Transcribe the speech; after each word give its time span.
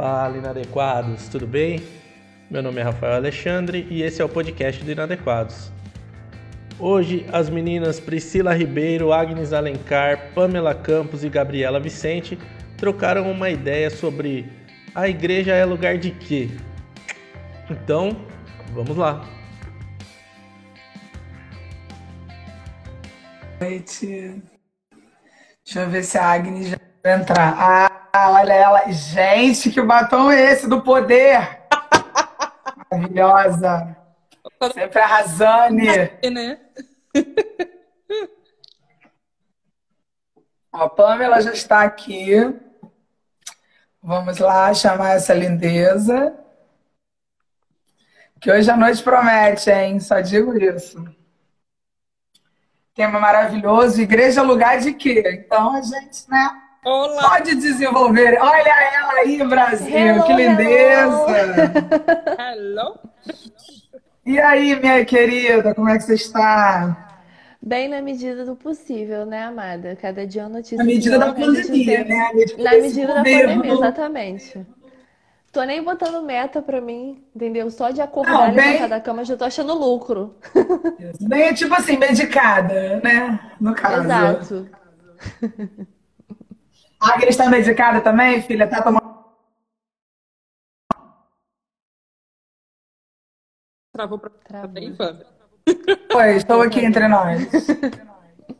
Fala, 0.00 0.38
inadequados, 0.38 1.28
tudo 1.28 1.46
bem? 1.46 1.82
Meu 2.50 2.62
nome 2.62 2.80
é 2.80 2.82
Rafael 2.82 3.16
Alexandre 3.16 3.86
e 3.90 4.02
esse 4.02 4.22
é 4.22 4.24
o 4.24 4.30
podcast 4.30 4.82
do 4.82 4.90
Inadequados. 4.90 5.70
Hoje, 6.78 7.26
as 7.30 7.50
meninas 7.50 8.00
Priscila 8.00 8.54
Ribeiro, 8.54 9.12
Agnes 9.12 9.52
Alencar, 9.52 10.32
Pamela 10.34 10.74
Campos 10.74 11.22
e 11.22 11.28
Gabriela 11.28 11.78
Vicente 11.78 12.38
trocaram 12.78 13.30
uma 13.30 13.50
ideia 13.50 13.90
sobre 13.90 14.50
a 14.94 15.06
igreja 15.06 15.52
é 15.52 15.66
lugar 15.66 15.98
de 15.98 16.12
quê? 16.12 16.48
Então, 17.68 18.16
vamos 18.72 18.96
lá. 18.96 19.22
noite. 23.60 24.42
Deixa 25.62 25.80
eu 25.80 25.90
ver 25.90 26.02
se 26.02 26.16
a 26.16 26.32
Agnes 26.32 26.68
já 26.68 26.78
vai 27.04 27.20
entrar. 27.20 27.54
Ah, 27.58 27.99
olha 28.14 28.52
ela. 28.52 28.90
Gente, 28.90 29.70
que 29.70 29.80
batom 29.80 30.30
é 30.30 30.52
esse 30.52 30.68
do 30.68 30.82
poder? 30.82 31.60
Maravilhosa. 32.90 33.96
Sempre 34.74 35.00
arrasane. 35.00 35.86
né? 36.30 36.60
A 40.72 40.88
Pamela 40.88 41.40
já 41.40 41.52
está 41.52 41.82
aqui. 41.82 42.32
Vamos 44.02 44.38
lá 44.38 44.72
chamar 44.72 45.16
essa 45.16 45.34
lindeza. 45.34 46.36
Que 48.40 48.50
hoje 48.50 48.70
a 48.70 48.76
noite 48.76 49.02
promete, 49.02 49.68
hein? 49.70 50.00
Só 50.00 50.20
digo 50.20 50.56
isso. 50.56 51.04
Tema 52.94 53.18
maravilhoso. 53.18 54.00
Igreja 54.00 54.40
é 54.40 54.44
lugar 54.44 54.78
de 54.80 54.94
quê? 54.94 55.22
Então 55.44 55.74
a 55.74 55.82
gente, 55.82 56.30
né? 56.30 56.59
Olá! 56.84 57.30
Pode 57.30 57.54
desenvolver. 57.56 58.38
Olha 58.40 58.94
ela 58.94 59.12
aí, 59.20 59.38
Brasil. 59.46 59.94
Hello, 59.96 60.24
que 60.24 60.32
lindeza. 60.32 61.26
Hello! 62.38 62.98
E 64.24 64.38
aí, 64.40 64.78
minha 64.80 65.04
querida, 65.04 65.74
como 65.74 65.88
é 65.88 65.96
que 65.98 66.04
você 66.04 66.14
está? 66.14 67.08
Bem 67.62 67.88
na 67.88 68.00
medida 68.00 68.44
do 68.46 68.56
possível, 68.56 69.26
né, 69.26 69.42
amada? 69.44 69.94
Cada 70.00 70.26
dia 70.26 70.42
é 70.42 70.44
uma 70.46 70.56
notícia 70.56 70.78
Na 70.78 70.84
medida 70.84 71.18
da 71.18 71.32
pandemia, 71.34 72.04
tem- 72.04 72.08
né? 72.08 72.26
A 72.30 72.32
medida 72.34 72.62
Na 72.62 72.70
medida 72.72 73.06
da 73.08 73.14
pandemia, 73.22 73.72
exatamente. 73.74 74.66
Tô 75.52 75.62
nem 75.64 75.82
botando 75.82 76.22
meta 76.24 76.62
pra 76.62 76.80
mim, 76.80 77.22
entendeu? 77.34 77.70
Só 77.70 77.90
de 77.90 78.00
acordar 78.00 78.32
Não, 78.32 78.48
e 78.48 78.52
bem- 78.52 78.66
levantar 78.72 78.88
da 78.88 79.00
cama, 79.00 79.24
já 79.24 79.36
tô 79.36 79.44
achando 79.44 79.74
lucro. 79.74 80.36
Bem, 81.20 81.42
é 81.42 81.52
tipo 81.52 81.74
assim, 81.74 81.98
medicada, 81.98 83.00
né? 83.04 83.38
No 83.60 83.74
caso. 83.74 84.04
Exato. 84.04 84.68
A 87.00 87.14
Agnes 87.14 87.30
está 87.30 87.48
medicada 87.48 88.00
também, 88.00 88.42
filha? 88.42 88.68
Tá 88.68 88.82
tomando. 88.82 89.00
Travou 93.92 94.18
pra 94.18 94.30
Travou. 94.30 94.68
bem, 94.68 94.94
fã. 94.94 95.18
Oi, 96.14 96.36
estou 96.36 96.62
aqui 96.62 96.80
entre 96.84 97.06
nós. 97.08 97.48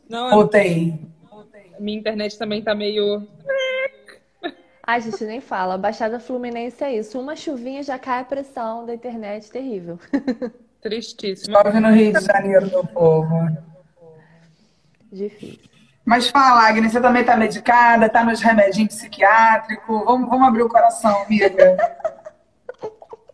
Não, 0.09 0.29
Voltei. 0.31 0.99
minha 1.79 1.97
internet 1.99 2.37
também 2.37 2.61
tá 2.63 2.75
meio. 2.75 3.27
Ai, 4.85 5.01
gente, 5.01 5.23
nem 5.23 5.39
fala. 5.39 5.77
Baixada 5.77 6.19
Fluminense 6.19 6.83
é 6.83 6.95
isso. 6.97 7.19
Uma 7.19 7.35
chuvinha 7.35 7.81
já 7.83 7.97
cai 7.97 8.21
a 8.21 8.25
pressão 8.25 8.85
da 8.85 8.93
internet, 8.93 9.49
terrível. 9.49 9.99
Tristíssima. 10.81 11.61
Chove 11.63 11.79
no 11.79 11.91
Rio 11.91 12.11
de 12.13 12.25
Janeiro, 12.25 12.67
meu 12.69 12.85
povo. 12.85 13.35
Difícil. 15.11 15.70
Mas 16.03 16.27
fala, 16.29 16.67
Agnes, 16.67 16.91
você 16.91 16.99
também 17.01 17.21
está 17.21 17.37
medicada, 17.37 18.07
está 18.07 18.23
nos 18.23 18.41
remedinhos 18.41 18.95
psiquiátricos. 18.95 20.03
Vamos, 20.05 20.29
vamos 20.29 20.47
abrir 20.47 20.63
o 20.63 20.69
coração, 20.69 21.23
amiga. 21.23 21.77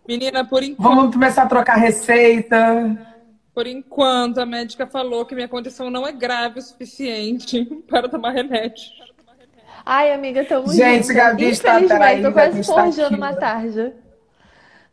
Menina, 0.08 0.46
por 0.46 0.64
enquanto, 0.64 0.88
Vamos 0.96 1.14
começar 1.14 1.44
a 1.44 1.48
trocar 1.48 1.76
receita. 1.76 2.98
por 3.54 3.68
enquanto, 3.68 4.40
a 4.40 4.46
médica 4.46 4.86
falou 4.88 5.26
que 5.26 5.34
minha 5.36 5.48
condição 5.48 5.90
não 5.90 6.06
é 6.08 6.12
grave 6.12 6.60
o 6.60 6.62
suficiente 6.62 7.66
para 7.90 8.08
tomar 8.08 8.32
remédio. 8.32 8.84
Ai, 9.86 10.12
amiga, 10.12 10.44
tamo 10.46 10.72
Gente, 10.72 11.04
junto. 11.08 11.16
Gabi 11.16 11.46
está- 11.46 11.80
peraí, 11.82 12.18
tô 12.18 12.24
Gabi 12.24 12.34
quase 12.34 12.60
está 12.60 12.74
forjando 12.84 13.18
uma 13.18 13.34
tarja. 13.34 13.96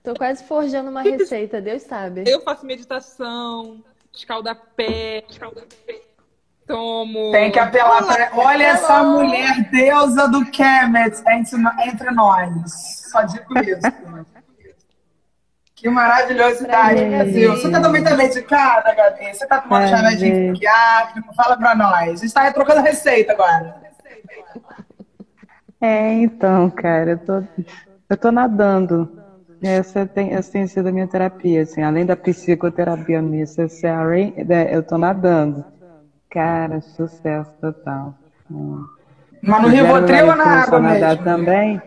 Tô 0.02 0.14
quase 0.14 0.44
forjando 0.44 0.90
uma 0.90 1.02
receita, 1.02 1.60
Deus 1.60 1.82
sabe. 1.82 2.24
Eu 2.26 2.40
faço 2.42 2.64
meditação, 2.64 3.82
escalda-pé, 4.12 5.24
tomo. 6.66 7.32
Tem 7.32 7.50
que 7.50 7.58
apelar 7.58 8.04
para. 8.04 8.30
Olha 8.34 8.64
essa 8.64 9.02
mulher, 9.02 9.70
deusa 9.70 10.28
do 10.28 10.44
Kemet, 10.46 11.22
entre, 11.28 11.60
entre 11.86 12.10
nós. 12.10 13.08
Só 13.10 13.22
digo 13.22 13.58
isso. 13.58 14.24
Que 15.74 15.90
maravilhosidade, 15.90 17.04
Brasil. 17.04 17.50
Você 17.50 17.70
tá 17.70 17.80
também 17.80 18.02
tá 18.02 18.16
medicada, 18.16 18.94
Gabi? 18.94 19.34
Você 19.34 19.46
tá 19.46 19.60
tomando 19.60 19.84
remédio 19.84 20.52
psiquiátrico? 20.52 21.34
Fala 21.34 21.56
pra 21.56 21.74
nós. 21.74 22.20
A 22.20 22.24
gente 22.24 22.32
tá 22.32 22.50
trocando 22.52 22.80
receita 22.80 23.32
agora. 23.32 23.82
É, 25.80 26.12
então, 26.14 26.70
cara, 26.70 27.10
eu 27.10 27.18
tô, 27.18 27.42
eu 28.08 28.16
tô 28.16 28.32
nadando. 28.32 29.22
Essa 29.62 30.06
tem, 30.06 30.32
essa 30.32 30.52
tem 30.52 30.66
sido 30.66 30.88
a 30.88 30.92
minha 30.92 31.06
terapia, 31.06 31.62
assim, 31.62 31.82
além 31.82 32.06
da 32.06 32.16
psicoterapia 32.16 33.20
necessary, 33.20 34.34
né, 34.46 34.74
eu 34.74 34.82
tô 34.82 34.96
nadando. 34.96 35.64
Cara, 36.34 36.80
sucesso 36.80 37.50
total. 37.60 38.12
Hum. 38.50 38.84
Mas 39.40 39.62
no 39.62 39.68
Rivotril 39.68 40.26
ou 40.26 40.36
na 40.36 40.62
água 40.62 40.78
a 40.78 40.80
nadar 40.80 41.08
mesmo? 41.10 41.24
também? 41.24 41.82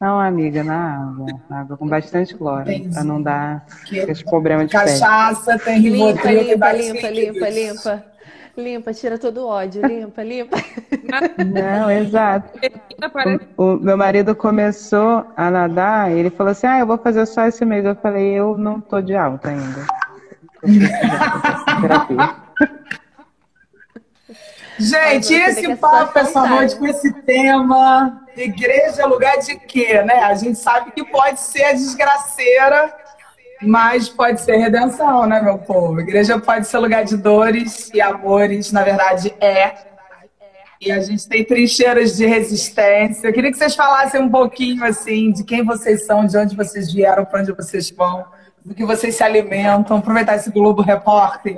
Não, 0.00 0.18
amiga, 0.18 0.64
na 0.64 0.96
água. 0.96 1.26
Na 1.48 1.60
água 1.60 1.76
com 1.76 1.86
bastante 1.86 2.34
cloro, 2.34 2.64
pra 2.92 3.04
não 3.04 3.22
dar 3.22 3.64
Que- 3.86 4.00
aqueles 4.00 4.22
problemas 4.22 4.66
de 4.68 4.72
pele. 4.76 4.86
Cachaça, 4.98 5.58
tem 5.58 5.78
Limpa, 5.78 6.06
Rivotril, 6.06 6.38
tem 6.38 6.50
limpa, 6.52 6.72
limpa, 6.72 7.08
líquidos. 7.10 7.34
limpa, 7.36 7.48
limpa. 7.50 8.04
Limpa, 8.56 8.92
tira 8.92 9.16
todo 9.18 9.42
o 9.42 9.46
ódio. 9.46 9.86
Limpa, 9.86 10.22
limpa. 10.24 10.56
Não, 11.54 11.90
exato. 11.90 12.58
Parece 13.12 13.46
O 13.56 13.76
meu 13.76 13.96
marido 13.96 14.34
começou 14.34 15.24
a 15.36 15.50
nadar, 15.50 16.10
ele 16.10 16.30
falou 16.30 16.50
assim: 16.50 16.66
Ah, 16.66 16.80
eu 16.80 16.86
vou 16.86 16.98
fazer 16.98 17.24
só 17.26 17.46
esse 17.46 17.64
mês. 17.64 17.84
Eu 17.84 17.94
falei: 17.94 18.32
Eu 18.32 18.58
não 18.58 18.80
tô 18.80 19.00
de 19.00 19.14
alta 19.14 19.50
ainda. 19.50 19.86
Eu 20.64 21.80
terapia. 21.80 22.34
Gente, 24.80 25.34
esse 25.34 25.70
a 25.70 25.76
papo 25.76 26.18
essa 26.18 26.46
noite 26.46 26.74
com 26.76 26.86
esse 26.86 27.12
tema, 27.22 28.22
igreja 28.34 29.02
é 29.02 29.06
lugar 29.06 29.36
de 29.38 29.56
quê, 29.56 30.02
né? 30.02 30.22
A 30.22 30.34
gente 30.34 30.58
sabe 30.58 30.90
que 30.92 31.04
pode 31.04 31.38
ser 31.38 31.74
desgraceira, 31.74 32.90
mas 33.60 34.08
pode 34.08 34.40
ser 34.40 34.56
redenção, 34.56 35.26
né, 35.26 35.42
meu 35.42 35.58
povo? 35.58 36.00
Igreja 36.00 36.38
pode 36.38 36.66
ser 36.66 36.78
lugar 36.78 37.04
de 37.04 37.16
dores 37.18 37.90
e 37.92 38.00
amores, 38.00 38.72
na 38.72 38.82
verdade 38.82 39.34
é. 39.38 39.74
E 40.80 40.90
a 40.90 40.98
gente 41.00 41.28
tem 41.28 41.44
trincheiras 41.44 42.16
de 42.16 42.24
resistência. 42.24 43.28
Eu 43.28 43.34
queria 43.34 43.50
que 43.50 43.58
vocês 43.58 43.76
falassem 43.76 44.18
um 44.22 44.30
pouquinho, 44.30 44.82
assim, 44.82 45.30
de 45.30 45.44
quem 45.44 45.62
vocês 45.62 46.06
são, 46.06 46.24
de 46.24 46.38
onde 46.38 46.56
vocês 46.56 46.90
vieram, 46.90 47.26
para 47.26 47.40
onde 47.40 47.52
vocês 47.52 47.90
vão, 47.90 48.24
do 48.64 48.74
que 48.74 48.86
vocês 48.86 49.14
se 49.14 49.22
alimentam. 49.22 49.98
Aproveitar 49.98 50.36
esse 50.36 50.50
Globo 50.50 50.80
Repórter. 50.80 51.54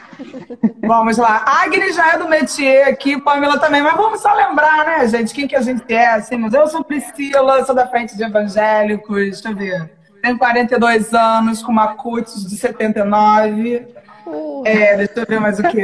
Vamos 0.86 1.16
lá. 1.16 1.44
Agnes 1.46 1.94
já 1.94 2.14
é 2.14 2.18
do 2.18 2.28
métier 2.28 2.88
aqui, 2.88 3.20
Pamela 3.20 3.58
também, 3.58 3.82
mas 3.82 3.96
vamos 3.96 4.20
só 4.20 4.32
lembrar, 4.34 4.84
né, 4.84 5.06
gente, 5.08 5.32
quem 5.32 5.46
que 5.46 5.56
a 5.56 5.60
gente 5.60 5.92
é, 5.92 6.08
assim, 6.08 6.36
mas 6.36 6.52
eu 6.54 6.66
sou 6.66 6.84
Priscila, 6.84 7.64
sou 7.64 7.74
da 7.74 7.86
frente 7.86 8.16
de 8.16 8.22
evangélicos, 8.22 9.16
deixa 9.16 9.48
eu 9.48 9.56
ver, 9.56 9.90
tenho 10.20 10.38
42 10.38 11.14
anos, 11.14 11.62
com 11.62 11.72
uma 11.72 11.94
cutis 11.94 12.44
de 12.44 12.56
79, 12.56 13.86
Uh, 14.26 14.62
é, 14.64 14.96
deixa 14.96 15.12
eu 15.16 15.26
ver 15.26 15.40
mais 15.40 15.58
o 15.58 15.62
que, 15.62 15.82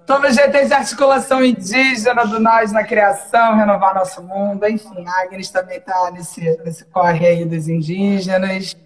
Estou 0.00 0.20
no 0.20 0.30
GT 0.30 0.66
de 0.66 0.72
articulação 0.72 1.44
indígena 1.44 2.24
do 2.24 2.38
Nós 2.38 2.70
na 2.70 2.84
Criação, 2.84 3.56
Renovar 3.56 3.92
Nosso 3.92 4.22
Mundo, 4.22 4.64
enfim, 4.68 5.04
a 5.04 5.22
Agnes 5.22 5.50
também 5.50 5.78
está 5.78 6.12
nesse, 6.12 6.40
nesse 6.64 6.84
corre 6.84 7.26
aí 7.26 7.44
dos 7.44 7.68
indígenas. 7.68 8.76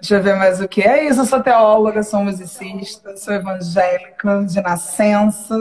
Deixa 0.00 0.16
eu 0.16 0.22
ver 0.22 0.36
mais 0.36 0.60
o 0.60 0.68
que. 0.68 0.82
É 0.82 1.04
isso, 1.04 1.20
eu 1.20 1.24
sou 1.24 1.42
teóloga, 1.42 2.02
sou 2.02 2.22
musicista, 2.22 3.16
sou 3.16 3.34
evangélica 3.34 4.44
de 4.44 4.60
nascença 4.60 5.56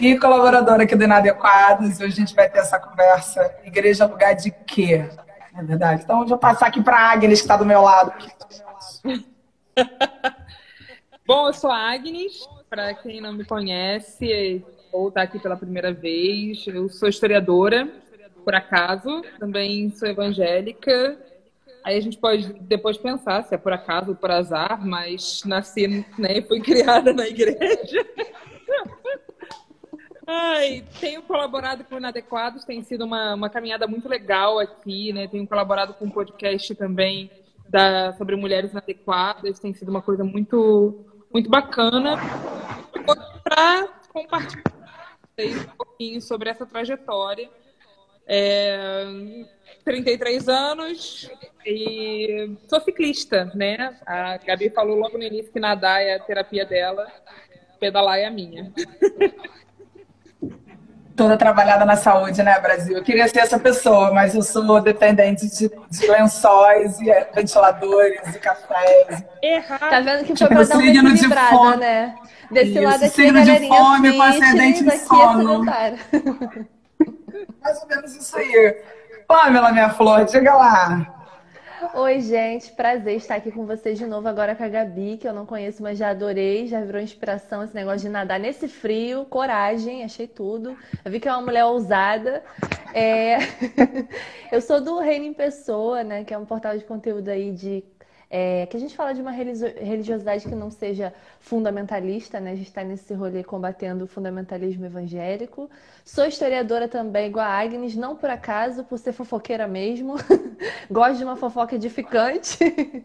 e 0.00 0.16
colaboradora 0.18 0.84
aqui 0.84 0.94
do 0.94 1.04
Inadequados. 1.04 2.00
Hoje 2.00 2.04
a 2.04 2.10
gente 2.10 2.34
vai 2.34 2.48
ter 2.48 2.60
essa 2.60 2.78
conversa. 2.78 3.54
Igreja 3.64 4.04
é 4.04 4.06
lugar 4.06 4.34
de 4.34 4.50
quê? 4.50 5.08
É 5.56 5.62
verdade. 5.62 6.02
Então, 6.04 6.20
eu 6.22 6.26
vou 6.28 6.38
passar 6.38 6.68
aqui 6.68 6.82
para 6.82 6.96
a 6.96 7.10
Agnes, 7.10 7.40
que 7.40 7.44
está 7.44 7.56
do 7.56 7.66
meu 7.66 7.82
lado. 7.82 8.12
Bom, 11.26 11.48
eu 11.48 11.52
sou 11.52 11.70
a 11.70 11.92
Agnes, 11.92 12.48
para 12.68 12.94
quem 12.94 13.20
não 13.20 13.32
me 13.32 13.44
conhece 13.44 14.64
ou 14.92 15.08
está 15.08 15.22
aqui 15.22 15.38
pela 15.38 15.56
primeira 15.56 15.92
vez. 15.92 16.64
Eu 16.66 16.88
sou 16.88 17.08
historiadora, 17.08 17.88
por 18.44 18.54
acaso, 18.54 19.22
também 19.38 19.90
sou 19.90 20.08
evangélica. 20.08 21.18
Aí 21.82 21.96
a 21.96 22.00
gente 22.00 22.18
pode 22.18 22.52
depois 22.60 22.96
pensar 22.96 23.42
se 23.44 23.54
é 23.54 23.58
por 23.58 23.72
acaso 23.72 24.10
ou 24.10 24.16
por 24.16 24.30
azar, 24.30 24.84
mas 24.84 25.42
nasci 25.44 25.86
né, 26.18 26.38
e 26.38 26.42
fui 26.42 26.60
criada 26.60 27.12
na 27.12 27.26
igreja. 27.26 28.06
Ai, 30.26 30.84
tenho 31.00 31.22
colaborado 31.22 31.82
com 31.84 31.96
Inadequados, 31.96 32.64
tem 32.64 32.82
sido 32.82 33.04
uma, 33.04 33.34
uma 33.34 33.50
caminhada 33.50 33.88
muito 33.88 34.08
legal 34.08 34.60
aqui, 34.60 35.12
né? 35.12 35.26
Tenho 35.26 35.44
colaborado 35.46 35.94
com 35.94 36.04
um 36.04 36.10
podcast 36.10 36.72
também 36.76 37.28
da, 37.68 38.12
sobre 38.12 38.36
mulheres 38.36 38.70
inadequadas, 38.70 39.58
tem 39.58 39.72
sido 39.72 39.88
uma 39.88 40.02
coisa 40.02 40.22
muito, 40.22 41.04
muito 41.32 41.50
bacana. 41.50 42.16
Para 43.42 43.88
compartilhar 44.12 44.62
um 45.38 45.76
pouquinho 45.76 46.20
sobre 46.20 46.50
essa 46.50 46.66
trajetória. 46.66 47.50
É, 48.26 49.04
33 49.84 50.48
anos 50.48 51.30
e 51.64 52.56
sou 52.68 52.80
ciclista, 52.80 53.50
né? 53.54 53.94
A 54.06 54.38
Gabi 54.38 54.70
falou 54.70 54.96
logo 54.96 55.18
no 55.18 55.24
início 55.24 55.52
que 55.52 55.60
nadar 55.60 56.02
é 56.02 56.14
a 56.14 56.20
terapia 56.20 56.64
dela, 56.64 57.06
pedalar 57.78 58.18
é 58.18 58.26
a 58.26 58.30
minha. 58.30 58.72
Toda 61.16 61.36
trabalhada 61.36 61.84
na 61.84 61.96
saúde, 61.96 62.42
né, 62.42 62.58
Brasil? 62.60 62.96
Eu 62.96 63.02
queria 63.02 63.28
ser 63.28 63.40
essa 63.40 63.58
pessoa, 63.58 64.10
mas 64.10 64.34
eu 64.34 64.42
sou 64.42 64.80
dependente 64.80 65.50
de, 65.50 65.68
de 65.68 66.06
lençóis 66.06 66.98
e 67.00 67.12
ventiladores 67.34 68.34
e 68.34 68.38
cafés. 68.38 69.22
Errado. 69.42 69.90
Tá 69.90 70.00
vendo 70.00 70.20
que 70.24 70.28
foi 70.28 70.36
tipo, 70.36 70.48
pra 70.48 70.62
dar 70.62 70.76
uma 70.76 70.86
equilibrada, 70.86 71.76
né? 71.76 72.14
Desse 72.50 72.70
Isso, 72.70 72.82
lado 72.82 73.04
aqui, 73.04 73.14
signo 73.14 73.44
de 73.44 73.68
fome 73.68 74.16
com 74.16 74.22
ascendente 74.22 74.82
em 74.82 74.98
sono. 74.98 75.64
Mais 77.62 77.82
ou 77.82 77.88
menos 77.88 78.16
isso 78.16 78.36
aí. 78.36 78.82
Pamela, 79.30 79.70
minha 79.70 79.90
flor, 79.90 80.24
diga 80.24 80.56
lá. 80.56 81.06
Oi, 81.94 82.20
gente, 82.20 82.72
prazer 82.72 83.14
estar 83.14 83.36
aqui 83.36 83.52
com 83.52 83.64
vocês 83.64 83.96
de 83.96 84.04
novo 84.04 84.26
agora 84.26 84.56
com 84.56 84.64
a 84.64 84.68
Gabi, 84.68 85.18
que 85.18 85.28
eu 85.28 85.32
não 85.32 85.46
conheço, 85.46 85.84
mas 85.84 85.96
já 85.96 86.10
adorei, 86.10 86.66
já 86.66 86.80
virou 86.80 87.00
inspiração 87.00 87.62
esse 87.62 87.72
negócio 87.72 88.00
de 88.00 88.08
nadar 88.08 88.40
nesse 88.40 88.66
frio, 88.66 89.24
coragem, 89.26 90.02
achei 90.02 90.26
tudo. 90.26 90.76
Eu 91.04 91.12
vi 91.12 91.20
que 91.20 91.28
é 91.28 91.32
uma 91.32 91.42
mulher 91.42 91.64
ousada. 91.64 92.42
É... 92.92 93.38
eu 94.50 94.60
sou 94.60 94.80
do 94.80 94.98
Reino 94.98 95.26
em 95.26 95.32
Pessoa, 95.32 96.02
né, 96.02 96.24
que 96.24 96.34
é 96.34 96.38
um 96.38 96.44
portal 96.44 96.76
de 96.76 96.82
conteúdo 96.82 97.28
aí 97.28 97.52
de 97.52 97.84
é, 98.32 98.64
que 98.66 98.76
a 98.76 98.80
gente 98.80 98.94
fala 98.94 99.12
de 99.12 99.20
uma 99.20 99.32
religiosidade 99.32 100.48
que 100.48 100.54
não 100.54 100.70
seja 100.70 101.12
fundamentalista, 101.40 102.38
né? 102.38 102.52
A 102.52 102.54
gente 102.54 102.68
está 102.68 102.84
nesse 102.84 103.12
rolê 103.12 103.42
combatendo 103.42 104.04
o 104.04 104.06
fundamentalismo 104.06 104.86
evangélico. 104.86 105.68
Sou 106.04 106.24
historiadora 106.24 106.86
também, 106.86 107.26
igual 107.26 107.44
a 107.44 107.60
Agnes, 107.60 107.96
não 107.96 108.14
por 108.14 108.30
acaso, 108.30 108.84
por 108.84 108.98
ser 108.98 109.12
fofoqueira 109.12 109.66
mesmo. 109.66 110.14
Gosto 110.88 111.18
de 111.18 111.24
uma 111.24 111.34
fofoca 111.34 111.74
edificante. 111.74 112.56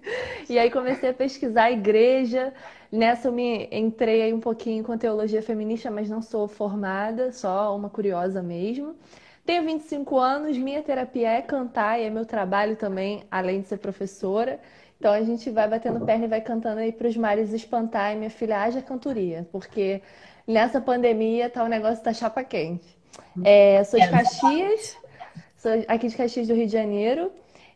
e 0.47 0.59
aí 0.59 0.69
comecei 0.69 1.09
a 1.09 1.13
pesquisar 1.13 1.63
a 1.63 1.71
igreja. 1.71 2.53
Nessa 2.91 3.29
eu 3.29 3.31
me 3.31 3.67
entrei 3.71 4.21
aí 4.21 4.33
um 4.33 4.39
pouquinho 4.39 4.83
com 4.83 4.95
teologia 4.95 5.41
feminista, 5.41 5.89
mas 5.89 6.07
não 6.07 6.21
sou 6.21 6.47
formada, 6.47 7.31
só 7.31 7.75
uma 7.75 7.89
curiosa 7.89 8.43
mesmo. 8.43 8.95
Tenho 9.43 9.63
25 9.63 10.17
anos, 10.19 10.57
minha 10.57 10.81
terapia 10.81 11.29
é 11.29 11.41
cantar 11.41 11.99
e 11.99 12.03
é 12.03 12.09
meu 12.09 12.25
trabalho 12.25 12.75
também, 12.75 13.23
além 13.29 13.61
de 13.61 13.67
ser 13.67 13.77
professora. 13.77 14.59
Então 14.99 15.11
a 15.11 15.21
gente 15.21 15.49
vai 15.49 15.67
batendo 15.67 16.05
perna 16.05 16.25
e 16.25 16.29
vai 16.29 16.41
cantando 16.41 16.79
aí 16.79 16.91
para 16.91 17.07
os 17.07 17.17
mares 17.17 17.51
espantar 17.51 18.13
e 18.13 18.15
minha 18.15 18.29
filha 18.29 18.61
haja 18.61 18.81
cantoria, 18.81 19.47
porque 19.51 20.01
nessa 20.47 20.79
pandemia 20.79 21.49
tá 21.49 21.63
o 21.63 21.67
negócio 21.67 22.03
da 22.03 22.13
chapa 22.13 22.43
quente. 22.43 22.95
É, 23.43 23.83
sou 23.83 23.99
de. 23.99 24.09
Caxias, 24.09 24.97
sou 25.57 25.71
aqui 25.87 26.07
de 26.07 26.15
Caxias 26.15 26.47
do 26.47 26.53
Rio 26.53 26.65
de 26.65 26.71
Janeiro 26.71 27.31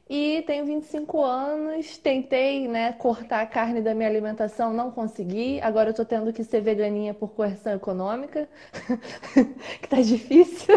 e 0.09 0.43
tenho 0.47 0.65
25 0.65 1.21
anos. 1.21 1.97
Tentei 1.97 2.67
né, 2.67 2.93
cortar 2.93 3.41
a 3.41 3.45
carne 3.45 3.81
da 3.81 3.93
minha 3.93 4.09
alimentação, 4.09 4.73
não 4.73 4.89
consegui. 4.89 5.59
Agora 5.61 5.89
eu 5.89 5.93
tô 5.93 6.05
tendo 6.05 6.31
que 6.33 6.43
ser 6.43 6.61
veganinha 6.61 7.13
por 7.13 7.29
coerção 7.29 7.73
econômica, 7.73 8.47
que 9.81 9.87
tá 9.87 10.01
difícil. 10.01 10.75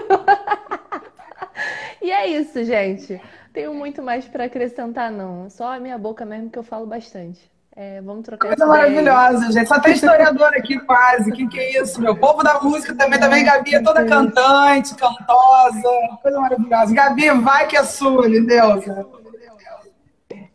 e 2.02 2.10
é 2.10 2.26
isso, 2.26 2.62
gente 2.64 3.20
tenho 3.52 3.74
muito 3.74 4.02
mais 4.02 4.26
para 4.26 4.44
acrescentar, 4.44 5.10
não. 5.10 5.48
Só 5.50 5.72
a 5.72 5.80
minha 5.80 5.98
boca 5.98 6.24
mesmo 6.24 6.50
que 6.50 6.58
eu 6.58 6.62
falo 6.62 6.86
bastante. 6.86 7.50
É, 7.74 8.02
vamos 8.02 8.22
trocar 8.24 8.48
Coisa 8.48 8.66
maravilhosa, 8.66 9.50
gente. 9.50 9.66
Só 9.66 9.80
tem 9.80 9.94
historiador 9.94 10.48
aqui 10.48 10.78
quase. 10.80 11.30
O 11.30 11.32
que, 11.32 11.48
que 11.48 11.58
é 11.58 11.82
isso, 11.82 12.00
meu? 12.02 12.12
O 12.12 12.16
povo 12.16 12.42
da 12.42 12.60
música 12.60 12.94
também, 12.94 13.18
também. 13.18 13.44
Gabi 13.44 13.74
é 13.74 13.82
toda 13.82 14.04
cantante, 14.04 14.94
cantosa. 14.94 15.90
Coisa 16.20 16.38
maravilhosa. 16.38 16.94
Gabi, 16.94 17.30
vai 17.30 17.66
que 17.66 17.76
é 17.76 17.84
sua, 17.84 18.28
Deus. 18.28 18.84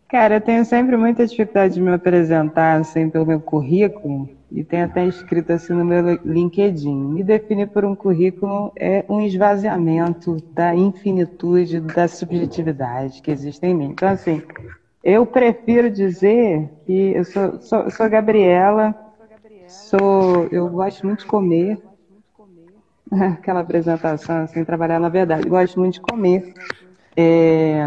Cara, 0.10 0.36
eu 0.36 0.42
tenho 0.42 0.64
sempre 0.64 0.96
muita 0.96 1.26
dificuldade 1.28 1.74
de 1.74 1.82
me 1.82 1.92
apresentar, 1.92 2.80
assim, 2.80 3.10
pelo 3.10 3.26
meu 3.26 3.42
currículo. 3.42 4.30
E 4.50 4.64
tem 4.64 4.82
até 4.82 5.06
escrito 5.06 5.52
assim 5.52 5.74
no 5.74 5.84
meu 5.84 6.18
LinkedIn. 6.24 6.96
Me 6.96 7.22
definir 7.22 7.68
por 7.68 7.84
um 7.84 7.94
currículo 7.94 8.72
é 8.80 9.04
um 9.10 9.22
esvaziamento 9.22 10.38
da 10.54 10.74
infinitude 10.74 11.82
da 11.82 12.08
subjetividade 12.08 13.22
que 13.22 13.30
existe 13.30 13.66
em 13.66 13.76
mim. 13.76 13.90
Então, 13.92 14.08
assim, 14.08 14.42
eu 15.04 15.26
prefiro 15.26 15.92
dizer 15.92 16.70
que 16.86 16.94
eu 17.14 17.26
sou, 17.26 17.60
sou, 17.60 17.92
sou 17.92 18.10
Gabriela, 18.10 18.96
sou, 19.68 20.48
eu 20.50 20.70
gosto 20.70 21.06
muito 21.06 21.20
de 21.20 21.26
comer. 21.26 21.78
Aquela 23.12 23.60
apresentação, 23.60 24.44
assim, 24.44 24.64
trabalhar 24.64 25.00
na 25.00 25.10
verdade. 25.10 25.48
Gosto 25.50 25.78
muito 25.80 25.94
de 25.96 26.02
comer. 26.02 26.42
É, 27.18 27.84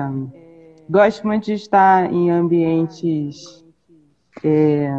gosto 0.90 1.24
muito 1.26 1.44
de 1.44 1.54
estar 1.54 2.12
em 2.12 2.30
ambientes. 2.30 3.64
É, 4.44 4.90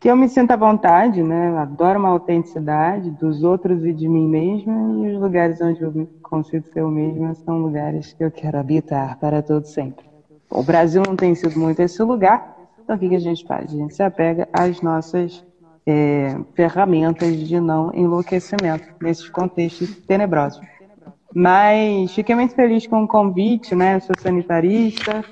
que 0.00 0.08
eu 0.08 0.16
me 0.16 0.28
sinta 0.28 0.54
à 0.54 0.56
vontade, 0.56 1.22
né? 1.22 1.58
Adoro 1.58 1.98
uma 1.98 2.08
autenticidade 2.08 3.10
dos 3.10 3.44
outros 3.44 3.84
e 3.84 3.92
de 3.92 4.08
mim 4.08 4.26
mesma, 4.26 4.72
e 5.04 5.14
os 5.14 5.20
lugares 5.20 5.60
onde 5.60 5.82
eu 5.82 6.08
consigo 6.22 6.66
ser 6.72 6.80
eu 6.80 6.90
mesma 6.90 7.34
são 7.34 7.58
lugares 7.58 8.14
que 8.14 8.24
eu 8.24 8.30
quero 8.30 8.56
habitar 8.56 9.18
para 9.18 9.42
todo 9.42 9.66
sempre. 9.66 10.06
O 10.48 10.62
Brasil 10.62 11.02
não 11.06 11.14
tem 11.14 11.34
sido 11.34 11.58
muito 11.58 11.80
esse 11.80 12.02
lugar, 12.02 12.56
então 12.82 12.96
o 12.96 12.98
que, 12.98 13.10
que 13.10 13.14
a 13.14 13.20
gente 13.20 13.44
faz? 13.46 13.70
A 13.70 13.76
gente 13.76 13.94
se 13.94 14.02
apega 14.02 14.48
às 14.54 14.80
nossas 14.80 15.44
é, 15.86 16.34
ferramentas 16.54 17.36
de 17.36 17.60
não 17.60 17.92
enlouquecimento 17.94 18.86
nesses 19.02 19.28
contextos 19.28 19.96
tenebrosos. 20.06 20.60
Mas 21.34 22.12
fiquei 22.12 22.34
muito 22.34 22.54
feliz 22.54 22.86
com 22.86 23.04
o 23.04 23.08
convite, 23.08 23.74
né? 23.74 23.96
Eu 23.96 24.00
sou 24.00 24.16
sanitarista, 24.18 25.24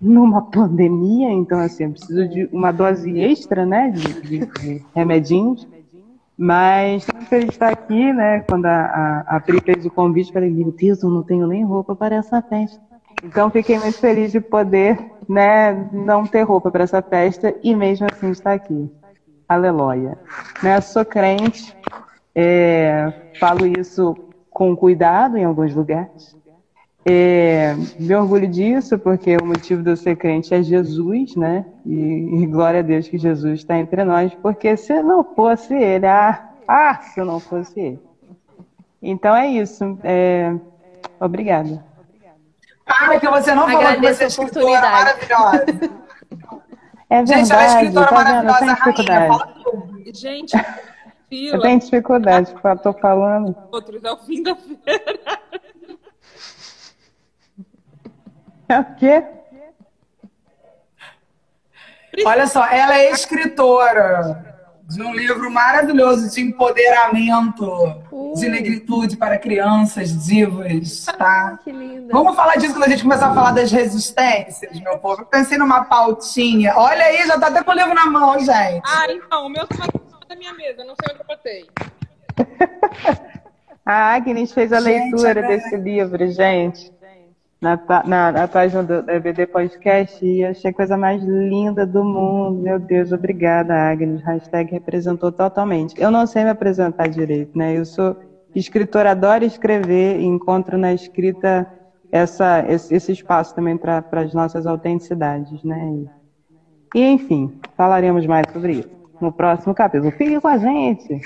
numa 0.00 0.42
pandemia, 0.42 1.30
então 1.30 1.58
assim, 1.58 1.84
eu 1.84 1.90
preciso 1.90 2.28
de 2.28 2.48
uma 2.52 2.72
dose 2.72 3.18
extra, 3.20 3.66
né, 3.66 3.90
de, 3.90 4.46
de, 4.46 4.84
remedinhos. 4.94 5.68
Mas 6.38 7.02
estou 7.02 7.20
feliz 7.22 7.46
de 7.46 7.52
estar 7.52 7.68
aqui, 7.68 8.12
né? 8.14 8.40
Quando 8.40 8.64
a, 8.64 9.24
a, 9.26 9.36
a 9.36 9.40
Pri 9.40 9.60
fez 9.60 9.84
o 9.84 9.90
convite, 9.90 10.32
falei, 10.32 10.48
meu 10.50 10.72
Deus, 10.72 11.02
eu 11.02 11.10
não 11.10 11.22
tenho 11.22 11.46
nem 11.46 11.62
roupa 11.64 11.94
para 11.94 12.16
essa 12.16 12.40
festa. 12.40 12.80
Então 13.22 13.50
fiquei 13.50 13.78
muito 13.78 13.98
feliz 13.98 14.32
de 14.32 14.40
poder, 14.40 14.98
né, 15.28 15.90
não 15.92 16.26
ter 16.26 16.42
roupa 16.42 16.70
para 16.70 16.84
essa 16.84 17.02
festa 17.02 17.54
e 17.62 17.74
mesmo 17.74 18.06
assim 18.10 18.30
estar 18.30 18.54
aqui. 18.54 18.90
Aleluia. 19.46 20.16
Né, 20.62 20.80
sou 20.80 21.04
crente, 21.04 21.76
é, 22.34 23.12
falo 23.38 23.66
isso 23.66 24.16
com 24.50 24.76
cuidado 24.76 25.36
em 25.36 25.44
alguns 25.44 25.74
lugares, 25.74 26.36
é, 27.04 27.74
me 27.98 28.14
orgulho 28.14 28.46
disso, 28.46 28.98
porque 28.98 29.36
o 29.36 29.46
motivo 29.46 29.82
de 29.82 29.90
eu 29.90 29.96
ser 29.96 30.16
crente 30.16 30.52
é 30.52 30.62
Jesus, 30.62 31.34
né? 31.34 31.64
E, 31.86 32.42
e 32.42 32.46
glória 32.46 32.80
a 32.80 32.82
Deus 32.82 33.08
que 33.08 33.16
Jesus 33.16 33.60
está 33.60 33.78
entre 33.78 34.04
nós, 34.04 34.34
porque 34.42 34.76
se 34.76 35.02
não 35.02 35.24
fosse 35.24 35.74
Ele, 35.74 36.06
ah, 36.06 36.50
ah, 36.68 36.96
se 36.96 37.20
não 37.22 37.40
fosse 37.40 37.80
Ele. 37.80 38.00
Então 39.02 39.34
é 39.34 39.46
isso. 39.48 39.98
É, 40.04 40.54
obrigada. 41.18 41.82
Para 42.84 43.18
que 43.18 43.28
você 43.28 43.54
não 43.54 43.68
falou 43.68 43.94
que 43.94 44.00
você 44.00 44.24
é 44.24 44.26
escritora 44.26 44.80
maravilhosa. 44.80 45.64
É 47.08 47.24
verdade, 47.24 47.40
Gente, 47.40 47.52
ela 47.52 47.62
é 47.62 47.66
escritora 47.66 48.06
tá 48.06 48.14
maravilhosa, 48.14 48.72
rainha. 48.74 49.38
Gente, 50.14 50.56
fila. 51.30 51.56
Eu 51.56 51.60
tenho 51.62 51.78
dificuldade, 51.78 52.52
estou 52.52 52.92
falando. 52.92 53.56
Outros, 53.70 54.02
é 54.04 54.12
o 54.12 54.18
fim 54.18 54.42
da 54.42 54.56
feira. 54.56 55.40
É 58.68 58.78
o 58.78 58.94
quê? 58.96 59.24
Olha 62.24 62.46
só, 62.46 62.66
ela 62.66 62.98
é 62.98 63.10
escritora 63.10 64.50
de 64.88 65.02
um 65.02 65.14
livro 65.14 65.50
maravilhoso 65.50 66.28
de 66.30 66.40
empoderamento, 66.40 67.64
uh. 68.10 68.34
de 68.34 68.48
negritude 68.48 69.16
para 69.16 69.38
crianças 69.38 70.26
divas, 70.26 71.04
tá? 71.04 71.58
que 71.62 71.70
linda. 71.70 72.12
Vamos 72.12 72.34
falar 72.34 72.56
disso 72.56 72.74
quando 72.74 72.84
a 72.84 72.88
gente 72.88 73.04
começar 73.04 73.30
a 73.30 73.34
falar 73.34 73.52
das 73.52 73.70
resistências, 73.70 74.80
meu 74.80 74.98
povo. 74.98 75.22
Eu 75.22 75.26
pensei 75.26 75.56
numa 75.56 75.84
pautinha. 75.84 76.74
Olha 76.76 77.04
aí, 77.04 77.26
já 77.26 77.38
tá 77.38 77.46
até 77.46 77.62
com 77.62 77.70
o 77.70 77.74
livro 77.74 77.94
na 77.94 78.06
mão, 78.06 78.38
gente. 78.38 78.82
Ah, 78.84 79.06
então, 79.08 79.46
o 79.46 79.48
meu 79.48 79.66
tá 79.66 79.86
minha 80.40 80.54
mesa, 80.54 80.82
não 80.84 80.94
sei 80.96 81.12
onde 81.12 81.20
eu 81.20 81.26
botei. 81.26 81.66
a 83.84 84.14
Agnes 84.14 84.52
fez 84.52 84.72
a 84.72 84.80
gente, 84.80 85.12
leitura 85.12 85.40
é 85.40 85.48
desse 85.48 85.76
livro, 85.76 86.26
gente. 86.28 86.90
na, 87.60 87.78
na, 88.06 88.32
na 88.32 88.48
página 88.48 88.82
do 88.82 89.10
EBD 89.10 89.46
Podcast 89.48 90.24
e 90.24 90.42
achei 90.42 90.70
a 90.70 90.74
coisa 90.74 90.96
mais 90.96 91.22
linda 91.22 91.86
do 91.86 92.02
mundo. 92.02 92.62
Meu 92.62 92.78
Deus, 92.78 93.12
obrigada, 93.12 93.74
Agnes. 93.74 94.22
Hashtag 94.22 94.72
representou 94.72 95.30
totalmente. 95.30 96.00
Eu 96.00 96.10
não 96.10 96.26
sei 96.26 96.42
me 96.44 96.50
apresentar 96.50 97.06
direito, 97.08 97.56
né? 97.56 97.76
Eu 97.76 97.84
sou 97.84 98.16
escritora, 98.54 99.10
adoro 99.10 99.44
escrever 99.44 100.20
e 100.20 100.24
encontro 100.24 100.78
na 100.78 100.94
escrita 100.94 101.70
essa, 102.10 102.64
esse, 102.66 102.94
esse 102.94 103.12
espaço 103.12 103.54
também 103.54 103.76
para 103.76 104.02
as 104.12 104.32
nossas 104.32 104.66
autenticidades, 104.66 105.62
né? 105.62 106.06
E, 106.94 107.04
enfim, 107.04 107.60
falaremos 107.76 108.26
mais 108.26 108.50
sobre 108.50 108.72
isso 108.72 108.99
no 109.20 109.32
próximo 109.32 109.74
capítulo. 109.74 110.10
Fique 110.12 110.40
com 110.40 110.48
a 110.48 110.58
gente! 110.58 111.20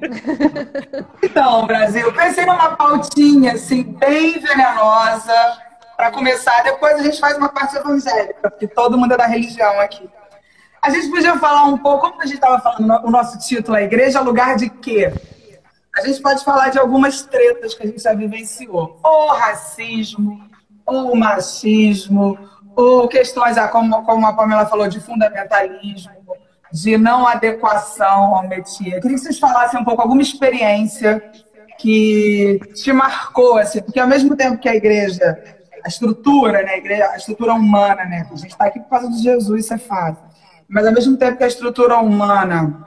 Então, 1.22 1.66
Brasil, 1.66 2.10
pensei 2.12 2.44
numa 2.44 2.74
pautinha 2.74 3.52
assim, 3.52 3.82
bem 3.82 4.38
venenosa, 4.40 5.32
para 5.96 6.10
começar. 6.10 6.62
Depois 6.62 6.98
a 6.98 7.02
gente 7.02 7.20
faz 7.20 7.36
uma 7.36 7.50
parte 7.50 7.76
evangélica, 7.76 8.50
porque 8.50 8.66
todo 8.66 8.96
mundo 8.96 9.12
é 9.12 9.16
da 9.18 9.26
religião 9.26 9.78
aqui. 9.78 10.08
A 10.82 10.88
gente 10.88 11.10
podia 11.10 11.38
falar 11.38 11.64
um 11.64 11.76
pouco, 11.76 12.10
como 12.10 12.22
a 12.22 12.24
gente 12.24 12.36
estava 12.36 12.58
falando, 12.58 13.06
o 13.06 13.10
nosso 13.10 13.38
título 13.38 13.76
é 13.76 13.84
Igreja 13.84 14.20
Lugar 14.20 14.56
de 14.56 14.70
Quê? 14.70 15.12
A 15.96 16.06
gente 16.06 16.22
pode 16.22 16.42
falar 16.42 16.70
de 16.70 16.78
algumas 16.78 17.22
tretas 17.22 17.74
que 17.74 17.82
a 17.82 17.86
gente 17.86 18.02
já 18.02 18.14
vivenciou. 18.14 18.98
Ou 19.02 19.28
racismo, 19.28 20.42
ou 20.86 21.14
machismo, 21.14 22.38
ou 22.74 23.06
questões, 23.06 23.58
ah, 23.58 23.68
como, 23.68 24.02
como 24.04 24.26
a 24.26 24.32
Pamela 24.32 24.64
falou, 24.66 24.88
de 24.88 25.00
fundamentalismo, 25.00 26.12
de 26.72 26.96
não 26.96 27.26
adequação 27.26 28.34
ao 28.34 28.48
métier. 28.48 28.96
Eu 28.96 29.00
queria 29.00 29.16
que 29.16 29.22
vocês 29.22 29.38
falassem 29.38 29.80
um 29.80 29.84
pouco 29.84 30.02
alguma 30.02 30.22
experiência 30.22 31.22
que 31.78 32.60
te 32.74 32.92
marcou, 32.92 33.58
assim, 33.58 33.80
porque 33.80 33.98
ao 33.98 34.06
mesmo 34.06 34.36
tempo 34.36 34.58
que 34.58 34.68
a 34.68 34.74
igreja 34.74 35.38
a 35.84 35.88
estrutura, 35.88 36.62
né, 36.62 36.72
a, 36.72 36.78
igreja, 36.78 37.10
a 37.10 37.16
estrutura 37.16 37.54
humana, 37.54 38.04
né? 38.04 38.26
A 38.30 38.36
gente 38.36 38.50
está 38.50 38.66
aqui 38.66 38.80
por 38.80 38.88
causa 38.88 39.10
de 39.10 39.22
Jesus, 39.22 39.64
isso 39.64 39.74
é 39.74 39.78
fácil. 39.78 40.22
Mas 40.68 40.86
ao 40.86 40.92
mesmo 40.92 41.16
tempo 41.16 41.36
que 41.36 41.44
a 41.44 41.48
estrutura 41.48 41.98
humana, 41.98 42.86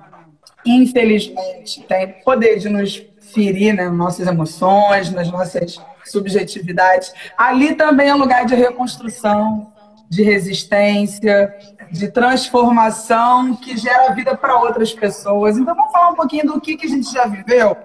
infelizmente, 0.66 1.84
tem 1.88 2.08
poder 2.24 2.58
de 2.60 2.70
nos 2.70 3.04
ferir 3.34 3.74
nas 3.74 3.86
né, 3.86 3.92
nossas 3.92 4.28
emoções, 4.28 5.12
nas 5.12 5.30
nossas 5.32 5.82
subjetividades, 6.06 7.14
ali 7.38 7.76
também 7.76 8.10
é 8.10 8.14
lugar 8.14 8.46
de 8.46 8.56
reconstrução, 8.56 9.72
de 10.10 10.22
resistência, 10.22 11.54
de 11.94 12.08
transformação 12.08 13.56
que 13.56 13.78
gera 13.78 14.14
vida 14.14 14.36
para 14.36 14.60
outras 14.60 14.92
pessoas. 14.92 15.58
Então 15.58 15.76
vamos 15.76 15.92
falar 15.92 16.10
um 16.10 16.16
pouquinho 16.16 16.48
do 16.48 16.60
que, 16.60 16.76
que 16.76 16.88
a 16.88 16.90
gente 16.90 17.12
já 17.12 17.28
viveu 17.28 17.78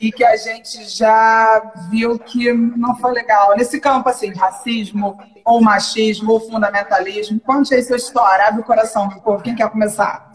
e 0.00 0.10
que 0.10 0.24
a 0.24 0.34
gente 0.36 0.84
já 0.88 1.72
viu 1.90 2.18
que 2.18 2.52
não 2.52 2.96
foi 2.96 3.12
legal. 3.12 3.54
Nesse 3.54 3.78
campo, 3.78 4.08
assim, 4.08 4.32
racismo, 4.32 5.18
ou 5.44 5.60
machismo, 5.60 6.32
ou 6.32 6.40
fundamentalismo, 6.40 7.38
conte 7.40 7.74
aí 7.74 7.82
sua 7.82 7.96
história, 7.96 8.48
abre 8.48 8.62
o 8.62 8.64
coração 8.64 9.08
do 9.08 9.20
povo. 9.20 9.42
Quem 9.42 9.54
quer 9.54 9.68
começar? 9.70 10.33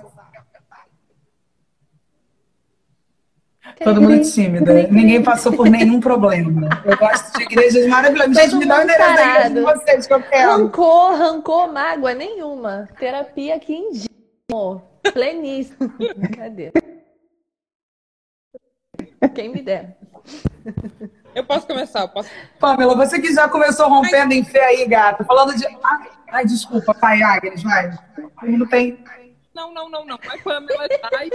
Todo 3.83 4.01
mundo 4.01 4.21
tímido. 4.21 4.71
Ninguém 4.91 5.23
passou 5.23 5.53
por 5.53 5.69
nenhum 5.69 5.99
problema. 5.99 6.69
Eu 6.85 6.97
gosto 6.97 7.37
de 7.37 7.43
igrejas 7.43 7.87
maravilhosas. 7.87 8.35
Gente, 8.35 8.55
me 8.55 8.65
dá 8.65 8.79
um 8.79 8.81
endereço 8.83 9.15
da 9.15 9.49
de 9.49 9.61
vocês 9.61 10.07
que 10.07 10.13
eu 10.13 10.21
quero. 10.21 10.51
Rancor, 10.51 11.15
rancor, 11.15 11.71
mágoa 11.71 12.13
nenhuma. 12.13 12.89
Terapia 12.99 13.55
aqui 13.55 13.73
em 13.73 13.91
dia. 13.91 14.09
Pleníssimo. 15.13 15.89
Brincadeira. 15.97 16.73
Quem 19.33 19.49
me 19.49 19.61
der. 19.61 19.97
Eu 21.33 21.43
posso 21.45 21.67
começar, 21.67 22.01
eu 22.01 22.09
posso. 22.09 22.29
Pamela, 22.59 22.95
você 22.95 23.19
que 23.19 23.33
já 23.33 23.47
começou 23.47 23.87
rompendo 23.87 24.33
em 24.33 24.43
fé 24.43 24.65
aí, 24.65 24.85
gata. 24.87 25.23
Falando 25.23 25.55
de. 25.55 25.65
Ai, 25.65 26.09
ai 26.31 26.45
desculpa, 26.45 26.93
pai 26.93 27.21
Agnes, 27.21 27.63
vai. 27.63 27.91
Não 28.43 28.67
tem. 28.67 28.97
Não, 29.59 29.73
não, 29.73 29.89
não, 29.89 30.05
não. 30.05 30.17
Vai 30.25 30.37
Pamela. 30.37 30.87
Ai. 31.17 31.29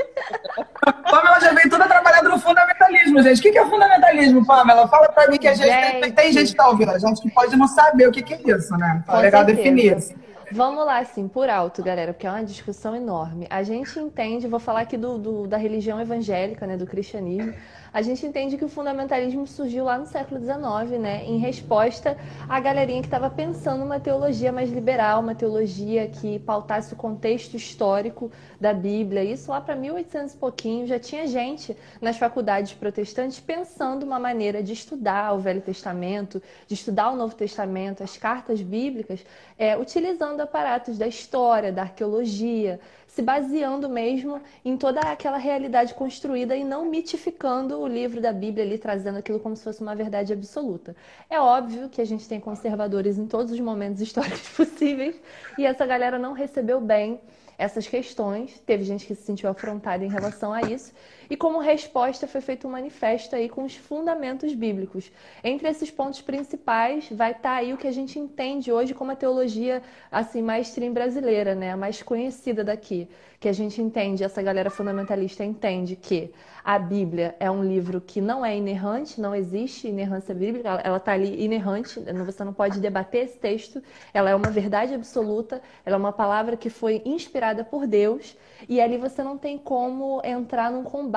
Pamela 1.11 1.41
já 1.41 1.53
veio 1.53 1.69
toda 1.69 1.87
trabalhando 1.87 2.31
no 2.31 2.39
fundamentalismo, 2.39 3.23
gente. 3.23 3.39
O 3.39 3.53
que 3.53 3.59
é 3.59 3.67
fundamentalismo, 3.67 4.47
Pamela? 4.47 4.89
Fala 4.89 5.09
pra 5.09 5.29
mim 5.29 5.37
que 5.37 5.47
a 5.47 5.53
gente, 5.53 5.69
gente. 5.69 6.01
Tem, 6.01 6.13
tem, 6.13 6.33
gente 6.33 6.53
que 6.53 6.57
tá 6.57 6.69
ouvindo, 6.69 6.91
a 6.91 6.99
gente 6.99 7.21
que 7.21 7.31
pode 7.31 7.55
não 7.55 7.69
saber 7.69 8.09
o 8.09 8.11
que, 8.11 8.23
que 8.23 8.33
é 8.33 8.57
isso, 8.57 8.75
né? 8.79 9.05
Tá 9.07 9.21
legal 9.21 9.45
certeza. 9.45 9.63
definir 9.63 9.99
isso. 9.99 10.15
Vamos 10.51 10.87
lá, 10.87 11.01
assim, 11.01 11.29
por 11.29 11.51
alto, 11.51 11.83
galera, 11.83 12.15
porque 12.15 12.27
é 12.27 12.31
uma 12.31 12.45
discussão 12.45 12.97
enorme. 12.97 13.47
A 13.51 13.63
gente 13.63 13.99
entende, 13.99 14.49
vou 14.49 14.61
falar 14.61 14.81
aqui 14.81 14.97
do, 14.97 15.19
do 15.19 15.47
da 15.47 15.59
religião 15.59 16.01
evangélica, 16.01 16.67
né, 16.67 16.79
do 16.79 16.87
cristianismo 16.87 17.53
a 17.95 18.03
gente 18.03 18.27
entende 18.27 18.59
que 18.59 18.65
o 18.65 18.69
fundamentalismo 18.69 19.47
surgiu 19.47 19.85
lá 19.85 19.97
no 19.97 20.05
século 20.05 20.41
XIX, 20.41 21.01
né, 21.01 21.25
em 21.25 21.39
resposta 21.39 22.19
à 22.49 22.59
galerinha 22.59 23.01
que 23.01 23.07
estava 23.07 23.31
pensando 23.31 23.85
uma 23.85 24.01
teologia 24.01 24.51
mais 24.51 24.69
liberal, 24.69 25.21
uma 25.21 25.35
teologia 25.37 26.09
que 26.09 26.41
pautasse 26.41 26.93
o 26.93 26.97
contexto 26.97 27.55
histórico 27.57 28.33
da 28.61 28.75
Bíblia. 28.75 29.23
Isso 29.23 29.49
lá 29.49 29.61
para 29.61 29.77
1800 29.77 30.35
e 30.35 30.37
pouquinho 30.37 30.87
já 30.89 30.99
tinha 30.99 31.25
gente 31.29 31.77
nas 32.01 32.17
faculdades 32.17 32.73
protestantes 32.73 33.39
pensando 33.39 34.03
uma 34.03 34.19
maneira 34.19 34.61
de 34.61 34.73
estudar 34.73 35.33
o 35.33 35.39
Velho 35.39 35.61
Testamento, 35.61 36.43
de 36.67 36.75
estudar 36.75 37.13
o 37.13 37.17
Novo 37.17 37.37
Testamento, 37.37 38.03
as 38.03 38.17
cartas 38.17 38.61
bíblicas, 38.61 39.25
é, 39.57 39.79
utilizando 39.79 40.41
aparatos 40.41 40.99
da 40.99 41.07
história, 41.07 41.71
da 41.71 41.83
arqueologia, 41.83 42.81
se 43.15 43.23
baseando 43.23 43.89
mesmo 43.89 44.41
em 44.65 44.77
toda 44.77 45.01
aquela 45.01 45.39
realidade 45.39 45.95
construída 45.95 46.57
e 46.57 46.65
não 46.65 46.85
mitificando 46.85 47.79
o 47.81 47.87
livro 47.87 48.21
da 48.21 48.33
Bíblia 48.33 48.65
ali, 48.65 48.77
trazendo 48.77 49.19
aquilo 49.19 49.39
como 49.39 49.55
se 49.55 49.63
fosse 49.63 49.81
uma 49.81 49.95
verdade 49.95 50.33
absoluta. 50.33 50.97
É 51.31 51.39
óbvio 51.41 51.89
que 51.89 52.01
a 52.01 52.05
gente 52.05 52.29
tem 52.29 52.41
conservadores 52.41 53.17
em 53.17 53.27
todos 53.27 53.53
os 53.53 53.61
momentos 53.61 54.01
históricos 54.03 54.49
possíveis 54.49 55.15
e 55.57 55.65
essa 55.65 55.87
galera 55.87 56.19
não 56.19 56.33
recebeu 56.33 56.81
bem 56.81 57.21
essas 57.57 57.87
questões. 57.87 58.61
Teve 58.67 58.83
gente 58.83 59.07
que 59.07 59.15
se 59.15 59.23
sentiu 59.23 59.49
afrontada 59.49 60.05
em 60.05 60.09
relação 60.09 60.53
a 60.53 60.63
isso. 60.63 60.93
E 61.29 61.37
como 61.37 61.59
resposta 61.59 62.27
foi 62.27 62.41
feito 62.41 62.67
um 62.67 62.71
manifesto 62.71 63.35
aí 63.35 63.49
com 63.49 63.65
os 63.65 63.75
fundamentos 63.77 64.55
bíblicos. 64.55 65.11
Entre 65.43 65.69
esses 65.69 65.91
pontos 65.91 66.21
principais 66.21 67.09
vai 67.11 67.33
estar 67.33 67.43
tá 67.43 67.57
aí 67.57 67.73
o 67.73 67.77
que 67.79 67.87
a 67.87 67.93
gente 67.93 68.19
entende 68.19 68.73
hoje 68.73 68.95
como 68.95 69.11
a 69.11 69.17
teologia 69.17 69.83
assim 70.11 70.43
mais 70.43 70.69
stream 70.69 70.93
brasileira, 70.93 71.55
né, 71.55 71.73
a 71.73 71.77
mais 71.77 72.03
conhecida 72.03 72.63
daqui, 72.63 73.09
que 73.41 73.49
a 73.49 73.53
gente 73.53 73.81
entende, 73.83 74.25
essa 74.25 74.43
galera 74.43 74.71
fundamentalista 74.71 75.45
entende 75.45 75.97
que 75.97 76.33
a 76.65 76.79
Bíblia 76.79 77.37
é 77.39 77.51
um 77.51 77.63
livro 77.63 78.01
que 78.01 78.19
não 78.19 78.43
é 78.45 78.57
inerrante, 78.57 79.21
não 79.21 79.35
existe 79.35 79.87
inerrância 79.87 80.35
bíblica, 80.35 80.81
ela 80.83 80.97
está 80.97 81.13
ali 81.13 81.45
inerrante, 81.45 82.01
você 82.25 82.43
não 82.43 82.55
pode 82.55 82.81
debater 82.81 83.25
esse 83.25 83.37
texto, 83.37 83.83
ela 84.15 84.31
é 84.31 84.35
uma 84.35 84.49
verdade 84.49 84.95
absoluta, 84.95 85.61
ela 85.85 85.97
é 85.97 85.99
uma 85.99 86.13
palavra 86.13 86.57
que 86.57 86.71
foi 86.71 87.03
inspirada 87.05 87.63
por 87.63 87.87
Deus 87.87 88.35
e 88.67 88.81
ali 88.81 88.97
você 88.97 89.23
não 89.23 89.37
tem 89.37 89.59
como 89.59 90.23
entrar 90.25 90.73
num 90.73 90.85
combate 90.85 91.14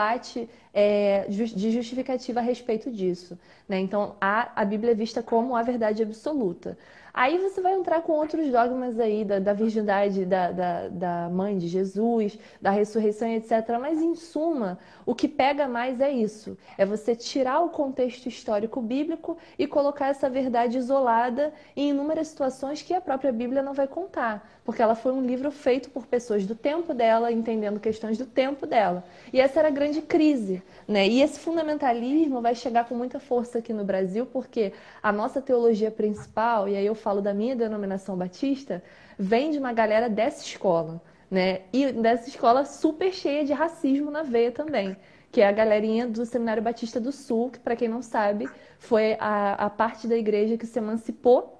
é, 0.73 1.25
de 1.27 1.71
justificativa 1.71 2.39
a 2.39 2.43
respeito 2.43 2.91
disso. 2.91 3.37
Né? 3.67 3.79
Então, 3.79 4.15
a, 4.21 4.61
a 4.61 4.65
Bíblia 4.65 4.91
é 4.91 4.95
vista 4.95 5.23
como 5.23 5.55
a 5.55 5.63
verdade 5.63 6.03
absoluta. 6.03 6.77
Aí 7.13 7.37
você 7.37 7.61
vai 7.61 7.73
entrar 7.73 8.01
com 8.01 8.13
outros 8.13 8.49
dogmas 8.51 8.99
aí 8.99 9.25
da, 9.25 9.39
da 9.39 9.53
virgindade 9.53 10.25
da, 10.25 10.51
da, 10.51 10.87
da, 10.87 11.29
mãe 11.29 11.57
de 11.57 11.67
Jesus, 11.67 12.37
da 12.61 12.69
ressurreição, 12.69 13.27
etc. 13.29 13.51
Mas, 13.79 14.01
em 14.01 14.15
suma, 14.15 14.77
o 15.05 15.15
que 15.15 15.27
pega 15.27 15.67
mais 15.67 15.99
é 15.99 16.11
isso: 16.11 16.57
é 16.77 16.85
você 16.85 17.15
tirar 17.15 17.61
o 17.61 17.69
contexto 17.69 18.27
histórico 18.27 18.81
bíblico 18.81 19.37
e 19.57 19.65
colocar 19.65 20.07
essa 20.07 20.29
verdade 20.29 20.77
isolada 20.77 21.53
em 21.75 21.89
inúmeras 21.89 22.27
situações 22.27 22.81
que 22.81 22.93
a 22.93 23.01
própria 23.01 23.31
Bíblia 23.31 23.61
não 23.61 23.73
vai 23.73 23.87
contar, 23.87 24.47
porque 24.63 24.81
ela 24.81 24.95
foi 24.95 25.11
um 25.11 25.21
livro 25.21 25.51
feito 25.51 25.89
por 25.89 26.05
pessoas 26.05 26.45
do 26.45 26.55
tempo 26.55 26.93
dela, 26.93 27.31
entendendo 27.31 27.79
questões 27.79 28.17
do 28.17 28.25
tempo 28.25 28.65
dela. 28.65 29.03
E 29.31 29.39
essa 29.39 29.59
era 29.59 29.69
a 29.69 29.71
grande 29.71 30.01
crise. 30.01 30.61
Né? 30.87 31.07
E 31.07 31.21
esse 31.21 31.39
fundamentalismo 31.39 32.41
vai 32.41 32.55
chegar 32.55 32.85
com 32.85 32.95
muita 32.95 33.19
força 33.19 33.59
aqui 33.59 33.73
no 33.73 33.83
Brasil, 33.83 34.25
porque 34.25 34.73
a 35.01 35.11
nossa 35.11 35.41
teologia 35.41 35.91
principal, 35.91 36.67
e 36.67 36.75
aí 36.75 36.85
eu 36.85 36.95
da 37.15 37.33
minha 37.33 37.55
denominação 37.55 38.15
batista, 38.17 38.83
vem 39.17 39.51
de 39.51 39.57
uma 39.57 39.73
galera 39.73 40.09
dessa 40.09 40.43
escola. 40.43 41.01
Né? 41.29 41.61
E 41.73 41.91
dessa 41.91 42.29
escola 42.29 42.63
super 42.63 43.13
cheia 43.13 43.43
de 43.43 43.51
racismo 43.51 44.09
na 44.09 44.23
veia 44.23 44.51
também, 44.51 44.95
que 45.31 45.41
é 45.41 45.47
a 45.47 45.51
galerinha 45.51 46.07
do 46.07 46.25
Seminário 46.25 46.63
Batista 46.63 46.99
do 46.99 47.11
Sul, 47.11 47.51
que, 47.51 47.59
para 47.59 47.75
quem 47.75 47.89
não 47.89 48.01
sabe, 48.01 48.49
foi 48.79 49.17
a, 49.19 49.65
a 49.65 49.69
parte 49.69 50.07
da 50.07 50.15
igreja 50.15 50.57
que 50.57 50.65
se 50.65 50.79
emancipou 50.79 51.57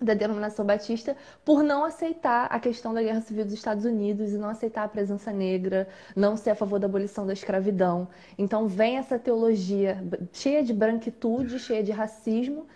da 0.00 0.14
denominação 0.14 0.64
batista 0.64 1.16
por 1.44 1.62
não 1.62 1.84
aceitar 1.84 2.46
a 2.50 2.58
questão 2.58 2.92
da 2.92 3.02
guerra 3.02 3.20
civil 3.20 3.44
dos 3.44 3.54
Estados 3.54 3.84
Unidos 3.84 4.32
e 4.32 4.36
não 4.36 4.48
aceitar 4.48 4.84
a 4.84 4.88
presença 4.88 5.32
negra, 5.32 5.88
não 6.14 6.36
ser 6.36 6.50
a 6.50 6.54
favor 6.54 6.78
da 6.78 6.86
abolição 6.86 7.26
da 7.26 7.32
escravidão. 7.32 8.08
Então 8.36 8.66
vem 8.66 8.98
essa 8.98 9.18
teologia 9.18 10.02
cheia 10.32 10.62
de 10.62 10.72
branquitude, 10.72 11.58
cheia 11.58 11.82
de 11.82 11.92
racismo, 11.92 12.66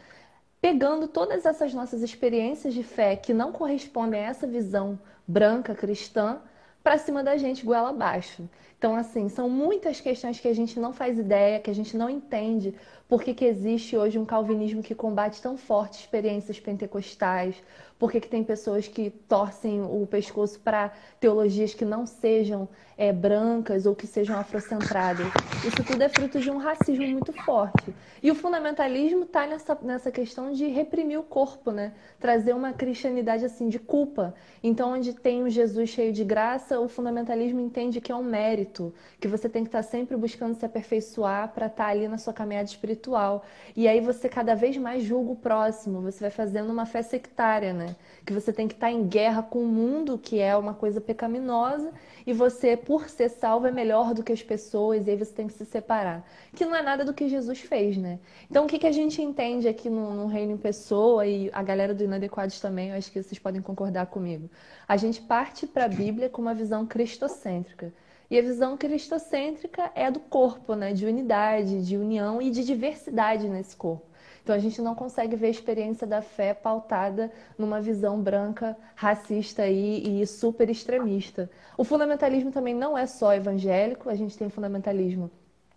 pegando 0.60 1.06
todas 1.06 1.46
essas 1.46 1.72
nossas 1.72 2.02
experiências 2.02 2.74
de 2.74 2.82
fé 2.82 3.16
que 3.16 3.32
não 3.32 3.52
correspondem 3.52 4.20
a 4.20 4.28
essa 4.28 4.46
visão 4.46 4.98
branca 5.26 5.74
cristã 5.74 6.40
para 6.82 6.98
cima 6.98 7.22
da 7.22 7.36
gente 7.36 7.64
goela 7.64 7.90
abaixo. 7.90 8.48
Então, 8.78 8.94
assim, 8.94 9.28
são 9.28 9.48
muitas 9.50 10.00
questões 10.00 10.38
que 10.38 10.46
a 10.46 10.54
gente 10.54 10.78
não 10.78 10.92
faz 10.92 11.18
ideia, 11.18 11.58
que 11.58 11.70
a 11.70 11.74
gente 11.74 11.96
não 11.96 12.08
entende 12.08 12.74
por 13.08 13.22
que, 13.22 13.34
que 13.34 13.44
existe 13.44 13.96
hoje 13.96 14.18
um 14.18 14.24
calvinismo 14.24 14.82
que 14.82 14.94
combate 14.94 15.42
tão 15.42 15.56
forte 15.56 15.98
experiências 15.98 16.60
pentecostais, 16.60 17.56
por 17.98 18.12
que, 18.12 18.20
que 18.20 18.28
tem 18.28 18.44
pessoas 18.44 18.86
que 18.86 19.10
torcem 19.10 19.82
o 19.82 20.06
pescoço 20.06 20.60
para 20.60 20.92
teologias 21.18 21.74
que 21.74 21.84
não 21.84 22.06
sejam 22.06 22.68
é, 22.98 23.12
brancas 23.12 23.86
ou 23.86 23.94
que 23.94 24.08
sejam 24.08 24.36
afrocentradas. 24.36 25.26
Isso 25.64 25.84
tudo 25.84 26.02
é 26.02 26.08
fruto 26.08 26.40
de 26.40 26.50
um 26.50 26.58
racismo 26.58 27.06
muito 27.06 27.32
forte. 27.44 27.94
E 28.20 28.28
o 28.28 28.34
fundamentalismo 28.34 29.22
está 29.22 29.46
nessa, 29.46 29.78
nessa 29.80 30.10
questão 30.10 30.52
de 30.52 30.66
reprimir 30.66 31.18
o 31.18 31.22
corpo, 31.22 31.70
né? 31.70 31.92
trazer 32.18 32.52
uma 32.52 32.72
cristianidade 32.72 33.44
assim 33.44 33.68
de 33.68 33.78
culpa. 33.78 34.34
Então, 34.62 34.94
onde 34.94 35.14
tem 35.14 35.44
um 35.44 35.48
Jesus 35.48 35.90
cheio 35.90 36.12
de 36.12 36.24
graça, 36.24 36.80
o 36.80 36.88
fundamentalismo 36.88 37.60
entende 37.60 38.00
que 38.00 38.10
é 38.10 38.16
um 38.16 38.24
mérito, 38.24 38.92
que 39.20 39.28
você 39.28 39.48
tem 39.48 39.62
que 39.62 39.68
estar 39.68 39.84
tá 39.84 39.88
sempre 39.88 40.16
buscando 40.16 40.54
se 40.54 40.66
aperfeiçoar 40.66 41.52
para 41.52 41.66
estar 41.66 41.84
tá 41.84 41.90
ali 41.90 42.08
na 42.08 42.18
sua 42.18 42.32
caminhada 42.32 42.68
espiritual. 42.68 43.44
E 43.76 43.86
aí 43.86 44.00
você 44.00 44.28
cada 44.28 44.56
vez 44.56 44.76
mais 44.76 45.04
julga 45.04 45.30
o 45.30 45.36
próximo, 45.36 46.02
você 46.02 46.18
vai 46.18 46.30
fazendo 46.30 46.72
uma 46.72 46.84
fé 46.84 47.02
sectária, 47.02 47.72
né? 47.72 47.87
Que 48.24 48.32
você 48.32 48.52
tem 48.52 48.68
que 48.68 48.74
estar 48.74 48.90
em 48.90 49.06
guerra 49.06 49.42
com 49.42 49.62
o 49.62 49.66
mundo, 49.66 50.18
que 50.18 50.38
é 50.38 50.56
uma 50.56 50.74
coisa 50.74 51.00
pecaminosa, 51.00 51.92
e 52.26 52.32
você, 52.32 52.76
por 52.76 53.08
ser 53.08 53.28
salvo, 53.28 53.66
é 53.66 53.70
melhor 53.70 54.12
do 54.14 54.22
que 54.22 54.32
as 54.32 54.42
pessoas, 54.42 55.06
e 55.06 55.10
aí 55.10 55.16
você 55.16 55.32
tem 55.32 55.46
que 55.46 55.52
se 55.52 55.64
separar. 55.64 56.28
Que 56.54 56.64
não 56.64 56.74
é 56.74 56.82
nada 56.82 57.04
do 57.04 57.14
que 57.14 57.28
Jesus 57.28 57.60
fez, 57.60 57.96
né? 57.96 58.18
Então, 58.50 58.64
o 58.64 58.68
que, 58.68 58.78
que 58.78 58.86
a 58.86 58.92
gente 58.92 59.22
entende 59.22 59.66
aqui 59.66 59.88
no, 59.88 60.14
no 60.14 60.26
Reino 60.26 60.52
em 60.52 60.58
Pessoa, 60.58 61.26
e 61.26 61.50
a 61.52 61.62
galera 61.62 61.94
do 61.94 62.04
Inadequados 62.04 62.60
também, 62.60 62.90
eu 62.90 62.96
acho 62.96 63.10
que 63.10 63.22
vocês 63.22 63.38
podem 63.38 63.62
concordar 63.62 64.06
comigo. 64.06 64.50
A 64.86 64.96
gente 64.96 65.20
parte 65.20 65.66
para 65.66 65.86
a 65.86 65.88
Bíblia 65.88 66.28
com 66.28 66.42
uma 66.42 66.54
visão 66.54 66.86
cristocêntrica. 66.86 67.92
E 68.30 68.38
a 68.38 68.42
visão 68.42 68.76
cristocêntrica 68.76 69.90
é 69.94 70.10
do 70.10 70.20
corpo, 70.20 70.74
né? 70.74 70.92
De 70.92 71.06
unidade, 71.06 71.84
de 71.86 71.96
união 71.96 72.42
e 72.42 72.50
de 72.50 72.62
diversidade 72.62 73.48
nesse 73.48 73.74
corpo. 73.74 74.06
Então 74.48 74.56
a 74.56 74.60
gente 74.60 74.80
não 74.80 74.94
consegue 74.94 75.36
ver 75.36 75.48
a 75.48 75.50
experiência 75.50 76.06
da 76.06 76.22
fé 76.22 76.54
pautada 76.54 77.30
numa 77.58 77.82
visão 77.82 78.18
branca, 78.18 78.74
racista 78.94 79.66
e, 79.66 80.22
e 80.22 80.26
super 80.26 80.70
extremista. 80.70 81.50
O 81.76 81.84
fundamentalismo 81.84 82.50
também 82.50 82.74
não 82.74 82.96
é 82.96 83.04
só 83.04 83.34
evangélico, 83.34 84.08
a 84.08 84.14
gente 84.14 84.38
tem 84.38 84.48
fundamentalismo 84.48 85.30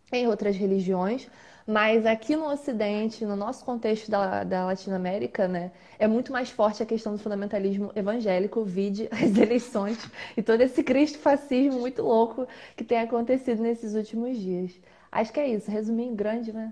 em 0.10 0.26
outras 0.26 0.56
religiões, 0.56 1.28
mas 1.68 2.06
aqui 2.06 2.34
no 2.38 2.46
Ocidente, 2.46 3.26
no 3.26 3.36
nosso 3.36 3.66
contexto 3.66 4.10
da, 4.10 4.46
da 4.46 4.64
Latinoamérica, 4.68 5.50
né, 5.50 5.74
é 6.00 6.08
muito 6.08 6.32
mais 6.32 6.50
forte 6.50 6.82
a 6.82 6.86
questão 6.86 7.12
do 7.12 7.20
fundamentalismo 7.20 7.92
evangélico, 7.94 8.64
vide 8.64 9.10
as 9.12 9.38
eleições 9.38 9.98
e 10.38 10.42
todo 10.42 10.62
esse 10.62 10.82
cristofascismo 10.82 11.78
muito 11.78 12.04
louco 12.04 12.48
que 12.78 12.86
tem 12.86 13.00
acontecido 13.00 13.62
nesses 13.62 13.96
últimos 13.96 14.38
dias. 14.38 14.72
Acho 15.12 15.34
que 15.34 15.42
é 15.42 15.50
isso, 15.50 15.70
resumindo 15.70 16.16
grande, 16.16 16.54
né? 16.54 16.72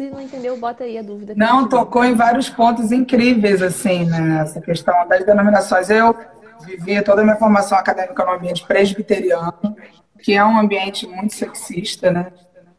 Se 0.00 0.08
não 0.08 0.18
entendeu, 0.18 0.56
bota 0.56 0.84
aí 0.84 0.96
a 0.96 1.02
dúvida. 1.02 1.34
Não, 1.36 1.68
tocou 1.68 2.02
em 2.02 2.14
vários 2.14 2.48
pontos 2.48 2.90
incríveis, 2.90 3.60
assim, 3.60 4.06
né? 4.06 4.40
Essa 4.40 4.58
questão 4.58 5.06
das 5.06 5.26
denominações. 5.26 5.90
Eu 5.90 6.16
vivi 6.64 7.02
toda 7.02 7.20
a 7.20 7.24
minha 7.24 7.36
formação 7.36 7.76
acadêmica 7.76 8.24
no 8.24 8.32
ambiente 8.32 8.66
presbiteriano, 8.66 9.76
que 10.22 10.32
é 10.32 10.42
um 10.42 10.58
ambiente 10.58 11.06
muito 11.06 11.34
sexista, 11.34 12.10
né? 12.10 12.28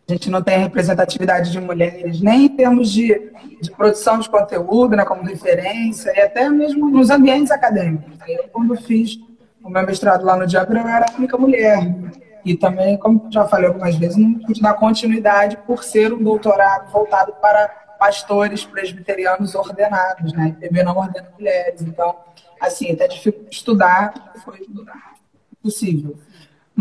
A 0.10 0.14
gente 0.14 0.32
não 0.32 0.42
tem 0.42 0.58
representatividade 0.58 1.52
de 1.52 1.62
mulheres, 1.62 2.20
nem 2.22 2.46
em 2.46 2.50
termos 2.50 2.92
de, 2.92 3.32
de 3.62 3.70
produção 3.70 4.18
de 4.18 4.28
conteúdo, 4.28 4.96
né, 4.96 5.06
como 5.06 5.22
referência, 5.22 6.12
e 6.18 6.22
até 6.22 6.50
mesmo 6.50 6.90
nos 6.90 7.12
ambientes 7.12 7.52
acadêmicos. 7.52 8.18
Eu, 8.28 8.46
quando 8.52 8.76
fiz 8.78 9.20
o 9.64 9.70
meu 9.70 9.86
mestrado 9.86 10.26
lá 10.26 10.36
no 10.36 10.48
Diabra, 10.48 10.80
eu 10.80 10.88
era 10.88 11.06
a 11.06 11.18
única 11.20 11.38
mulher. 11.38 11.88
E 12.44 12.56
também, 12.56 12.98
como 12.98 13.28
já 13.32 13.48
falei 13.48 13.68
algumas 13.68 13.96
vezes, 13.96 14.18
não 14.18 14.34
pude 14.40 14.62
dar 14.62 14.74
continuidade 14.74 15.58
por 15.66 15.84
ser 15.84 16.14
um 16.14 16.24
doutorado 16.24 16.92
voltado 16.92 17.34
para 17.34 17.68
pastores 18.00 18.66
presbiterianos 18.66 19.54
ordenados, 19.54 20.34
né? 20.34 20.56
IPB 20.60 20.84
não 20.84 20.98
ordena 20.98 21.30
mulheres. 21.38 21.82
Então, 21.82 22.16
assim, 22.60 22.92
até 22.92 23.08
difícil 23.08 23.46
estudar 23.52 24.34
foi 24.44 24.66
possível. 25.62 26.18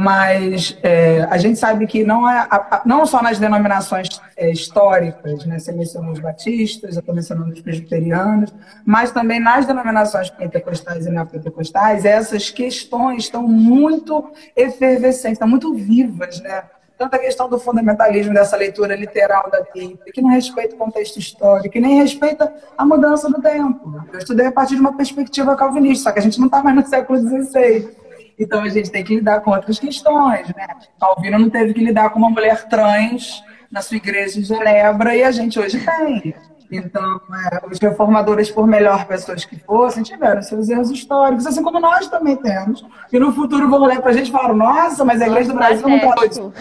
Mas 0.01 0.79
é, 0.83 1.29
a 1.31 1.37
gente 1.37 1.59
sabe 1.59 1.87
que 1.87 2.03
não, 2.03 2.27
é, 2.27 2.49
não 2.87 3.05
só 3.05 3.23
nas 3.23 3.39
denominações 3.39 4.09
é, 4.35 4.51
históricas, 4.51 5.45
né? 5.45 5.59
você 5.59 5.73
mencionou 5.73 6.13
os 6.13 6.19
batistas, 6.19 6.95
eu 6.95 7.01
estou 7.01 7.15
mencionando 7.15 7.53
os 7.53 7.61
presbiterianos, 7.61 8.51
mas 8.83 9.11
também 9.11 9.39
nas 9.39 9.67
denominações 9.67 10.31
pentecostais 10.31 11.05
e 11.05 11.11
neopentecostais, 11.11 12.07
essas 12.07 12.49
questões 12.49 13.25
estão 13.25 13.43
muito 13.43 14.33
efervescentes, 14.57 15.33
estão 15.33 15.47
muito 15.47 15.75
vivas, 15.75 16.41
né? 16.41 16.63
Tanto 16.97 17.17
a 17.17 17.19
questão 17.19 17.51
do 17.51 17.59
fundamentalismo 17.59 18.33
dessa 18.33 18.57
leitura 18.57 18.97
literal 18.97 19.51
da 19.51 19.63
Bíblia, 19.75 20.13
que 20.15 20.23
não 20.23 20.31
respeita 20.31 20.75
o 20.77 20.79
contexto 20.79 21.19
histórico, 21.19 21.71
que 21.71 21.81
nem 21.81 22.01
respeita 22.01 22.51
a 22.77 22.87
mudança 22.87 23.29
do 23.29 23.41
tempo. 23.41 24.03
Eu 24.11 24.19
estudei 24.19 24.47
a 24.47 24.53
partir 24.53 24.77
de 24.77 24.81
uma 24.81 24.97
perspectiva 24.97 25.55
calvinista, 25.57 26.05
só 26.05 26.13
que 26.13 26.19
a 26.19 26.23
gente 26.23 26.39
não 26.39 26.47
está 26.47 26.63
mais 26.63 26.77
no 26.77 26.87
século 26.87 27.19
XVI. 27.19 28.00
Então 28.41 28.63
a 28.63 28.69
gente 28.71 28.91
tem 28.91 29.05
que 29.05 29.17
lidar 29.17 29.41
com 29.43 29.51
outras 29.51 29.79
questões, 29.79 30.49
né? 30.49 30.67
Calvino 30.99 31.39
não 31.39 31.51
teve 31.51 31.75
que 31.75 31.85
lidar 31.85 32.09
com 32.09 32.19
uma 32.19 32.31
mulher 32.31 32.67
trans 32.69 33.45
na 33.71 33.83
sua 33.83 33.99
igreja 33.99 34.41
em 34.41 34.43
Genebra 34.43 35.15
e 35.15 35.23
a 35.23 35.31
gente 35.31 35.61
hoje 35.61 35.79
tem. 35.79 36.35
Então, 36.73 37.21
é, 37.53 37.67
os 37.67 37.79
reformadores, 37.79 38.51
por 38.51 38.67
melhor 38.67 39.05
pessoas 39.05 39.45
que 39.45 39.59
fossem, 39.59 40.03
tiveram 40.03 40.41
seus 40.41 40.71
erros 40.71 40.91
históricos, 40.91 41.47
assim 41.47 41.63
como 41.63 41.81
nós 41.81 42.09
também 42.09 42.37
temos. 42.37 42.87
E 43.13 43.19
no 43.19 43.33
futuro 43.33 43.69
vão 43.69 43.83
olhar 43.83 44.01
para 44.01 44.13
a 44.13 44.15
gente 44.15 44.29
e 44.29 44.33
falar: 44.33 44.55
nossa, 44.55 45.05
mas 45.05 45.21
a 45.21 45.27
Igreja 45.27 45.53
do 45.53 45.59
Brasil 45.59 45.89
não 45.89 45.97
está. 45.97 46.53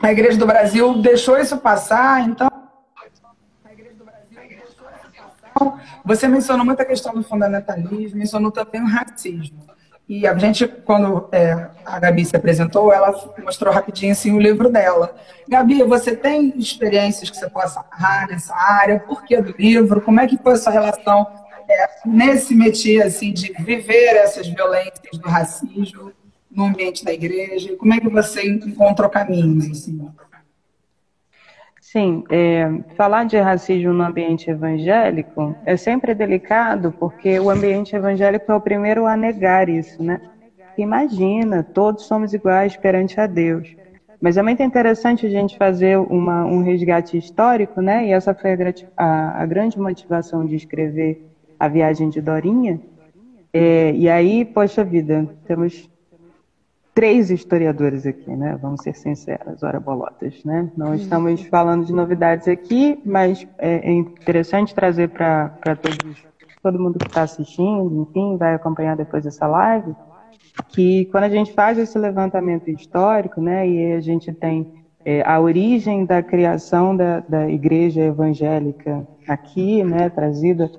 A 0.00 0.12
Igreja 0.12 0.38
do 0.38 0.46
Brasil 0.46 1.02
deixou 1.02 1.38
isso 1.38 1.58
passar, 1.58 2.26
então. 2.26 2.48
Você 6.04 6.28
mencionou 6.28 6.64
muito 6.64 6.80
a 6.80 6.84
questão 6.84 7.12
do 7.12 7.22
fundamentalismo, 7.22 8.18
mencionou 8.18 8.52
também 8.52 8.80
o 8.80 8.86
racismo. 8.86 9.75
E 10.08 10.24
a 10.24 10.38
gente, 10.38 10.68
quando 10.68 11.28
é, 11.32 11.68
a 11.84 11.98
Gabi 11.98 12.24
se 12.24 12.36
apresentou, 12.36 12.92
ela 12.92 13.12
mostrou 13.42 13.74
rapidinho 13.74 14.12
assim, 14.12 14.32
o 14.32 14.38
livro 14.38 14.70
dela. 14.70 15.16
Gabi, 15.48 15.82
você 15.82 16.14
tem 16.14 16.56
experiências 16.56 17.28
que 17.28 17.36
você 17.36 17.50
possa 17.50 17.84
narrar 17.90 18.28
nessa 18.28 18.54
área? 18.54 19.00
Por 19.00 19.24
que 19.24 19.40
do 19.40 19.52
livro? 19.58 20.00
Como 20.00 20.20
é 20.20 20.26
que 20.28 20.38
foi 20.38 20.52
a 20.52 20.56
sua 20.56 20.72
relação 20.72 21.26
é, 21.68 21.88
nesse 22.06 22.54
métier 22.54 23.04
assim, 23.04 23.32
de 23.32 23.52
viver 23.58 24.14
essas 24.16 24.46
violências 24.46 25.18
do 25.18 25.28
racismo 25.28 26.12
no 26.48 26.66
ambiente 26.66 27.04
da 27.04 27.12
igreja? 27.12 27.74
Como 27.76 27.92
é 27.92 27.98
que 27.98 28.08
você 28.08 28.48
encontrou 28.48 29.10
caminhos? 29.10 29.68
Assim? 29.72 30.08
Sim, 31.88 32.22
é, 32.30 32.66
falar 32.96 33.24
de 33.26 33.38
racismo 33.38 33.92
no 33.92 34.02
ambiente 34.02 34.50
evangélico 34.50 35.56
é 35.64 35.76
sempre 35.76 36.14
delicado, 36.14 36.92
porque 36.98 37.38
o 37.38 37.48
ambiente 37.48 37.94
evangélico 37.94 38.50
é 38.50 38.54
o 38.54 38.60
primeiro 38.60 39.06
a 39.06 39.16
negar 39.16 39.68
isso, 39.68 40.02
né? 40.02 40.18
Imagina, 40.76 41.66
todos 41.72 42.06
somos 42.06 42.32
iguais 42.32 42.76
perante 42.76 43.20
a 43.20 43.26
Deus. 43.26 43.76
Mas 44.20 44.36
é 44.36 44.42
muito 44.42 44.62
interessante 44.62 45.26
a 45.26 45.30
gente 45.30 45.56
fazer 45.56 45.98
uma, 45.98 46.44
um 46.46 46.62
resgate 46.62 47.16
histórico, 47.18 47.80
né? 47.80 48.06
E 48.06 48.12
essa 48.12 48.34
foi 48.34 48.52
a, 48.54 48.56
a, 48.96 49.42
a 49.42 49.46
grande 49.46 49.78
motivação 49.78 50.46
de 50.46 50.56
escrever 50.56 51.18
A 51.58 51.68
Viagem 51.68 52.08
de 52.10 52.20
Dorinha. 52.20 52.80
É, 53.52 53.92
e 53.94 54.08
aí, 54.08 54.44
poxa 54.44 54.84
vida, 54.84 55.28
temos 55.44 55.88
três 56.96 57.30
historiadores 57.30 58.06
aqui, 58.06 58.34
né? 58.34 58.58
Vamos 58.60 58.80
ser 58.82 58.94
sinceras, 58.94 59.62
ora 59.62 59.78
bolotas, 59.78 60.42
né? 60.46 60.72
Não 60.74 60.88
uhum. 60.88 60.94
estamos 60.94 61.42
falando 61.42 61.84
de 61.84 61.92
novidades 61.92 62.48
aqui, 62.48 62.98
mas 63.04 63.46
é, 63.58 63.90
é 63.90 63.92
interessante 63.92 64.74
trazer 64.74 65.10
para 65.10 65.76
todos, 65.76 66.24
todo 66.62 66.80
mundo 66.80 66.98
que 66.98 67.06
está 67.06 67.20
assistindo, 67.20 68.08
enfim, 68.08 68.38
vai 68.38 68.54
acompanhar 68.54 68.96
depois 68.96 69.26
essa 69.26 69.46
live, 69.46 69.94
que 70.68 71.04
quando 71.12 71.24
a 71.24 71.28
gente 71.28 71.52
faz 71.52 71.76
esse 71.76 71.98
levantamento 71.98 72.70
histórico, 72.70 73.42
né? 73.42 73.68
E 73.68 73.92
a 73.92 74.00
gente 74.00 74.32
tem 74.32 74.72
é, 75.04 75.22
a 75.28 75.38
origem 75.38 76.06
da 76.06 76.22
criação 76.22 76.96
da, 76.96 77.20
da 77.20 77.46
igreja 77.46 78.04
evangélica 78.04 79.06
aqui, 79.28 79.84
né? 79.84 80.08
Trazida 80.08 80.72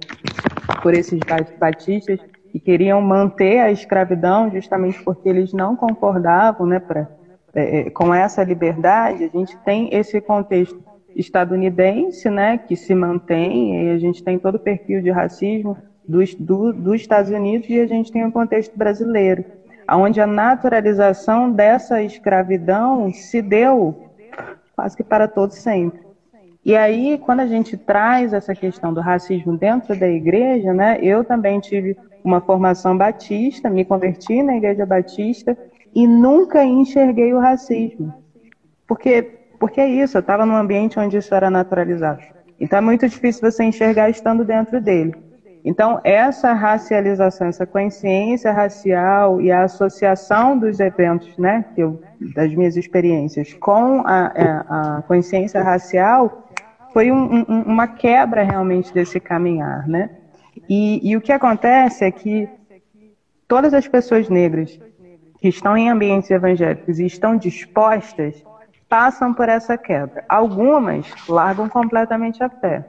por 0.82 0.96
esses 0.96 1.20
batistas 1.60 2.20
que 2.58 2.60
queriam 2.60 3.00
manter 3.02 3.60
a 3.60 3.72
escravidão 3.72 4.50
justamente 4.50 5.02
porque 5.04 5.30
eles 5.30 5.54
não 5.54 5.76
concordavam 5.76 6.66
né, 6.66 6.80
pra, 6.80 7.08
é, 7.54 7.80
é, 7.80 7.90
com 7.90 8.14
essa 8.14 8.44
liberdade, 8.44 9.24
a 9.24 9.38
gente 9.38 9.56
tem 9.60 9.94
esse 9.94 10.20
contexto 10.20 10.82
estadunidense 11.16 12.30
né, 12.30 12.58
que 12.58 12.76
se 12.76 12.94
mantém, 12.96 13.88
e 13.88 13.92
a 13.92 13.98
gente 13.98 14.24
tem 14.24 14.40
todo 14.40 14.56
o 14.56 14.60
perfil 14.60 15.02
de 15.02 15.12
racismo 15.12 15.78
dos, 16.08 16.34
do, 16.36 16.74
dos 16.74 17.02
Estados 17.02 17.32
Unidos 17.32 17.70
e 17.70 17.80
a 17.80 17.88
gente 17.88 18.12
tem 18.12 18.26
o 18.26 18.32
contexto 18.32 18.78
brasileiro, 18.78 19.44
onde 19.92 20.20
a 20.20 20.28
naturalização 20.28 21.52
dessa 21.52 22.02
escravidão 22.02 23.12
se 23.12 23.42
deu 23.42 24.04
quase 24.76 24.96
que 24.96 25.04
para 25.04 25.28
todos 25.28 25.58
sempre. 25.58 26.00
E 26.64 26.76
aí, 26.76 27.18
quando 27.18 27.40
a 27.40 27.48
gente 27.48 27.78
traz 27.78 28.34
essa 28.34 28.54
questão 28.54 28.94
do 28.94 29.00
racismo 29.00 29.58
dentro 29.58 29.98
da 29.98 30.08
igreja, 30.08 30.74
né, 30.74 31.00
eu 31.02 31.24
também 31.24 31.60
tive 31.60 31.96
uma 32.28 32.42
formação 32.42 32.98
batista, 32.98 33.70
me 33.70 33.86
converti 33.86 34.44
na 34.44 34.58
igreja 34.58 34.86
batista 34.86 35.58
e 35.96 36.06
nunca 36.06 36.64
enxerguei 36.64 37.34
o 37.34 37.40
racismo. 37.40 38.14
Porque, 38.86 39.22
porque 39.60 39.82
é 39.82 39.88
isso, 39.90 40.18
eu 40.18 40.22
estava 40.22 40.46
num 40.46 40.56
ambiente 40.56 41.00
onde 41.00 41.18
isso 41.18 41.34
era 41.34 41.50
naturalizado. 41.50 42.22
Então 42.60 42.80
é 42.80 42.82
muito 42.82 43.08
difícil 43.08 43.50
você 43.50 43.64
enxergar 43.64 44.10
estando 44.10 44.44
dentro 44.44 44.82
dele. 44.82 45.14
Então, 45.64 46.00
essa 46.04 46.54
racialização, 46.54 47.48
essa 47.48 47.66
consciência 47.66 48.54
racial 48.54 49.42
e 49.42 49.52
a 49.52 49.64
associação 49.64 50.58
dos 50.58 50.80
eventos, 50.80 51.38
né, 51.38 51.66
eu, 51.76 52.02
das 52.34 52.54
minhas 52.54 52.78
experiências 52.78 53.54
com 53.54 54.02
a, 54.06 54.32
é, 54.34 54.44
a 54.44 55.04
consciência 55.06 55.62
racial, 55.62 56.48
foi 56.94 57.12
um, 57.12 57.44
um, 57.50 57.62
uma 57.64 57.86
quebra 57.86 58.44
realmente 58.44 58.94
desse 58.94 59.20
caminhar, 59.20 59.88
né? 59.88 60.10
E, 60.70 61.00
e 61.04 61.16
o 61.16 61.22
que 61.22 61.32
acontece 61.32 62.06
é 62.06 62.12
que 62.12 62.50
todas 63.48 63.74
as 63.74 63.88
pessoas 63.88 64.30
negras 64.30 64.80
que 65.40 65.48
estão 65.48 65.78
em 65.78 65.90
ambientes 65.90 66.30
evangélicos 66.32 67.00
e 67.00 67.06
estão 67.06 67.38
dispostas 67.38 68.44
passam 68.90 69.34
por 69.34 69.50
essa 69.50 69.78
quebra. 69.78 70.24
Algumas 70.30 71.06
largam 71.28 71.68
completamente 71.68 72.44
a 72.44 72.50
fé. 72.50 72.86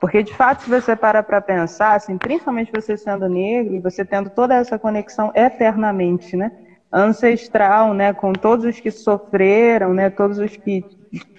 Porque, 0.00 0.22
de 0.22 0.34
fato, 0.34 0.62
se 0.62 0.70
você 0.70 0.94
para 0.94 1.22
para 1.22 1.40
pensar, 1.40 1.94
assim, 1.94 2.18
principalmente 2.18 2.70
você 2.72 2.96
sendo 2.96 3.28
negro, 3.28 3.74
e 3.74 3.80
você 3.80 4.04
tendo 4.04 4.28
toda 4.30 4.54
essa 4.54 4.78
conexão 4.78 5.32
eternamente, 5.34 6.36
né? 6.36 6.52
ancestral, 6.94 7.92
né, 7.92 8.12
com 8.12 8.32
todos 8.32 8.64
os 8.64 8.78
que 8.78 8.88
sofreram, 8.88 9.92
né, 9.92 10.08
todos 10.08 10.38
os 10.38 10.56
que, 10.56 10.84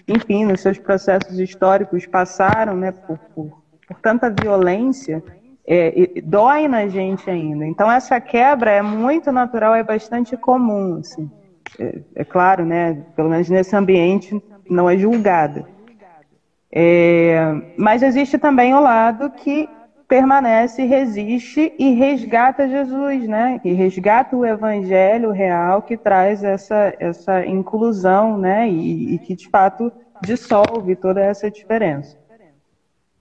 enfim, 0.06 0.43
nos 0.43 0.60
seus 0.60 0.78
processos 0.78 1.39
históricos 1.39 2.06
passaram, 2.06 2.75
né, 2.75 2.91
por, 2.91 3.17
por, 3.34 3.63
por 3.88 3.99
tanta 4.01 4.30
violência, 4.30 5.23
é, 5.67 6.21
dói 6.23 6.67
na 6.67 6.88
gente 6.88 7.30
ainda. 7.30 7.65
Então 7.65 7.91
essa 7.91 8.19
quebra 8.21 8.71
é 8.71 8.82
muito 8.82 9.32
natural, 9.32 9.73
é 9.73 9.84
bastante 9.84 10.38
comum, 10.38 10.99
assim. 10.99 11.30
É, 11.80 11.99
é 12.15 12.23
claro, 12.23 12.65
né? 12.65 13.04
Pelo 13.15 13.30
menos 13.30 13.49
nesse 13.49 13.75
ambiente 13.75 14.41
não 14.69 14.89
é 14.89 14.97
julgada. 14.97 15.65
É, 16.71 17.56
mas 17.78 18.04
existe 18.04 18.38
também 18.38 18.73
o 18.73 18.80
lado 18.80 19.30
que 19.30 19.69
permanece, 20.08 20.86
resiste 20.86 21.73
e 21.80 21.93
resgata 21.93 22.67
Jesus, 22.67 23.28
né? 23.28 23.60
E 23.63 23.73
resgata 23.73 24.36
o 24.36 24.45
evangelho 24.45 25.32
real 25.32 25.82
que 25.82 25.97
traz 25.97 26.43
essa, 26.43 26.93
essa 26.99 27.45
inclusão, 27.45 28.38
né? 28.38 28.69
E, 28.69 29.15
e 29.15 29.19
que 29.19 29.36
de 29.36 29.49
fato 29.49 29.91
dissolve 30.21 30.95
toda 30.95 31.21
essa 31.21 31.49
diferença. 31.49 32.17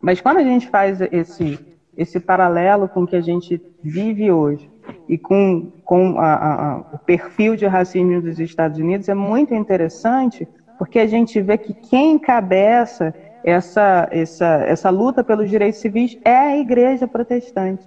Mas 0.00 0.20
quando 0.20 0.38
a 0.38 0.44
gente 0.44 0.68
faz 0.68 1.00
esse 1.00 1.73
esse 1.96 2.20
paralelo 2.20 2.88
com 2.88 3.02
o 3.02 3.07
que 3.07 3.16
a 3.16 3.20
gente 3.20 3.61
vive 3.83 4.30
hoje 4.30 4.70
e 5.09 5.16
com, 5.16 5.72
com 5.85 6.18
a, 6.18 6.35
a, 6.35 6.78
o 6.94 6.98
perfil 6.98 7.57
de 7.57 7.66
racismo 7.66 8.20
dos 8.20 8.38
Estados 8.38 8.78
Unidos 8.78 9.09
é 9.09 9.14
muito 9.14 9.54
interessante, 9.54 10.46
porque 10.78 10.98
a 10.98 11.07
gente 11.07 11.40
vê 11.40 11.57
que 11.57 11.72
quem 11.72 12.12
encabeça 12.12 13.14
essa, 13.44 14.09
essa, 14.11 14.64
essa 14.66 14.90
luta 14.90 15.22
pelos 15.22 15.50
direitos 15.50 15.80
civis 15.80 16.18
é 16.24 16.37
a 16.37 16.57
igreja 16.57 17.07
protestante. 17.07 17.87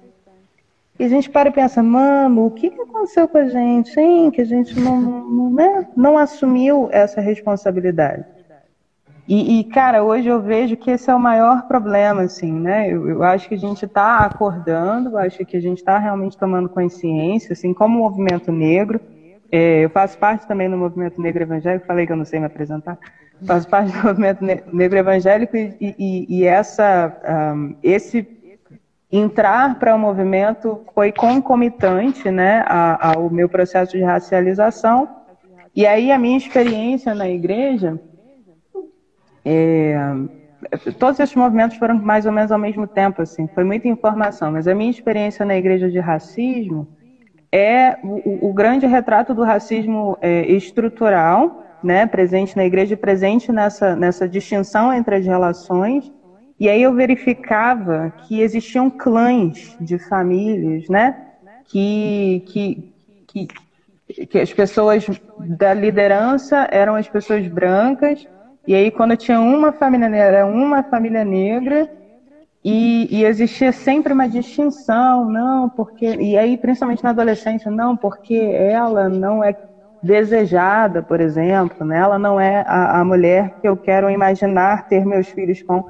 E 0.99 1.03
a 1.03 1.09
gente 1.09 1.29
para 1.29 1.49
e 1.49 1.51
pensa, 1.51 1.83
mano, 1.83 2.47
o 2.47 2.51
que, 2.51 2.71
que 2.71 2.81
aconteceu 2.81 3.27
com 3.27 3.37
a 3.37 3.47
gente, 3.47 3.99
hein? 3.99 4.31
Que 4.31 4.41
a 4.41 4.45
gente 4.45 4.79
não, 4.79 4.99
não, 4.99 5.49
né? 5.51 5.87
não 5.95 6.17
assumiu 6.17 6.89
essa 6.91 7.21
responsabilidade. 7.21 8.25
E, 9.27 9.59
e, 9.59 9.63
cara, 9.65 10.03
hoje 10.03 10.29
eu 10.29 10.41
vejo 10.41 10.77
que 10.77 10.89
esse 10.89 11.09
é 11.09 11.13
o 11.13 11.19
maior 11.19 11.67
problema, 11.67 12.21
assim, 12.21 12.51
né? 12.51 12.89
Eu, 12.89 13.09
eu 13.09 13.23
acho 13.23 13.49
que 13.49 13.55
a 13.55 13.59
gente 13.59 13.83
está 13.83 14.19
acordando, 14.19 15.17
acho 15.17 15.45
que 15.45 15.57
a 15.57 15.59
gente 15.59 15.79
está 15.79 15.97
realmente 15.97 16.37
tomando 16.37 16.69
consciência, 16.69 17.51
assim, 17.51 17.73
como 17.73 17.99
o 17.99 18.03
movimento 18.03 18.53
negro. 18.53 19.01
É, 19.51 19.83
eu 19.83 19.89
faço 19.89 20.17
parte 20.17 20.47
também 20.47 20.69
do 20.69 20.77
movimento 20.77 21.21
negro 21.21 21.43
evangélico, 21.43 21.85
falei 21.85 22.05
que 22.05 22.13
eu 22.13 22.15
não 22.15 22.23
sei 22.23 22.39
me 22.39 22.45
apresentar. 22.45 22.97
Faço 23.45 23.67
parte 23.67 23.91
do 23.91 24.01
movimento 24.07 24.43
negro 24.43 24.97
evangélico 24.97 25.57
e, 25.57 25.75
e, 25.81 26.25
e 26.29 26.45
essa, 26.45 27.53
um, 27.53 27.75
esse 27.83 28.25
entrar 29.11 29.77
para 29.77 29.93
o 29.93 29.99
movimento 29.99 30.85
foi 30.95 31.11
concomitante, 31.11 32.31
né, 32.31 32.63
ao 32.67 33.29
meu 33.29 33.49
processo 33.49 33.91
de 33.91 34.03
racialização. 34.03 35.09
E 35.75 35.85
aí 35.85 36.11
a 36.11 36.17
minha 36.17 36.37
experiência 36.37 37.13
na 37.13 37.29
igreja 37.29 37.99
é, 39.49 39.95
todos 40.99 41.17
esses 41.21 41.35
movimentos 41.35 41.77
foram 41.77 41.95
mais 41.95 42.25
ou 42.25 42.33
menos 42.33 42.51
ao 42.51 42.59
mesmo 42.59 42.85
tempo, 42.85 43.21
assim, 43.21 43.47
foi 43.47 43.63
muita 43.63 43.87
informação, 43.87 44.51
mas 44.51 44.67
a 44.67 44.75
minha 44.75 44.91
experiência 44.91 45.45
na 45.45 45.55
igreja 45.55 45.89
de 45.89 45.99
racismo 45.99 46.85
é 47.49 47.97
o, 48.03 48.49
o 48.49 48.53
grande 48.53 48.85
retrato 48.85 49.33
do 49.33 49.43
racismo 49.43 50.17
é, 50.19 50.45
estrutural, 50.51 51.63
né, 51.81 52.05
presente 52.05 52.57
na 52.57 52.65
igreja 52.65 52.95
e 52.95 52.97
presente 52.97 53.49
nessa, 53.49 53.95
nessa 53.95 54.27
distinção 54.27 54.93
entre 54.93 55.15
as 55.15 55.25
relações, 55.25 56.11
e 56.59 56.67
aí 56.67 56.81
eu 56.81 56.93
verificava 56.93 58.11
que 58.17 58.41
existiam 58.41 58.89
clãs 58.89 59.77
de 59.79 59.97
famílias, 59.97 60.89
né, 60.89 61.15
que, 61.69 62.43
que, 62.47 62.93
que, 63.27 64.25
que 64.25 64.39
as 64.39 64.51
pessoas 64.51 65.05
da 65.39 65.73
liderança 65.73 66.67
eram 66.69 66.95
as 66.95 67.07
pessoas 67.07 67.47
brancas, 67.47 68.27
e 68.67 68.75
aí, 68.75 68.91
quando 68.91 69.15
tinha 69.15 69.39
uma 69.39 69.71
família 69.71 70.09
negra, 70.09 70.45
uma 70.45 70.83
família 70.83 71.23
negra, 71.23 71.87
e, 72.61 73.07
e, 73.09 73.23
existia 73.23 73.71
sempre 73.71 74.11
uma 74.11 74.27
distinção, 74.27 75.23
não, 75.29 75.69
porque. 75.69 76.05
E 76.15 76.37
aí, 76.37 76.57
principalmente 76.57 77.01
na 77.01 77.11
adolescência, 77.11 77.71
não, 77.71 77.95
porque 77.95 78.35
ela 78.35 79.07
não 79.07 79.41
é 79.41 79.55
desejada, 80.03 81.01
por 81.01 81.21
exemplo, 81.21 81.85
né? 81.85 81.97
ela 81.97 82.19
não 82.19 82.39
é 82.39 82.63
a, 82.67 82.99
a 82.99 83.05
mulher 83.05 83.51
que 83.61 83.67
eu 83.67 83.77
quero 83.77 84.09
imaginar 84.09 84.83
ter 84.83 85.05
meus 85.05 85.29
filhos 85.29 85.63
com. 85.63 85.81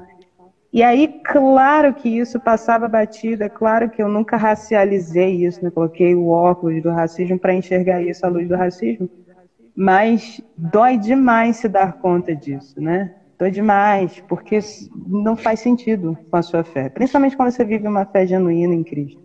E 0.72 0.82
aí, 0.82 1.08
claro 1.24 1.92
que 1.92 2.08
isso 2.08 2.38
passava 2.38 2.86
batida, 2.86 3.46
é 3.46 3.48
claro 3.48 3.90
que 3.90 4.00
eu 4.00 4.08
nunca 4.08 4.36
racializei 4.36 5.44
isso, 5.44 5.64
né? 5.64 5.70
coloquei 5.70 6.14
o 6.14 6.28
óculos 6.28 6.80
do 6.82 6.90
racismo 6.90 7.38
para 7.38 7.54
enxergar 7.54 8.02
isso 8.02 8.24
à 8.24 8.28
luz 8.28 8.46
do 8.46 8.54
racismo 8.54 9.10
mas 9.80 10.40
dói 10.56 10.98
demais 10.98 11.58
se 11.58 11.68
dar 11.68 11.92
conta 11.92 12.34
disso, 12.34 12.80
né? 12.80 13.14
Dói 13.38 13.48
demais, 13.52 14.20
porque 14.26 14.58
não 15.06 15.36
faz 15.36 15.60
sentido 15.60 16.18
com 16.28 16.36
a 16.36 16.42
sua 16.42 16.64
fé, 16.64 16.88
principalmente 16.88 17.36
quando 17.36 17.52
você 17.52 17.64
vive 17.64 17.86
uma 17.86 18.04
fé 18.04 18.26
genuína 18.26 18.74
em 18.74 18.82
Cristo. 18.82 19.22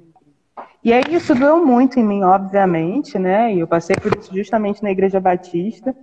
E 0.84 0.94
aí 0.94 1.06
isso 1.10 1.34
doeu 1.34 1.66
muito 1.66 2.00
em 2.00 2.04
mim, 2.04 2.22
obviamente, 2.22 3.18
né? 3.18 3.52
E 3.52 3.62
eu 3.62 3.68
passei 3.68 3.96
por 3.96 4.16
isso 4.16 4.32
justamente 4.32 4.84
na 4.84 4.92
Igreja 4.92 5.20
Batista. 5.20 5.96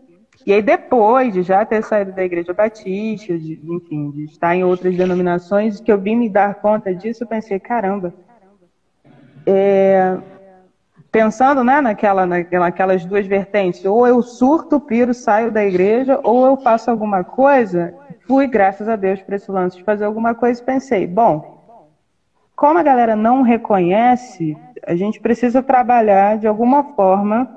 E 0.44 0.52
aí 0.52 0.60
depois 0.60 1.32
de 1.32 1.42
já 1.42 1.64
ter 1.64 1.84
saído 1.84 2.10
da 2.10 2.24
Igreja 2.24 2.52
Batista, 2.52 3.38
de, 3.38 3.60
enfim, 3.62 4.10
de 4.10 4.24
estar 4.24 4.56
em 4.56 4.64
outras 4.64 4.96
denominações, 4.96 5.80
que 5.80 5.92
eu 5.92 5.98
vim 6.00 6.16
me 6.16 6.28
dar 6.28 6.56
conta 6.56 6.92
disso, 6.92 7.22
eu 7.22 7.28
pensei, 7.28 7.60
caramba, 7.60 8.12
é, 9.46 10.18
pensando 11.11 11.64
né, 11.64 11.81
naquela, 11.81 12.25
naquelas 12.25 13.05
duas 13.05 13.27
vertentes, 13.27 13.85
ou 13.85 14.07
eu 14.07 14.23
surto, 14.23 14.79
piro, 14.79 15.12
saio 15.12 15.51
da 15.51 15.64
igreja, 15.64 16.20
ou 16.23 16.46
eu 16.46 16.57
faço 16.57 16.90
alguma 16.90 17.25
coisa, 17.25 17.94
fui, 18.27 18.46
graças 18.46 18.88
a 18.88 18.96
Deus, 18.96 19.20
para 19.20 19.37
esse 19.37 19.51
lance 19.51 19.77
de 19.77 19.85
fazer 19.85 20.05
alguma 20.05 20.35
coisa 20.35 20.61
e 20.61 20.64
pensei, 20.64 21.07
bom, 21.07 21.59
como 22.55 22.79
a 22.79 22.83
galera 22.83 23.16
não 23.16 23.42
reconhece, 23.42 24.57
a 24.87 24.94
gente 24.94 25.20
precisa 25.20 25.62
trabalhar 25.62 26.38
de 26.38 26.46
alguma 26.46 26.85
forma, 26.94 27.57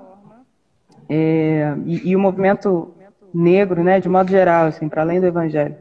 é, 1.08 1.76
e, 1.86 2.10
e, 2.10 2.16
o 2.16 2.20
movimento 2.20 2.94
negro, 3.34 3.84
né, 3.84 4.00
de 4.00 4.10
modo 4.10 4.32
geral, 4.32 4.68
assim, 4.68 4.90
para 4.90 5.02
além 5.02 5.20
do 5.20 5.28
evangelho, 5.28 5.76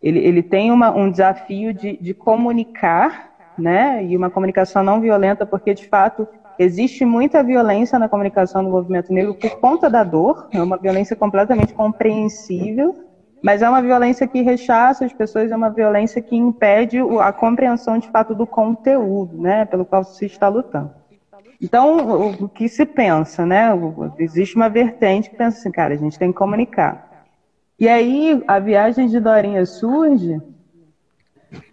ele, 0.00 0.18
ele 0.18 0.42
tem 0.42 0.70
uma, 0.70 0.94
um 0.94 1.10
desafio 1.10 1.72
de, 1.72 1.96
de 1.96 2.14
comunicar, 2.14 3.32
né, 3.58 4.04
e 4.04 4.16
uma 4.16 4.30
comunicação 4.30 4.82
não 4.82 5.00
violenta, 5.00 5.44
porque 5.44 5.74
de 5.74 5.88
fato 5.88 6.28
Existe 6.58 7.04
muita 7.04 7.42
violência 7.42 7.98
na 7.98 8.08
comunicação 8.08 8.62
do 8.62 8.70
movimento 8.70 9.12
negro 9.12 9.34
por 9.34 9.58
conta 9.58 9.88
da 9.88 10.04
dor, 10.04 10.48
é 10.52 10.62
uma 10.62 10.76
violência 10.76 11.16
completamente 11.16 11.74
compreensível, 11.74 12.94
mas 13.42 13.62
é 13.62 13.68
uma 13.68 13.82
violência 13.82 14.26
que 14.26 14.42
rechaça 14.42 15.04
as 15.04 15.12
pessoas, 15.12 15.50
é 15.50 15.56
uma 15.56 15.70
violência 15.70 16.22
que 16.22 16.36
impede 16.36 16.98
a 17.20 17.32
compreensão 17.32 17.98
de 17.98 18.08
fato 18.08 18.34
do 18.34 18.46
conteúdo, 18.46 19.36
né, 19.36 19.64
pelo 19.64 19.84
qual 19.84 20.04
se 20.04 20.26
está 20.26 20.48
lutando. 20.48 20.92
Então, 21.60 22.34
o 22.40 22.48
que 22.48 22.68
se 22.68 22.84
pensa, 22.84 23.46
né? 23.46 23.68
Existe 24.18 24.56
uma 24.56 24.68
vertente 24.68 25.30
que 25.30 25.36
pensa 25.36 25.58
assim, 25.58 25.70
cara, 25.70 25.94
a 25.94 25.96
gente 25.96 26.18
tem 26.18 26.32
que 26.32 26.38
comunicar. 26.38 27.24
E 27.78 27.88
aí 27.88 28.42
a 28.48 28.58
viagem 28.58 29.06
de 29.06 29.20
Dorinha 29.20 29.64
surge 29.64 30.40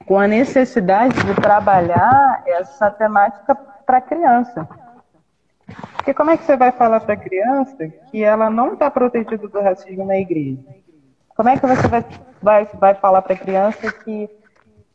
com 0.05 0.19
a 0.19 0.27
necessidade 0.27 1.15
de 1.23 1.33
trabalhar 1.35 2.43
essa 2.45 2.89
temática 2.91 3.55
para 3.89 3.97
a 3.97 4.01
criança. 4.01 4.69
Porque 5.95 6.13
como 6.13 6.29
é 6.29 6.37
que 6.37 6.43
você 6.43 6.55
vai 6.55 6.71
falar 6.71 6.99
para 6.99 7.15
a 7.15 7.17
criança 7.17 7.87
que 8.11 8.23
ela 8.23 8.47
não 8.47 8.73
está 8.73 8.91
protegida 8.91 9.47
do 9.47 9.61
racismo 9.61 10.05
na 10.05 10.15
igreja? 10.15 10.63
Como 11.29 11.49
é 11.49 11.57
que 11.57 11.65
você 11.65 11.87
vai, 11.87 12.05
vai, 12.39 12.65
vai 12.65 12.93
falar 12.93 13.23
para 13.23 13.33
a 13.33 13.39
criança 13.39 13.91
que 13.91 14.29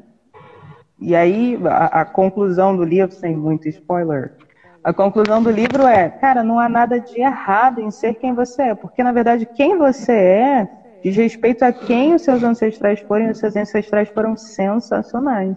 E 1.01 1.15
aí 1.15 1.59
a, 1.65 2.01
a 2.01 2.05
conclusão 2.05 2.77
do 2.77 2.85
livro, 2.85 3.15
sem 3.15 3.37
muito 3.37 3.69
spoiler, 3.69 4.35
a 4.83 4.93
conclusão 4.93 5.43
do 5.43 5.51
livro 5.51 5.87
é, 5.87 6.09
cara, 6.09 6.43
não 6.43 6.59
há 6.59 6.69
nada 6.69 7.01
de 7.01 7.21
errado 7.21 7.81
em 7.81 7.91
ser 7.91 8.15
quem 8.15 8.35
você 8.35 8.63
é, 8.63 8.75
porque 8.75 9.03
na 9.03 9.13
verdade 9.13 9.47
quem 9.47 9.77
você 9.77 10.13
é 10.13 10.69
diz 11.03 11.17
respeito 11.17 11.65
a 11.65 11.73
quem 11.73 12.15
os 12.15 12.23
seus 12.23 12.43
ancestrais 12.43 13.01
foram, 13.01 13.27
e 13.27 13.31
os 13.31 13.39
seus 13.39 13.57
ancestrais 13.57 14.09
foram 14.09 14.37
sensacionais. 14.37 15.57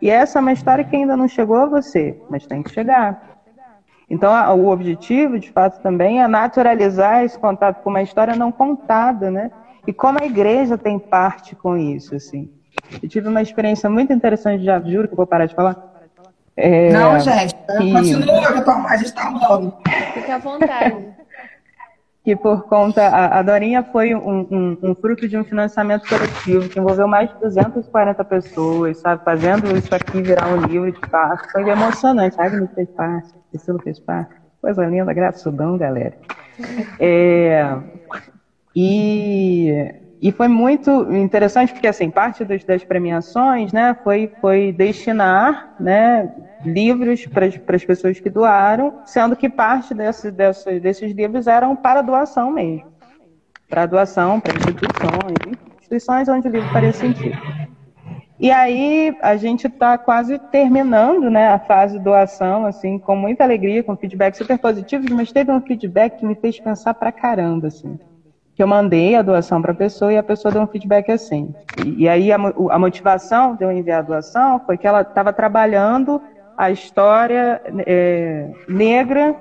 E 0.00 0.08
essa 0.10 0.38
é 0.38 0.42
uma 0.42 0.52
história 0.52 0.84
que 0.84 0.96
ainda 0.96 1.16
não 1.16 1.28
chegou 1.28 1.56
a 1.56 1.66
você, 1.66 2.20
mas 2.30 2.46
tem 2.46 2.62
que 2.62 2.70
chegar. 2.70 3.37
Então, 4.10 4.32
o 4.58 4.68
objetivo, 4.68 5.38
de 5.38 5.50
fato, 5.50 5.82
também 5.82 6.22
é 6.22 6.26
naturalizar 6.26 7.24
esse 7.24 7.38
contato 7.38 7.82
com 7.82 7.90
uma 7.90 8.02
história 8.02 8.34
não 8.34 8.50
contada, 8.50 9.30
né? 9.30 9.50
E 9.86 9.92
como 9.92 10.18
a 10.20 10.26
igreja 10.26 10.78
tem 10.78 10.98
parte 10.98 11.54
com 11.54 11.76
isso, 11.76 12.14
assim. 12.14 12.50
Eu 13.02 13.08
tive 13.08 13.28
uma 13.28 13.42
experiência 13.42 13.88
muito 13.90 14.12
interessante, 14.12 14.64
já 14.64 14.80
juro 14.80 15.08
que 15.08 15.14
vou 15.14 15.26
parar 15.26 15.46
de 15.46 15.54
falar, 15.54 15.88
é, 16.60 16.90
não, 16.90 17.20
gente, 17.20 17.54
que... 17.54 17.92
continua 17.92 18.62
que 18.62 18.70
a 18.70 18.78
imagem 18.78 19.06
está 19.06 19.30
bom. 19.30 19.78
Fique 20.12 20.30
à 20.32 20.38
vontade. 20.38 21.06
que 22.24 22.34
por 22.34 22.64
conta, 22.64 23.06
a, 23.06 23.38
a 23.38 23.42
Dorinha 23.42 23.82
foi 23.84 24.12
um, 24.12 24.40
um, 24.50 24.78
um, 24.82 24.94
fruto 24.96 25.28
de 25.28 25.38
um 25.38 25.44
financiamento 25.44 26.08
coletivo 26.08 26.68
que 26.68 26.80
envolveu 26.80 27.06
mais 27.06 27.30
de 27.30 27.38
240 27.40 28.24
pessoas, 28.24 28.98
sabe, 28.98 29.22
fazendo 29.24 29.74
isso 29.76 29.94
aqui 29.94 30.20
virar 30.20 30.48
um 30.48 30.66
livro 30.66 30.90
de 30.90 31.00
parte. 31.08 31.50
Foi 31.52 31.66
emocionante, 31.68 32.34
sabe, 32.34 32.60
me 32.60 32.66
fez 32.66 32.90
parte, 32.90 33.32
Priscila 33.50 33.78
fez 33.82 33.98
parte. 33.98 34.34
Coisa 34.60 34.84
linda, 34.86 35.12
gratidão, 35.12 35.76
galera. 35.78 36.14
É, 36.98 37.76
e 38.74 39.94
e 40.20 40.32
foi 40.32 40.48
muito 40.48 40.90
interessante 41.14 41.72
porque 41.72 41.86
assim 41.86 42.10
parte 42.10 42.44
das, 42.44 42.82
premiações 42.82 43.72
né 43.72 43.96
foi 44.02 44.28
foi 44.40 44.72
destinar 44.72 45.76
né 45.78 46.28
livros 46.64 47.26
para 47.26 47.76
as 47.76 47.84
pessoas 47.84 48.18
que 48.18 48.30
doaram, 48.30 49.00
sendo 49.04 49.36
que 49.36 49.48
parte 49.48 49.94
desse, 49.94 50.30
desse, 50.30 50.80
desses 50.80 51.12
livros 51.12 51.46
eram 51.46 51.76
para 51.76 52.02
doação 52.02 52.50
mesmo. 52.50 52.86
Para 53.68 53.86
doação, 53.86 54.40
para 54.40 54.54
instituições, 54.54 55.58
instituições 55.78 56.28
onde 56.28 56.48
o 56.48 56.50
livro 56.50 56.68
faria 56.70 56.92
sentido. 56.92 57.38
E 58.40 58.52
aí 58.52 59.16
a 59.20 59.36
gente 59.36 59.66
está 59.66 59.98
quase 59.98 60.38
terminando 60.38 61.28
né, 61.28 61.48
a 61.48 61.58
fase 61.58 61.98
doação, 61.98 62.66
assim, 62.66 62.96
com 62.98 63.16
muita 63.16 63.42
alegria, 63.42 63.82
com 63.82 63.96
feedback 63.96 64.36
super 64.36 64.58
positivo, 64.58 65.04
mas 65.10 65.32
teve 65.32 65.50
um 65.50 65.60
feedback 65.60 66.18
que 66.18 66.26
me 66.26 66.36
fez 66.36 66.60
pensar 66.60 66.94
pra 66.94 67.10
caramba, 67.10 67.66
assim. 67.66 67.98
Que 68.54 68.62
eu 68.62 68.66
mandei 68.66 69.16
a 69.16 69.22
doação 69.22 69.60
para 69.60 69.72
a 69.72 69.74
pessoa 69.74 70.12
e 70.12 70.16
a 70.16 70.22
pessoa 70.22 70.52
deu 70.52 70.62
um 70.62 70.66
feedback 70.68 71.10
assim. 71.10 71.52
E, 71.84 72.04
e 72.04 72.08
aí 72.08 72.30
a, 72.30 72.36
a 72.36 72.78
motivação 72.78 73.56
de 73.56 73.64
eu 73.64 73.72
enviar 73.72 74.00
a 74.00 74.02
doação 74.02 74.60
foi 74.64 74.78
que 74.78 74.86
ela 74.86 75.02
estava 75.02 75.32
trabalhando 75.32 76.20
a 76.56 76.70
história 76.70 77.60
é, 77.86 78.50
negra 78.68 79.34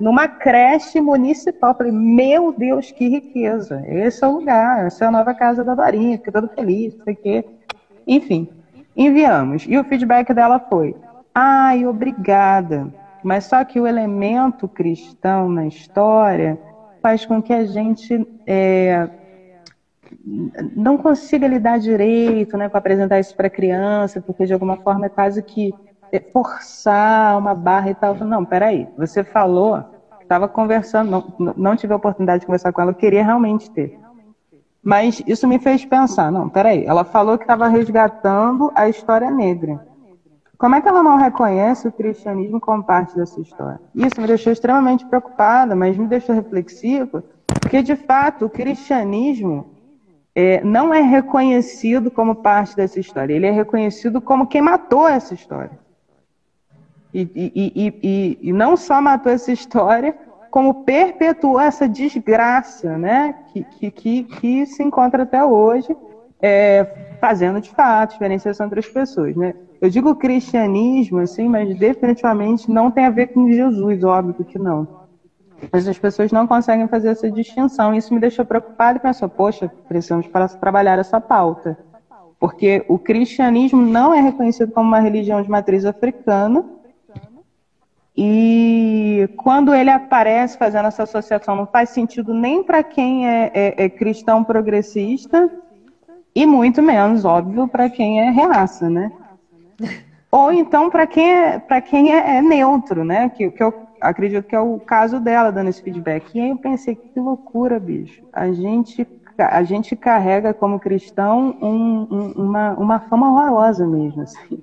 numa 0.00 0.26
creche 0.26 1.00
municipal. 1.00 1.76
Falei, 1.76 1.92
meu 1.92 2.52
Deus, 2.52 2.90
que 2.90 3.06
riqueza! 3.06 3.82
Esse 3.86 4.24
é 4.24 4.26
o 4.26 4.32
lugar, 4.32 4.86
essa 4.86 5.04
é 5.04 5.08
a 5.08 5.10
nova 5.10 5.34
casa 5.34 5.62
da 5.62 5.74
Dorinha, 5.74 6.16
fiquei 6.16 6.32
todo 6.32 6.48
feliz, 6.48 6.96
não 6.96 7.04
sei 7.04 7.14
o 7.14 7.16
quê. 7.16 7.44
Enfim, 8.10 8.48
enviamos. 8.96 9.64
E 9.68 9.78
o 9.78 9.84
feedback 9.84 10.34
dela 10.34 10.58
foi: 10.58 10.96
ai, 11.32 11.86
obrigada. 11.86 12.92
Mas 13.22 13.44
só 13.44 13.62
que 13.64 13.80
o 13.80 13.86
elemento 13.86 14.66
cristão 14.66 15.48
na 15.48 15.66
história 15.66 16.58
faz 17.00 17.24
com 17.24 17.40
que 17.40 17.52
a 17.52 17.64
gente 17.64 18.26
é, 18.46 19.08
não 20.74 20.98
consiga 20.98 21.46
lidar 21.46 21.78
direito 21.78 22.56
né, 22.56 22.68
com 22.68 22.76
apresentar 22.76 23.20
isso 23.20 23.36
para 23.36 23.46
a 23.46 23.50
criança, 23.50 24.20
porque 24.20 24.44
de 24.44 24.52
alguma 24.52 24.76
forma 24.76 25.06
é 25.06 25.08
quase 25.08 25.42
que 25.42 25.72
forçar 26.32 27.38
uma 27.38 27.54
barra 27.54 27.90
e 27.90 27.94
tal. 27.94 28.14
Não, 28.16 28.44
peraí, 28.44 28.88
você 28.96 29.22
falou, 29.22 29.84
estava 30.20 30.48
conversando, 30.48 31.32
não, 31.38 31.54
não 31.56 31.76
tive 31.76 31.92
a 31.92 31.96
oportunidade 31.96 32.40
de 32.40 32.46
conversar 32.46 32.72
com 32.72 32.80
ela, 32.80 32.90
eu 32.90 32.96
queria 32.96 33.24
realmente 33.24 33.70
ter. 33.70 34.00
Mas 34.82 35.22
isso 35.26 35.46
me 35.46 35.58
fez 35.58 35.84
pensar, 35.84 36.32
não, 36.32 36.48
peraí, 36.48 36.84
ela 36.86 37.04
falou 37.04 37.36
que 37.36 37.44
estava 37.44 37.68
resgatando 37.68 38.72
a 38.74 38.88
história 38.88 39.30
negra. 39.30 39.86
Como 40.56 40.74
é 40.74 40.80
que 40.80 40.88
ela 40.88 41.02
não 41.02 41.16
reconhece 41.16 41.88
o 41.88 41.92
cristianismo 41.92 42.60
como 42.60 42.84
parte 42.84 43.16
dessa 43.16 43.40
história? 43.40 43.80
Isso 43.94 44.20
me 44.20 44.26
deixou 44.26 44.52
extremamente 44.52 45.06
preocupada, 45.06 45.74
mas 45.74 45.96
me 45.96 46.06
deixou 46.06 46.34
reflexiva, 46.34 47.24
porque 47.46 47.82
de 47.82 47.96
fato 47.96 48.44
o 48.44 48.50
cristianismo 48.50 49.70
é, 50.34 50.62
não 50.62 50.92
é 50.92 51.00
reconhecido 51.00 52.10
como 52.10 52.36
parte 52.36 52.76
dessa 52.76 53.00
história, 53.00 53.34
ele 53.34 53.46
é 53.46 53.50
reconhecido 53.50 54.20
como 54.20 54.46
quem 54.46 54.60
matou 54.60 55.08
essa 55.08 55.34
história. 55.34 55.78
E, 57.12 57.22
e, 57.34 57.98
e, 58.02 58.38
e, 58.48 58.52
não 58.52 58.76
só 58.76 59.00
matou 59.00 59.32
essa 59.32 59.50
história, 59.50 60.16
como 60.50 60.84
perpetuou 60.84 61.60
essa 61.60 61.88
desgraça, 61.88 62.98
né? 62.98 63.34
Que, 63.52 63.90
que, 63.90 64.24
que, 64.24 64.66
se 64.66 64.82
encontra 64.82 65.22
até 65.22 65.44
hoje, 65.44 65.96
é, 66.42 67.16
fazendo 67.20 67.60
de 67.60 67.70
fato 67.70 68.12
diferenciação 68.12 68.66
entre 68.66 68.80
as 68.80 68.88
pessoas, 68.88 69.36
né? 69.36 69.54
Eu 69.80 69.88
digo 69.88 70.14
cristianismo, 70.14 71.20
assim, 71.20 71.48
mas 71.48 71.78
definitivamente 71.78 72.70
não 72.70 72.90
tem 72.90 73.06
a 73.06 73.10
ver 73.10 73.28
com 73.28 73.50
Jesus, 73.50 74.04
óbvio 74.04 74.44
que 74.44 74.58
não. 74.58 75.00
Mas 75.72 75.86
as 75.86 75.98
pessoas 75.98 76.32
não 76.32 76.46
conseguem 76.46 76.88
fazer 76.88 77.08
essa 77.08 77.30
distinção. 77.30 77.94
Isso 77.94 78.12
me 78.12 78.20
deixou 78.20 78.44
preocupado 78.44 78.98
e 78.98 79.00
pensou, 79.00 79.28
poxa, 79.28 79.70
precisamos 79.88 80.28
trabalhar 80.60 80.98
essa 80.98 81.20
pauta. 81.20 81.78
Porque 82.38 82.84
o 82.88 82.98
cristianismo 82.98 83.82
não 83.82 84.14
é 84.14 84.20
reconhecido 84.20 84.72
como 84.72 84.88
uma 84.88 85.00
religião 85.00 85.42
de 85.42 85.50
matriz 85.50 85.84
africana, 85.84 86.64
e 88.22 89.30
quando 89.34 89.74
ele 89.74 89.88
aparece 89.88 90.58
fazendo 90.58 90.88
essa 90.88 91.04
associação, 91.04 91.56
não 91.56 91.66
faz 91.66 91.88
sentido 91.88 92.34
nem 92.34 92.62
para 92.62 92.82
quem 92.82 93.26
é, 93.26 93.50
é, 93.54 93.84
é, 93.84 93.88
cristão 93.88 94.44
progressista, 94.44 95.50
e 96.34 96.44
muito 96.44 96.82
menos, 96.82 97.24
óbvio, 97.24 97.66
para 97.66 97.88
quem 97.88 98.20
é 98.20 98.28
reaça, 98.28 98.90
né? 98.90 99.10
Ou 100.30 100.52
então 100.52 100.90
para 100.90 101.06
quem, 101.06 101.32
é, 101.32 101.58
pra 101.58 101.80
quem 101.80 102.12
é, 102.12 102.36
é, 102.36 102.42
neutro, 102.42 103.06
né? 103.06 103.30
Que, 103.30 103.50
que 103.50 103.62
eu 103.62 103.72
acredito 103.98 104.46
que 104.46 104.54
é 104.54 104.60
o 104.60 104.78
caso 104.78 105.18
dela 105.18 105.50
dando 105.50 105.70
esse 105.70 105.82
feedback. 105.82 106.34
E 106.34 106.42
aí 106.42 106.50
eu 106.50 106.58
pensei, 106.58 106.96
que 106.96 107.18
loucura, 107.18 107.80
bicho. 107.80 108.22
A 108.30 108.52
gente, 108.52 109.08
a 109.38 109.62
gente 109.62 109.96
carrega 109.96 110.52
como 110.52 110.78
cristão 110.78 111.56
um, 111.62 112.06
um, 112.10 112.32
uma, 112.36 112.72
uma 112.74 113.00
fama 113.00 113.32
horrorosa 113.32 113.86
mesmo, 113.86 114.20
assim 114.20 114.62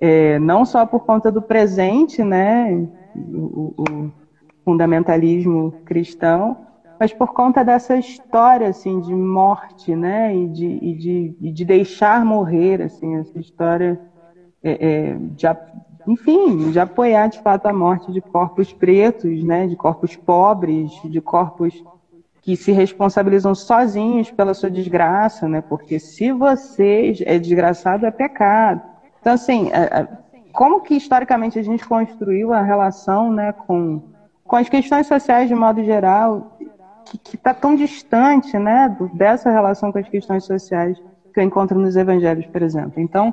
é, 0.00 0.38
não 0.38 0.64
só 0.64 0.86
por 0.86 1.00
conta 1.00 1.30
do 1.30 1.42
presente, 1.42 2.22
né, 2.22 2.86
o, 3.14 3.74
o 3.76 4.12
fundamentalismo 4.64 5.72
cristão, 5.84 6.56
mas 6.98 7.12
por 7.12 7.32
conta 7.32 7.64
dessa 7.64 7.96
história 7.96 8.68
assim 8.68 9.00
de 9.00 9.14
morte, 9.14 9.94
né, 9.94 10.34
e 10.36 10.48
de, 10.48 10.66
e 10.66 10.94
de, 10.94 11.36
e 11.40 11.52
de 11.52 11.64
deixar 11.64 12.24
morrer, 12.24 12.82
assim, 12.82 13.16
essa 13.16 13.38
história 13.38 13.98
é, 14.62 14.88
é, 14.88 15.16
de, 15.18 15.46
enfim, 16.06 16.70
de 16.70 16.80
apoiar 16.80 17.28
de 17.28 17.40
fato 17.40 17.66
a 17.66 17.72
morte 17.72 18.10
de 18.10 18.20
corpos 18.20 18.72
pretos, 18.72 19.44
né, 19.44 19.66
de 19.66 19.76
corpos 19.76 20.16
pobres, 20.16 20.90
de 21.04 21.20
corpos 21.20 21.84
que 22.42 22.56
se 22.56 22.72
responsabilizam 22.72 23.54
sozinhos 23.54 24.30
pela 24.30 24.54
sua 24.54 24.70
desgraça, 24.70 25.48
né, 25.48 25.60
porque 25.60 25.98
se 25.98 26.32
você 26.32 27.14
é 27.26 27.38
desgraçado 27.38 28.06
é 28.06 28.10
pecado. 28.10 28.82
Então, 29.20 29.32
assim, 29.32 29.70
é, 29.70 30.00
é, 30.00 30.08
como 30.52 30.80
que 30.80 30.94
historicamente 30.94 31.58
a 31.58 31.62
gente 31.62 31.86
construiu 31.86 32.52
a 32.52 32.62
relação, 32.62 33.32
né, 33.32 33.52
com 33.52 34.02
com 34.48 34.56
as 34.56 34.68
questões 34.68 35.06
sociais 35.06 35.46
de 35.46 35.54
modo 35.54 35.84
geral 35.84 36.56
que 37.24 37.36
está 37.36 37.54
tão 37.54 37.76
distante 37.76 38.58
né, 38.58 38.94
dessa 39.12 39.50
relação 39.50 39.92
com 39.92 39.98
as 39.98 40.08
questões 40.08 40.44
sociais 40.44 40.98
que 41.32 41.40
eu 41.40 41.44
encontro 41.44 41.78
nos 41.78 41.96
evangelhos, 41.96 42.46
por 42.46 42.62
exemplo. 42.62 42.94
Então, 42.96 43.32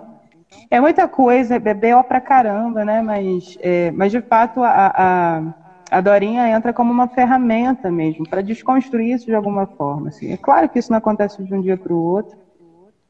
é 0.70 0.80
muita 0.80 1.08
coisa, 1.08 1.56
é 1.56 1.74
B.O. 1.74 2.04
pra 2.04 2.22
caramba, 2.22 2.86
né? 2.86 3.02
Mas, 3.02 3.58
é, 3.62 3.92
mas 3.92 4.12
de 4.12 4.22
fato, 4.22 4.64
a, 4.64 4.94
a, 4.96 5.98
a, 5.98 6.02
Dorinha 6.02 6.48
entra 6.50 6.72
como 6.72 6.92
uma 6.92 7.08
ferramenta 7.08 7.92
mesmo, 7.92 8.28
para 8.30 8.42
desconstruir 8.42 9.16
isso 9.16 9.26
de 9.26 9.36
alguma 9.36 9.66
forma. 9.66 10.10
Assim. 10.10 10.32
É 10.32 10.38
claro 10.38 10.70
que 10.70 10.80
isso 10.80 10.92
não 10.92 11.00
acontece 11.00 11.44
de 11.44 11.54
um 11.54 11.62
dia 11.62 11.76
para 11.76 11.94
o 11.94 12.02
outro. 12.02 12.38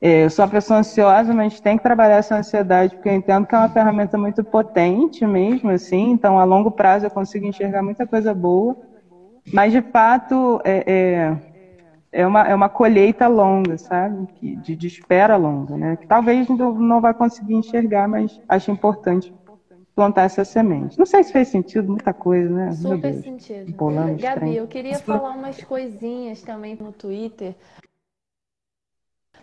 É, 0.01 0.25
eu 0.25 0.29
sou 0.29 0.43
uma 0.45 0.51
pessoa 0.51 0.79
ansiosa, 0.79 1.34
mas 1.34 1.60
tem 1.60 1.77
que 1.77 1.84
trabalhar 1.84 2.17
essa 2.17 2.36
ansiedade, 2.36 2.95
porque 2.95 3.10
eu 3.10 3.13
entendo 3.13 3.45
que 3.47 3.55
é 3.55 3.58
uma 3.58 3.69
ferramenta 3.69 4.17
muito 4.17 4.43
potente 4.43 5.25
mesmo, 5.25 5.69
assim. 5.69 6.12
Então, 6.12 6.38
a 6.38 6.43
longo 6.43 6.69
prazo, 6.69 7.05
eu 7.05 7.12
consigo 7.12 7.45
enxergar 7.45 7.81
muita 7.81 8.05
coisa 8.05 8.34
boa. 8.34 8.75
Mas, 9.53 9.71
de 9.71 9.81
fato, 9.81 10.60
é, 10.63 10.84
é, 10.86 11.38
é, 12.12 12.27
uma, 12.27 12.41
é 12.41 12.53
uma 12.53 12.69
colheita 12.69 13.27
longa, 13.27 13.77
sabe? 13.77 14.27
De, 14.41 14.75
de 14.75 14.88
espera 14.88 15.38
longa, 15.38 15.77
né? 15.77 15.97
Que 15.97 16.08
talvez 16.08 16.47
não, 16.47 16.73
não 16.73 17.01
vai 17.01 17.13
conseguir 17.13 17.55
enxergar, 17.55 18.08
mas 18.08 18.39
acho 18.47 18.71
importante 18.71 19.34
plantar 19.95 20.23
essa 20.23 20.43
semente. 20.43 20.99
Não 20.99 21.05
sei 21.05 21.23
se 21.23 21.31
fez 21.31 21.47
sentido, 21.47 21.88
muita 21.88 22.13
coisa, 22.13 22.49
né? 22.49 22.71
Super 22.73 23.13
sentido. 23.13 23.73
Gabi, 24.19 24.58
eu 24.58 24.67
queria 24.67 24.99
falar 24.99 25.31
umas 25.31 25.63
coisinhas 25.63 26.41
também 26.41 26.75
no 26.75 26.91
Twitter, 26.91 27.55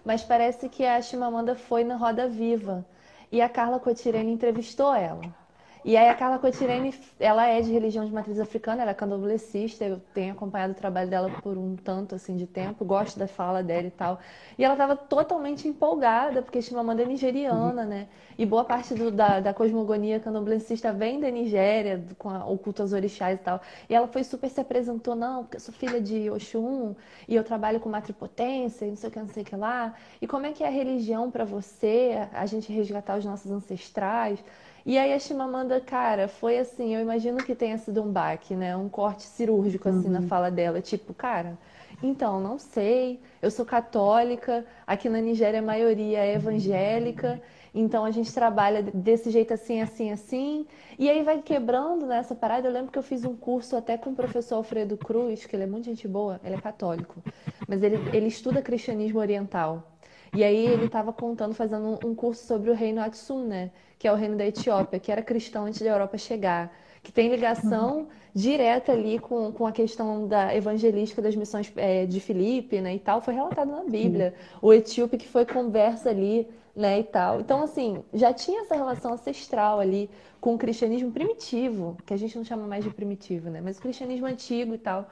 mas 0.05 0.23
parece 0.23 0.69
que 0.69 0.85
a 0.85 1.01
Chimamanda 1.01 1.55
foi 1.55 1.85
na 1.85 1.97
Roda 1.97 2.29
Viva 2.29 2.85
e 3.31 3.41
a 3.41 3.49
Carla 3.49 3.81
Cotirene 3.81 4.33
entrevistou 4.33 4.95
ela. 4.95 5.42
E 5.85 5.97
aí 5.97 6.09
a 6.09 6.15
Carla 6.15 6.39
Cotirene, 6.39 6.95
ela 7.19 7.47
é 7.47 7.61
de 7.61 7.73
religião 7.73 8.05
de 8.05 8.13
matriz 8.13 8.39
africana, 8.39 8.83
ela 8.83 8.93
é 8.93 8.95
candomblessista, 8.95 9.85
eu 9.85 10.01
tenho 10.15 10.33
acompanhado 10.33 10.73
o 10.73 10.77
trabalho 10.77 11.11
dela 11.11 11.29
por 11.43 11.59
um 11.59 11.75
tanto 11.75 12.15
assim 12.15 12.37
de 12.37 12.47
tempo, 12.47 12.85
gosto 12.85 13.19
da 13.19 13.27
fala 13.27 13.65
dela 13.65 13.89
e 13.89 13.91
tal. 13.91 14.21
E 14.57 14.65
ela 14.65 14.75
estava 14.75 14.95
totalmente 14.95 15.67
empolgada, 15.67 16.41
porque 16.41 16.63
Chimamanda 16.63 17.03
é 17.03 17.07
nigeriana, 17.07 17.85
né? 17.85 18.07
E 18.39 18.47
boa 18.47 18.65
parte 18.65 18.95
do, 18.95 19.11
da, 19.11 19.41
da 19.41 19.53
cosmogonia 19.53 20.21
candomblessista 20.21 20.93
vem 20.93 21.21
da 21.21 21.31
Nigéria, 21.31 22.03
com 22.17 22.31
a, 22.31 22.47
o 22.47 22.57
culto 22.57 22.83
aos 22.83 22.93
orixás 22.93 23.39
e 23.39 23.43
tal. 23.43 23.61
E 23.89 23.95
ela 23.95 24.07
foi 24.07 24.25
super 24.25 24.49
se 24.49 24.61
apresentou, 24.61 25.15
não, 25.15 25.43
porque 25.43 25.57
eu 25.57 25.61
sou 25.61 25.75
filha 25.75 26.01
de 26.01 26.31
Oxum, 26.31 26.95
e 27.29 27.35
eu 27.35 27.45
trabalho 27.45 27.81
com 27.81 27.89
matripotência, 27.89 28.87
e 28.87 28.89
não 28.91 28.97
sei 28.97 29.09
o 29.11 29.13
que, 29.13 29.19
não 29.19 29.29
sei 29.29 29.43
o 29.43 29.47
que 29.47 29.57
lá. 29.57 29.95
E 30.21 30.27
como 30.27 30.47
é 30.47 30.53
que 30.53 30.63
é 30.65 30.67
a 30.69 30.71
religião 30.71 31.31
para 31.31 31.45
você, 31.45 32.29
a 32.33 32.47
gente 32.47 32.73
resgatar 32.73 33.19
os 33.19 33.25
nossos 33.25 33.51
ancestrais? 33.51 34.43
E 34.85 34.99
aí 34.99 35.13
a 35.13 35.19
Chimamanda, 35.19 35.81
cara, 35.81 36.27
foi 36.27 36.59
assim, 36.59 36.95
eu 36.95 37.01
imagino 37.01 37.39
que 37.39 37.55
tenha 37.55 37.79
sido 37.79 38.03
um 38.03 38.11
baque, 38.11 38.55
né? 38.55 38.77
Um 38.77 38.89
corte 38.89 39.23
cirúrgico 39.23 39.89
assim 39.89 40.07
uhum. 40.07 40.13
na 40.13 40.23
fala 40.23 40.51
dela, 40.51 40.81
tipo, 40.81 41.15
cara, 41.15 41.57
então, 42.03 42.41
não 42.41 42.59
sei, 42.59 43.21
eu 43.41 43.51
sou 43.51 43.65
católica, 43.65 44.67
aqui 44.85 45.09
na 45.09 45.21
Nigéria 45.21 45.61
a 45.61 45.63
maioria 45.63 46.19
é 46.19 46.35
evangélica, 46.35 47.41
então 47.73 48.05
a 48.05 48.11
gente 48.11 48.33
trabalha 48.35 48.83
desse 48.83 49.31
jeito 49.31 49.55
assim, 49.55 49.81
assim, 49.81 50.11
assim. 50.11 50.67
E 50.99 51.09
aí 51.09 51.23
vai 51.23 51.41
quebrando 51.41 52.05
nessa 52.05 52.35
parada. 52.35 52.69
Eu 52.69 52.73
lembro 52.73 52.91
que 52.91 52.99
eu 52.99 53.03
fiz 53.03 53.25
um 53.25 53.35
curso 53.37 53.77
até 53.77 53.97
com 53.97 54.11
o 54.11 54.15
professor 54.15 54.57
Alfredo 54.57 54.97
Cruz, 54.97 55.47
que 55.47 55.55
ele 55.57 55.63
é 55.63 55.67
muito 55.67 55.85
gente 55.85 56.07
boa, 56.09 56.41
ele 56.45 56.57
é 56.57 56.61
católico, 56.61 57.23
mas 57.69 57.83
ele, 57.83 57.97
ele 58.13 58.27
estuda 58.27 58.61
cristianismo 58.61 59.21
oriental. 59.21 59.89
E 60.35 60.43
aí 60.43 60.67
ele 60.67 60.87
estava 60.87 61.13
contando, 61.13 61.55
fazendo 61.55 61.99
um 62.05 62.15
curso 62.15 62.47
sobre 62.47 62.71
o 62.71 62.75
reino 62.75 63.03
Aksum, 63.03 63.47
né? 63.47 63.71
Que 64.03 64.09
é 64.09 64.13
o 64.13 64.17
reino 64.17 64.37
da 64.37 64.45
Etiópia, 64.45 64.99
que 64.99 65.13
era 65.13 65.23
cristão 65.23 65.67
antes 65.67 65.81
da 65.81 65.89
Europa 65.89 66.19
chegar. 66.19 66.77
Que 67.05 67.13
tem 67.13 67.29
ligação 67.29 68.09
direta 68.35 68.91
ali 68.91 69.21
com, 69.21 69.53
com 69.53 69.65
a 69.65 69.71
questão 69.71 70.27
da 70.27 70.53
evangelística 70.53 71.23
das 71.23 71.37
missões 71.37 71.73
é, 71.77 72.05
de 72.05 72.19
Filipe, 72.19 72.81
né? 72.81 72.97
E 72.97 72.99
tal. 72.99 73.21
Foi 73.21 73.33
relatado 73.33 73.71
na 73.71 73.85
Bíblia. 73.85 74.35
O 74.61 74.73
etíope 74.73 75.17
que 75.17 75.29
foi 75.29 75.47
conversa 75.47 76.11
ali, 76.11 76.49
né? 76.75 76.99
E 76.99 77.05
tal. 77.05 77.41
Então, 77.41 77.63
assim, 77.63 78.03
já 78.13 78.33
tinha 78.33 78.63
essa 78.63 78.75
relação 78.75 79.13
ancestral 79.13 79.79
ali 79.79 80.11
com 80.41 80.57
o 80.57 80.59
cristianismo 80.59 81.13
primitivo, 81.13 81.97
que 82.05 82.13
a 82.13 82.17
gente 82.17 82.37
não 82.37 82.45
chama 82.45 82.67
mais 82.67 82.83
de 82.83 82.91
primitivo, 82.91 83.51
né? 83.51 83.61
Mas 83.61 83.79
o 83.79 83.83
cristianismo 83.83 84.27
antigo 84.27 84.75
e 84.75 84.79
tal. 84.79 85.09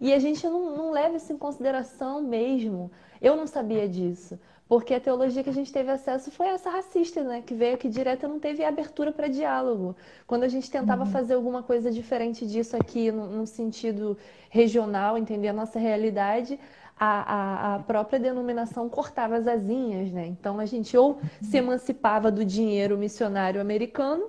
E 0.00 0.12
a 0.12 0.18
gente 0.18 0.44
não, 0.48 0.76
não 0.76 0.90
leva 0.90 1.16
isso 1.16 1.32
em 1.32 1.38
consideração 1.38 2.20
mesmo. 2.20 2.90
Eu 3.20 3.36
não 3.36 3.46
sabia 3.46 3.88
disso. 3.88 4.36
Porque 4.72 4.94
a 4.94 5.00
teologia 5.00 5.44
que 5.44 5.50
a 5.50 5.52
gente 5.52 5.70
teve 5.70 5.90
acesso 5.90 6.30
foi 6.30 6.46
essa 6.46 6.70
racista, 6.70 7.22
né? 7.22 7.42
Que 7.44 7.52
veio 7.52 7.74
aqui 7.74 7.90
direto 7.90 8.24
e 8.24 8.26
não 8.26 8.40
teve 8.40 8.64
abertura 8.64 9.12
para 9.12 9.28
diálogo. 9.28 9.94
Quando 10.26 10.44
a 10.44 10.48
gente 10.48 10.70
tentava 10.70 11.04
uhum. 11.04 11.10
fazer 11.10 11.34
alguma 11.34 11.62
coisa 11.62 11.90
diferente 11.90 12.46
disso 12.46 12.74
aqui, 12.74 13.12
num, 13.12 13.44
sentido 13.44 14.16
regional, 14.48 15.18
entender 15.18 15.48
a 15.48 15.52
nossa 15.52 15.78
realidade, 15.78 16.58
a, 16.98 17.34
a, 17.34 17.74
a, 17.74 17.78
própria 17.80 18.18
denominação 18.18 18.88
cortava 18.88 19.36
as 19.36 19.46
asinhas, 19.46 20.10
né? 20.10 20.24
Então 20.26 20.58
a 20.58 20.64
gente 20.64 20.96
ou 20.96 21.20
se 21.42 21.58
emancipava 21.58 22.30
do 22.30 22.42
dinheiro 22.42 22.96
missionário 22.96 23.60
americano 23.60 24.24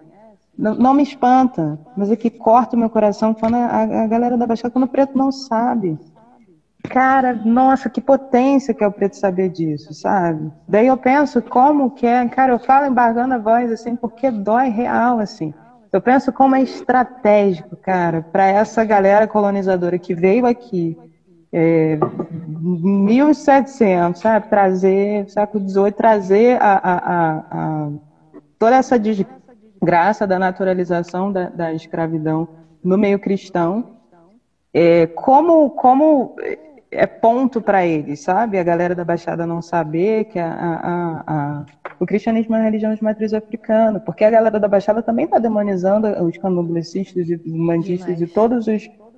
não, 0.60 0.76
não, 0.76 0.94
me 0.94 1.04
espanta, 1.04 1.80
mas 1.96 2.12
é 2.12 2.18
que 2.18 2.30
corta 2.30 2.76
o 2.76 2.80
meu 2.80 2.90
coração 2.90 3.34
quando 3.34 3.56
a, 3.56 4.04
a 4.04 4.08
galera 4.08 4.38
da 4.38 4.46
Baixada, 4.46 4.72
quando 4.72 4.84
o 4.84 4.90
preto 4.90 5.18
não 5.18 5.32
sabe. 5.32 5.98
Cara, 6.84 7.34
nossa, 7.34 7.90
que 7.90 8.02
potência 8.02 8.74
que 8.74 8.84
é 8.84 8.88
o 8.88 8.92
preto 8.92 9.16
saber 9.16 9.48
disso, 9.50 9.94
sabe? 9.94 10.52
Daí 10.68 10.88
eu 10.88 10.98
penso 10.98 11.42
como 11.42 11.92
que 11.92 12.06
é, 12.06 12.28
cara, 12.28 12.52
eu 12.52 12.60
falo 12.60 12.88
embargando 12.88 13.36
a 13.36 13.38
voz 13.38 13.72
assim, 13.72 13.96
porque 13.96 14.30
dói 14.30 14.68
real, 14.68 15.20
assim. 15.20 15.54
Eu 15.94 16.02
penso 16.02 16.34
como 16.34 16.56
é 16.56 16.62
estratégico, 16.62 17.78
cara, 17.78 18.22
para 18.22 18.46
essa 18.46 18.84
galera 18.84 19.28
colonizadora 19.28 19.98
que 19.98 20.14
veio 20.14 20.46
aqui, 20.46 20.98
é, 21.54 21.98
1700, 22.60 24.20
sabe? 24.20 24.50
Trazer, 24.50 25.30
século 25.30 25.68
XVIII, 25.68 25.92
trazer 25.94 26.62
a, 26.62 26.74
a, 26.74 26.98
a, 26.98 27.44
a 27.52 27.90
toda 28.60 28.76
essa 28.76 29.00
graça 29.82 30.28
da 30.28 30.38
naturalização 30.38 31.32
da, 31.32 31.50
da 31.50 31.74
escravidão 31.74 32.48
no 32.84 32.98
meio 32.98 33.20
cristão 33.20 33.98
é, 34.74 35.08
como, 35.08 35.72
como 35.72 36.36
é 36.92 37.06
ponto 37.06 37.62
para 37.62 37.86
eles, 37.86 38.22
sabe? 38.22 38.58
A 38.58 38.64
galera 38.64 38.96
da 38.96 39.06
Baixada 39.06 39.46
não 39.46 39.62
saber 39.62 40.26
que 40.26 40.40
a, 40.40 40.52
a, 40.52 41.24
a, 41.28 41.66
o 42.00 42.06
cristianismo 42.06 42.56
é 42.56 42.60
uma 42.60 42.64
religião 42.64 42.94
de 42.94 43.04
matriz 43.04 43.34
africana, 43.34 44.00
porque 44.00 44.24
a 44.24 44.30
galera 44.30 44.60
da 44.60 44.68
Baixada 44.68 45.02
também 45.02 45.26
está 45.26 45.40
demonizando 45.40 46.08
os 46.24 46.38
candomblecistas 46.38 47.30
e 47.30 47.42
mandistas 47.46 48.22
e 48.22 48.28
todas 48.28 48.66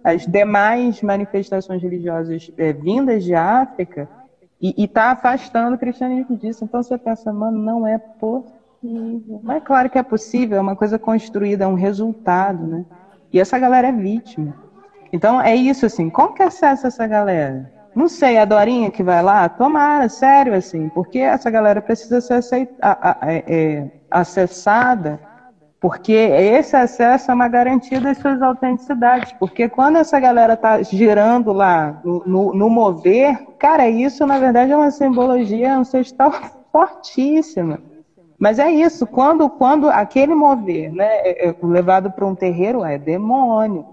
as 0.04 0.26
demais 0.26 1.02
manifestações 1.02 1.82
religiosas 1.82 2.52
é, 2.58 2.74
vindas 2.74 3.24
de 3.24 3.34
África 3.34 4.10
e 4.60 4.84
está 4.84 5.12
afastando 5.12 5.76
o 5.76 5.80
cristianismo 5.80 6.38
disso. 6.38 6.64
Então 6.64 6.84
você 6.84 6.98
pensa, 6.98 7.34
mano, 7.34 7.58
não 7.58 7.88
é 7.88 7.98
possível. 8.82 9.40
Mas 9.44 9.58
é 9.58 9.60
claro 9.60 9.90
que 9.90 9.98
é 9.98 10.04
possível, 10.04 10.58
é 10.58 10.62
uma 10.62 10.76
coisa 10.76 10.98
construída, 10.98 11.66
é 11.66 11.68
um 11.68 11.76
resultado, 11.76 12.66
né? 12.66 12.86
E 13.32 13.40
essa 13.40 13.58
galera 13.60 13.88
é 13.88 13.92
vítima. 13.92 14.56
Então 15.14 15.40
é 15.42 15.56
isso, 15.56 15.86
assim, 15.86 16.10
como 16.10 16.34
que 16.34 16.44
acessa 16.44 16.88
essa 16.88 17.06
galera? 17.06 17.72
Não 17.94 18.08
sei, 18.08 18.38
a 18.38 18.46
Dorinha 18.46 18.90
que 18.90 19.04
vai 19.04 19.22
lá, 19.22 19.48
tomara, 19.50 20.08
sério, 20.08 20.54
assim, 20.54 20.90
porque 20.90 21.20
essa 21.20 21.50
galera 21.50 21.82
precisa 21.82 22.22
ser 22.22 22.36
aceita, 22.36 22.74
a, 22.82 23.12
a, 23.12 23.32
é, 23.32 23.44
é, 23.48 23.92
acessada, 24.10 25.20
porque 25.80 26.14
esse 26.14 26.76
acesso 26.76 27.32
é 27.32 27.34
uma 27.34 27.50
garantia 27.50 28.00
das 28.00 28.18
suas 28.18 28.42
autenticidades, 28.42 29.34
porque 29.34 29.68
quando 29.68 29.98
essa 29.98 30.20
galera 30.20 30.56
tá 30.56 30.82
girando 30.84 31.52
lá 31.52 32.00
no, 32.04 32.24
no, 32.26 32.54
no 32.54 32.70
mover, 32.70 33.38
cara, 33.60 33.90
isso 33.90 34.26
na 34.26 34.38
verdade 34.38 34.72
é 34.72 34.78
uma 34.78 34.92
simbologia 34.92 35.76
ancestral 35.76 36.32
fortíssima. 36.72 37.91
Mas 38.42 38.58
é 38.58 38.72
isso, 38.72 39.06
quando, 39.06 39.48
quando 39.48 39.88
aquele 39.88 40.34
mover 40.34 40.92
né, 40.92 41.06
é, 41.20 41.50
é 41.50 41.56
levado 41.62 42.10
para 42.10 42.26
um 42.26 42.34
terreiro 42.34 42.84
é 42.84 42.98
demônio. 42.98 43.86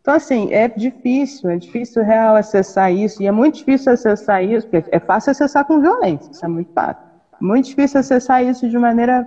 Então, 0.00 0.14
assim, 0.14 0.52
é 0.52 0.68
difícil, 0.68 1.50
é 1.50 1.56
difícil 1.56 2.04
real 2.04 2.36
acessar 2.36 2.92
isso, 2.92 3.20
e 3.20 3.26
é 3.26 3.32
muito 3.32 3.56
difícil 3.56 3.92
acessar 3.92 4.44
isso, 4.44 4.68
porque 4.68 4.88
é 4.92 5.00
fácil 5.00 5.32
acessar 5.32 5.64
com 5.64 5.80
violência, 5.80 6.30
isso 6.30 6.44
é 6.44 6.48
muito 6.48 6.72
fácil. 6.72 7.02
Muito 7.40 7.64
difícil 7.64 7.98
acessar 7.98 8.44
isso 8.44 8.70
de 8.70 8.78
maneira 8.78 9.26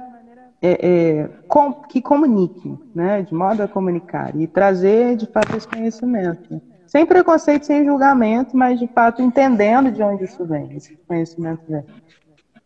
é, 0.62 0.88
é, 0.88 1.30
com, 1.50 1.74
que 1.74 2.02
comunique, 2.02 2.80
né, 2.96 3.22
de 3.24 3.34
modo 3.34 3.62
a 3.62 3.68
comunicar, 3.68 4.34
e 4.34 4.48
trazer, 4.48 5.18
de 5.18 5.26
fato, 5.26 5.58
esse 5.58 5.68
conhecimento. 5.68 6.62
Sem 6.88 7.06
preconceito, 7.06 7.66
sem 7.66 7.84
julgamento, 7.84 8.56
mas, 8.56 8.80
de 8.80 8.88
fato, 8.88 9.22
entendendo 9.22 9.92
de 9.92 10.02
onde 10.02 10.24
isso 10.24 10.46
vem, 10.46 10.74
esse 10.74 10.96
conhecimento 11.06 11.64
vem. 11.68 11.84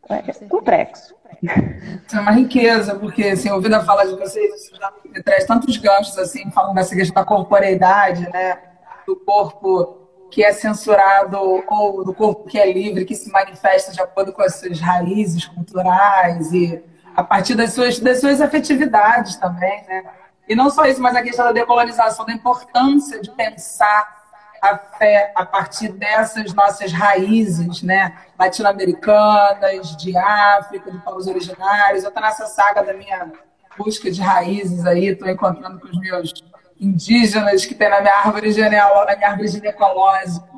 É, 0.10 0.18
é 0.30 0.48
complexo. 0.48 1.16
Isso 1.44 2.16
é 2.16 2.20
uma 2.20 2.32
riqueza, 2.32 2.96
porque, 2.96 3.24
assim, 3.24 3.52
ouvindo 3.52 3.76
a 3.76 3.84
fala 3.84 4.06
de 4.06 4.16
vocês, 4.16 4.54
isso 4.56 4.76
já 4.76 4.92
me 5.04 5.22
traz 5.22 5.46
tantos 5.46 5.76
ganchos, 5.78 6.18
assim, 6.18 6.50
falando 6.52 6.76
dessa 6.76 6.96
questão 6.96 7.16
da 7.16 7.26
corporeidade, 7.26 8.30
né? 8.32 8.60
Do 9.06 9.16
corpo 9.18 10.00
que 10.32 10.44
é 10.44 10.52
censurado 10.52 11.38
ou 11.38 12.04
do 12.04 12.14
corpo 12.14 12.46
que 12.48 12.58
é 12.58 12.72
livre, 12.72 13.06
que 13.06 13.14
se 13.14 13.30
manifesta 13.32 13.92
de 13.92 14.02
acordo 14.02 14.34
com 14.34 14.42
as 14.42 14.56
suas 14.56 14.80
raízes 14.80 15.46
culturais 15.46 16.52
e 16.52 16.84
a 17.16 17.24
partir 17.24 17.54
das 17.54 17.74
suas, 17.74 18.00
das 18.00 18.20
suas 18.20 18.42
afetividades 18.42 19.36
também, 19.36 19.84
né? 19.88 20.04
E 20.48 20.56
não 20.56 20.70
só 20.70 20.86
isso, 20.86 21.02
mas 21.02 21.16
a 21.16 21.22
questão 21.22 21.46
da 21.46 21.52
decolonização, 21.52 22.26
da 22.26 22.34
importância 22.34 23.22
de 23.22 23.30
pensar 23.32 24.23
a 24.64 24.78
fé 24.78 25.34
a 25.36 25.46
partir 25.46 25.90
dessas 25.90 26.54
nossas 26.54 26.94
raízes, 26.94 27.84
né, 27.84 28.16
latino-americanas, 28.40 29.98
de 29.98 30.16
África, 30.16 30.90
de 30.90 30.98
povos 31.00 31.28
originários. 31.28 32.04
Eu 32.04 32.08
estou 32.08 32.24
nessa 32.24 32.46
saga 32.46 32.82
da 32.82 32.94
minha 32.94 33.30
busca 33.78 34.10
de 34.10 34.22
raízes 34.22 34.86
aí, 34.86 35.08
estou 35.08 35.28
encontrando 35.30 35.82
com 35.82 35.88
os 35.88 36.00
meus 36.00 36.32
indígenas 36.80 37.66
que 37.66 37.76
tem 37.76 37.90
na 37.90 38.00
minha 38.00 38.16
árvore 38.16 38.54
genealógica, 38.54 39.12
na 39.12 39.18
minha 39.18 39.30
árvore 39.32 39.48
ginecológica. 39.50 40.54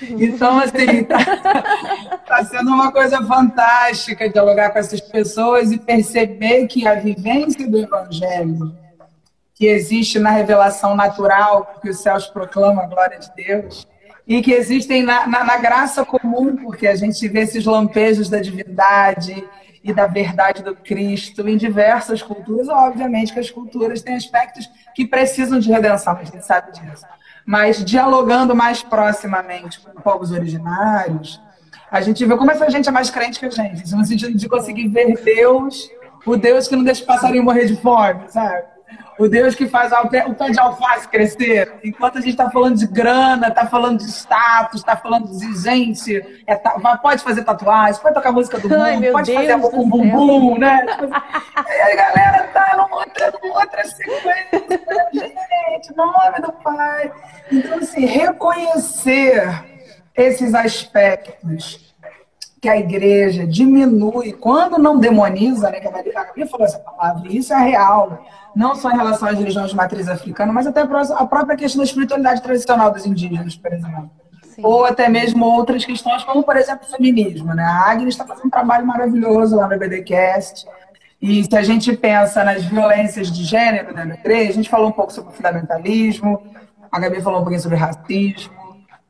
Então, 0.00 0.58
assim, 0.58 1.00
está 1.02 1.18
tá 2.26 2.44
sendo 2.44 2.70
uma 2.70 2.90
coisa 2.90 3.22
fantástica 3.26 4.28
dialogar 4.28 4.70
com 4.70 4.78
essas 4.78 5.02
pessoas 5.02 5.70
e 5.70 5.78
perceber 5.78 6.66
que 6.66 6.88
a 6.88 6.94
vivência 6.94 7.68
do 7.70 7.78
Evangelho 7.78 8.83
que 9.54 9.66
existe 9.66 10.18
na 10.18 10.30
revelação 10.30 10.96
natural, 10.96 11.66
porque 11.72 11.90
os 11.90 12.00
céus 12.00 12.26
proclamam 12.26 12.84
a 12.84 12.86
glória 12.86 13.18
de 13.18 13.30
Deus, 13.36 13.86
e 14.26 14.42
que 14.42 14.52
existem 14.52 15.02
na, 15.02 15.26
na, 15.26 15.44
na, 15.44 15.56
graça 15.58 16.04
comum, 16.04 16.56
porque 16.56 16.86
a 16.86 16.96
gente 16.96 17.26
vê 17.28 17.40
esses 17.40 17.64
lampejos 17.64 18.28
da 18.28 18.40
divindade 18.40 19.46
e 19.82 19.92
da 19.92 20.06
verdade 20.06 20.62
do 20.62 20.74
Cristo 20.74 21.46
em 21.46 21.56
diversas 21.56 22.22
culturas. 22.22 22.68
Obviamente 22.68 23.32
que 23.32 23.38
as 23.38 23.50
culturas 23.50 24.00
têm 24.00 24.16
aspectos 24.16 24.68
que 24.94 25.06
precisam 25.06 25.58
de 25.58 25.70
redenção, 25.70 26.16
a 26.16 26.24
gente 26.24 26.44
sabe 26.44 26.72
disso. 26.72 27.04
Mas 27.46 27.84
dialogando 27.84 28.56
mais 28.56 28.82
proximamente 28.82 29.78
com 29.80 29.92
povos 30.00 30.32
originários, 30.32 31.38
a 31.90 32.00
gente 32.00 32.24
vê 32.24 32.36
como 32.36 32.50
essa 32.50 32.68
gente 32.70 32.88
é 32.88 32.92
mais 32.92 33.10
crente 33.10 33.38
que 33.38 33.44
a 33.44 33.50
gente, 33.50 33.94
no 33.94 34.04
sentido 34.06 34.34
de 34.34 34.48
conseguir 34.48 34.88
ver 34.88 35.22
Deus, 35.22 35.90
o 36.24 36.34
Deus 36.34 36.66
que 36.66 36.74
não 36.74 36.82
deixa 36.82 37.04
o 37.04 37.06
passarinho 37.06 37.44
morrer 37.44 37.66
de 37.66 37.76
fome, 37.76 38.24
sabe? 38.28 38.73
O 39.18 39.28
Deus 39.28 39.54
que 39.54 39.68
faz 39.68 39.92
o 39.92 40.08
pé, 40.08 40.26
o 40.26 40.34
pé 40.34 40.50
de 40.50 40.58
alface 40.58 41.08
crescer. 41.08 41.72
Enquanto 41.84 42.18
a 42.18 42.20
gente 42.20 42.32
está 42.32 42.50
falando 42.50 42.76
de 42.76 42.86
grana, 42.86 43.48
está 43.48 43.66
falando 43.66 43.98
de 43.98 44.10
status, 44.10 44.80
está 44.80 44.96
falando 44.96 45.28
de 45.28 45.62
gente, 45.62 46.42
é, 46.46 46.56
tá, 46.56 46.98
pode 46.98 47.22
fazer 47.22 47.44
tatuagem, 47.44 48.00
pode 48.02 48.14
tocar 48.14 48.32
música 48.32 48.58
do 48.58 48.68
mundo, 48.68 48.82
Ai, 48.82 49.10
pode 49.12 49.30
Deus 49.30 49.46
fazer 49.46 49.56
bum 49.56 49.88
bum 49.88 50.10
bum, 50.10 50.58
né? 50.58 50.84
e 50.98 51.80
a 51.80 51.96
galera 51.96 52.48
tá 52.52 52.76
numa 52.76 52.96
outra, 52.96 53.32
numa 53.40 53.60
outra 53.60 53.84
sequência. 53.84 54.80
Gente, 55.12 55.96
nome 55.96 56.40
do 56.40 56.52
Pai. 56.52 57.12
Então, 57.52 57.78
assim, 57.78 58.06
reconhecer 58.06 59.64
esses 60.16 60.54
aspectos 60.54 61.93
que 62.64 62.68
a 62.70 62.78
igreja 62.78 63.46
diminui, 63.46 64.32
quando 64.32 64.78
não 64.78 64.98
demoniza, 64.98 65.70
né, 65.70 65.80
que 65.80 65.86
a 65.86 65.90
Maria 65.90 66.46
falou 66.46 66.64
essa 66.64 66.78
palavra, 66.78 67.28
e 67.28 67.36
isso 67.36 67.52
é 67.52 67.62
real, 67.62 68.24
não 68.56 68.74
só 68.74 68.90
em 68.90 68.96
relação 68.96 69.28
às 69.28 69.38
religiões 69.38 69.68
de 69.68 69.76
matriz 69.76 70.08
africana, 70.08 70.50
mas 70.50 70.66
até 70.66 70.80
a 70.80 71.26
própria 71.26 71.58
questão 71.58 71.80
da 71.80 71.84
espiritualidade 71.84 72.40
tradicional 72.40 72.90
dos 72.90 73.04
indígenas, 73.04 73.54
por 73.54 73.70
exemplo. 73.70 74.10
Sim. 74.44 74.62
Ou 74.64 74.86
até 74.86 75.10
mesmo 75.10 75.44
outras 75.44 75.84
questões, 75.84 76.24
como, 76.24 76.42
por 76.42 76.56
exemplo, 76.56 76.86
o 76.88 76.90
feminismo. 76.90 77.52
Né? 77.52 77.62
A 77.62 77.90
Agnes 77.90 78.14
está 78.14 78.24
fazendo 78.24 78.46
um 78.46 78.50
trabalho 78.50 78.86
maravilhoso 78.86 79.56
lá 79.56 79.68
no 79.68 79.78
BDcast. 79.78 80.66
E 81.20 81.44
se 81.44 81.54
a 81.54 81.62
gente 81.62 81.94
pensa 81.94 82.42
nas 82.44 82.64
violências 82.64 83.30
de 83.30 83.44
gênero 83.44 83.92
né, 83.92 84.06
na 84.06 84.14
igreja, 84.14 84.52
a 84.52 84.54
gente 84.54 84.70
falou 84.70 84.88
um 84.88 84.92
pouco 84.92 85.12
sobre 85.12 85.32
o 85.32 85.34
fundamentalismo, 85.34 86.40
a 86.90 86.98
Gabi 86.98 87.20
falou 87.20 87.40
um 87.40 87.42
pouquinho 87.42 87.60
sobre 87.60 87.76
racismo. 87.76 88.63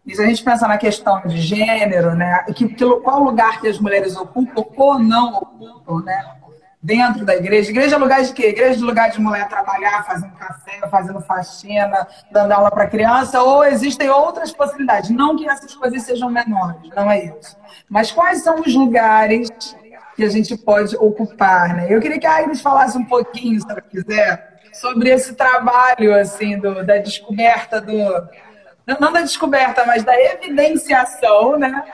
E 0.06 0.14
se 0.14 0.22
a 0.22 0.26
gente 0.26 0.44
pensar 0.44 0.68
na 0.68 0.78
questão 0.78 1.22
de 1.22 1.40
gênero, 1.40 2.14
né, 2.14 2.44
que, 2.54 2.68
que, 2.68 2.84
qual 3.00 3.22
lugar 3.22 3.60
que 3.60 3.68
as 3.68 3.78
mulheres 3.78 4.16
ocupam 4.16 4.64
ou 4.76 4.98
não 4.98 5.34
ocupam, 5.34 6.04
né? 6.04 6.34
dentro 6.84 7.24
da 7.24 7.34
igreja. 7.34 7.70
Igreja 7.70 7.96
é 7.96 7.98
lugar 7.98 8.22
de 8.22 8.32
quê? 8.34 8.48
Igreja 8.48 8.78
é 8.78 8.84
lugar 8.84 9.10
de 9.10 9.18
mulher 9.18 9.48
trabalhar, 9.48 10.04
fazendo 10.04 10.32
café, 10.32 10.86
fazendo 10.90 11.20
faxina, 11.22 12.06
dando 12.30 12.52
aula 12.52 12.70
para 12.70 12.86
criança, 12.86 13.42
ou 13.42 13.64
existem 13.64 14.10
outras 14.10 14.52
possibilidades. 14.52 15.08
Não 15.08 15.34
que 15.34 15.48
essas 15.48 15.74
coisas 15.74 16.02
sejam 16.02 16.28
menores, 16.28 16.90
não 16.94 17.10
é 17.10 17.24
isso. 17.24 17.56
Mas 17.88 18.12
quais 18.12 18.42
são 18.42 18.60
os 18.60 18.74
lugares 18.74 19.48
que 20.14 20.22
a 20.22 20.28
gente 20.28 20.54
pode 20.58 20.94
ocupar, 20.96 21.74
né? 21.74 21.86
Eu 21.88 22.00
queria 22.02 22.20
que 22.20 22.26
a 22.26 22.36
Agnes 22.36 22.60
falasse 22.60 22.98
um 22.98 23.04
pouquinho, 23.04 23.58
se 23.58 23.70
ela 23.70 23.80
quiser, 23.80 24.60
sobre 24.74 25.08
esse 25.08 25.34
trabalho, 25.34 26.14
assim, 26.14 26.58
do, 26.58 26.84
da 26.84 26.98
descoberta 26.98 27.80
do... 27.80 27.92
Não 28.86 29.12
da 29.12 29.22
descoberta, 29.22 29.84
mas 29.86 30.04
da 30.04 30.14
evidenciação, 30.20 31.58
né? 31.58 31.84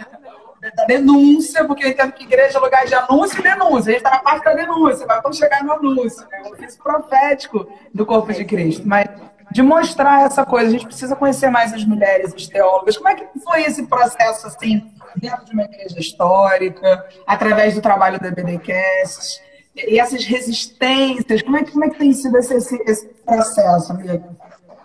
da 0.76 0.84
denúncia, 0.84 1.64
porque 1.64 1.84
eu 1.84 1.88
entendo 1.88 2.12
que 2.12 2.24
igreja 2.24 2.58
é 2.58 2.60
lugar 2.60 2.84
de 2.84 2.94
anúncio 2.94 3.38
e 3.38 3.42
denúncia. 3.42 3.90
A 3.90 3.92
gente 3.92 3.96
está 3.96 4.10
na 4.10 4.18
parte 4.18 4.44
da 4.44 4.54
denúncia, 4.54 5.06
mas 5.06 5.22
vamos 5.22 5.38
chegar 5.38 5.64
no 5.64 5.72
anúncio, 5.72 6.26
né? 6.28 6.42
o 6.44 6.52
ofício 6.52 6.82
profético 6.82 7.66
do 7.94 8.04
corpo 8.04 8.32
de 8.32 8.44
Cristo. 8.44 8.86
Mas 8.86 9.08
de 9.50 9.62
mostrar 9.62 10.26
essa 10.26 10.44
coisa, 10.44 10.68
a 10.68 10.70
gente 10.70 10.86
precisa 10.86 11.16
conhecer 11.16 11.50
mais 11.50 11.72
as 11.72 11.84
mulheres, 11.84 12.32
as 12.34 12.46
teólogas. 12.46 12.96
Como 12.96 13.08
é 13.08 13.14
que 13.14 13.26
foi 13.42 13.62
esse 13.62 13.86
processo, 13.86 14.46
assim, 14.46 14.92
dentro 15.16 15.44
de 15.44 15.52
uma 15.52 15.64
igreja 15.64 15.98
histórica, 15.98 17.04
através 17.26 17.74
do 17.74 17.80
trabalho 17.80 18.20
da 18.20 18.30
BDCast? 18.30 19.40
E 19.74 19.98
essas 19.98 20.24
resistências, 20.24 21.42
como 21.42 21.56
é 21.56 21.64
que, 21.64 21.72
como 21.72 21.84
é 21.84 21.90
que 21.90 21.98
tem 21.98 22.12
sido 22.12 22.36
esse, 22.36 22.54
esse, 22.54 22.76
esse 22.86 23.06
processo, 23.24 23.92
amiga? 23.92 24.22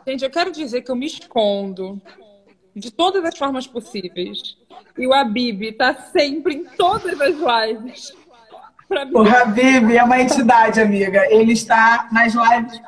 Gente, 0.08 0.24
eu 0.24 0.30
quero 0.30 0.52
dizer 0.52 0.82
que 0.82 0.92
eu 0.92 0.96
me 0.96 1.08
escondo 1.08 2.00
de 2.76 2.92
todas 2.92 3.24
as 3.26 3.38
formas 3.38 3.66
possíveis. 3.66 4.56
E 4.98 5.08
o 5.08 5.14
Habib 5.14 5.64
está 5.64 5.96
sempre 5.96 6.56
em 6.56 6.66
todas 6.66 7.20
as 7.20 7.36
lives. 7.36 8.14
O 9.14 9.22
Habib 9.22 9.96
é 9.96 10.04
uma 10.04 10.22
entidade, 10.22 10.80
amiga. 10.80 11.26
Ele 11.32 11.54
está 11.54 12.08
nas 12.12 12.34
lives. 12.34 12.80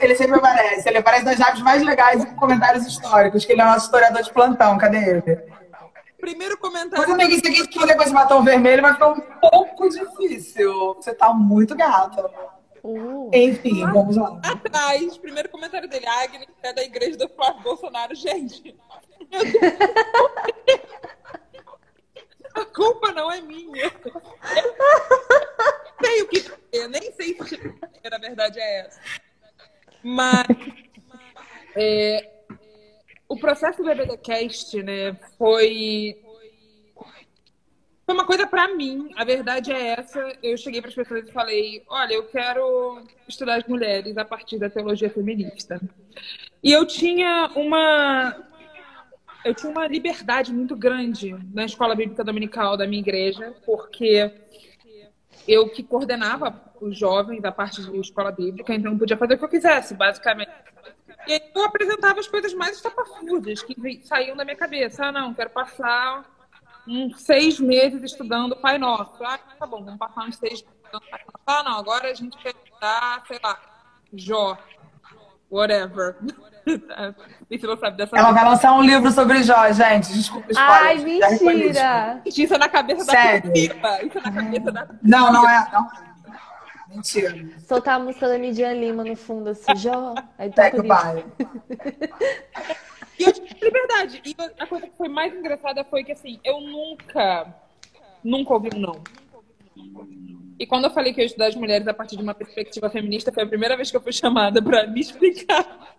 Ele 0.00 0.14
sempre 0.14 0.36
aparece. 0.36 0.88
Ele 0.88 0.98
aparece 0.98 1.24
nas 1.24 1.38
lives 1.38 1.60
mais 1.62 1.82
legais 1.82 2.22
e 2.22 2.26
com 2.26 2.36
comentários 2.36 2.86
históricos, 2.86 3.44
que 3.44 3.52
ele 3.52 3.60
é 3.60 3.64
nosso 3.64 3.86
historiador 3.86 4.22
de 4.22 4.32
plantão. 4.32 4.78
Cadê 4.78 4.98
ele? 4.98 5.42
Primeiro 6.18 6.56
comentário. 6.56 7.06
Mas, 7.06 7.10
amiga, 7.10 7.38
se 7.38 7.46
a 7.46 7.50
gente 7.50 7.78
for 7.78 7.86
depois 7.86 8.10
batom 8.10 8.42
vermelho, 8.42 8.80
vai 8.80 8.94
ficar 8.94 9.08
um 9.08 9.20
pouco 9.20 9.90
difícil. 9.90 10.94
Você 10.94 11.14
tá 11.14 11.34
muito 11.34 11.76
gata. 11.76 12.30
Uh. 12.84 13.30
Enfim, 13.32 13.80
vamos 13.80 14.16
lá. 14.16 14.38
Atrás, 14.44 15.16
primeiro 15.16 15.48
comentário 15.48 15.88
dele, 15.88 16.06
Agnes 16.06 16.46
é 16.62 16.70
da 16.70 16.82
igreja 16.82 17.16
do 17.16 17.26
Flávio 17.30 17.62
Bolsonaro. 17.62 18.14
Gente, 18.14 18.76
a 22.54 22.64
culpa 22.66 23.10
não 23.12 23.32
é 23.32 23.40
minha. 23.40 23.86
Eu 23.86 24.74
sei 26.04 26.22
o 26.22 26.28
que 26.28 26.44
eu 26.72 26.88
nem 26.90 27.10
sei 27.12 27.34
se 27.42 27.58
a 28.12 28.18
verdade 28.18 28.60
é 28.60 28.80
essa. 28.80 29.00
Mas 30.02 30.46
é, 31.74 32.30
o 33.26 33.38
processo 33.38 33.82
do 33.82 33.88
BBDcast, 33.88 34.82
né, 34.82 35.18
foi 35.38 36.22
foi 38.04 38.14
uma 38.14 38.26
coisa 38.26 38.46
para 38.46 38.74
mim. 38.74 39.10
A 39.16 39.24
verdade 39.24 39.72
é 39.72 39.88
essa. 39.98 40.20
Eu 40.42 40.56
cheguei 40.56 40.80
para 40.80 40.90
as 40.90 40.94
pessoas 40.94 41.28
e 41.28 41.32
falei: 41.32 41.82
"Olha, 41.88 42.14
eu 42.14 42.24
quero 42.24 43.02
estudar 43.26 43.56
as 43.56 43.66
mulheres 43.66 44.16
a 44.16 44.24
partir 44.24 44.58
da 44.58 44.70
teologia 44.70 45.10
feminista". 45.10 45.80
E 46.62 46.72
eu 46.72 46.86
tinha 46.86 47.50
uma 47.54 48.36
eu 49.44 49.54
tinha 49.54 49.70
uma 49.70 49.86
liberdade 49.86 50.52
muito 50.52 50.74
grande 50.74 51.36
na 51.52 51.66
escola 51.66 51.94
bíblica 51.94 52.24
dominical 52.24 52.76
da 52.76 52.86
minha 52.86 53.00
igreja, 53.00 53.54
porque 53.66 54.32
eu 55.46 55.68
que 55.68 55.82
coordenava 55.82 56.72
os 56.80 56.96
jovens 56.96 57.42
da 57.42 57.52
parte 57.52 57.82
de 57.82 58.00
escola 58.00 58.32
bíblica, 58.32 58.74
então 58.74 58.96
podia 58.96 59.16
fazer 59.16 59.34
o 59.34 59.38
que 59.38 59.44
eu 59.44 59.48
quisesse, 59.48 59.94
basicamente. 59.94 60.50
E 61.26 61.32
aí 61.34 61.40
eu 61.54 61.64
apresentava 61.64 62.20
as 62.20 62.26
coisas 62.26 62.54
mais 62.54 62.76
estapafúrdias 62.76 63.62
que 63.62 63.74
saíam 64.04 64.36
da 64.36 64.44
minha 64.44 64.56
cabeça. 64.56 65.06
Ah, 65.06 65.12
não, 65.12 65.34
quero 65.34 65.50
passar 65.50 66.33
uns 66.86 67.22
seis 67.22 67.58
meses 67.58 68.02
estudando 68.02 68.56
Pai 68.56 68.78
Nosso. 68.78 69.22
Ah, 69.22 69.38
tá 69.38 69.66
bom, 69.66 69.84
vamos 69.84 69.98
passar 69.98 70.26
uns 70.26 70.36
seis 70.36 70.62
meses 70.62 70.76
estudando 70.84 71.10
Pai 71.10 71.20
Nosso. 71.20 71.42
Ah, 71.46 71.62
não, 71.62 71.78
agora 71.78 72.10
a 72.10 72.14
gente 72.14 72.36
quer 72.38 72.54
estudar, 72.54 73.22
sei 73.26 73.38
lá, 73.42 73.58
Jó, 74.12 74.58
whatever. 75.50 76.16
Sabe 77.80 77.96
dessa 77.96 78.16
Ela 78.16 78.32
vai 78.32 78.44
lançar 78.44 78.72
um 78.72 78.82
livro 78.82 79.10
sobre 79.10 79.42
Jó, 79.42 79.70
gente. 79.70 80.12
Desculpa, 80.12 80.50
spoiler. 80.50 80.82
Ai, 80.82 80.98
mentira! 80.98 82.22
Isso 82.24 82.54
é 82.54 82.58
na 82.58 82.68
cabeça 82.68 83.04
Sério? 83.04 83.52
da 83.52 84.02
Isso 84.02 84.18
é 84.18 84.20
na 84.22 84.32
cabeça 84.32 84.72
da 84.72 84.88
Não, 85.02 85.32
não 85.32 85.48
é. 85.48 85.70
Não. 85.70 86.14
Mentira. 86.88 87.34
Soltar 87.66 87.96
a 87.96 87.98
música 87.98 88.28
da 88.28 88.38
Midian 88.38 88.72
Lima 88.72 89.04
no 89.04 89.16
fundo, 89.16 89.50
assim, 89.50 89.76
Jó. 89.76 90.14
Aí 90.38 90.50
tá 90.50 90.70
por 90.70 90.86
pai. 90.86 91.24
E 93.18 93.22
eu 93.22 93.32
tive 93.32 93.54
liberdade. 93.62 94.22
E 94.24 94.34
a 94.58 94.66
coisa 94.66 94.86
que 94.86 94.96
foi 94.96 95.08
mais 95.08 95.34
engraçada 95.34 95.84
foi 95.84 96.04
que, 96.04 96.12
assim, 96.12 96.40
eu 96.44 96.60
nunca, 96.60 97.54
nunca 98.22 98.54
ouvi 98.54 98.70
um 98.74 98.80
não. 98.80 99.02
E 100.58 100.66
quando 100.66 100.84
eu 100.84 100.90
falei 100.90 101.12
que 101.12 101.20
eu 101.20 101.22
ia 101.22 101.26
estudar 101.26 101.46
as 101.46 101.56
mulheres 101.56 101.86
a 101.86 101.94
partir 101.94 102.16
de 102.16 102.22
uma 102.22 102.34
perspectiva 102.34 102.88
feminista, 102.88 103.32
foi 103.32 103.42
a 103.42 103.46
primeira 103.46 103.76
vez 103.76 103.90
que 103.90 103.96
eu 103.96 104.00
fui 104.00 104.12
chamada 104.12 104.62
para 104.62 104.86
me 104.86 105.00
explicar 105.00 105.96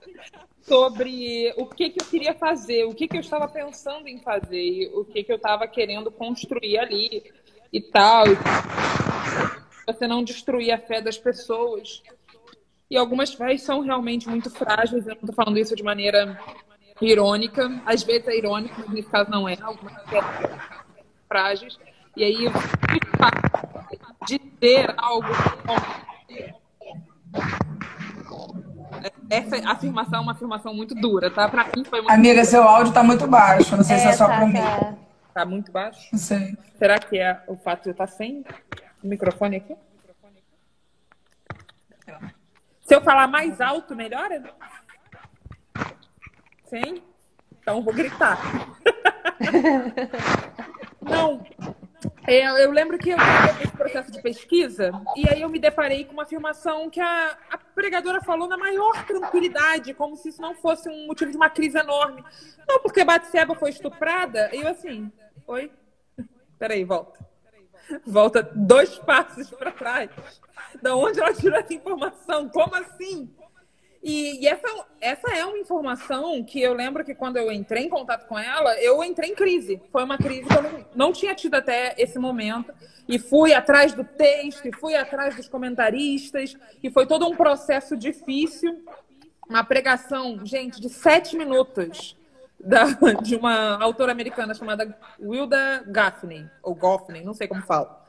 sobre 0.62 1.54
o 1.58 1.66
que, 1.68 1.90
que 1.90 2.02
eu 2.02 2.08
queria 2.08 2.34
fazer, 2.34 2.86
o 2.86 2.94
que, 2.94 3.08
que 3.08 3.18
eu 3.18 3.22
estava 3.22 3.48
pensando 3.48 4.08
em 4.08 4.18
fazer, 4.20 4.92
o 4.94 5.06
que, 5.06 5.24
que 5.24 5.32
eu 5.32 5.36
estava 5.36 5.68
querendo 5.68 6.10
construir 6.10 6.78
ali 6.78 7.24
e 7.72 7.82
tal. 7.82 8.26
Você 9.86 10.08
não 10.08 10.24
destruir 10.24 10.72
a 10.72 10.78
fé 10.78 11.02
das 11.02 11.18
pessoas. 11.18 12.02
E 12.90 12.98
algumas 12.98 13.34
fés 13.34 13.62
são 13.62 13.82
realmente 13.82 14.30
muito 14.30 14.50
frágeis, 14.50 15.06
eu 15.06 15.16
não 15.16 15.22
estou 15.22 15.36
falando 15.36 15.58
isso 15.58 15.76
de 15.76 15.84
maneira 15.84 16.40
irônica, 17.02 17.82
às 17.86 18.04
vezes 18.04 18.28
é 18.28 18.38
irônico, 18.38 18.76
mas 18.78 18.90
nesse 18.90 19.10
caso 19.10 19.30
não 19.30 19.48
é. 19.48 19.58
Algumas 19.62 19.94
são 19.94 20.22
frágeis. 21.28 21.78
E 22.16 22.24
aí, 22.24 22.48
dizer 24.26 24.94
algo 24.98 25.28
essa 29.30 29.70
afirmação 29.70 30.20
é 30.20 30.22
uma 30.22 30.32
afirmação 30.32 30.74
muito 30.74 30.96
dura, 30.96 31.30
tá? 31.30 31.48
Pra 31.50 31.66
mim 31.76 31.84
foi 31.84 32.00
muito 32.00 32.12
Amiga, 32.12 32.36
dura. 32.36 32.46
seu 32.46 32.64
áudio 32.64 32.94
tá 32.94 33.04
muito 33.04 33.28
baixo. 33.28 33.76
Não 33.76 33.84
sei 33.84 33.98
é, 33.98 34.00
se 34.00 34.08
é 34.08 34.14
só 34.14 34.28
tá, 34.28 34.38
pra 34.38 34.46
mim. 34.48 34.54
Tá. 34.54 34.94
tá 35.34 35.46
muito 35.46 35.72
baixo? 35.72 36.08
Não 36.12 36.20
sei. 36.20 36.58
Será 36.78 37.00
que 37.00 37.18
é 37.18 37.42
o 37.48 37.56
fato 37.56 37.84
de 37.84 37.90
eu 37.90 37.92
estar 37.92 38.08
sem 38.08 38.46
o 39.04 39.08
microfone 39.08 39.58
aqui? 39.58 39.76
Se 42.82 42.96
eu 42.96 43.02
falar 43.02 43.28
mais 43.28 43.60
alto, 43.60 43.96
melhora? 43.96 44.44
Sim? 46.66 47.02
Então 47.62 47.82
vou 47.82 47.94
gritar. 47.94 48.40
Não, 51.02 51.46
eu 52.28 52.72
lembro 52.72 52.98
que 52.98 53.12
eu 53.12 53.18
esse 53.62 53.72
processo 53.78 54.12
de 54.12 54.22
pesquisa 54.22 54.92
e 55.16 55.30
aí 55.30 55.42
eu 55.42 55.50
me 55.50 55.60
deparei 55.60 56.06
com 56.06 56.14
uma 56.14 56.24
afirmação 56.24 56.90
que 56.90 57.00
a, 57.00 57.38
a, 57.52 57.58
pregadora 57.58 58.22
falou 58.22 58.48
na 58.48 58.58
maior 58.58 59.06
tranquilidade, 59.06 59.94
como 59.94 60.16
se 60.16 60.30
isso 60.30 60.42
não 60.42 60.56
fosse 60.56 60.90
um 60.90 61.08
motivo 61.08 61.32
de 61.32 61.38
uma 61.38 61.50
crise 61.50 61.78
enorme. 61.78 62.24
Não, 62.68 62.80
porque 62.80 63.04
Batseba 63.04 63.54
foi 63.56 63.70
estuprada. 63.70 64.50
E 64.54 64.62
eu 64.62 64.68
assim, 64.68 65.12
oi? 65.48 65.72
Peraí, 66.58 66.84
volta. 66.84 67.24
Volta 68.06 68.42
dois 68.42 68.98
passos 68.98 69.50
para 69.52 69.72
trás. 69.72 70.10
Da 70.82 70.96
onde 70.96 71.20
ela 71.20 71.34
tirou 71.34 71.60
essa 71.60 71.74
informação? 71.74 72.50
Como 72.50 72.76
assim? 72.76 73.32
E, 74.06 74.44
e, 74.44 74.48
essa, 74.48 74.68
essa 75.02 75.36
é 75.36 75.44
uma 75.44 75.58
informação 75.58 76.44
que 76.44 76.62
eu 76.62 76.76
lembro 76.76 77.04
que 77.04 77.16
quando 77.16 77.38
eu 77.38 77.52
entrei 77.52 77.86
em 77.86 77.90
contato 77.90 78.28
com 78.28 78.38
ela, 78.38 78.80
eu 78.80 79.04
entrei 79.04 79.32
em 79.32 79.36
crise. 79.36 79.82
Foi 79.92 80.04
uma 80.04 80.16
crise 80.16 80.44
que 80.44 80.56
eu 80.56 80.62
não, 80.62 80.86
não 80.94 81.12
tinha 81.12 81.34
tido 81.34 81.56
até 81.56 81.96
esse 81.98 82.20
momento. 82.20 82.72
E 83.10 83.18
fui 83.18 83.52
atrás 83.52 83.94
do 83.94 84.04
texto, 84.04 84.68
e 84.68 84.72
fui 84.72 84.96
atrás 84.96 85.36
dos 85.36 85.50
comentaristas, 85.50 86.56
e 86.84 86.92
foi 86.92 87.08
todo 87.08 87.28
um 87.28 87.36
processo 87.36 87.98
difícil. 87.98 88.86
Uma 89.50 89.64
pregação, 89.64 90.46
gente, 90.46 90.80
de 90.80 90.88
sete 90.88 91.36
minutos. 91.36 92.16
Da, 92.60 92.84
de 93.24 93.36
uma 93.36 93.84
autora 93.84 94.12
americana 94.12 94.54
chamada 94.54 94.98
Wilda 95.20 95.84
Gaffney, 95.88 96.48
ou 96.62 96.76
Goffney, 96.76 97.24
não 97.24 97.34
sei 97.34 97.48
como 97.48 97.64
fala. 97.64 98.06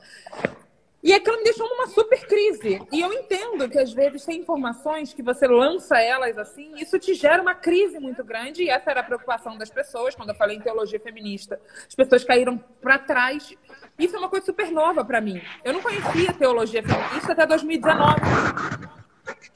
E 1.07 1.13
aquilo 1.13 1.37
me 1.37 1.45
deixou 1.45 1.69
numa 1.69 1.87
super 1.87 2.27
crise. 2.27 2.81
E 2.91 2.99
eu 2.99 3.13
entendo 3.13 3.69
que 3.69 3.79
às 3.79 3.93
vezes 3.93 4.25
tem 4.25 4.41
informações 4.41 5.13
que 5.13 5.23
você 5.23 5.47
lança 5.47 5.97
elas 5.97 6.37
assim, 6.37 6.73
isso 6.75 6.99
te 6.99 7.13
gera 7.13 7.41
uma 7.41 7.55
crise 7.55 7.97
muito 7.97 8.25
grande. 8.25 8.63
E 8.63 8.69
essa 8.69 8.91
era 8.91 8.99
a 8.99 9.03
preocupação 9.03 9.57
das 9.57 9.69
pessoas 9.69 10.15
quando 10.15 10.31
eu 10.31 10.35
falei 10.35 10.57
em 10.57 10.59
teologia 10.59 10.99
feminista. 10.99 11.61
As 11.87 11.95
pessoas 11.95 12.25
caíram 12.25 12.57
para 12.81 12.99
trás. 12.99 13.55
Isso 13.97 14.17
é 14.17 14.19
uma 14.19 14.27
coisa 14.27 14.47
super 14.47 14.69
nova 14.69 15.05
para 15.05 15.21
mim. 15.21 15.41
Eu 15.63 15.71
não 15.71 15.81
conhecia 15.81 16.33
teologia 16.33 16.83
feminista 16.83 17.31
até 17.31 17.45
2019. 17.45 18.19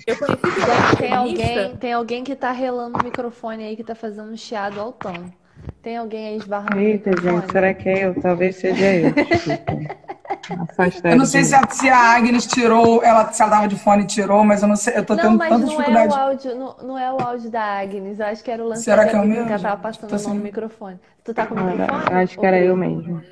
Eu 0.07 0.17
conheci 0.17 0.41
teologia 0.41 0.97
tem 0.97 1.13
Alguém, 1.13 1.75
tem 1.75 1.93
alguém 1.93 2.23
que 2.23 2.33
tá 2.33 2.51
relando 2.51 2.97
o 2.97 3.03
microfone 3.03 3.65
aí 3.65 3.75
que 3.75 3.83
tá 3.83 3.93
fazendo 3.93 4.31
um 4.31 4.37
chiado 4.37 4.79
altão. 4.79 5.40
Tem 5.81 5.97
alguém 5.97 6.27
aí 6.27 6.37
esbarrando 6.37 6.79
Eita, 6.79 7.09
gente, 7.19 7.51
será 7.51 7.73
que 7.73 7.89
é 7.89 8.05
eu? 8.05 8.21
Talvez 8.21 8.55
seja 8.55 8.85
eu. 8.85 9.09
eu 11.03 11.17
não 11.17 11.25
sei 11.25 11.43
se 11.43 11.55
a, 11.55 11.67
se 11.69 11.89
a 11.89 12.15
Agnes 12.15 12.45
tirou, 12.45 13.03
ela, 13.03 13.31
se 13.33 13.41
ela 13.41 13.51
tava 13.51 13.67
de 13.67 13.79
fone 13.79 14.03
e 14.03 14.07
tirou, 14.07 14.43
mas 14.43 14.61
eu 14.61 14.67
não 14.67 14.75
sei, 14.75 14.97
eu 14.97 15.05
tô 15.05 15.15
não, 15.15 15.23
tendo 15.23 15.39
tanta 15.39 15.65
dificuldade. 15.65 15.93
Não, 15.93 15.99
é 15.99 16.07
o 16.07 16.13
áudio, 16.13 16.55
não, 16.55 16.77
não, 16.83 16.97
é 16.97 17.11
o 17.11 17.19
áudio 17.19 17.49
da 17.49 17.79
Agnes, 17.79 18.19
eu 18.19 18.25
acho 18.27 18.43
que 18.43 18.51
era 18.51 18.63
o 18.63 18.67
lance 18.67 18.83
Será 18.83 19.07
que 19.07 19.15
é 19.15 19.19
o 19.19 19.25
meu? 19.25 19.45
Que 19.45 19.53
ela 19.53 19.61
tava 19.61 19.81
passando 19.81 20.13
assim... 20.13 20.29
no 20.29 20.35
microfone. 20.35 20.99
Tu 21.23 21.33
tá 21.33 21.47
com 21.47 21.55
o 21.55 21.59
ah, 21.59 21.63
microfone? 21.63 22.15
Acho 22.15 22.39
que 22.39 22.45
era 22.45 22.59
eu 22.59 22.77
mesmo. 22.77 23.23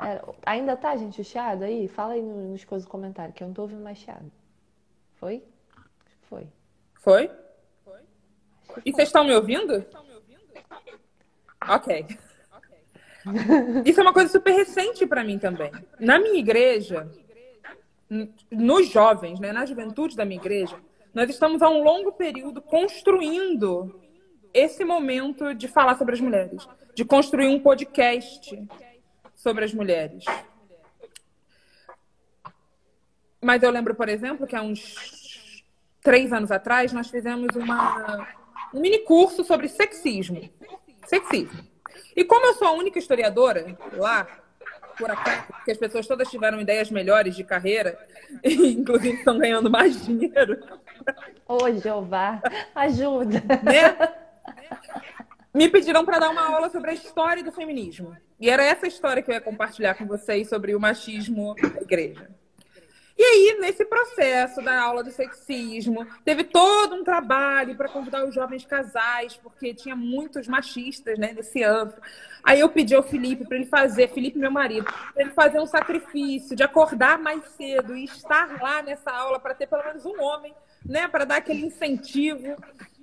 Era, 0.00 0.22
ainda 0.46 0.76
tá, 0.76 0.96
gente, 0.96 1.20
o 1.20 1.24
chiado 1.24 1.64
aí? 1.64 1.88
Fala 1.88 2.12
aí 2.12 2.22
nos 2.22 2.64
coisas 2.64 2.86
do 2.86 2.90
comentário, 2.90 3.34
que 3.34 3.42
eu 3.42 3.48
não 3.48 3.54
tô 3.54 3.62
ouvindo 3.62 3.82
mais 3.82 3.98
chiado. 3.98 4.30
Foi? 5.16 5.42
Foi. 6.28 6.46
Foi? 6.94 7.28
Foi. 7.84 8.82
E 8.86 8.92
vocês 8.92 9.08
estão 9.08 9.24
me 9.24 9.34
ouvindo? 9.34 9.84
Ok. 11.66 12.06
Isso 13.84 14.00
é 14.00 14.02
uma 14.02 14.12
coisa 14.12 14.30
super 14.30 14.52
recente 14.52 15.06
para 15.06 15.24
mim 15.24 15.38
também. 15.38 15.70
Na 15.98 16.18
minha 16.18 16.38
igreja, 16.38 17.10
nos 18.50 18.88
jovens, 18.88 19.38
né, 19.40 19.52
na 19.52 19.66
juventude 19.66 20.16
da 20.16 20.24
minha 20.24 20.40
igreja, 20.40 20.76
nós 21.12 21.28
estamos 21.28 21.62
há 21.62 21.68
um 21.68 21.82
longo 21.82 22.12
período 22.12 22.60
construindo 22.62 24.00
esse 24.52 24.84
momento 24.84 25.54
de 25.54 25.68
falar 25.68 25.96
sobre 25.98 26.14
as 26.14 26.20
mulheres, 26.20 26.66
de 26.94 27.04
construir 27.04 27.48
um 27.48 27.60
podcast 27.60 28.66
sobre 29.34 29.64
as 29.64 29.74
mulheres. 29.74 30.24
Mas 33.40 33.62
eu 33.62 33.70
lembro, 33.70 33.94
por 33.94 34.08
exemplo, 34.08 34.46
que 34.46 34.56
há 34.56 34.62
uns 34.62 35.64
três 36.02 36.32
anos 36.32 36.50
atrás 36.50 36.92
nós 36.92 37.08
fizemos 37.08 37.54
uma, 37.54 38.26
um 38.74 38.80
mini 38.80 38.98
curso 39.00 39.44
sobre 39.44 39.68
sexismo. 39.68 40.48
Sexismo. 41.08 41.66
E 42.14 42.22
como 42.22 42.46
eu 42.46 42.54
sou 42.54 42.68
a 42.68 42.72
única 42.72 42.98
historiadora 42.98 43.76
lá, 43.92 44.26
por 44.98 45.10
acaso, 45.10 45.46
porque 45.46 45.70
as 45.70 45.78
pessoas 45.78 46.06
todas 46.06 46.28
tiveram 46.28 46.60
ideias 46.60 46.90
melhores 46.90 47.34
de 47.34 47.44
carreira, 47.44 47.98
e, 48.44 48.52
inclusive 48.76 49.16
estão 49.16 49.38
ganhando 49.38 49.70
mais 49.70 50.04
dinheiro. 50.04 50.58
Ô, 51.46 51.70
Jeová, 51.72 52.42
ajuda. 52.74 53.42
Né? 53.62 54.12
Me 55.54 55.68
pediram 55.68 56.04
para 56.04 56.18
dar 56.18 56.30
uma 56.30 56.54
aula 56.54 56.68
sobre 56.68 56.90
a 56.90 56.94
história 56.94 57.42
do 57.42 57.50
feminismo. 57.50 58.14
E 58.38 58.50
era 58.50 58.62
essa 58.62 58.86
história 58.86 59.22
que 59.22 59.30
eu 59.30 59.34
ia 59.34 59.40
compartilhar 59.40 59.94
com 59.94 60.06
vocês 60.06 60.48
sobre 60.48 60.74
o 60.74 60.80
machismo 60.80 61.54
da 61.54 61.80
igreja. 61.80 62.28
E 63.18 63.22
aí, 63.24 63.58
nesse 63.60 63.84
processo 63.84 64.62
da 64.62 64.80
aula 64.80 65.02
do 65.02 65.10
sexismo, 65.10 66.06
teve 66.24 66.44
todo 66.44 66.94
um 66.94 67.02
trabalho 67.02 67.74
para 67.74 67.88
convidar 67.88 68.24
os 68.24 68.32
jovens 68.32 68.64
casais, 68.64 69.36
porque 69.42 69.74
tinha 69.74 69.96
muitos 69.96 70.46
machistas 70.46 71.18
né, 71.18 71.32
nesse 71.32 71.64
antro. 71.64 72.00
Aí 72.44 72.60
eu 72.60 72.68
pedi 72.68 72.94
ao 72.94 73.02
Felipe 73.02 73.44
para 73.44 73.56
ele 73.56 73.66
fazer, 73.66 74.08
Felipe, 74.10 74.38
meu 74.38 74.52
marido, 74.52 74.84
para 74.84 75.22
ele 75.22 75.32
fazer 75.32 75.58
um 75.58 75.66
sacrifício 75.66 76.54
de 76.54 76.62
acordar 76.62 77.18
mais 77.18 77.42
cedo 77.56 77.96
e 77.96 78.04
estar 78.04 78.62
lá 78.62 78.82
nessa 78.82 79.10
aula 79.10 79.40
para 79.40 79.52
ter 79.52 79.66
pelo 79.66 79.84
menos 79.84 80.06
um 80.06 80.22
homem, 80.22 80.54
né, 80.86 81.08
para 81.08 81.24
dar 81.24 81.38
aquele 81.38 81.66
incentivo. 81.66 82.56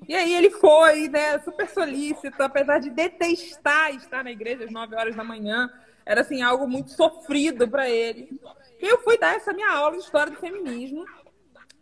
E 0.07 0.15
aí 0.15 0.33
ele 0.33 0.49
foi, 0.49 1.09
né, 1.09 1.39
super 1.39 1.67
solícito, 1.67 2.41
apesar 2.41 2.79
de 2.79 2.89
detestar 2.89 3.93
estar 3.93 4.23
na 4.23 4.31
igreja 4.31 4.63
às 4.63 4.71
9 4.71 4.95
horas 4.95 5.13
da 5.13 5.25
manhã. 5.25 5.69
Era 6.05 6.21
assim 6.21 6.41
algo 6.41 6.65
muito 6.67 6.91
sofrido 6.91 7.67
para 7.67 7.89
ele. 7.89 8.39
E 8.81 8.85
eu 8.85 8.99
fui 8.99 9.17
dar 9.17 9.35
essa 9.35 9.53
minha 9.53 9.71
aula 9.71 9.97
de 9.97 10.03
história 10.03 10.31
do 10.31 10.39
feminismo. 10.39 11.05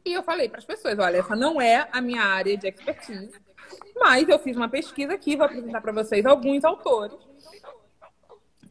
E 0.06 0.14
eu 0.14 0.24
falei 0.24 0.50
para 0.50 0.60
as 0.60 0.66
pessoas: 0.66 0.98
olha, 1.00 1.18
essa 1.18 1.36
não 1.36 1.62
é 1.62 1.88
a 1.92 2.02
minha 2.02 2.22
área 2.22 2.58
de 2.58 2.68
expertise, 2.68 3.32
mas 3.96 4.28
eu 4.28 4.40
fiz 4.40 4.56
uma 4.56 4.70
pesquisa 4.70 5.14
aqui, 5.14 5.36
vou 5.36 5.46
apresentar 5.46 5.82
para 5.82 5.92
vocês 5.92 6.26
alguns 6.26 6.64
autores. 6.64 7.18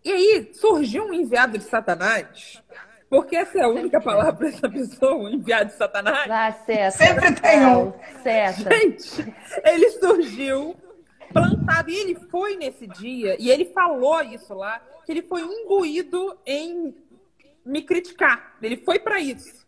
E 0.05 0.11
aí 0.13 0.51
surgiu 0.55 1.05
um 1.05 1.13
enviado 1.13 1.57
de 1.57 1.65
Satanás, 1.65 2.63
porque 3.09 3.37
essa 3.37 3.59
é 3.59 3.63
a 3.63 3.69
única 3.69 4.01
palavra 4.01 4.33
para 4.33 4.49
essa 4.49 4.69
pessoa, 4.69 5.15
um 5.15 5.29
enviado 5.29 5.71
de 5.71 5.77
Satanás. 5.77 6.31
Ah, 6.31 6.53
certo. 6.67 6.97
Sempre 6.97 7.41
tem 7.41 7.67
um. 7.67 7.93
Certo. 8.23 8.69
Gente, 8.69 9.35
ele 9.65 9.91
surgiu 9.91 10.77
plantado. 11.33 11.91
E 11.91 11.97
ele 11.97 12.15
foi 12.31 12.57
nesse 12.57 12.87
dia, 12.87 13.37
e 13.39 13.51
ele 13.51 13.67
falou 13.67 14.23
isso 14.23 14.55
lá, 14.55 14.81
que 15.05 15.13
ele 15.13 15.23
foi 15.23 15.41
imbuído 15.41 16.39
em 16.45 16.95
me 17.65 17.83
criticar. 17.83 18.57
Ele 18.63 18.77
foi 18.77 18.99
para 18.99 19.21
isso. 19.21 19.67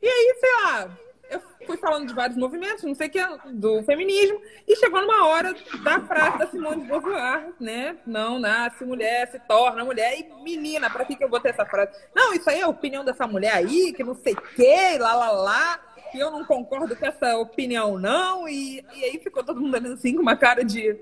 E 0.00 0.06
aí, 0.06 0.36
sei 0.40 0.50
lá, 0.64 0.98
eu 1.30 1.40
fui 1.66 1.76
falando 1.76 2.08
de 2.08 2.14
vários 2.14 2.36
movimentos, 2.36 2.82
não 2.82 2.94
sei 2.94 3.06
o 3.06 3.10
que, 3.10 3.20
do 3.52 3.82
feminismo, 3.84 4.40
e 4.66 4.76
chegou 4.76 5.00
numa 5.00 5.26
hora 5.26 5.54
da 5.82 6.00
frase 6.00 6.38
da 6.38 6.46
Simone 6.48 6.82
de 6.82 6.88
Beauvoir, 6.88 7.52
né? 7.60 7.96
Não 8.06 8.38
nasce 8.38 8.84
mulher, 8.84 9.30
se 9.30 9.38
torna 9.40 9.84
mulher. 9.84 10.18
E 10.18 10.42
menina, 10.42 10.90
pra 10.90 11.04
que, 11.04 11.16
que 11.16 11.24
eu 11.24 11.28
botei 11.28 11.50
essa 11.52 11.64
frase? 11.64 11.92
Não, 12.14 12.34
isso 12.34 12.50
aí 12.50 12.60
é 12.60 12.62
a 12.62 12.68
opinião 12.68 13.04
dessa 13.04 13.26
mulher 13.26 13.54
aí, 13.54 13.92
que 13.92 14.04
não 14.04 14.14
sei 14.14 14.34
o 14.34 14.42
que, 14.42 14.98
lá, 14.98 15.14
lá, 15.14 15.30
lá. 15.30 15.80
E 16.14 16.18
eu 16.18 16.30
não 16.30 16.44
concordo 16.44 16.94
com 16.94 17.06
essa 17.06 17.38
opinião, 17.38 17.96
não. 17.96 18.46
E, 18.48 18.84
e 18.94 19.04
aí 19.04 19.18
ficou 19.18 19.42
todo 19.42 19.60
mundo 19.60 19.74
olhando 19.74 19.94
assim 19.94 20.14
com 20.14 20.22
uma 20.22 20.36
cara 20.36 20.62
de 20.64 20.98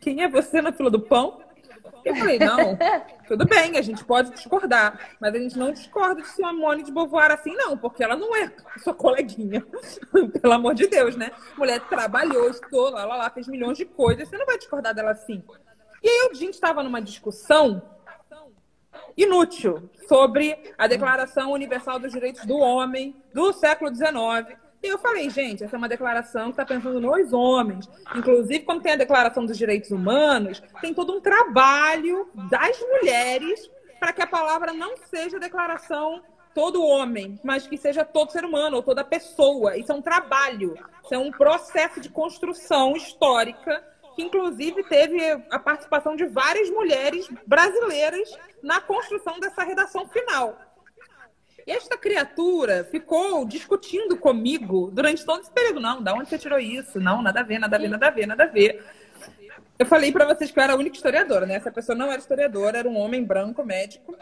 quem 0.00 0.22
é 0.22 0.28
você 0.28 0.62
na 0.62 0.72
fila 0.72 0.90
do 0.90 1.00
pão? 1.00 1.40
Eu 2.04 2.14
falei, 2.16 2.38
não, 2.38 2.76
tudo 3.26 3.46
bem, 3.46 3.78
a 3.78 3.82
gente 3.82 4.04
pode 4.04 4.30
discordar, 4.30 5.16
mas 5.20 5.34
a 5.34 5.38
gente 5.38 5.58
não 5.58 5.72
discorda 5.72 6.20
de 6.20 6.28
Simone 6.28 6.82
de 6.82 6.92
Beauvoir 6.92 7.30
assim, 7.30 7.54
não, 7.54 7.76
porque 7.76 8.02
ela 8.02 8.16
não 8.16 8.34
é 8.36 8.52
sua 8.78 8.94
coleguinha. 8.94 9.64
Pelo 10.40 10.52
amor 10.52 10.74
de 10.74 10.86
Deus, 10.86 11.16
né? 11.16 11.30
Mulher 11.56 11.80
trabalhou, 11.88 12.50
estudou, 12.50 12.90
lá, 12.90 13.04
lá, 13.04 13.16
lá, 13.16 13.30
fez 13.30 13.48
milhões 13.48 13.78
de 13.78 13.84
coisas, 13.84 14.28
você 14.28 14.36
não 14.36 14.46
vai 14.46 14.58
discordar 14.58 14.94
dela 14.94 15.12
assim. 15.12 15.42
E 16.02 16.08
aí 16.08 16.28
a 16.30 16.34
gente 16.34 16.54
estava 16.54 16.82
numa 16.82 17.00
discussão 17.00 17.82
inútil 19.16 19.88
sobre 20.08 20.74
a 20.76 20.86
Declaração 20.86 21.52
Universal 21.52 21.98
dos 21.98 22.12
Direitos 22.12 22.44
do 22.44 22.58
Homem 22.58 23.16
do 23.32 23.52
século 23.52 23.94
XIX, 23.94 24.58
e 24.84 24.88
eu 24.88 24.98
falei, 24.98 25.30
gente, 25.30 25.64
essa 25.64 25.76
é 25.76 25.78
uma 25.78 25.88
declaração 25.88 26.44
que 26.44 26.60
está 26.60 26.64
pensando 26.64 27.00
nos 27.00 27.32
homens. 27.32 27.88
Inclusive, 28.14 28.60
quando 28.60 28.82
tem 28.82 28.92
a 28.92 28.96
Declaração 28.96 29.46
dos 29.46 29.56
Direitos 29.56 29.90
Humanos, 29.90 30.62
tem 30.80 30.92
todo 30.92 31.12
um 31.12 31.20
trabalho 31.20 32.28
das 32.50 32.78
mulheres 32.80 33.70
para 33.98 34.12
que 34.12 34.22
a 34.22 34.26
palavra 34.26 34.72
não 34.72 34.96
seja 34.96 35.38
declaração 35.38 36.22
todo 36.54 36.84
homem, 36.84 37.40
mas 37.42 37.66
que 37.66 37.76
seja 37.76 38.04
todo 38.04 38.30
ser 38.30 38.44
humano 38.44 38.76
ou 38.76 38.82
toda 38.82 39.02
pessoa. 39.02 39.76
Isso 39.76 39.90
é 39.90 39.94
um 39.94 40.02
trabalho, 40.02 40.78
isso 41.02 41.14
é 41.14 41.18
um 41.18 41.32
processo 41.32 42.00
de 42.00 42.08
construção 42.08 42.94
histórica 42.94 43.82
que 44.14 44.22
inclusive 44.22 44.84
teve 44.84 45.18
a 45.50 45.58
participação 45.58 46.14
de 46.14 46.24
várias 46.26 46.70
mulheres 46.70 47.28
brasileiras 47.46 48.30
na 48.62 48.80
construção 48.80 49.40
dessa 49.40 49.64
redação 49.64 50.06
final. 50.08 50.56
E 51.66 51.72
esta 51.72 51.96
criatura 51.96 52.84
ficou 52.84 53.44
discutindo 53.46 54.16
comigo 54.16 54.90
durante 54.92 55.24
todo 55.24 55.40
esse 55.40 55.50
período. 55.50 55.80
Não, 55.80 56.02
da 56.02 56.12
onde 56.12 56.28
você 56.28 56.38
tirou 56.38 56.58
isso? 56.58 57.00
Não, 57.00 57.22
nada 57.22 57.40
a 57.40 57.42
ver, 57.42 57.58
nada 57.58 57.76
a 57.76 57.78
ver, 57.78 57.88
nada 57.88 58.06
a 58.06 58.10
ver, 58.10 58.26
nada 58.26 58.44
a 58.44 58.46
ver. 58.46 58.84
Eu 59.78 59.86
falei 59.86 60.12
para 60.12 60.26
vocês 60.26 60.50
que 60.50 60.58
eu 60.58 60.62
era 60.62 60.74
a 60.74 60.76
única 60.76 60.96
historiadora, 60.96 61.46
né? 61.46 61.54
Essa 61.54 61.70
pessoa 61.70 61.96
não 61.96 62.10
era 62.12 62.20
historiadora, 62.20 62.78
era 62.78 62.88
um 62.88 62.96
homem 62.96 63.24
branco, 63.24 63.64
médico. 63.64 64.16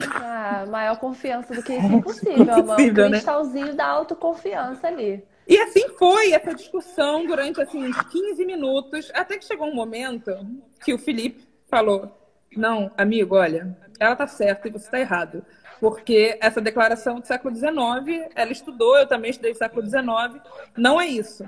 Ah, 0.00 0.64
maior 0.68 0.98
confiança 0.98 1.54
do 1.54 1.62
que 1.62 1.74
isso 1.74 1.86
é 1.86 1.88
impossível, 1.94 2.54
amor. 2.54 2.80
Um 2.80 2.92
né? 2.92 3.08
cristalzinho 3.10 3.66
né? 3.66 3.72
da 3.74 3.86
autoconfiança 3.86 4.86
ali. 4.88 5.22
E 5.46 5.58
assim 5.58 5.88
foi 5.98 6.32
essa 6.32 6.54
discussão 6.54 7.26
durante 7.26 7.60
assim, 7.60 7.84
uns 7.84 8.00
15 8.00 8.44
minutos, 8.46 9.12
até 9.14 9.36
que 9.36 9.44
chegou 9.44 9.68
um 9.68 9.74
momento 9.74 10.34
que 10.82 10.94
o 10.94 10.98
Felipe 10.98 11.46
falou: 11.68 12.10
Não, 12.56 12.90
amigo, 12.96 13.36
olha, 13.36 13.76
ela 14.00 14.16
tá 14.16 14.26
certa 14.26 14.66
e 14.66 14.70
você 14.70 14.90
tá 14.90 14.98
errado 14.98 15.44
porque 15.80 16.38
essa 16.40 16.60
declaração 16.60 17.20
do 17.20 17.26
século 17.26 17.54
XIX, 17.54 18.30
ela 18.34 18.52
estudou, 18.52 18.96
eu 18.96 19.06
também 19.06 19.30
estudei 19.30 19.54
século 19.54 19.84
XIX, 19.86 20.42
não 20.76 21.00
é 21.00 21.06
isso. 21.06 21.44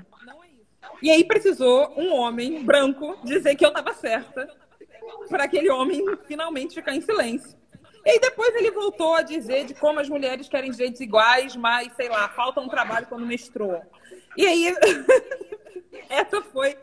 E 1.01 1.11
aí 1.11 1.23
precisou 1.23 1.93
um 1.97 2.13
homem 2.13 2.63
branco 2.63 3.17
dizer 3.23 3.55
que 3.55 3.65
eu 3.65 3.69
estava 3.69 3.93
certa, 3.93 4.47
para 5.29 5.43
aquele 5.43 5.69
homem 5.69 6.03
finalmente 6.25 6.75
ficar 6.75 6.95
em 6.95 7.01
silêncio. 7.01 7.57
E 8.05 8.11
aí 8.11 8.19
depois 8.19 8.55
ele 8.55 8.71
voltou 8.71 9.15
a 9.15 9.21
dizer 9.21 9.65
de 9.65 9.73
como 9.73 9.99
as 9.99 10.07
mulheres 10.07 10.47
querem 10.47 10.71
direitos 10.71 11.01
iguais, 11.01 11.55
mas, 11.55 11.91
sei 11.93 12.07
lá, 12.07 12.29
falta 12.29 12.61
um 12.61 12.69
trabalho 12.69 13.05
quando 13.07 13.25
mestrou. 13.25 13.81
E 14.35 14.45
aí, 14.45 14.73
essa 16.09 16.41
foi 16.41 16.77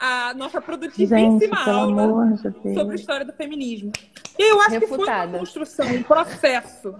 a 0.00 0.32
nossa 0.32 0.62
produtivíssima 0.62 1.18
Gente, 1.18 1.50
aula 1.52 2.36
sobre 2.74 2.92
a 2.92 2.94
história 2.94 3.26
do 3.26 3.34
feminismo. 3.34 3.92
E 4.38 4.50
eu 4.50 4.58
acho 4.62 4.70
Refutada. 4.70 5.02
que 5.02 5.06
foi 5.06 5.26
uma 5.26 5.38
construção, 5.38 5.86
um 5.88 6.02
processo, 6.02 6.94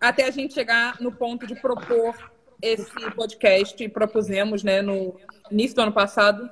até 0.00 0.26
a 0.26 0.30
gente 0.30 0.54
chegar 0.54 1.00
no 1.00 1.10
ponto 1.10 1.44
de 1.48 1.56
propor 1.56 2.14
esse 2.62 3.10
podcast 3.16 3.82
e 3.82 3.88
propusemos 3.88 4.62
né, 4.62 4.80
no 4.80 5.16
início 5.50 5.74
do 5.74 5.82
ano 5.82 5.92
passado. 5.92 6.48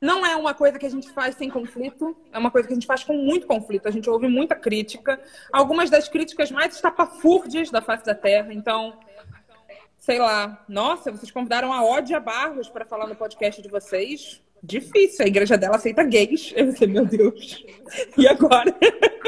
Não 0.00 0.24
é 0.26 0.34
uma 0.34 0.54
coisa 0.54 0.78
que 0.78 0.86
a 0.86 0.90
gente 0.90 1.10
faz 1.10 1.36
sem 1.36 1.50
conflito, 1.50 2.16
é 2.32 2.38
uma 2.38 2.50
coisa 2.50 2.66
que 2.66 2.72
a 2.72 2.74
gente 2.74 2.86
faz 2.86 3.04
com 3.04 3.12
muito 3.12 3.46
conflito. 3.46 3.86
A 3.86 3.90
gente 3.90 4.08
ouve 4.08 4.26
muita 4.28 4.56
crítica, 4.56 5.20
algumas 5.52 5.90
das 5.90 6.08
críticas 6.08 6.50
mais 6.50 6.74
estapafúrdias 6.74 7.70
da 7.70 7.82
face 7.82 8.04
da 8.04 8.14
Terra. 8.14 8.52
Então, 8.52 8.98
sei 10.02 10.18
lá, 10.18 10.64
nossa, 10.68 11.12
vocês 11.12 11.30
convidaram 11.30 11.72
a 11.72 11.84
Ódia 11.84 12.18
Barros 12.18 12.68
para 12.68 12.84
falar 12.84 13.06
no 13.06 13.14
podcast 13.14 13.62
de 13.62 13.68
vocês. 13.68 14.42
Difícil, 14.60 15.24
a 15.24 15.28
igreja 15.28 15.56
dela 15.56 15.76
aceita 15.76 16.02
gays. 16.02 16.52
Eu 16.56 16.72
sei, 16.72 16.88
meu 16.88 17.06
Deus. 17.06 17.64
E 18.18 18.26
agora? 18.26 18.74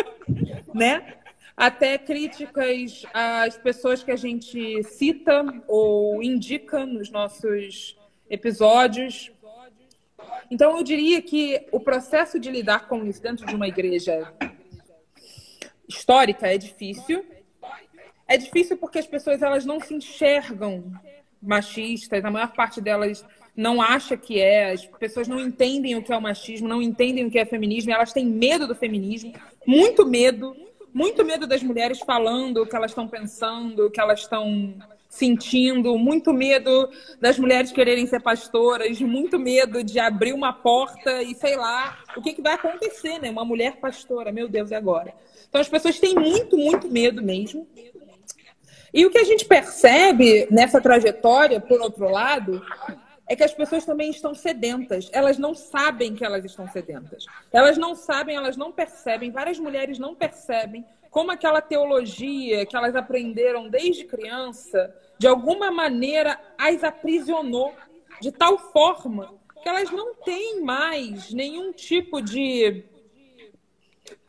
né? 0.74 1.14
Até 1.56 1.96
críticas 1.96 3.06
às 3.14 3.56
pessoas 3.56 4.02
que 4.02 4.10
a 4.10 4.16
gente 4.16 4.82
cita 4.82 5.44
ou 5.68 6.20
indica 6.20 6.84
nos 6.84 7.08
nossos 7.08 7.96
episódios. 8.28 9.30
Então, 10.50 10.76
eu 10.76 10.82
diria 10.82 11.22
que 11.22 11.68
o 11.70 11.78
processo 11.78 12.40
de 12.40 12.50
lidar 12.50 12.88
com 12.88 13.06
isso 13.06 13.22
dentro 13.22 13.46
de 13.46 13.54
uma 13.54 13.68
igreja 13.68 14.34
histórica 15.88 16.48
é 16.48 16.58
difícil, 16.58 17.24
é 18.26 18.36
difícil 18.36 18.76
porque 18.76 18.98
as 18.98 19.06
pessoas 19.06 19.42
elas 19.42 19.64
não 19.64 19.80
se 19.80 19.94
enxergam 19.94 20.84
machistas, 21.40 22.24
a 22.24 22.30
maior 22.30 22.52
parte 22.52 22.80
delas 22.80 23.24
não 23.56 23.80
acha 23.80 24.16
que 24.16 24.40
é, 24.40 24.72
as 24.72 24.84
pessoas 24.86 25.28
não 25.28 25.40
entendem 25.40 25.94
o 25.94 26.02
que 26.02 26.12
é 26.12 26.16
o 26.16 26.22
machismo, 26.22 26.66
não 26.66 26.82
entendem 26.82 27.26
o 27.26 27.30
que 27.30 27.38
é 27.38 27.44
feminismo, 27.44 27.92
elas 27.92 28.12
têm 28.12 28.26
medo 28.26 28.66
do 28.66 28.74
feminismo, 28.74 29.32
muito 29.66 30.06
medo, 30.06 30.56
muito 30.92 31.24
medo 31.24 31.46
das 31.46 31.62
mulheres 31.62 32.00
falando 32.00 32.62
o 32.62 32.66
que 32.66 32.74
elas 32.74 32.90
estão 32.90 33.06
pensando, 33.06 33.86
o 33.86 33.90
que 33.90 34.00
elas 34.00 34.20
estão 34.20 34.74
sentindo, 35.08 35.96
muito 35.96 36.32
medo 36.32 36.90
das 37.20 37.38
mulheres 37.38 37.70
quererem 37.70 38.06
ser 38.06 38.20
pastoras, 38.20 39.00
muito 39.00 39.38
medo 39.38 39.84
de 39.84 40.00
abrir 40.00 40.32
uma 40.32 40.52
porta 40.52 41.22
e 41.22 41.34
sei 41.36 41.56
lá 41.56 41.98
o 42.16 42.22
que, 42.22 42.32
que 42.32 42.42
vai 42.42 42.54
acontecer, 42.54 43.20
né? 43.20 43.30
Uma 43.30 43.44
mulher 43.44 43.76
pastora, 43.76 44.32
meu 44.32 44.48
Deus, 44.48 44.72
e 44.72 44.74
agora? 44.74 45.14
Então 45.48 45.60
as 45.60 45.68
pessoas 45.68 46.00
têm 46.00 46.16
muito, 46.16 46.56
muito 46.56 46.90
medo 46.90 47.22
mesmo. 47.22 47.64
E 48.95 49.05
o 49.05 49.11
que 49.11 49.18
a 49.18 49.24
gente 49.24 49.45
percebe 49.45 50.47
nessa 50.53 50.80
trajetória, 50.80 51.61
por 51.61 51.80
outro 51.80 52.09
lado, 52.09 52.64
é 53.28 53.34
que 53.34 53.42
as 53.42 53.53
pessoas 53.53 53.84
também 53.84 54.09
estão 54.11 54.32
sedentas. 54.36 55.11
Elas 55.12 55.36
não 55.36 55.53
sabem 55.53 56.14
que 56.14 56.24
elas 56.24 56.45
estão 56.45 56.68
sedentas. 56.68 57.26
Elas 57.53 57.76
não 57.76 57.97
sabem, 57.97 58.36
elas 58.36 58.57
não 58.57 58.70
percebem. 58.70 59.32
Várias 59.32 59.59
mulheres 59.59 59.99
não 59.99 60.14
percebem 60.14 60.86
como 61.11 61.32
aquela 61.32 61.61
teologia 61.61 62.64
que 62.66 62.76
elas 62.76 62.95
aprenderam 62.95 63.68
desde 63.68 64.05
criança, 64.05 64.95
de 65.18 65.26
alguma 65.26 65.72
maneira, 65.72 66.40
as 66.57 66.84
aprisionou 66.84 67.74
de 68.20 68.30
tal 68.30 68.59
forma 68.59 69.34
que 69.61 69.68
elas 69.68 69.90
não 69.90 70.14
têm 70.14 70.61
mais 70.62 71.32
nenhum 71.32 71.72
tipo 71.72 72.20
de 72.20 72.84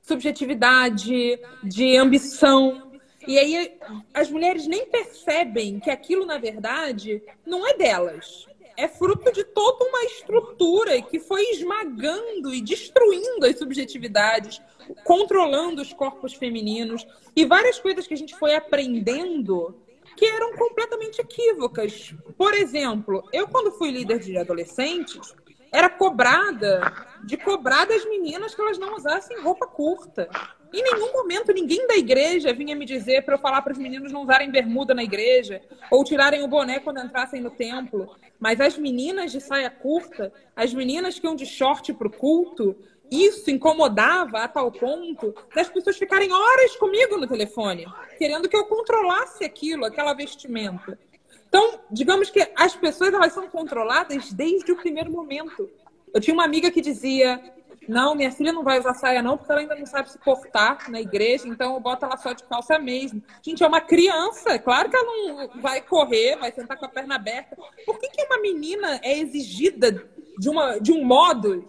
subjetividade, 0.02 1.40
de 1.64 1.98
ambição, 1.98 2.85
E 3.28 3.40
aí 3.40 3.78
as 4.14 4.30
mulheres 4.30 4.68
nem 4.68 4.86
percebem 4.86 5.80
que 5.80 5.90
aquilo, 5.90 6.26
na 6.26 6.38
verdade, 6.38 7.24
não 7.46 7.68
é 7.68 7.74
delas. 7.76 8.48
É 8.78 8.88
fruto 8.88 9.32
de 9.32 9.44
toda 9.44 9.86
uma 9.86 10.04
estrutura 10.04 11.02
que 11.02 11.20
foi 11.20 11.42
esmagando 11.52 12.54
e 12.54 12.62
destruindo 12.62 13.46
as 13.46 13.58
subjetividades, 13.58 14.62
controlando 15.04 15.82
os 15.82 15.94
corpos 15.94 16.34
femininos 16.34 17.08
e 17.36 17.46
várias 17.46 17.80
coisas 17.80 18.06
que 18.06 18.14
a 18.14 18.18
gente 18.18 18.36
foi 18.38 18.54
aprendendo 18.54 19.76
que 20.16 20.26
eram 20.26 20.56
completamente 20.56 21.20
equívocas. 21.20 22.14
Por 22.38 22.54
exemplo, 22.54 23.28
eu 23.34 23.48
quando 23.48 23.72
fui 23.72 23.92
líder 23.92 24.20
de 24.20 24.38
adolescentes, 24.38 25.34
era 25.72 25.90
cobrada 25.90 26.94
de 27.24 27.38
cobrar 27.38 27.86
das 27.86 28.06
meninas 28.06 28.56
que 28.56 28.62
elas 28.62 28.78
não 28.78 28.96
usassem 28.96 29.42
roupa 29.42 29.68
curta. 29.68 30.30
Em 30.76 30.84
nenhum 30.84 31.14
momento 31.14 31.54
ninguém 31.54 31.88
da 31.88 31.96
igreja 31.96 32.52
vinha 32.52 32.76
me 32.76 32.86
dizer 32.86 33.24
para 33.24 33.36
eu 33.36 33.40
falar 33.40 33.62
para 33.62 33.72
os 33.72 33.80
meninos 33.80 34.12
não 34.12 34.24
usarem 34.24 34.52
bermuda 34.52 34.94
na 34.94 35.06
igreja 35.06 35.62
ou 35.90 36.04
tirarem 36.04 36.44
o 36.44 36.50
boné 36.50 36.82
quando 36.82 37.00
entrassem 37.00 37.40
no 37.40 37.50
templo. 37.50 38.14
Mas 38.38 38.60
as 38.60 38.78
meninas 38.78 39.32
de 39.32 39.40
saia 39.40 39.70
curta, 39.70 40.34
as 40.54 40.74
meninas 40.74 41.18
que 41.18 41.26
iam 41.26 41.34
de 41.34 41.46
short 41.46 41.94
para 41.94 42.10
o 42.10 42.12
culto, 42.12 42.76
isso 43.10 43.50
incomodava 43.50 44.40
a 44.40 44.50
tal 44.50 44.70
ponto 44.70 45.34
das 45.56 45.70
pessoas 45.70 45.98
ficarem 45.98 46.34
horas 46.34 46.76
comigo 46.76 47.16
no 47.16 47.26
telefone, 47.26 47.86
querendo 48.18 48.50
que 48.50 48.58
eu 48.58 48.66
controlasse 48.66 49.46
aquilo, 49.46 49.86
aquela 49.86 50.14
vestimenta. 50.14 51.00
Então, 51.48 51.80
digamos 51.90 52.30
que 52.30 52.52
as 52.54 52.76
pessoas 52.76 53.14
elas 53.14 53.32
são 53.32 53.48
controladas 53.48 54.34
desde 54.34 54.74
o 54.74 54.76
primeiro 54.76 55.10
momento. 55.10 55.70
Eu 56.14 56.20
tinha 56.20 56.34
uma 56.34 56.44
amiga 56.44 56.70
que 56.70 56.82
dizia: 56.82 57.42
não, 57.88 58.16
minha 58.16 58.32
filha 58.32 58.52
não 58.52 58.64
vai 58.64 58.80
usar 58.80 58.94
saia, 58.94 59.22
não, 59.22 59.38
porque 59.38 59.52
ela 59.52 59.62
ainda 59.62 59.76
não 59.76 59.86
sabe 59.86 60.12
se 60.12 60.18
portar 60.20 60.90
na 60.90 61.02
igreja, 61.02 61.48
então 61.48 61.74
eu 61.74 61.80
boto 61.80 62.06
ela 62.06 62.18
só 62.18 62.34
de 62.34 62.44
calça 62.44 62.78
mesmo. 62.80 63.22
Gente, 63.42 63.64
é 63.64 63.68
uma 63.68 63.82
criança, 63.82 64.58
claro 64.60 64.90
que 64.90 64.96
ela 64.96 65.06
não 65.06 65.62
vai 65.62 65.82
correr, 65.82 66.38
vai 66.38 66.52
sentar 66.52 66.78
com 66.78 66.86
a 66.86 66.90
perna 66.90 67.16
aberta. 67.16 67.56
Por 67.86 68.00
que, 68.00 68.10
que 68.10 68.24
uma 68.24 68.40
menina 68.40 69.00
é 69.04 69.18
exigida 69.18 69.92
de, 70.38 70.50
uma, 70.50 70.80
de 70.80 70.92
um 70.92 71.04
modo 71.04 71.68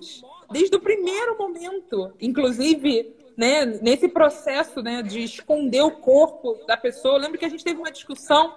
desde 0.51 0.77
o 0.77 0.81
primeiro 0.81 1.37
momento? 1.39 2.13
Inclusive, 2.21 3.15
né, 3.37 3.65
nesse 3.65 4.09
processo 4.09 4.83
né, 4.83 5.03
de 5.03 5.23
esconder 5.23 5.83
o 5.83 5.91
corpo 5.91 6.59
da 6.67 6.77
pessoa. 6.77 7.17
Eu 7.17 7.21
lembro 7.21 7.39
que 7.39 7.45
a 7.45 7.51
gente 7.51 7.65
teve 7.65 7.79
uma 7.79 7.91
discussão 7.91 8.55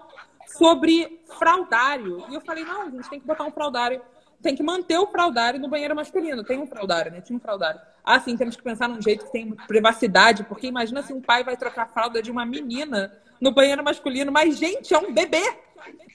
sobre 0.47 1.21
fraudário. 1.37 2.25
E 2.29 2.35
eu 2.35 2.41
falei, 2.41 2.63
não, 2.63 2.83
a 2.83 2.89
gente 2.89 3.09
tem 3.09 3.19
que 3.19 3.27
botar 3.27 3.43
um 3.43 3.51
fraudário 3.51 4.01
tem 4.41 4.55
que 4.55 4.63
manter 4.63 4.97
o 4.97 5.07
fraudário 5.07 5.59
no 5.59 5.67
banheiro 5.67 5.95
masculino. 5.95 6.43
Tem 6.43 6.59
um 6.59 6.67
fraudário, 6.67 7.11
né? 7.11 7.21
Tinha 7.21 7.37
um 7.37 7.39
fraudário. 7.39 7.79
Ah, 8.03 8.19
sim, 8.19 8.37
temos 8.37 8.55
que 8.55 8.63
pensar 8.63 8.87
num 8.87 9.01
jeito 9.01 9.25
que 9.25 9.31
tem 9.31 9.51
privacidade, 9.67 10.43
porque 10.43 10.67
imagina 10.67 11.03
se 11.03 11.13
um 11.13 11.21
pai 11.21 11.43
vai 11.43 11.57
trocar 11.57 11.83
a 11.83 11.87
fralda 11.87 12.21
de 12.21 12.31
uma 12.31 12.45
menina 12.45 13.13
no 13.39 13.51
banheiro 13.51 13.83
masculino. 13.83 14.31
Mas, 14.31 14.57
gente, 14.57 14.93
é 14.93 14.97
um 14.97 15.13
bebê! 15.13 15.43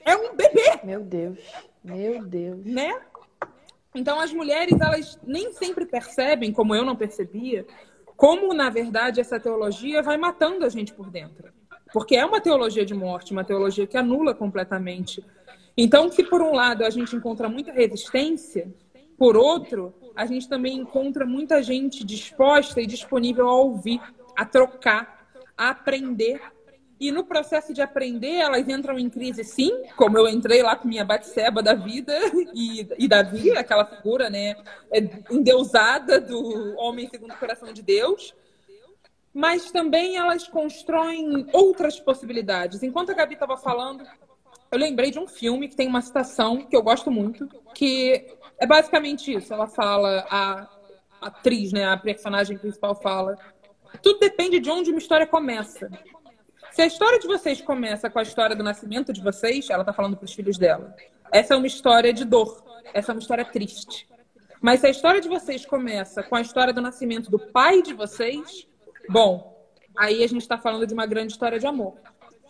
É 0.03 0.15
um 0.15 0.35
bebê! 0.35 0.79
Meu 0.83 1.01
Deus, 1.01 1.39
meu 1.83 2.23
Deus. 2.23 2.65
Né? 2.65 2.99
Então, 3.93 4.19
as 4.19 4.33
mulheres, 4.33 4.79
elas 4.79 5.19
nem 5.25 5.53
sempre 5.53 5.85
percebem, 5.85 6.51
como 6.51 6.75
eu 6.75 6.83
não 6.83 6.95
percebia, 6.95 7.65
como, 8.17 8.53
na 8.53 8.69
verdade, 8.69 9.21
essa 9.21 9.39
teologia 9.39 10.01
vai 10.01 10.17
matando 10.17 10.65
a 10.65 10.69
gente 10.69 10.93
por 10.93 11.09
dentro. 11.09 11.53
Porque 11.93 12.15
é 12.15 12.25
uma 12.25 12.41
teologia 12.41 12.85
de 12.85 12.93
morte, 12.93 13.31
uma 13.31 13.43
teologia 13.43 13.87
que 13.87 13.97
anula 13.97 14.33
completamente 14.33 15.23
então, 15.77 16.09
se 16.11 16.23
por 16.23 16.41
um 16.41 16.53
lado 16.53 16.85
a 16.85 16.89
gente 16.89 17.15
encontra 17.15 17.49
muita 17.49 17.71
resistência, 17.71 18.73
por 19.17 19.35
outro, 19.35 19.93
a 20.15 20.25
gente 20.25 20.47
também 20.47 20.77
encontra 20.77 21.25
muita 21.25 21.61
gente 21.61 22.03
disposta 22.03 22.81
e 22.81 22.85
disponível 22.85 23.47
a 23.47 23.55
ouvir, 23.55 24.01
a 24.35 24.45
trocar, 24.45 25.29
a 25.57 25.69
aprender. 25.69 26.41
E 26.97 27.11
no 27.11 27.25
processo 27.25 27.73
de 27.73 27.81
aprender, 27.81 28.35
elas 28.35 28.67
entram 28.69 28.97
em 28.97 29.09
crise, 29.09 29.43
sim, 29.43 29.83
como 29.97 30.17
eu 30.17 30.29
entrei 30.29 30.63
lá 30.63 30.77
com 30.77 30.87
minha 30.87 31.03
Batseba 31.03 31.61
da 31.61 31.73
vida 31.73 32.13
e, 32.55 32.87
e 32.97 33.07
Davi, 33.07 33.51
aquela 33.51 33.85
figura 33.85 34.29
né, 34.29 34.55
endeusada 35.29 36.21
do 36.21 36.73
homem 36.77 37.09
segundo 37.09 37.33
o 37.33 37.37
coração 37.37 37.73
de 37.73 37.81
Deus. 37.81 38.33
Mas 39.33 39.69
também 39.71 40.15
elas 40.15 40.47
constroem 40.47 41.45
outras 41.51 41.99
possibilidades. 41.99 42.81
Enquanto 42.81 43.09
a 43.09 43.13
Gabi 43.13 43.33
estava 43.33 43.57
falando, 43.57 44.05
eu 44.75 44.79
lembrei 44.79 45.09
de 45.09 45.17
um 45.17 45.27
filme 45.27 45.69
que 45.69 45.75
tem 45.75 45.87
uma 45.87 46.01
citação 46.01 46.57
que 46.57 46.75
eu 46.75 46.83
gosto 46.83 47.09
muito, 47.09 47.47
que 47.73 48.25
é 48.59 48.67
basicamente 48.67 49.33
isso. 49.33 49.53
Ela 49.53 49.67
fala, 49.67 50.27
a 50.29 50.69
atriz, 51.21 51.71
né, 51.71 51.85
a 51.85 51.95
personagem 51.95 52.57
principal 52.57 52.93
fala, 52.93 53.37
tudo 54.03 54.19
depende 54.19 54.59
de 54.59 54.69
onde 54.69 54.89
uma 54.89 54.99
história 54.99 55.25
começa. 55.25 55.89
Se 56.71 56.81
a 56.81 56.85
história 56.85 57.17
de 57.17 57.25
vocês 57.25 57.61
começa 57.61 58.09
com 58.09 58.19
a 58.19 58.21
história 58.21 58.53
do 58.53 58.63
nascimento 58.63 59.13
de 59.13 59.21
vocês, 59.21 59.69
ela 59.69 59.81
está 59.81 59.93
falando 59.93 60.17
para 60.17 60.25
os 60.25 60.33
filhos 60.33 60.57
dela. 60.57 60.93
Essa 61.31 61.53
é 61.53 61.57
uma 61.57 61.67
história 61.67 62.11
de 62.11 62.25
dor. 62.25 62.61
Essa 62.93 63.11
é 63.11 63.15
uma 63.15 63.21
história 63.21 63.45
triste. 63.45 64.09
Mas 64.59 64.81
se 64.81 64.87
a 64.87 64.89
história 64.89 65.21
de 65.21 65.29
vocês 65.29 65.65
começa 65.65 66.21
com 66.21 66.35
a 66.35 66.41
história 66.41 66.73
do 66.73 66.81
nascimento 66.81 67.31
do 67.31 67.39
pai 67.39 67.81
de 67.81 67.93
vocês, 67.93 68.67
bom, 69.09 69.55
aí 69.97 70.21
a 70.21 70.27
gente 70.27 70.41
está 70.41 70.57
falando 70.57 70.85
de 70.85 70.93
uma 70.93 71.05
grande 71.05 71.31
história 71.31 71.57
de 71.57 71.65
amor. 71.65 71.95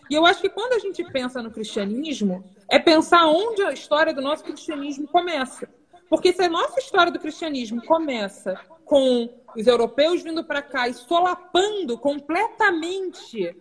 E 0.09 0.13
eu 0.13 0.25
acho 0.25 0.41
que 0.41 0.49
quando 0.49 0.73
a 0.73 0.79
gente 0.79 1.03
pensa 1.11 1.41
no 1.41 1.51
cristianismo, 1.51 2.43
é 2.69 2.79
pensar 2.79 3.27
onde 3.27 3.61
a 3.63 3.71
história 3.71 4.13
do 4.13 4.21
nosso 4.21 4.43
cristianismo 4.43 5.07
começa. 5.07 5.67
Porque 6.09 6.31
se 6.31 6.43
a 6.43 6.49
nossa 6.49 6.79
história 6.79 7.11
do 7.11 7.19
cristianismo 7.19 7.83
começa 7.83 8.59
com 8.85 9.29
os 9.55 9.65
europeus 9.65 10.21
vindo 10.21 10.43
para 10.43 10.61
cá 10.61 10.87
e 10.87 10.93
solapando 10.93 11.97
completamente, 11.97 13.55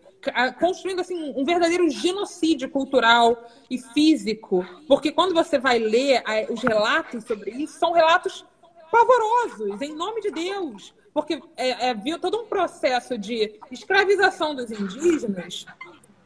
construindo 0.59 1.01
assim 1.01 1.33
um 1.37 1.45
verdadeiro 1.45 1.89
genocídio 1.89 2.69
cultural 2.69 3.49
e 3.71 3.79
físico, 3.79 4.67
porque 4.87 5.11
quando 5.11 5.33
você 5.33 5.59
vai 5.59 5.79
ler 5.79 6.23
os 6.51 6.63
relatos 6.63 7.25
sobre 7.25 7.51
isso, 7.53 7.79
são 7.79 7.93
relatos 7.93 8.45
pavorosos, 8.91 9.81
em 9.81 9.95
nome 9.95 10.21
de 10.21 10.31
Deus, 10.31 10.95
porque 11.13 11.41
é, 11.57 11.89
é, 11.89 11.95
viu 11.95 12.19
todo 12.19 12.41
um 12.41 12.47
processo 12.47 13.17
de 13.17 13.59
escravização 13.71 14.55
dos 14.55 14.71
indígenas 14.71 15.65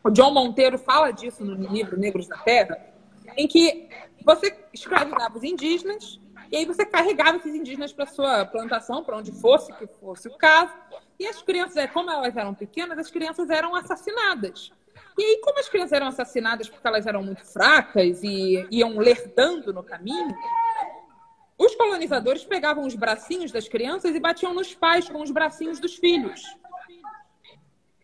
o 0.08 0.10
John 0.10 0.32
Monteiro 0.32 0.78
fala 0.78 1.10
disso 1.10 1.44
no 1.44 1.54
livro 1.70 1.98
Negros 1.98 2.26
da 2.26 2.38
Terra, 2.38 2.78
em 3.36 3.46
que 3.46 3.88
você 4.24 4.56
escravizava 4.72 5.36
os 5.36 5.44
indígenas 5.44 6.18
e 6.50 6.56
aí 6.56 6.64
você 6.64 6.86
carregava 6.86 7.36
esses 7.36 7.54
indígenas 7.54 7.92
para 7.92 8.06
sua 8.06 8.46
plantação, 8.46 9.04
para 9.04 9.18
onde 9.18 9.30
fosse 9.32 9.70
que 9.74 9.86
fosse 10.00 10.26
o 10.26 10.30
caso. 10.38 10.72
E 11.20 11.26
as 11.26 11.42
crianças, 11.42 11.76
é, 11.76 11.86
como 11.86 12.10
elas 12.10 12.34
eram 12.34 12.54
pequenas, 12.54 12.98
as 12.98 13.10
crianças 13.10 13.50
eram 13.50 13.74
assassinadas. 13.74 14.72
E 15.18 15.22
aí, 15.22 15.40
como 15.44 15.58
as 15.58 15.68
crianças 15.68 15.92
eram 15.92 16.06
assassinadas 16.06 16.70
porque 16.70 16.88
elas 16.88 17.06
eram 17.06 17.22
muito 17.22 17.44
fracas 17.44 18.22
e 18.22 18.66
iam 18.70 18.96
lerdando 18.96 19.74
no 19.74 19.82
caminho, 19.82 20.34
os 21.58 21.74
colonizadores 21.74 22.44
pegavam 22.44 22.86
os 22.86 22.94
bracinhos 22.94 23.52
das 23.52 23.68
crianças 23.68 24.14
e 24.14 24.20
batiam 24.20 24.54
nos 24.54 24.74
pais 24.74 25.06
com 25.06 25.20
os 25.20 25.30
bracinhos 25.30 25.78
dos 25.78 25.96
filhos. 25.96 26.42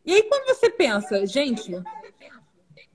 E 0.05 0.12
aí, 0.12 0.22
quando 0.24 0.46
você 0.46 0.70
pensa, 0.70 1.24
gente, 1.26 1.72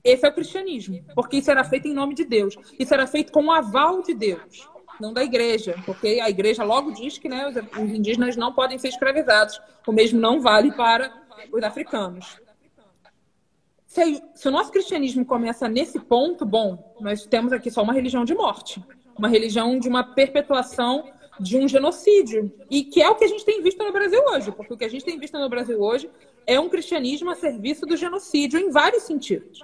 esse 0.02 0.24
é 0.24 0.28
o 0.28 0.32
cristianismo, 0.32 1.04
porque 1.14 1.38
isso 1.38 1.50
era 1.50 1.64
feito 1.64 1.88
em 1.88 1.94
nome 1.94 2.14
de 2.14 2.24
Deus, 2.24 2.56
isso 2.78 2.94
era 2.94 3.06
feito 3.06 3.32
com 3.32 3.46
o 3.46 3.50
aval 3.50 4.02
de 4.02 4.14
Deus, 4.14 4.68
não 5.00 5.12
da 5.12 5.22
igreja, 5.22 5.74
porque 5.84 6.20
a 6.22 6.30
igreja 6.30 6.62
logo 6.62 6.92
diz 6.92 7.18
que 7.18 7.28
né, 7.28 7.48
os 7.48 7.90
indígenas 7.90 8.36
não 8.36 8.52
podem 8.52 8.78
ser 8.78 8.88
escravizados, 8.88 9.60
o 9.86 9.92
mesmo 9.92 10.20
não 10.20 10.40
vale 10.40 10.72
para 10.72 11.12
os 11.52 11.62
africanos. 11.62 12.38
Se, 13.86 14.22
se 14.34 14.48
o 14.48 14.52
nosso 14.52 14.70
cristianismo 14.70 15.24
começa 15.24 15.68
nesse 15.68 15.98
ponto, 15.98 16.46
bom, 16.46 16.94
nós 17.00 17.26
temos 17.26 17.52
aqui 17.52 17.70
só 17.70 17.82
uma 17.82 17.92
religião 17.92 18.24
de 18.24 18.34
morte, 18.34 18.82
uma 19.18 19.28
religião 19.28 19.78
de 19.78 19.88
uma 19.88 20.04
perpetuação 20.04 21.10
de 21.40 21.56
um 21.56 21.66
genocídio. 21.66 22.52
E 22.70 22.84
que 22.84 23.02
é 23.02 23.08
o 23.08 23.16
que 23.16 23.24
a 23.24 23.28
gente 23.28 23.44
tem 23.44 23.62
visto 23.62 23.82
no 23.82 23.92
Brasil 23.92 24.22
hoje, 24.30 24.52
porque 24.52 24.74
o 24.74 24.76
que 24.76 24.84
a 24.84 24.88
gente 24.88 25.04
tem 25.04 25.18
visto 25.18 25.38
no 25.38 25.48
Brasil 25.48 25.80
hoje 25.80 26.08
é 26.50 26.58
um 26.58 26.68
cristianismo 26.68 27.30
a 27.30 27.36
serviço 27.36 27.86
do 27.86 27.96
genocídio 27.96 28.58
em 28.58 28.70
vários 28.70 29.04
sentidos. 29.04 29.60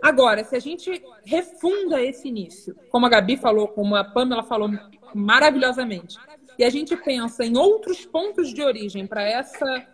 Agora, 0.00 0.42
se 0.42 0.56
a 0.56 0.58
gente 0.58 1.04
refunda 1.26 2.02
esse 2.02 2.26
início, 2.26 2.74
como 2.90 3.04
a 3.04 3.08
Gabi 3.10 3.36
falou, 3.36 3.68
como 3.68 3.94
a 3.94 4.02
Pamela 4.02 4.42
falou 4.42 4.70
maravilhosamente, 5.14 6.16
e 6.58 6.64
a 6.64 6.70
gente 6.70 6.96
pensa 6.96 7.44
em 7.44 7.58
outros 7.58 8.06
pontos 8.06 8.54
de 8.54 8.62
origem 8.62 9.06
para 9.06 9.22
essa 9.24 9.86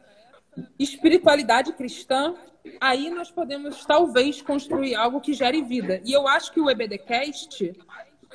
espiritualidade 0.79 1.73
cristã, 1.73 2.37
aí 2.81 3.11
nós 3.11 3.33
podemos 3.33 3.85
talvez 3.85 4.41
construir 4.41 4.95
algo 4.95 5.20
que 5.20 5.33
gere 5.33 5.61
vida. 5.61 6.01
E 6.05 6.12
eu 6.12 6.29
acho 6.29 6.53
que 6.53 6.61
o 6.61 6.70
EBDcast 6.70 7.75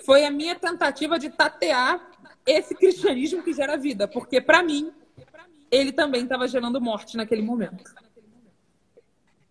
foi 0.06 0.26
a 0.26 0.30
minha 0.30 0.56
tentativa 0.56 1.18
de 1.18 1.30
tatear 1.30 2.06
esse 2.46 2.76
cristianismo 2.76 3.42
que 3.44 3.54
gera 3.54 3.78
vida, 3.78 4.10
porque 4.10 4.42
para 4.42 4.62
mim 4.62 4.92
ele 5.72 5.92
também 5.92 6.24
estava 6.24 6.48
gerando 6.48 6.82
morte 6.82 7.18
naquele 7.18 7.42
momento. 7.42 7.84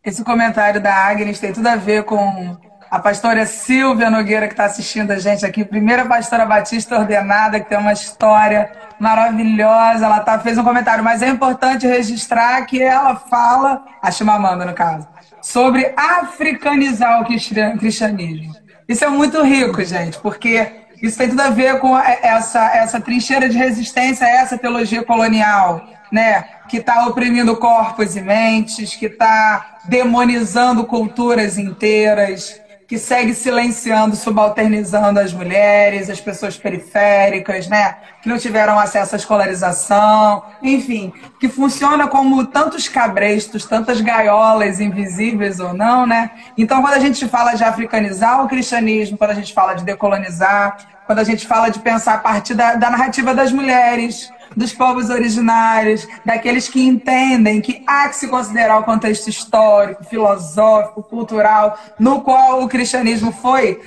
Esse 0.04 0.22
comentário 0.22 0.80
da 0.80 0.94
Agnes 0.94 1.40
tem 1.40 1.52
tudo 1.52 1.66
a 1.66 1.76
ver 1.76 2.04
com 2.04 2.56
a 2.90 2.98
pastora 2.98 3.44
Silvia 3.44 4.08
Nogueira, 4.08 4.46
que 4.46 4.52
está 4.52 4.64
assistindo 4.64 5.10
a 5.10 5.18
gente 5.18 5.44
aqui, 5.44 5.64
primeira 5.64 6.06
pastora 6.06 6.46
batista 6.46 6.98
ordenada, 6.98 7.58
que 7.58 7.68
tem 7.68 7.78
uma 7.78 7.92
história 7.92 8.70
maravilhosa. 8.98 10.04
Ela 10.06 10.20
tá, 10.20 10.38
fez 10.38 10.56
um 10.56 10.64
comentário, 10.64 11.02
mas 11.02 11.22
é 11.22 11.28
importante 11.28 11.86
registrar 11.86 12.64
que 12.66 12.80
ela 12.80 13.16
fala, 13.16 13.84
a 14.00 14.10
Chimamanda, 14.10 14.64
no 14.64 14.74
caso, 14.74 15.08
sobre 15.42 15.92
africanizar 15.96 17.20
o 17.20 17.78
cristianismo. 17.78 18.54
Isso 18.88 19.04
é 19.04 19.08
muito 19.08 19.42
rico, 19.42 19.84
gente, 19.84 20.18
porque 20.20 20.86
isso 21.02 21.18
tem 21.18 21.28
tudo 21.28 21.40
a 21.40 21.50
ver 21.50 21.80
com 21.80 21.98
essa, 21.98 22.74
essa 22.76 23.00
trincheira 23.00 23.48
de 23.48 23.58
resistência 23.58 24.26
a 24.26 24.30
essa 24.30 24.56
teologia 24.56 25.04
colonial, 25.04 25.84
né? 26.10 26.44
que 26.68 26.78
está 26.78 27.06
oprimindo 27.06 27.56
corpos 27.56 28.16
e 28.16 28.20
mentes, 28.20 28.94
que 28.94 29.06
está 29.06 29.78
demonizando 29.84 30.84
culturas 30.84 31.58
inteiras, 31.58 32.60
que 32.86 32.98
segue 32.98 33.34
silenciando, 33.34 34.14
subalternizando 34.14 35.18
as 35.18 35.32
mulheres, 35.32 36.08
as 36.08 36.20
pessoas 36.20 36.56
periféricas, 36.56 37.66
né? 37.66 37.96
Que 38.22 38.28
não 38.28 38.38
tiveram 38.38 38.78
acesso 38.78 39.16
à 39.16 39.18
escolarização, 39.18 40.44
enfim, 40.62 41.12
que 41.40 41.48
funciona 41.48 42.06
como 42.06 42.46
tantos 42.46 42.88
cabrestos, 42.88 43.64
tantas 43.64 44.00
gaiolas 44.00 44.78
invisíveis 44.78 45.58
ou 45.58 45.74
não, 45.74 46.06
né? 46.06 46.30
Então, 46.56 46.80
quando 46.80 46.94
a 46.94 47.00
gente 47.00 47.26
fala 47.26 47.54
de 47.54 47.64
africanizar 47.64 48.44
o 48.44 48.48
cristianismo, 48.48 49.18
quando 49.18 49.32
a 49.32 49.34
gente 49.34 49.52
fala 49.52 49.74
de 49.74 49.84
decolonizar, 49.84 50.76
quando 51.06 51.18
a 51.18 51.24
gente 51.24 51.44
fala 51.44 51.70
de 51.70 51.80
pensar 51.80 52.14
a 52.14 52.18
partir 52.18 52.54
da, 52.54 52.76
da 52.76 52.90
narrativa 52.90 53.34
das 53.34 53.50
mulheres, 53.50 54.30
dos 54.56 54.72
povos 54.72 55.10
originários, 55.10 56.08
daqueles 56.24 56.68
que 56.68 56.80
entendem 56.80 57.60
que 57.60 57.84
há 57.86 58.08
que 58.08 58.16
se 58.16 58.26
considerar 58.26 58.78
o 58.78 58.84
contexto 58.84 59.28
histórico, 59.28 60.04
filosófico, 60.04 61.02
cultural, 61.02 61.78
no 61.98 62.22
qual 62.22 62.62
o 62.62 62.68
cristianismo 62.68 63.30
foi 63.30 63.80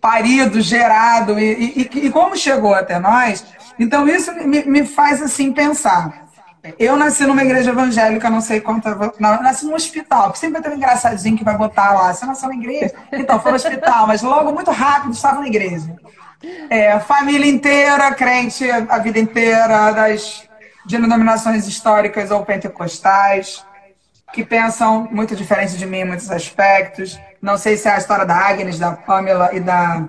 parido, 0.00 0.60
gerado 0.60 1.38
e, 1.38 1.88
e, 1.92 2.06
e 2.06 2.10
como 2.10 2.36
chegou 2.36 2.74
até 2.74 2.98
nós. 2.98 3.44
Então, 3.78 4.06
isso 4.08 4.32
me, 4.46 4.64
me, 4.64 4.84
faz 4.84 5.22
assim 5.22 5.52
pensar. 5.52 6.26
Eu 6.78 6.96
nasci 6.96 7.24
numa 7.24 7.44
igreja 7.44 7.70
evangélica, 7.70 8.28
não 8.28 8.40
sei 8.40 8.60
quanto. 8.60 8.88
Não, 9.20 9.42
nasci 9.42 9.64
num 9.64 9.74
hospital, 9.74 10.24
porque 10.24 10.38
sempre 10.38 10.60
tem 10.60 10.72
um 10.72 10.76
engraçadinho 10.76 11.36
que 11.36 11.44
vai 11.44 11.56
botar 11.56 11.92
lá. 11.92 12.12
Você 12.12 12.26
nasceu 12.26 12.48
na 12.48 12.56
igreja? 12.56 12.92
Então, 13.12 13.40
foi 13.40 13.52
no 13.52 13.56
hospital, 13.56 14.06
mas 14.06 14.22
logo, 14.22 14.52
muito 14.52 14.70
rápido, 14.72 15.12
estava 15.12 15.40
na 15.40 15.46
igreja. 15.46 15.94
É, 16.68 16.98
família 17.00 17.50
inteira, 17.50 18.12
crente 18.14 18.70
a 18.70 18.98
vida 18.98 19.18
inteira, 19.18 19.90
das 19.92 20.46
denominações 20.84 21.66
históricas 21.66 22.30
ou 22.30 22.44
pentecostais, 22.44 23.64
que 24.32 24.44
pensam 24.44 25.08
muito 25.10 25.34
diferente 25.34 25.76
de 25.76 25.86
mim 25.86 25.98
em 25.98 26.04
muitos 26.04 26.30
aspectos. 26.30 27.18
Não 27.40 27.56
sei 27.56 27.76
se 27.76 27.88
é 27.88 27.92
a 27.92 27.98
história 27.98 28.24
da 28.24 28.36
Agnes, 28.36 28.78
da 28.78 28.92
Pamela 28.92 29.50
e 29.54 29.60
da, 29.60 30.04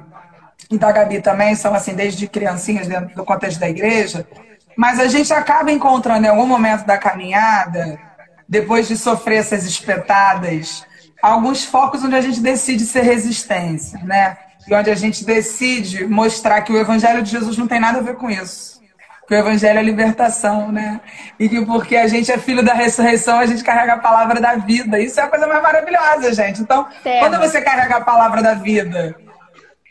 e 0.69 0.77
da 0.77 0.91
Gabi 0.91 1.21
também, 1.21 1.55
são 1.55 1.73
assim, 1.73 1.93
desde 1.93 2.27
criancinhas 2.27 2.87
dentro 2.87 3.15
do 3.15 3.25
contexto 3.25 3.59
da 3.59 3.69
igreja. 3.69 4.27
Mas 4.75 4.99
a 4.99 5.07
gente 5.07 5.33
acaba 5.33 5.71
encontrando 5.71 6.25
em 6.25 6.29
algum 6.29 6.45
momento 6.45 6.85
da 6.85 6.97
caminhada, 6.97 7.99
depois 8.47 8.87
de 8.87 8.97
sofrer 8.97 9.37
essas 9.37 9.65
espetadas, 9.65 10.85
alguns 11.21 11.65
focos 11.65 12.03
onde 12.03 12.15
a 12.15 12.21
gente 12.21 12.39
decide 12.39 12.85
ser 12.85 13.01
resistência, 13.01 13.99
né? 14.03 14.37
E 14.67 14.73
onde 14.73 14.89
a 14.89 14.95
gente 14.95 15.23
decide 15.23 16.05
mostrar 16.05 16.61
que 16.61 16.71
o 16.71 16.77
Evangelho 16.77 17.21
de 17.21 17.31
Jesus 17.31 17.57
não 17.57 17.67
tem 17.67 17.79
nada 17.79 17.99
a 17.99 18.01
ver 18.01 18.15
com 18.15 18.29
isso. 18.29 18.81
Que 19.27 19.33
o 19.33 19.37
Evangelho 19.37 19.79
é 19.79 19.83
libertação, 19.83 20.71
né? 20.71 21.01
E 21.39 21.49
que 21.49 21.65
porque 21.65 21.95
a 21.95 22.07
gente 22.07 22.31
é 22.31 22.37
filho 22.37 22.63
da 22.63 22.73
ressurreição, 22.73 23.39
a 23.39 23.45
gente 23.45 23.63
carrega 23.63 23.93
a 23.93 23.97
palavra 23.97 24.39
da 24.39 24.55
vida. 24.55 24.99
Isso 24.99 25.19
é 25.19 25.23
a 25.23 25.27
coisa 25.27 25.47
mais 25.47 25.61
maravilhosa, 25.61 26.33
gente. 26.33 26.61
Então, 26.61 26.87
quando 27.19 27.37
você 27.37 27.61
carrega 27.61 27.97
a 27.97 28.01
palavra 28.01 28.41
da 28.41 28.53
vida, 28.53 29.15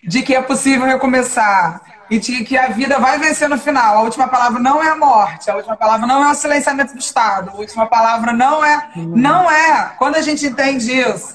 de 0.02 0.22
que 0.22 0.34
é 0.34 0.40
possível 0.40 0.86
recomeçar, 0.86 1.82
e 2.10 2.18
de 2.18 2.44
que 2.44 2.56
a 2.56 2.68
vida 2.68 2.98
vai 2.98 3.18
vencer 3.18 3.48
no 3.48 3.58
final. 3.58 3.98
A 3.98 4.02
última 4.02 4.28
palavra 4.28 4.60
não 4.60 4.82
é 4.82 4.88
a 4.88 4.96
morte, 4.96 5.50
a 5.50 5.56
última 5.56 5.76
palavra 5.76 6.06
não 6.06 6.22
é 6.22 6.30
o 6.30 6.34
silenciamento 6.34 6.92
do 6.92 7.00
Estado, 7.00 7.50
a 7.50 7.54
última 7.54 7.86
palavra 7.86 8.32
não 8.32 8.64
é. 8.64 8.88
Não 8.94 9.50
é. 9.50 9.92
Quando 9.98 10.16
a 10.16 10.22
gente 10.22 10.46
entende 10.46 10.92
isso, 10.92 11.34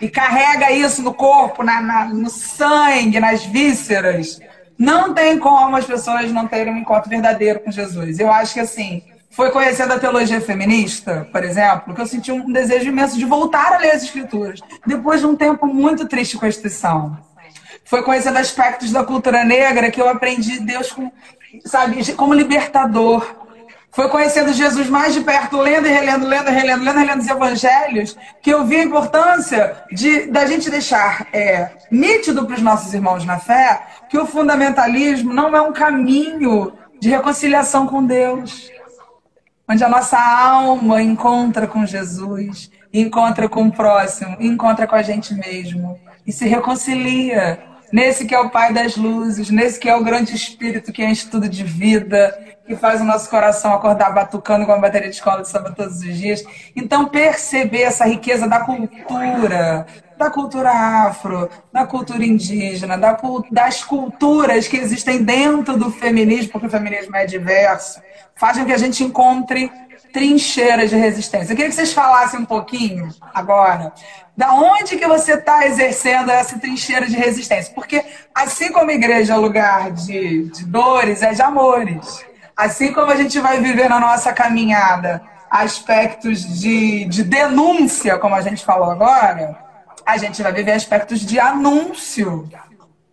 e 0.00 0.08
carrega 0.08 0.70
isso 0.70 1.02
no 1.02 1.12
corpo, 1.12 1.62
na, 1.62 1.80
na, 1.80 2.04
no 2.06 2.30
sangue, 2.30 3.20
nas 3.20 3.44
vísceras, 3.44 4.40
não 4.78 5.12
tem 5.12 5.38
como 5.38 5.76
as 5.76 5.84
pessoas 5.84 6.30
não 6.30 6.46
terem 6.46 6.72
um 6.72 6.78
encontro 6.78 7.10
verdadeiro 7.10 7.60
com 7.60 7.70
Jesus. 7.70 8.20
Eu 8.20 8.30
acho 8.30 8.54
que 8.54 8.60
assim, 8.60 9.02
foi 9.30 9.50
conhecendo 9.50 9.92
a 9.92 9.98
teologia 9.98 10.40
feminista, 10.40 11.28
por 11.32 11.42
exemplo, 11.44 11.94
que 11.94 12.00
eu 12.00 12.06
senti 12.06 12.30
um 12.30 12.52
desejo 12.52 12.88
imenso 12.88 13.18
de 13.18 13.24
voltar 13.24 13.72
a 13.72 13.78
ler 13.78 13.92
as 13.92 14.04
escrituras, 14.04 14.60
depois 14.86 15.20
de 15.20 15.26
um 15.26 15.36
tempo 15.36 15.66
muito 15.66 16.06
triste 16.06 16.36
com 16.38 16.44
a 16.44 16.48
instituição. 16.48 17.18
Foi 17.84 18.02
conhecendo 18.02 18.38
aspectos 18.38 18.92
da 18.92 19.02
cultura 19.02 19.44
negra 19.44 19.90
que 19.90 20.00
eu 20.00 20.08
aprendi 20.08 20.60
Deus 20.60 20.92
com, 20.92 21.10
sabe, 21.64 22.12
como 22.14 22.34
libertador, 22.34 23.47
foi 23.90 24.08
conhecendo 24.08 24.52
Jesus 24.52 24.88
mais 24.88 25.14
de 25.14 25.20
perto, 25.22 25.58
lendo 25.58 25.86
e 25.86 25.90
relendo, 25.90 26.26
lendo 26.26 26.48
e 26.48 26.52
relendo, 26.52 26.84
lendo 26.84 26.96
e 26.96 27.00
relendo 27.00 27.20
os 27.20 27.28
evangelhos, 27.28 28.16
que 28.42 28.50
eu 28.50 28.64
vi 28.64 28.76
a 28.76 28.84
importância 28.84 29.82
de 29.90 30.26
da 30.26 30.46
gente 30.46 30.70
deixar 30.70 31.26
é, 31.32 31.70
nítido 31.90 32.46
para 32.46 32.54
os 32.54 32.62
nossos 32.62 32.92
irmãos 32.94 33.24
na 33.24 33.38
fé 33.38 33.82
que 34.08 34.18
o 34.18 34.26
fundamentalismo 34.26 35.32
não 35.32 35.54
é 35.54 35.60
um 35.60 35.72
caminho 35.72 36.72
de 37.00 37.08
reconciliação 37.08 37.86
com 37.86 38.04
Deus, 38.04 38.70
onde 39.68 39.84
a 39.84 39.88
nossa 39.88 40.18
alma 40.18 41.02
encontra 41.02 41.66
com 41.66 41.84
Jesus, 41.84 42.70
encontra 42.92 43.48
com 43.48 43.64
o 43.64 43.72
próximo, 43.72 44.36
encontra 44.40 44.86
com 44.86 44.96
a 44.96 45.02
gente 45.02 45.34
mesmo 45.34 45.98
e 46.26 46.32
se 46.32 46.46
reconcilia 46.48 47.58
nesse 47.92 48.26
que 48.26 48.34
é 48.34 48.40
o 48.40 48.50
Pai 48.50 48.72
das 48.72 48.96
luzes, 48.96 49.50
nesse 49.50 49.78
que 49.78 49.88
é 49.88 49.94
o 49.94 50.04
grande 50.04 50.34
Espírito 50.34 50.92
que 50.92 51.04
enche 51.04 51.28
tudo 51.28 51.48
de 51.48 51.64
vida, 51.64 52.38
que 52.66 52.76
faz 52.76 53.00
o 53.00 53.04
nosso 53.04 53.30
coração 53.30 53.72
acordar 53.72 54.12
batucando 54.12 54.66
com 54.66 54.72
a 54.72 54.78
bateria 54.78 55.08
de 55.08 55.14
escola 55.14 55.42
de 55.42 55.48
samba 55.48 55.72
todos 55.72 56.00
os 56.00 56.16
dias. 56.16 56.44
Então, 56.76 57.06
perceber 57.06 57.82
essa 57.82 58.04
riqueza 58.04 58.46
da 58.46 58.60
cultura, 58.60 59.86
da 60.18 60.30
cultura 60.30 60.70
afro, 60.70 61.48
da 61.72 61.86
cultura 61.86 62.24
indígena, 62.24 62.98
da, 62.98 63.18
das 63.50 63.82
culturas 63.82 64.68
que 64.68 64.76
existem 64.76 65.22
dentro 65.22 65.78
do 65.78 65.90
feminismo, 65.90 66.52
porque 66.52 66.66
o 66.66 66.70
feminismo 66.70 67.16
é 67.16 67.24
diverso, 67.24 68.02
faz 68.36 68.58
com 68.58 68.66
que 68.66 68.72
a 68.72 68.78
gente 68.78 69.02
encontre 69.02 69.72
trincheiras 70.12 70.90
de 70.90 70.96
resistência. 70.96 71.52
Eu 71.52 71.56
queria 71.56 71.70
que 71.70 71.74
vocês 71.74 71.92
falassem 71.92 72.40
um 72.40 72.44
pouquinho 72.44 73.08
agora 73.34 73.92
da 74.36 74.54
onde 74.54 74.96
que 74.96 75.06
você 75.06 75.32
está 75.34 75.66
exercendo 75.66 76.30
essa 76.30 76.58
trincheira 76.58 77.06
de 77.06 77.16
resistência. 77.16 77.74
Porque 77.74 78.04
assim 78.32 78.70
como 78.70 78.90
a 78.90 78.94
igreja 78.94 79.34
é 79.34 79.36
lugar 79.36 79.90
de, 79.90 80.44
de 80.50 80.64
dores, 80.64 81.22
é 81.22 81.32
de 81.32 81.42
amores. 81.42 82.24
Assim 82.56 82.92
como 82.92 83.10
a 83.10 83.16
gente 83.16 83.40
vai 83.40 83.60
viver 83.60 83.88
na 83.88 83.98
nossa 83.98 84.32
caminhada 84.32 85.22
aspectos 85.50 86.60
de, 86.60 87.04
de 87.06 87.24
denúncia, 87.24 88.18
como 88.18 88.34
a 88.34 88.40
gente 88.40 88.64
falou 88.64 88.90
agora, 88.90 89.58
a 90.06 90.16
gente 90.16 90.42
vai 90.42 90.52
viver 90.52 90.72
aspectos 90.72 91.20
de 91.20 91.40
anúncio. 91.40 92.48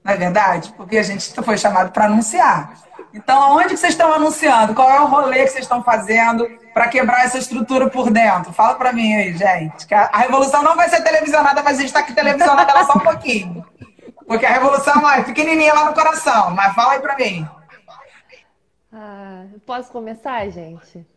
Não 0.04 0.14
é 0.14 0.18
verdade? 0.18 0.74
Porque 0.78 0.98
a 0.98 1.04
gente 1.04 1.34
foi 1.42 1.58
chamado 1.58 1.92
para 1.92 2.06
anunciar. 2.06 2.78
Então, 3.16 3.42
aonde 3.42 3.70
que 3.70 3.78
vocês 3.78 3.94
estão 3.94 4.12
anunciando? 4.12 4.76
Qual 4.76 4.90
é 4.90 5.00
o 5.00 5.06
rolê 5.06 5.46
que 5.46 5.52
vocês 5.52 5.64
estão 5.64 5.82
fazendo 5.82 6.46
para 6.74 6.90
quebrar 6.90 7.24
essa 7.24 7.38
estrutura 7.38 7.90
por 7.90 8.12
dentro? 8.12 8.52
Fala 8.52 8.76
para 8.76 8.92
mim 8.92 9.16
aí, 9.16 9.34
gente. 9.34 9.94
A, 9.94 10.18
revolução 10.18 10.62
não 10.62 10.76
vai 10.76 10.90
ser 10.90 11.02
televisionada, 11.02 11.64
mas 11.64 11.78
a 11.78 11.80
gente 11.80 11.88
está 11.88 12.02
aqui 12.02 12.14
televisionando 12.14 12.70
ela 12.70 12.84
só 12.84 12.98
um 12.98 13.00
pouquinho. 13.00 13.66
Porque 14.28 14.46
a 14.46 14.52
revolução 14.52 15.10
é 15.10 15.24
pequenininha 15.24 15.74
lá 15.74 15.86
no 15.86 15.94
coração. 15.94 16.52
Mas 16.52 16.76
fala 16.76 16.94
aí 16.94 17.00
para 17.00 17.16
mim. 17.16 17.48
Ah, 18.92 19.46
posso 19.66 19.90
começar, 19.94 20.50
gente? 20.50 21.08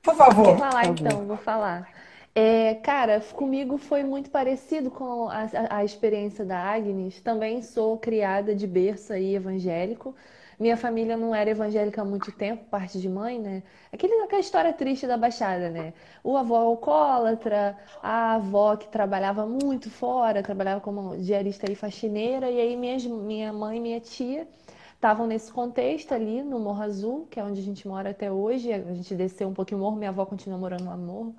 Por 0.00 0.14
favor. 0.14 0.56
Vou 0.56 0.58
falar 0.58 0.86
então, 0.86 1.26
vou 1.26 1.36
falar. 1.36 1.88
É, 2.36 2.74
cara, 2.84 3.20
comigo 3.32 3.78
foi 3.78 4.04
muito 4.04 4.30
parecido 4.30 4.92
com 4.92 5.28
a, 5.28 5.40
a, 5.40 5.76
a, 5.78 5.84
experiência 5.84 6.44
da 6.44 6.56
Agnes. 6.56 7.20
Também 7.20 7.62
sou 7.62 7.98
criada 7.98 8.54
de 8.54 8.64
berço 8.64 9.12
aí 9.12 9.34
evangélico. 9.34 10.14
Minha 10.58 10.76
família 10.76 11.16
não 11.16 11.34
era 11.34 11.50
evangélica 11.50 12.02
há 12.02 12.04
muito 12.04 12.32
tempo, 12.32 12.64
parte 12.66 13.00
de 13.00 13.08
mãe, 13.08 13.38
né? 13.38 13.62
Aquele, 13.92 14.12
aquela 14.22 14.40
história 14.40 14.72
triste 14.72 15.06
da 15.06 15.16
Baixada, 15.16 15.70
né? 15.70 15.94
O 16.22 16.36
avô 16.36 16.56
alcoólatra, 16.56 17.78
a 18.02 18.34
avó 18.34 18.76
que 18.76 18.88
trabalhava 18.88 19.46
muito 19.46 19.88
fora, 19.90 20.42
trabalhava 20.42 20.80
como 20.80 21.16
diarista 21.16 21.70
e 21.70 21.76
faxineira, 21.76 22.50
e 22.50 22.60
aí 22.60 22.76
minha, 22.76 22.98
minha 23.08 23.52
mãe 23.52 23.78
e 23.78 23.80
minha 23.80 24.00
tia 24.00 24.48
estavam 24.94 25.26
nesse 25.28 25.52
contexto 25.52 26.12
ali 26.12 26.42
no 26.42 26.58
Morro 26.58 26.82
Azul, 26.82 27.26
que 27.30 27.38
é 27.38 27.44
onde 27.44 27.60
a 27.60 27.64
gente 27.64 27.86
mora 27.86 28.10
até 28.10 28.30
hoje. 28.32 28.72
A 28.72 28.94
gente 28.94 29.14
desceu 29.14 29.48
um 29.48 29.54
pouquinho 29.54 29.80
o 29.80 29.84
morro, 29.84 29.96
minha 29.96 30.10
avó 30.10 30.26
continua 30.26 30.58
morando 30.58 30.86
lá 30.86 30.96
no 30.96 31.06
morro. 31.06 31.36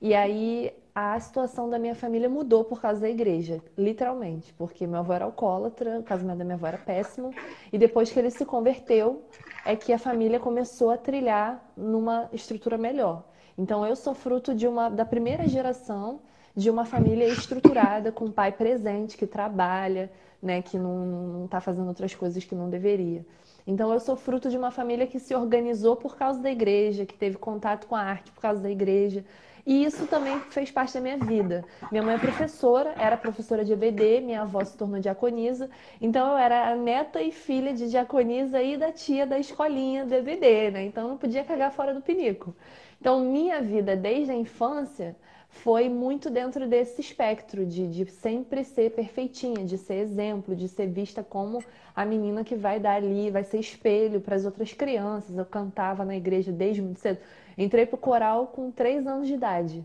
E 0.00 0.14
aí 0.14 0.72
a 0.98 1.20
situação 1.20 1.68
da 1.68 1.78
minha 1.78 1.94
família 1.94 2.26
mudou 2.26 2.64
por 2.64 2.80
causa 2.80 3.02
da 3.02 3.10
igreja, 3.10 3.60
literalmente, 3.76 4.54
porque 4.54 4.86
meu 4.86 5.00
avô 5.00 5.12
era 5.12 5.26
alcoólatra, 5.26 5.98
o 5.98 6.02
casamento 6.02 6.38
da 6.38 6.44
minha 6.44 6.54
avó 6.54 6.66
era 6.68 6.78
péssimo, 6.78 7.34
e 7.70 7.76
depois 7.76 8.10
que 8.10 8.18
ele 8.18 8.30
se 8.30 8.46
converteu, 8.46 9.22
é 9.66 9.76
que 9.76 9.92
a 9.92 9.98
família 9.98 10.40
começou 10.40 10.90
a 10.90 10.96
trilhar 10.96 11.62
numa 11.76 12.30
estrutura 12.32 12.78
melhor. 12.78 13.24
Então 13.58 13.86
eu 13.86 13.94
sou 13.94 14.14
fruto 14.14 14.54
de 14.54 14.66
uma 14.66 14.88
da 14.88 15.04
primeira 15.04 15.46
geração 15.46 16.20
de 16.56 16.70
uma 16.70 16.86
família 16.86 17.28
estruturada, 17.28 18.10
com 18.10 18.24
um 18.24 18.32
pai 18.32 18.50
presente, 18.50 19.18
que 19.18 19.26
trabalha, 19.26 20.10
né, 20.40 20.62
que 20.62 20.78
não 20.78 21.44
está 21.44 21.60
fazendo 21.60 21.88
outras 21.88 22.14
coisas 22.14 22.42
que 22.42 22.54
não 22.54 22.70
deveria. 22.70 23.22
Então 23.66 23.92
eu 23.92 24.00
sou 24.00 24.16
fruto 24.16 24.48
de 24.48 24.56
uma 24.56 24.70
família 24.70 25.06
que 25.06 25.20
se 25.20 25.34
organizou 25.34 25.94
por 25.94 26.16
causa 26.16 26.40
da 26.40 26.50
igreja, 26.50 27.04
que 27.04 27.14
teve 27.14 27.36
contato 27.36 27.86
com 27.86 27.94
a 27.94 28.00
arte 28.00 28.32
por 28.32 28.40
causa 28.40 28.62
da 28.62 28.70
igreja. 28.70 29.22
E 29.66 29.84
isso 29.84 30.06
também 30.06 30.38
fez 30.50 30.70
parte 30.70 30.94
da 30.94 31.00
minha 31.00 31.18
vida. 31.18 31.64
Minha 31.90 32.02
mãe 32.04 32.14
é 32.14 32.18
professora, 32.18 32.94
era 32.96 33.16
professora 33.16 33.64
de 33.64 33.72
EBD, 33.72 34.20
minha 34.20 34.42
avó 34.42 34.62
se 34.62 34.76
tornou 34.76 35.00
diaconisa. 35.00 35.68
Então 36.00 36.30
eu 36.30 36.38
era 36.38 36.68
a 36.70 36.76
neta 36.76 37.20
e 37.20 37.32
filha 37.32 37.74
de 37.74 37.90
diaconisa 37.90 38.62
e 38.62 38.76
da 38.76 38.92
tia 38.92 39.26
da 39.26 39.40
escolinha 39.40 40.06
do 40.06 40.14
EBD, 40.14 40.70
né? 40.70 40.84
Então 40.84 41.02
eu 41.02 41.10
não 41.10 41.16
podia 41.18 41.42
cagar 41.42 41.72
fora 41.72 41.92
do 41.92 42.00
pinico. 42.00 42.54
Então 43.00 43.20
minha 43.20 43.60
vida 43.60 43.96
desde 43.96 44.30
a 44.30 44.36
infância 44.36 45.16
foi 45.48 45.88
muito 45.88 46.30
dentro 46.30 46.68
desse 46.68 47.00
espectro 47.00 47.66
de, 47.66 47.88
de 47.88 48.10
sempre 48.10 48.62
ser 48.62 48.90
perfeitinha, 48.92 49.64
de 49.64 49.78
ser 49.78 49.94
exemplo, 49.94 50.54
de 50.54 50.68
ser 50.68 50.86
vista 50.86 51.24
como 51.24 51.64
a 51.94 52.04
menina 52.04 52.44
que 52.44 52.54
vai 52.54 52.78
dar 52.78 52.96
ali, 52.96 53.30
vai 53.30 53.42
ser 53.42 53.58
espelho 53.58 54.20
para 54.20 54.36
as 54.36 54.44
outras 54.44 54.72
crianças. 54.72 55.36
Eu 55.36 55.44
cantava 55.44 56.04
na 56.04 56.16
igreja 56.16 56.52
desde 56.52 56.82
muito 56.82 57.00
cedo. 57.00 57.18
Entrei 57.56 57.86
pro 57.86 57.96
coral 57.96 58.48
com 58.48 58.70
três 58.70 59.06
anos 59.06 59.26
de 59.26 59.34
idade. 59.34 59.84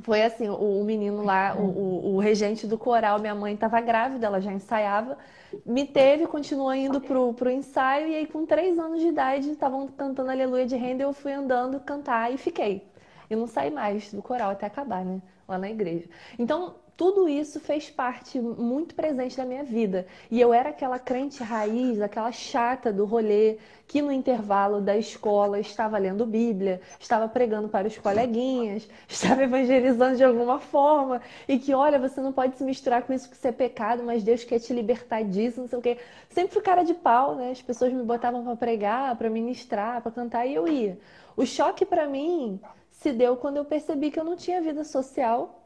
Foi 0.00 0.22
assim, 0.22 0.48
o, 0.48 0.80
o 0.80 0.84
menino 0.84 1.22
lá, 1.22 1.54
o, 1.54 1.64
o, 1.64 2.14
o, 2.14 2.18
regente 2.18 2.66
do 2.66 2.78
coral, 2.78 3.18
minha 3.18 3.34
mãe 3.34 3.54
estava 3.54 3.78
grávida, 3.80 4.26
ela 4.26 4.40
já 4.40 4.50
ensaiava, 4.50 5.18
me 5.66 5.86
teve, 5.86 6.26
continuou 6.26 6.74
indo 6.74 6.98
pro, 6.98 7.34
pro 7.34 7.50
ensaio, 7.50 8.08
e 8.08 8.14
aí 8.14 8.26
com 8.26 8.46
três 8.46 8.78
anos 8.78 9.00
de 9.00 9.08
idade, 9.08 9.50
estavam 9.50 9.86
cantando 9.88 10.30
Aleluia 10.30 10.64
de 10.64 10.76
Renda, 10.76 11.02
eu 11.02 11.12
fui 11.12 11.32
andando 11.32 11.78
cantar 11.78 12.32
e 12.32 12.38
fiquei. 12.38 12.90
E 13.28 13.36
não 13.36 13.46
saí 13.46 13.70
mais 13.70 14.12
do 14.12 14.22
coral 14.22 14.50
até 14.50 14.66
acabar, 14.66 15.04
né? 15.04 15.20
Lá 15.46 15.58
na 15.58 15.70
igreja. 15.70 16.08
Então, 16.38 16.76
tudo 17.02 17.28
isso 17.28 17.58
fez 17.58 17.90
parte 17.90 18.40
muito 18.40 18.94
presente 18.94 19.36
da 19.36 19.44
minha 19.44 19.64
vida. 19.64 20.06
E 20.30 20.40
eu 20.40 20.54
era 20.54 20.68
aquela 20.68 21.00
crente 21.00 21.42
raiz, 21.42 22.00
aquela 22.00 22.30
chata 22.30 22.92
do 22.92 23.04
rolê, 23.04 23.58
que 23.88 24.00
no 24.00 24.12
intervalo 24.12 24.80
da 24.80 24.96
escola 24.96 25.58
estava 25.58 25.98
lendo 25.98 26.24
Bíblia, 26.24 26.80
estava 27.00 27.26
pregando 27.26 27.68
para 27.68 27.88
os 27.88 27.98
coleguinhas, 27.98 28.88
estava 29.10 29.42
evangelizando 29.42 30.16
de 30.16 30.22
alguma 30.22 30.60
forma, 30.60 31.20
e 31.48 31.58
que, 31.58 31.74
olha, 31.74 31.98
você 31.98 32.20
não 32.20 32.32
pode 32.32 32.56
se 32.56 32.62
misturar 32.62 33.02
com 33.02 33.12
isso 33.12 33.28
que 33.28 33.34
isso 33.34 33.48
é 33.48 33.50
pecado, 33.50 34.04
mas 34.04 34.22
Deus 34.22 34.44
quer 34.44 34.60
te 34.60 34.72
libertar 34.72 35.24
disso, 35.24 35.60
não 35.60 35.66
sei 35.66 35.78
o 35.80 35.82
quê. 35.82 35.98
Sempre 36.28 36.52
fui 36.52 36.62
cara 36.62 36.84
de 36.84 36.94
pau, 36.94 37.34
né? 37.34 37.50
As 37.50 37.60
pessoas 37.60 37.92
me 37.92 38.04
botavam 38.04 38.44
para 38.44 38.54
pregar, 38.54 39.16
para 39.16 39.28
ministrar, 39.28 40.00
para 40.02 40.12
cantar, 40.12 40.46
e 40.46 40.54
eu 40.54 40.68
ia. 40.68 40.96
O 41.36 41.44
choque 41.44 41.84
para 41.84 42.06
mim 42.06 42.60
se 42.92 43.12
deu 43.12 43.36
quando 43.36 43.56
eu 43.56 43.64
percebi 43.64 44.12
que 44.12 44.20
eu 44.20 44.24
não 44.24 44.36
tinha 44.36 44.62
vida 44.62 44.84
social 44.84 45.61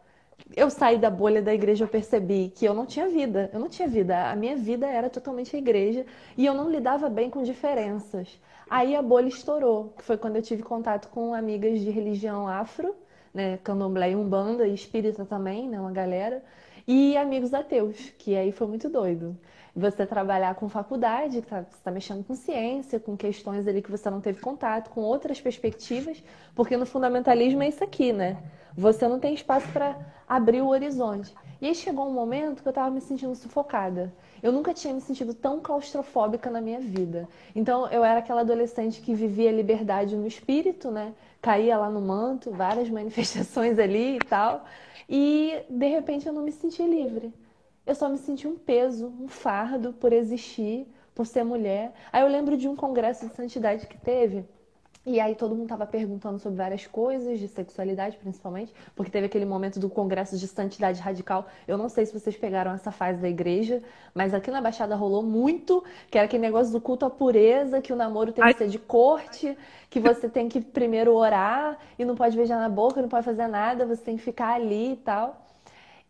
eu 0.55 0.70
saí 0.70 0.99
da 0.99 1.11
bolha 1.11 1.43
da 1.43 1.55
igreja, 1.55 1.84
eu 1.84 1.89
percebi 1.89 2.53
que 2.55 2.64
eu 2.64 2.74
não 2.74 2.87
tinha 2.87 3.09
vida. 3.09 3.51
Eu 3.53 3.61
não 3.61 3.68
tinha 3.68 3.89
vida. 3.89 4.30
A 4.30 4.37
minha 4.37 4.57
vida 4.57 4.87
era 4.87 5.11
totalmente 5.11 5.55
a 5.57 5.59
igreja 5.59 6.07
e 6.37 6.47
eu 6.47 6.55
não 6.55 6.70
lidava 6.70 7.09
bem 7.09 7.28
com 7.30 7.43
diferenças. 7.43 8.41
Aí 8.68 8.97
a 8.97 9.03
bolha 9.03 9.28
estourou, 9.28 9.93
que 9.97 10.03
foi 10.05 10.16
quando 10.16 10.37
eu 10.37 10.43
tive 10.43 10.62
contato 10.62 11.09
com 11.09 11.34
amigas 11.34 11.80
de 11.80 11.91
religião 11.91 12.49
afro, 12.49 12.95
né, 13.32 13.59
candomblé 13.59 14.11
e 14.11 14.16
umbanda, 14.16 14.66
e 14.66 14.74
espírita 14.74 15.24
também, 15.24 15.68
né, 15.68 15.78
uma 15.80 15.93
galera, 15.93 16.43
e 16.87 17.16
amigos 17.16 17.55
ateus, 17.55 18.11
que 18.18 18.37
aí 18.37 18.51
foi 18.51 18.66
muito 18.66 18.89
doido. 18.89 19.37
Você 19.77 20.07
trabalhar 20.07 20.55
com 20.55 20.70
faculdade, 20.70 21.43
tá, 21.43 21.62
você 21.62 21.77
está 21.77 21.91
mexendo 21.91 22.24
com 22.24 22.35
ciência, 22.35 22.99
com 22.99 23.14
questões 23.14 23.68
ali 23.68 23.83
que 23.83 23.91
você 23.91 24.09
não 24.09 24.22
teve 24.22 24.41
contato, 24.41 24.89
com 24.89 25.03
outras 25.03 25.39
perspectivas, 25.39 26.24
porque 26.55 26.79
no 26.79 26.87
fundamentalismo 26.87 27.62
é 27.62 27.68
isso 27.68 27.85
aqui, 27.85 28.11
né? 28.11 28.39
Você 28.74 29.07
não 29.07 29.20
tem 29.20 29.35
espaço 29.35 29.68
para 29.74 29.95
abrir 30.27 30.62
o 30.62 30.68
horizonte. 30.68 31.35
E 31.61 31.66
aí 31.66 31.74
chegou 31.74 32.07
um 32.07 32.12
momento 32.12 32.62
que 32.62 32.68
eu 32.68 32.70
estava 32.70 32.89
me 32.89 33.03
sentindo 33.03 33.35
sufocada. 33.35 34.12
Eu 34.43 34.51
nunca 34.51 34.72
tinha 34.72 34.95
me 34.95 35.01
sentido 35.01 35.35
tão 35.35 35.61
claustrofóbica 35.61 36.51
na 36.51 36.61
minha 36.61 36.81
vida. 36.81 37.29
Então 37.55 37.87
eu 37.89 38.03
era 38.03 38.20
aquela 38.20 38.41
adolescente 38.41 39.03
que 39.03 39.14
vivia 39.14 39.53
liberdade 39.53 40.16
no 40.16 40.27
espírito, 40.27 40.91
né? 40.91 41.12
Caía 41.43 41.77
lá 41.77 41.91
no 41.91 42.01
manto, 42.01 42.51
várias 42.51 42.89
manifestações 42.91 43.79
ali 43.79 44.16
e 44.16 44.20
tal. 44.20 44.64
E 45.07 45.62
de 45.68 45.87
repente 45.87 46.27
eu 46.27 46.33
não 46.33 46.43
me 46.43 46.53
senti 46.53 46.83
livre. 46.83 47.31
Eu 47.87 47.95
só 47.95 48.09
me 48.09 48.18
senti 48.18 48.49
um 48.49 48.57
peso, 48.57 49.12
um 49.20 49.28
fardo 49.28 49.93
por 49.93 50.12
existir, 50.12 50.87
por 51.14 51.26
ser 51.26 51.45
mulher. 51.45 51.93
Aí 52.12 52.22
eu 52.22 52.28
lembro 52.28 52.57
de 52.57 52.68
um 52.68 52.74
congresso 52.74 53.28
de 53.28 53.34
santidade 53.34 53.87
que 53.87 53.97
teve 53.97 54.45
e 55.07 55.20
aí 55.20 55.37
todo 55.37 55.55
mundo 55.55 55.68
tava 55.68 55.87
perguntando 55.87 56.37
sobre 56.41 56.59
várias 56.59 56.84
coisas, 56.84 57.39
de 57.39 57.47
sexualidade 57.47 58.16
principalmente, 58.16 58.74
porque 58.97 59.09
teve 59.09 59.26
aquele 59.26 59.45
momento 59.45 59.78
do 59.78 59.89
congresso 59.89 60.37
de 60.37 60.49
santidade 60.49 61.01
radical. 61.01 61.47
Eu 61.68 61.78
não 61.78 61.89
sei 61.89 62.05
se 62.05 62.12
vocês 62.12 62.37
pegaram 62.37 62.72
essa 62.72 62.91
fase 62.91 63.20
da 63.20 63.28
igreja, 63.28 63.80
mas 64.12 64.34
aqui 64.34 64.51
na 64.51 64.61
Baixada 64.61 64.97
rolou 64.97 65.22
muito, 65.22 65.84
que 66.11 66.18
era 66.18 66.24
aquele 66.24 66.43
negócio 66.43 66.72
do 66.72 66.80
culto 66.80 67.07
à 67.07 67.11
pureza, 67.11 67.80
que 67.80 67.93
o 67.93 67.97
namoro 67.97 68.32
tem 68.32 68.45
que 68.45 68.59
ser 68.59 68.66
de 68.66 68.80
corte, 68.80 69.57
que 69.89 70.01
você 70.01 70.28
tem 70.28 70.49
que 70.49 70.61
primeiro 70.61 71.14
orar 71.14 71.78
e 71.97 72.05
não 72.05 72.16
pode 72.16 72.37
beijar 72.37 72.59
na 72.59 72.68
boca, 72.68 73.01
não 73.01 73.09
pode 73.09 73.24
fazer 73.24 73.47
nada, 73.47 73.87
você 73.87 74.03
tem 74.03 74.16
que 74.16 74.24
ficar 74.24 74.55
ali 74.55 74.95
e 74.95 74.97
tal. 74.97 75.41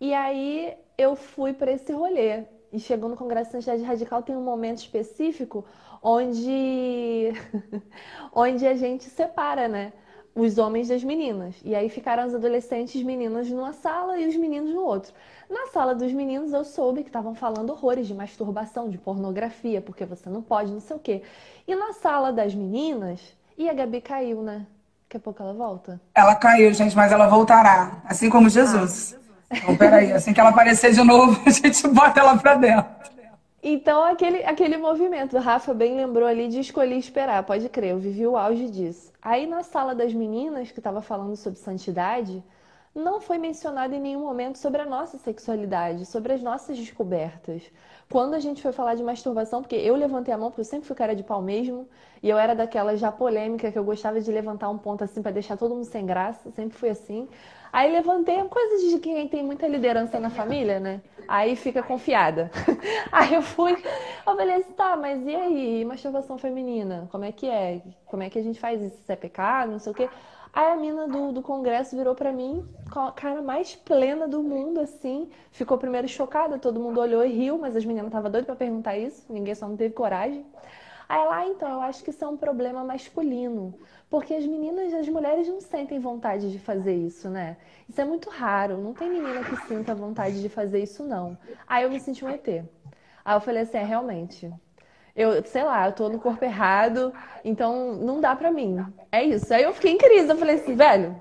E 0.00 0.14
aí 0.14 0.74
eu 0.99 1.14
fui 1.16 1.53
para 1.53 1.72
esse 1.72 1.92
rolê. 1.92 2.44
E 2.72 2.80
chegou 2.80 3.09
no 3.09 3.16
Congresso 3.16 3.47
de 3.47 3.53
Santidade 3.53 3.82
Radical, 3.82 4.22
tem 4.22 4.36
um 4.36 4.42
momento 4.42 4.78
específico 4.78 5.64
onde, 6.03 7.32
onde 8.34 8.66
a 8.66 8.74
gente 8.74 9.05
separa, 9.05 9.68
né? 9.68 9.92
Os 10.34 10.59
homens 10.59 10.88
das 10.88 11.03
meninas. 11.03 11.55
E 11.64 11.74
aí 11.74 11.88
ficaram 11.88 12.26
os 12.26 12.34
adolescentes 12.34 13.03
meninas 13.03 13.49
numa 13.49 13.72
sala 13.72 14.18
e 14.18 14.28
os 14.28 14.36
meninos 14.36 14.74
no 14.74 14.82
outro. 14.82 15.12
Na 15.49 15.68
sala 15.68 15.94
dos 15.94 16.12
meninos 16.12 16.53
eu 16.53 16.64
soube 16.64 17.03
que 17.03 17.09
estavam 17.09 17.34
falando 17.34 17.70
horrores 17.70 18.07
de 18.07 18.14
masturbação, 18.14 18.90
de 18.90 18.99
pornografia, 18.99 19.80
porque 19.80 20.05
você 20.05 20.28
não 20.28 20.42
pode, 20.42 20.72
não 20.72 20.80
sei 20.80 20.97
o 20.97 21.01
quê. 21.01 21.22
E 21.66 21.74
na 21.74 21.92
sala 21.94 22.32
das 22.32 22.55
meninas, 22.55 23.20
e 23.57 23.70
a 23.70 23.72
Gabi 23.72 24.01
caiu, 24.01 24.42
né? 24.42 24.66
Daqui 25.05 25.16
a 25.16 25.20
pouco 25.20 25.42
ela 25.42 25.55
volta. 25.55 26.01
Ela 26.14 26.34
caiu, 26.34 26.74
gente, 26.74 26.94
mas 26.94 27.12
ela 27.12 27.28
voltará. 27.28 28.03
Assim 28.05 28.28
como 28.28 28.51
Jesus. 28.51 29.16
Ah. 29.18 29.25
Então, 29.51 29.76
peraí, 29.76 30.12
assim 30.12 30.32
que 30.32 30.40
ela 30.40 30.51
aparecer 30.51 30.92
de 30.92 31.03
novo, 31.03 31.40
a 31.47 31.51
gente 31.51 31.86
bota 31.88 32.20
ela 32.20 32.36
pra 32.36 32.55
dentro. 32.55 32.86
Então, 33.62 34.05
aquele, 34.05 34.44
aquele 34.44 34.76
movimento, 34.76 35.36
o 35.36 35.40
Rafa 35.40 35.74
bem 35.74 35.97
lembrou 35.97 36.26
ali 36.26 36.49
de 36.49 36.61
escolher 36.61 36.97
esperar, 36.97 37.42
pode 37.42 37.68
crer, 37.68 37.90
eu 37.90 37.99
vivi 37.99 38.24
o 38.26 38.36
auge 38.36 38.70
disso. 38.70 39.11
Aí 39.20 39.47
na 39.47 39.64
sala 39.64 39.94
das 39.94 40.12
meninas, 40.12 40.70
que 40.70 40.78
estava 40.78 41.03
falando 41.03 41.34
sobre 41.34 41.59
santidade, 41.59 42.42
não 42.97 43.20
foi 43.20 43.36
mencionado 43.36 43.94
em 43.94 44.01
nenhum 44.01 44.20
momento 44.20 44.57
sobre 44.57 44.80
a 44.80 44.86
nossa 44.86 45.18
sexualidade, 45.18 46.07
sobre 46.07 46.32
as 46.32 46.42
nossas 46.42 46.78
descobertas. 46.78 47.62
Quando 48.11 48.34
a 48.34 48.40
gente 48.40 48.62
foi 48.62 48.72
falar 48.72 48.94
de 48.94 49.03
masturbação, 49.03 49.61
porque 49.61 49.76
eu 49.76 49.94
levantei 49.94 50.32
a 50.32 50.38
mão, 50.38 50.49
porque 50.49 50.62
eu 50.62 50.64
sempre 50.64 50.86
fui 50.86 50.97
cara 50.97 51.14
de 51.14 51.22
pau 51.22 51.42
mesmo, 51.42 51.86
e 52.22 52.30
eu 52.30 52.38
era 52.38 52.55
daquela 52.55 52.97
já 52.97 53.12
polêmica 53.12 53.70
que 53.70 53.78
eu 53.78 53.84
gostava 53.84 54.20
de 54.20 54.32
levantar 54.32 54.70
um 54.70 54.78
ponto 54.78 55.05
assim 55.05 55.20
para 55.20 55.30
deixar 55.30 55.57
todo 55.59 55.74
mundo 55.74 55.84
sem 55.84 56.07
graça, 56.07 56.51
sempre 56.53 56.78
fui 56.78 56.88
assim. 56.88 57.28
Aí 57.72 57.92
levantei 57.92 58.42
coisa 58.44 58.88
de 58.88 58.99
quem 58.99 59.28
tem 59.28 59.44
muita 59.44 59.68
liderança 59.68 60.18
na 60.18 60.30
família, 60.30 60.80
né? 60.80 61.03
Aí 61.28 61.55
fica 61.55 61.82
confiada. 61.82 62.51
Aí 63.12 63.34
eu 63.34 63.42
fui, 63.42 63.72
eu 63.72 64.36
falei 64.36 64.55
assim, 64.55 64.72
tá, 64.72 64.97
mas 64.97 65.26
e 65.26 65.34
aí, 65.34 65.84
masturbação 65.84 66.38
feminina? 66.38 67.09
Como 67.11 67.24
é 67.24 67.32
que 67.32 67.47
é? 67.47 67.82
Como 68.07 68.22
é 68.22 68.30
que 68.30 68.38
a 68.38 68.42
gente 68.42 68.59
faz 68.59 68.80
isso? 68.80 68.97
Isso 69.01 69.12
é 69.12 69.16
pecado? 69.16 69.72
Não 69.72 69.78
sei 69.78 69.92
o 69.92 69.94
quê. 69.94 70.09
Aí 70.57 70.72
a 70.72 70.76
mina 70.76 71.07
do, 71.07 71.32
do 71.32 71.42
congresso 71.42 71.94
virou 71.94 72.14
para 72.14 72.32
mim 72.32 72.66
com 72.90 73.00
a 73.00 73.12
cara 73.12 73.42
mais 73.42 73.76
plena 73.76 74.26
do 74.26 74.42
mundo, 74.42 74.80
assim. 74.80 75.28
Ficou 75.50 75.76
primeiro 75.76 76.09
chocada, 76.09 76.59
todo 76.59 76.80
mundo 76.80 76.98
olhou 76.98 77.22
e 77.22 77.28
riu, 77.30 77.59
mas 77.59 77.76
as 77.76 77.84
meninas 77.84 78.07
estavam 78.07 78.30
doidas 78.30 78.46
para 78.46 78.57
perguntar 78.57 78.96
isso, 78.96 79.30
ninguém 79.30 79.54
só 79.54 79.68
não 79.68 79.76
teve 79.76 79.92
coragem. 79.92 80.46
Aí 81.07 81.20
ela, 81.20 81.36
ah, 81.36 81.46
então, 81.46 81.70
eu 81.70 81.82
acho 81.82 82.02
que 82.02 82.09
isso 82.09 82.24
é 82.24 82.26
um 82.26 82.38
problema 82.38 82.82
masculino. 82.82 83.78
Porque 84.09 84.32
as 84.32 84.46
meninas, 84.46 84.94
as 84.94 85.07
mulheres 85.07 85.46
não 85.46 85.61
sentem 85.61 86.00
vontade 86.00 86.50
de 86.50 86.59
fazer 86.59 86.94
isso, 86.94 87.28
né? 87.28 87.59
Isso 87.86 88.00
é 88.00 88.04
muito 88.07 88.30
raro. 88.30 88.78
Não 88.78 88.94
tem 88.94 89.11
menina 89.11 89.44
que 89.44 89.57
sinta 89.68 89.94
vontade 89.94 90.40
de 90.40 90.48
fazer 90.48 90.82
isso, 90.82 91.04
não. 91.04 91.36
Aí 91.66 91.84
eu 91.84 91.90
me 91.90 92.00
senti 92.00 92.24
um 92.24 92.30
ET. 92.30 92.48
Aí 93.22 93.36
eu 93.36 93.40
falei 93.42 93.64
assim, 93.64 93.76
é, 93.76 93.84
realmente. 93.84 94.50
Eu, 95.16 95.42
sei 95.44 95.64
lá, 95.64 95.86
eu 95.86 95.92
tô 95.92 96.08
no 96.08 96.18
corpo 96.18 96.44
errado, 96.44 97.12
então 97.42 97.94
não 97.94 98.20
dá 98.20 98.36
pra 98.36 98.50
mim. 98.50 98.84
É 99.10 99.24
isso. 99.24 99.52
Aí 99.52 99.62
eu 99.62 99.72
fiquei 99.72 99.92
em 99.92 99.98
crise. 99.98 100.28
Eu 100.28 100.36
falei 100.36 100.56
assim, 100.56 100.74
velho, 100.74 101.16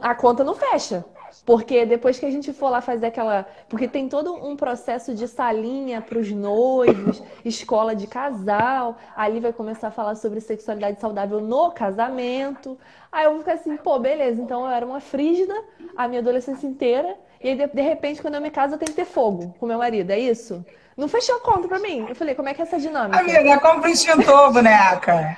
a 0.00 0.14
conta 0.14 0.44
não 0.44 0.54
fecha. 0.54 1.04
Porque 1.44 1.84
depois 1.84 2.18
que 2.18 2.24
a 2.24 2.30
gente 2.30 2.52
for 2.52 2.70
lá 2.70 2.80
fazer 2.80 3.06
aquela. 3.06 3.46
Porque 3.68 3.88
tem 3.88 4.08
todo 4.08 4.32
um 4.32 4.56
processo 4.56 5.14
de 5.14 5.26
salinha 5.26 6.00
para 6.00 6.18
os 6.18 6.30
noivos, 6.30 7.22
escola 7.44 7.94
de 7.94 8.06
casal. 8.06 8.96
Ali 9.16 9.40
vai 9.40 9.52
começar 9.52 9.88
a 9.88 9.90
falar 9.90 10.14
sobre 10.14 10.40
sexualidade 10.40 11.00
saudável 11.00 11.40
no 11.40 11.72
casamento. 11.72 12.78
Aí 13.10 13.24
eu 13.24 13.32
vou 13.32 13.40
ficar 13.40 13.54
assim, 13.54 13.76
pô, 13.76 13.98
beleza. 13.98 14.40
Então 14.40 14.62
eu 14.62 14.70
era 14.70 14.86
uma 14.86 15.00
frígida 15.00 15.54
a 15.96 16.08
minha 16.08 16.20
adolescência 16.20 16.66
inteira. 16.66 17.16
E 17.42 17.48
aí, 17.48 17.56
de, 17.56 17.82
repente, 17.82 18.22
quando 18.22 18.36
eu 18.36 18.40
me 18.40 18.50
caso, 18.50 18.74
eu 18.74 18.78
tenho 18.78 18.90
que 18.90 18.96
ter 18.96 19.04
fogo 19.04 19.54
com 19.58 19.66
meu 19.66 19.78
marido. 19.78 20.10
É 20.10 20.18
isso? 20.18 20.64
Não 20.96 21.08
fechou 21.08 21.36
a 21.36 21.40
conta 21.40 21.66
pra 21.66 21.78
mim. 21.78 22.06
Eu 22.08 22.14
falei, 22.14 22.34
como 22.34 22.48
é 22.48 22.54
que 22.54 22.62
é 22.62 22.64
essa 22.64 22.78
dinâmica? 22.78 23.18
Amiga, 23.20 23.58
compra 23.60 23.88
um 23.88 23.92
extintor, 23.92 24.52
boneca. 24.52 25.36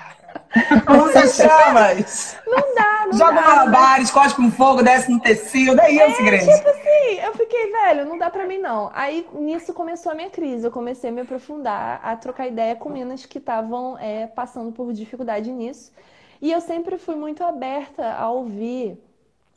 Como 0.87 1.05
você 1.05 1.29
chama? 1.29 1.95
Não 2.47 2.75
dá, 2.75 3.07
não 3.07 3.13
Joga 3.19 3.33
dá. 3.33 3.43
malabares, 3.43 4.11
cospe 4.11 4.37
com 4.43 4.51
fogo, 4.51 4.83
desce 4.83 5.11
no 5.11 5.21
tecido, 5.21 5.81
é 5.81 5.91
isso, 5.91 6.23
é, 6.23 6.39
Tipo 6.39 6.69
assim, 6.69 7.21
eu 7.25 7.33
fiquei, 7.35 7.73
velho, 7.73 8.05
não 8.05 8.19
dá 8.19 8.31
pra 8.31 8.47
mim 8.47 8.59
não. 8.59 8.91
Aí 8.95 9.27
nisso 9.33 9.73
começou 9.73 10.13
a 10.13 10.15
minha 10.15 10.31
crise, 10.31 10.67
eu 10.67 10.71
comecei 10.71 11.11
a 11.11 11.13
me 11.13 11.23
aprofundar, 11.23 12.01
a 12.03 12.17
trocar 12.17 12.47
ideia 12.47 12.77
com 12.77 12.89
meninas 12.89 13.25
que 13.25 13.39
estavam 13.39 13.99
é, 13.99 14.27
passando 14.27 14.73
por 14.73 14.93
dificuldade 14.93 15.51
nisso. 15.51 15.93
E 16.41 16.53
eu 16.53 16.61
sempre 16.61 16.99
fui 16.99 17.15
muito 17.17 17.43
aberta 17.43 18.13
a 18.13 18.29
ouvir 18.31 18.99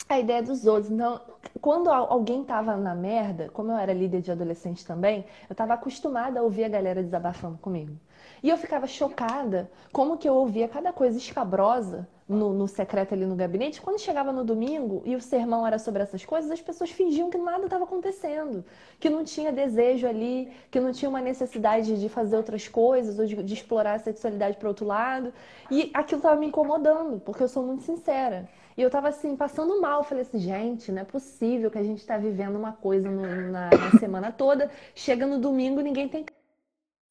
a 0.10 0.20
ideia 0.20 0.42
dos 0.42 0.66
outros. 0.66 0.92
Então, 0.92 1.22
quando 1.62 1.90
alguém 1.90 2.44
tava 2.44 2.76
na 2.76 2.96
merda, 2.96 3.48
como 3.54 3.72
eu 3.72 3.78
era 3.78 3.94
líder 3.94 4.22
de 4.22 4.32
adolescente 4.32 4.84
também, 4.84 5.24
eu 5.48 5.56
tava 5.56 5.76
acostumada 5.76 6.40
a 6.40 6.44
ouvir 6.44 6.64
a 6.64 6.70
galera 6.70 7.04
desabafando 7.04 7.60
comigo. 7.60 7.96
E 8.42 8.50
eu 8.50 8.58
ficava 8.58 8.88
chocada 8.88 9.70
como 9.94 10.18
que 10.18 10.28
eu 10.28 10.34
ouvia 10.34 10.68
cada 10.68 10.92
coisa 10.92 11.18
escabrosa 11.18 12.08
no, 12.28 12.54
no, 12.54 12.68
secreto 12.68 13.14
ali 13.14 13.26
no 13.26 13.36
gabinete. 13.36 13.82
Quando 13.82 14.00
chegava 14.00 14.32
no 14.32 14.44
domingo 14.44 15.04
e 15.06 15.16
o 15.16 15.22
sermão 15.22 15.66
era 15.66 15.78
sobre 15.78 16.02
essas 16.02 16.26
coisas, 16.26 16.50
as 16.50 16.62
pessoas 16.62 16.90
fingiam 16.90 17.30
que 17.30 17.38
nada 17.38 17.66
estava 17.66 17.84
acontecendo, 17.84 18.64
que 19.00 19.10
não 19.10 19.24
tinha 19.24 19.52
desejo 19.52 20.08
ali, 20.08 20.52
que 20.72 20.80
não 20.80 20.92
tinha 20.92 21.10
uma 21.10 21.22
necessidade 21.22 22.00
de 22.00 22.10
fazer 22.10 22.38
outras 22.38 22.68
coisas 22.68 23.20
ou 23.20 23.26
de, 23.26 23.36
de 23.44 23.54
explorar 23.54 23.94
a 23.94 24.00
sexualidade 24.00 24.58
para 24.58 24.70
outro 24.70 24.86
lado. 24.86 25.34
E 25.70 25.92
aquilo 25.94 26.20
estava 26.20 26.40
me 26.40 26.48
incomodando, 26.48 27.20
porque 27.20 27.44
eu 27.44 27.48
sou 27.48 27.64
muito 27.64 27.84
sincera. 27.84 28.48
E 28.80 28.82
eu 28.82 28.90
tava 28.90 29.10
assim, 29.10 29.36
passando 29.36 29.82
mal. 29.82 30.06
Falei 30.06 30.22
assim, 30.22 30.40
gente, 30.40 30.90
não 30.90 31.02
é 31.02 31.04
possível 31.06 31.70
que 31.70 31.78
a 31.78 31.84
gente 31.84 32.06
tá 32.06 32.18
vivendo 32.18 32.56
uma 32.56 32.72
coisa 32.72 33.12
no, 33.12 33.52
na, 33.52 33.70
na, 33.70 34.00
semana 34.00 34.32
toda. 34.32 34.72
Chega 34.96 35.28
no 35.28 35.38
domingo 35.38 35.82
ninguém 35.82 36.08
tem 36.08 36.24
que 36.24 36.32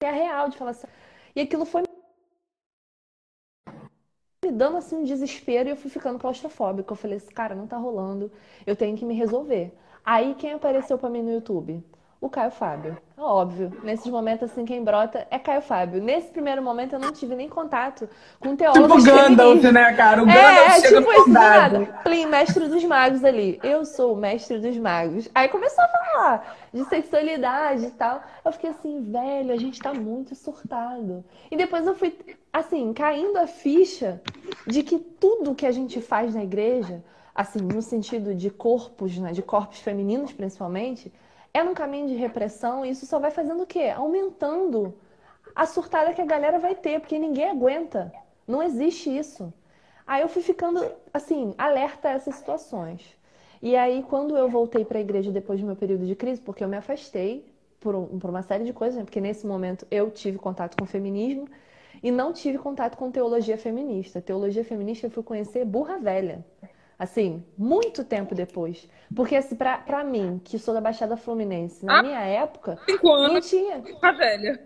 é 0.01 0.11
real 0.11 0.49
de 0.49 0.57
falar 0.57 0.71
assim. 0.71 0.87
E 1.37 1.43
aquilo 1.43 1.67
foi 1.67 1.83
me 4.43 4.51
dando 4.51 4.79
assim 4.79 4.97
um 4.97 5.05
desespero 5.05 5.69
e 5.69 5.73
eu 5.73 5.77
fui 5.77 5.91
ficando 5.91 6.19
claustrofóbica. 6.19 6.91
Eu 6.91 6.97
falei 6.97 7.19
assim, 7.19 7.35
cara, 7.35 7.55
não 7.55 7.67
tá 7.67 7.77
rolando. 7.77 8.33
Eu 8.67 8.75
tenho 8.75 8.97
que 8.97 9.05
me 9.05 9.13
resolver. 9.13 9.71
Aí 10.03 10.35
quem 10.37 10.55
apareceu 10.55 10.97
para 10.97 11.11
mim 11.11 11.21
no 11.21 11.33
YouTube? 11.33 11.85
O 12.21 12.29
Caio 12.29 12.51
Fábio. 12.51 12.97
Óbvio, 13.17 13.73
nesses 13.83 14.07
momentos 14.07 14.51
assim, 14.51 14.65
quem 14.65 14.83
brota 14.83 15.27
é 15.31 15.39
Caio 15.39 15.63
Fábio. 15.63 16.03
Nesse 16.03 16.31
primeiro 16.31 16.63
momento 16.63 16.95
eu 16.95 16.99
não 16.99 17.13
tive 17.13 17.35
nem 17.35 17.49
contato 17.49 18.09
com 18.41 18.57
teólogos 18.57 19.05
Tipo 19.05 19.17
Gandalf, 19.17 19.63
né, 19.65 19.93
cara? 19.95 20.23
O 20.25 20.29
é, 20.29 20.35
Gandalf 20.35 20.69
é, 20.69 20.81
chega 20.81 20.99
tipo 21.01 21.13
isso, 21.13 21.31
nada. 21.31 21.87
Plim, 22.03 22.27
mestre 22.27 22.69
dos 22.69 22.85
magos 22.85 23.25
ali. 23.25 23.61
Eu 23.63 23.85
sou 23.85 24.15
o 24.15 24.17
mestre 24.17 24.59
dos 24.59 24.77
magos. 24.79 25.29
Aí 25.35 25.49
começou 25.49 25.83
a 25.85 25.89
falar 25.89 26.57
de 26.73 26.85
sexualidade 26.85 27.87
e 27.87 27.91
tal. 27.91 28.21
Eu 28.45 28.53
fiquei 28.53 28.71
assim, 28.71 29.11
velho, 29.11 29.53
a 29.53 29.57
gente 29.57 29.81
tá 29.81 29.95
muito 29.95 30.35
surtado. 30.35 31.25
E 31.51 31.57
depois 31.57 31.87
eu 31.87 31.95
fui, 31.95 32.17
assim, 32.53 32.93
caindo 32.93 33.37
a 33.37 33.47
ficha 33.47 34.21
de 34.67 34.83
que 34.83 34.99
tudo 34.99 35.55
que 35.55 35.67
a 35.67 35.73
gente 35.73 36.01
faz 36.01 36.35
na 36.35 36.43
igreja, 36.43 37.03
assim, 37.35 37.61
no 37.61 37.83
sentido 37.83 38.35
de 38.35 38.51
corpos, 38.51 39.17
né, 39.19 39.33
de 39.33 39.43
corpos 39.43 39.79
femininos 39.81 40.33
principalmente, 40.33 41.13
é 41.59 41.65
num 41.65 41.75
caminho 41.75 42.09
de 42.09 42.15
repressão 42.15 42.85
e 42.85 42.91
isso 42.91 43.05
só 43.07 43.19
vai 43.19 43.31
fazendo 43.31 43.63
o 43.63 43.67
quê? 43.67 43.93
Aumentando 43.95 44.95
a 45.55 45.67
surtada 45.67 46.15
que 46.15 46.21
a 46.21 46.27
galera 46.27 46.59
vai 46.59 46.75
ter, 46.75 47.01
porque 47.01 47.19
ninguém 47.19 47.51
aguenta. 47.51 48.13
Não 48.47 48.63
existe 48.63 49.17
isso. 49.17 49.53
Aí 50.07 50.23
eu 50.23 50.29
fui 50.29 50.43
ficando, 50.43 50.81
assim, 51.13 51.55
alerta 51.59 52.09
a 52.09 52.13
essas 52.13 52.37
situações. 52.37 53.17
E 53.61 53.77
aí, 53.77 54.05
quando 54.09 54.37
eu 54.37 54.49
voltei 54.49 54.85
para 54.85 54.99
a 54.99 55.01
igreja 55.01 55.33
depois 55.33 55.61
do 55.61 55.67
meu 55.67 55.75
período 55.75 56.07
de 56.07 56.15
crise, 56.15 56.41
porque 56.41 56.63
eu 56.63 56.69
me 56.69 56.77
afastei 56.77 57.45
por, 57.81 57.95
um, 57.95 58.19
por 58.19 58.31
uma 58.31 58.43
série 58.43 58.65
de 58.65 58.73
coisas, 58.73 58.97
né? 58.97 59.05
porque 59.05 59.21
nesse 59.21 59.47
momento 59.47 59.87
eu 59.91 60.11
tive 60.11 60.39
contato 60.39 60.77
com 60.77 60.85
o 60.85 60.87
feminismo 60.87 61.49
e 62.03 62.11
não 62.11 62.33
tive 62.33 62.59
contato 62.59 62.97
com 62.97 63.11
teologia 63.11 63.59
feminista. 63.59 64.21
Teologia 64.21 64.65
feminista 64.65 65.07
eu 65.07 65.11
fui 65.11 65.25
conhecer 65.25 65.65
burra 65.65 65.99
velha. 65.99 66.45
Assim, 66.99 67.45
muito 67.57 68.03
tempo 68.03 68.35
depois. 68.35 68.89
Porque, 69.15 69.37
assim, 69.37 69.55
pra, 69.55 69.79
pra 69.79 70.03
mim, 70.03 70.41
que 70.45 70.59
sou 70.59 70.75
da 70.75 70.81
Baixada 70.81 71.17
Fluminense, 71.17 71.85
na 71.85 72.01
ah, 72.01 72.03
minha 72.03 72.21
época, 72.21 72.77
cinco 72.85 73.13
anos, 73.13 73.33
não 73.35 73.41
tinha. 73.41 73.83
Tá 74.01 74.11
velha. 74.13 74.61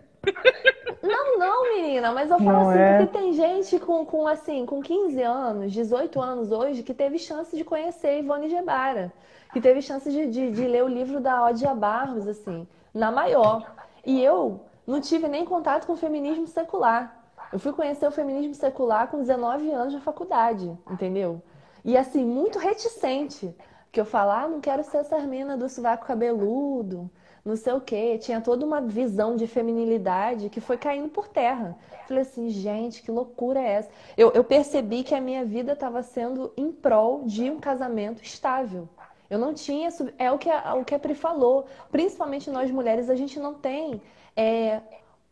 Não, 1.02 1.38
não, 1.38 1.74
menina, 1.74 2.12
mas 2.12 2.30
eu 2.30 2.38
falo 2.38 2.52
não 2.52 2.70
assim, 2.70 2.78
é. 2.78 2.98
porque 2.98 3.18
tem 3.18 3.32
gente 3.32 3.78
com, 3.80 4.06
com, 4.06 4.26
assim, 4.26 4.64
com 4.64 4.80
15 4.80 5.20
anos, 5.20 5.72
18 5.72 6.20
anos 6.20 6.52
hoje, 6.52 6.82
que 6.82 6.94
teve 6.94 7.18
chance 7.18 7.56
de 7.56 7.64
conhecer 7.64 8.20
Ivone 8.20 8.48
Gebara, 8.48 9.12
que 9.52 9.60
teve 9.60 9.82
chance 9.82 10.08
de, 10.10 10.28
de, 10.28 10.52
de 10.52 10.66
ler 10.66 10.84
o 10.84 10.88
livro 10.88 11.20
da 11.20 11.44
Odia 11.44 11.74
Barros, 11.74 12.28
assim, 12.28 12.66
na 12.94 13.10
maior. 13.10 13.74
E 14.06 14.22
eu 14.22 14.60
não 14.86 15.00
tive 15.00 15.26
nem 15.26 15.44
contato 15.44 15.86
com 15.86 15.94
o 15.94 15.96
feminismo 15.96 16.46
secular. 16.46 17.20
Eu 17.52 17.58
fui 17.58 17.72
conhecer 17.72 18.06
o 18.06 18.12
feminismo 18.12 18.54
secular 18.54 19.08
com 19.08 19.18
19 19.18 19.70
anos 19.72 19.92
na 19.92 20.00
faculdade, 20.00 20.70
entendeu? 20.88 21.42
E 21.84 21.96
assim, 21.96 22.24
muito 22.24 22.58
reticente. 22.58 23.54
Que 23.90 24.00
eu 24.00 24.06
falar, 24.06 24.44
ah, 24.44 24.48
não 24.48 24.60
quero 24.60 24.82
ser 24.82 24.98
essa 24.98 25.18
mina 25.18 25.54
do 25.54 25.68
sovaco 25.68 26.06
cabeludo, 26.06 27.10
não 27.44 27.56
sei 27.56 27.74
o 27.74 27.80
quê. 27.80 28.16
Tinha 28.18 28.40
toda 28.40 28.64
uma 28.64 28.80
visão 28.80 29.36
de 29.36 29.46
feminilidade 29.46 30.48
que 30.48 30.60
foi 30.60 30.78
caindo 30.78 31.10
por 31.10 31.28
terra. 31.28 31.76
Falei 32.08 32.22
assim, 32.22 32.48
gente, 32.48 33.02
que 33.02 33.10
loucura 33.10 33.60
é 33.60 33.72
essa? 33.72 33.90
Eu, 34.16 34.30
eu 34.32 34.44
percebi 34.44 35.04
que 35.04 35.14
a 35.14 35.20
minha 35.20 35.44
vida 35.44 35.72
estava 35.72 36.02
sendo 36.02 36.52
em 36.56 36.72
prol 36.72 37.24
de 37.24 37.50
um 37.50 37.60
casamento 37.60 38.22
estável. 38.22 38.88
Eu 39.28 39.38
não 39.38 39.52
tinha. 39.52 39.88
É 40.18 40.30
o 40.30 40.38
que 40.38 40.50
a, 40.50 40.74
o 40.74 40.84
que 40.84 40.94
a 40.94 40.98
Pri 40.98 41.14
falou. 41.14 41.66
Principalmente 41.90 42.50
nós 42.50 42.70
mulheres, 42.70 43.10
a 43.10 43.14
gente 43.14 43.38
não 43.38 43.54
tem 43.54 44.00
é, 44.36 44.80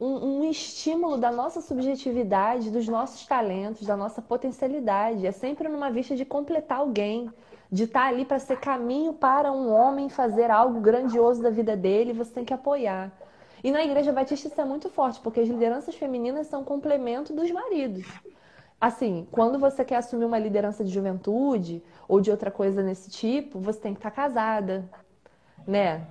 um, 0.01 0.41
um, 0.41 0.51
estímulo 0.51 1.19
da 1.19 1.31
nossa 1.31 1.61
subjetividade, 1.61 2.71
dos 2.71 2.89
nossos 2.89 3.27
talentos, 3.27 3.87
da 3.87 3.97
nossa 3.97 4.23
potencialidade. 4.23 5.27
É 5.27 5.33
sempre 5.33 5.69
numa 5.69 5.91
vista 5.91 6.17
de 6.17 6.25
completar 6.25 6.79
alguém, 6.79 7.31
de 7.71 7.85
estar 7.85 8.07
ali 8.07 8.25
para 8.25 8.39
ser 8.39 8.59
caminho 8.59 9.13
para 9.13 9.53
um 9.53 9.71
homem 9.71 10.09
fazer 10.09 10.51
algo 10.51 10.81
grandioso 10.81 11.43
da 11.43 11.51
vida 11.51 11.77
dele, 11.77 12.15
você 12.15 12.33
tem 12.33 12.45
que 12.45 12.55
apoiar. 12.55 13.13
E 13.63 13.71
na 13.71 13.85
Igreja 13.85 14.11
Batista 14.11 14.49
isso 14.49 14.61
é 14.61 14.65
muito 14.65 14.89
forte, 14.89 15.21
porque 15.21 15.41
as 15.41 15.49
lideranças 15.49 15.95
femininas 15.95 16.47
são 16.47 16.65
complemento 16.65 17.35
dos 17.35 17.51
maridos. 17.51 18.07
Assim, 18.81 19.29
quando 19.31 19.59
você 19.59 19.85
quer 19.85 19.97
assumir 19.97 20.25
uma 20.25 20.39
liderança 20.39 20.83
de 20.83 20.91
juventude 20.91 21.83
ou 22.09 22.19
de 22.19 22.31
outra 22.31 22.51
coisa 22.51 22.83
nesse 22.83 23.11
tipo, 23.11 23.61
você 23.61 23.79
tem 23.79 23.93
que 23.93 23.99
estar 23.99 24.11
casada, 24.11 24.89
né? 25.67 26.07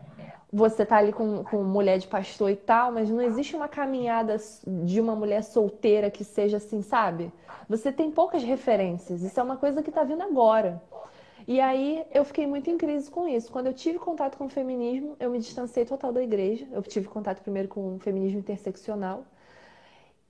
Você 0.52 0.86
tá 0.86 0.98
ali 0.98 1.14
com, 1.14 1.44
com 1.44 1.64
mulher 1.64 2.00
de 2.00 2.08
pastor 2.08 2.50
e 2.50 2.56
tal, 2.56 2.92
mas 2.92 3.10
não 3.10 3.22
existe 3.22 3.56
uma 3.56 3.68
caminhada 3.68 4.36
de 4.66 5.00
uma 5.00 5.16
mulher 5.16 5.44
solteira 5.44 6.10
que 6.10 6.24
seja 6.24 6.58
assim, 6.58 6.82
sabe? 6.82 7.32
Você 7.68 7.92
tem 7.92 8.10
poucas 8.10 8.44
referências. 8.44 9.22
Isso 9.22 9.40
é 9.40 9.44
uma 9.44 9.58
coisa 9.58 9.84
que 9.84 9.92
tá 9.92 10.04
vindo 10.04 10.24
agora. 10.24 10.82
E 11.48 11.60
aí 11.60 12.04
eu 12.12 12.26
fiquei 12.26 12.48
muito 12.48 12.70
em 12.70 12.78
crise 12.78 13.10
com 13.10 13.28
isso. 13.28 13.52
Quando 13.52 13.68
eu 13.68 13.74
tive 13.74 14.00
contato 14.00 14.38
com 14.38 14.46
o 14.46 14.50
feminismo, 14.50 15.16
eu 15.20 15.30
me 15.30 15.40
distanciei 15.40 15.86
total 15.86 16.12
da 16.12 16.22
igreja. 16.22 16.68
Eu 16.72 16.82
tive 16.82 17.08
contato 17.08 17.42
primeiro 17.42 17.68
com 17.68 17.96
o 17.96 18.00
feminismo 18.00 18.40
interseccional. 18.40 19.24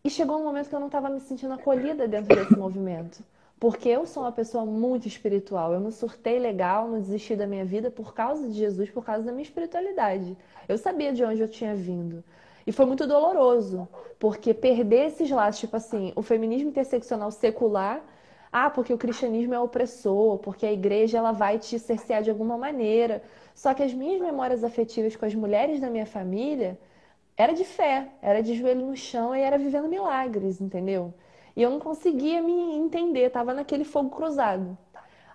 E 0.03 0.09
chegou 0.09 0.38
um 0.38 0.43
momento 0.43 0.70
que 0.70 0.76
eu 0.76 0.80
não 0.80 0.88
estava 0.88 1.09
me 1.09 1.20
sentindo 1.22 1.53
acolhida 1.53 2.07
dentro 2.07 2.36
desse 2.36 2.57
movimento. 2.57 3.24
Porque 3.60 3.89
eu 3.89 4.05
sou 4.05 4.24
uma 4.24 4.32
pessoa 4.32 4.66
muito 4.66 5.07
espiritual. 5.07 5.74
Eu 5.74 5.80
não 5.80 5.91
surtei 5.91 6.39
legal, 6.39 6.88
não 6.88 7.01
desisti 7.01 7.36
da 7.36 7.45
minha 7.45 7.66
vida 7.66 7.91
por 7.91 8.14
causa 8.14 8.47
de 8.47 8.53
Jesus, 8.53 8.89
por 8.89 9.03
causa 9.03 9.24
da 9.24 9.32
minha 9.32 9.43
espiritualidade. 9.43 10.38
Eu 10.68 10.78
sabia 10.78 11.12
de 11.12 11.24
onde 11.24 11.41
eu 11.41 11.47
tinha 11.47 11.76
vindo. 11.76 12.24
E 12.66 12.72
foi 12.72 12.86
muito 12.86 13.05
doloroso, 13.07 13.88
porque 14.18 14.53
perder 14.53 15.07
esses 15.07 15.30
laços, 15.30 15.60
tipo 15.60 15.76
assim, 15.76 16.14
o 16.16 16.22
feminismo 16.22 16.70
interseccional 16.70 17.32
secular, 17.32 18.01
ah, 18.51 18.70
porque 18.70 18.93
o 18.93 18.97
cristianismo 18.97 19.53
é 19.53 19.60
opressor, 19.60 20.38
porque 20.39 20.66
a 20.66 20.72
igreja 20.72 21.18
ela 21.18 21.32
vai 21.32 21.60
te 21.60 21.78
cercear 21.80 22.24
de 22.24 22.30
alguma 22.30 22.57
maneira. 22.57 23.22
Só 23.53 23.74
que 23.74 23.84
as 23.84 23.93
minhas 23.93 24.22
memórias 24.22 24.64
afetivas 24.64 25.16
com 25.16 25.26
as 25.26 25.36
mulheres 25.36 25.80
da 25.80 25.89
minha 25.89 26.05
família 26.05 26.80
era 27.38 27.53
de 27.53 27.64
fé, 27.66 28.10
era 28.22 28.41
de 28.41 28.53
joelho 28.55 28.86
no 28.86 28.95
chão 28.95 29.36
e 29.36 29.41
era 29.41 29.57
vivendo 29.57 29.88
milagres, 29.88 30.61
entendeu? 30.61 31.14
E 31.55 31.61
eu 31.61 31.69
não 31.69 31.80
conseguia 31.80 32.41
me 32.41 32.76
entender, 32.77 33.30
tava 33.30 33.53
naquele 33.53 33.84
fogo 33.84 34.09
cruzado. 34.09 34.77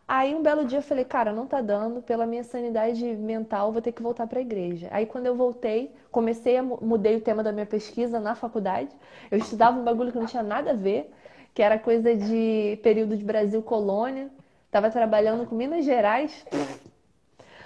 Aí 0.06 0.34
um 0.34 0.42
belo 0.42 0.66
dia 0.66 0.78
eu 0.78 0.82
falei, 0.82 1.04
cara, 1.04 1.32
não 1.32 1.46
tá 1.46 1.62
dando, 1.62 2.02
pela 2.02 2.26
minha 2.26 2.44
sanidade 2.44 3.02
mental, 3.16 3.72
vou 3.72 3.80
ter 3.80 3.90
que 3.90 4.02
voltar 4.02 4.26
para 4.26 4.38
a 4.38 4.42
igreja. 4.42 4.88
Aí 4.90 5.06
quando 5.06 5.26
eu 5.26 5.34
voltei, 5.34 5.94
comecei 6.10 6.58
a 6.58 6.62
mudei 6.62 7.16
o 7.16 7.20
tema 7.22 7.42
da 7.42 7.52
minha 7.52 7.64
pesquisa 7.64 8.20
na 8.20 8.34
faculdade. 8.34 8.90
Eu 9.30 9.38
estudava 9.38 9.78
um 9.78 9.84
bagulho 9.84 10.12
que 10.12 10.18
não 10.18 10.26
tinha 10.26 10.42
nada 10.42 10.72
a 10.72 10.74
ver, 10.74 11.10
que 11.54 11.62
era 11.62 11.78
coisa 11.78 12.14
de 12.14 12.78
período 12.82 13.16
de 13.16 13.24
Brasil 13.24 13.62
colônia. 13.62 14.30
Tava 14.70 14.90
trabalhando 14.90 15.46
com 15.46 15.54
Minas 15.54 15.84
Gerais. 15.84 16.44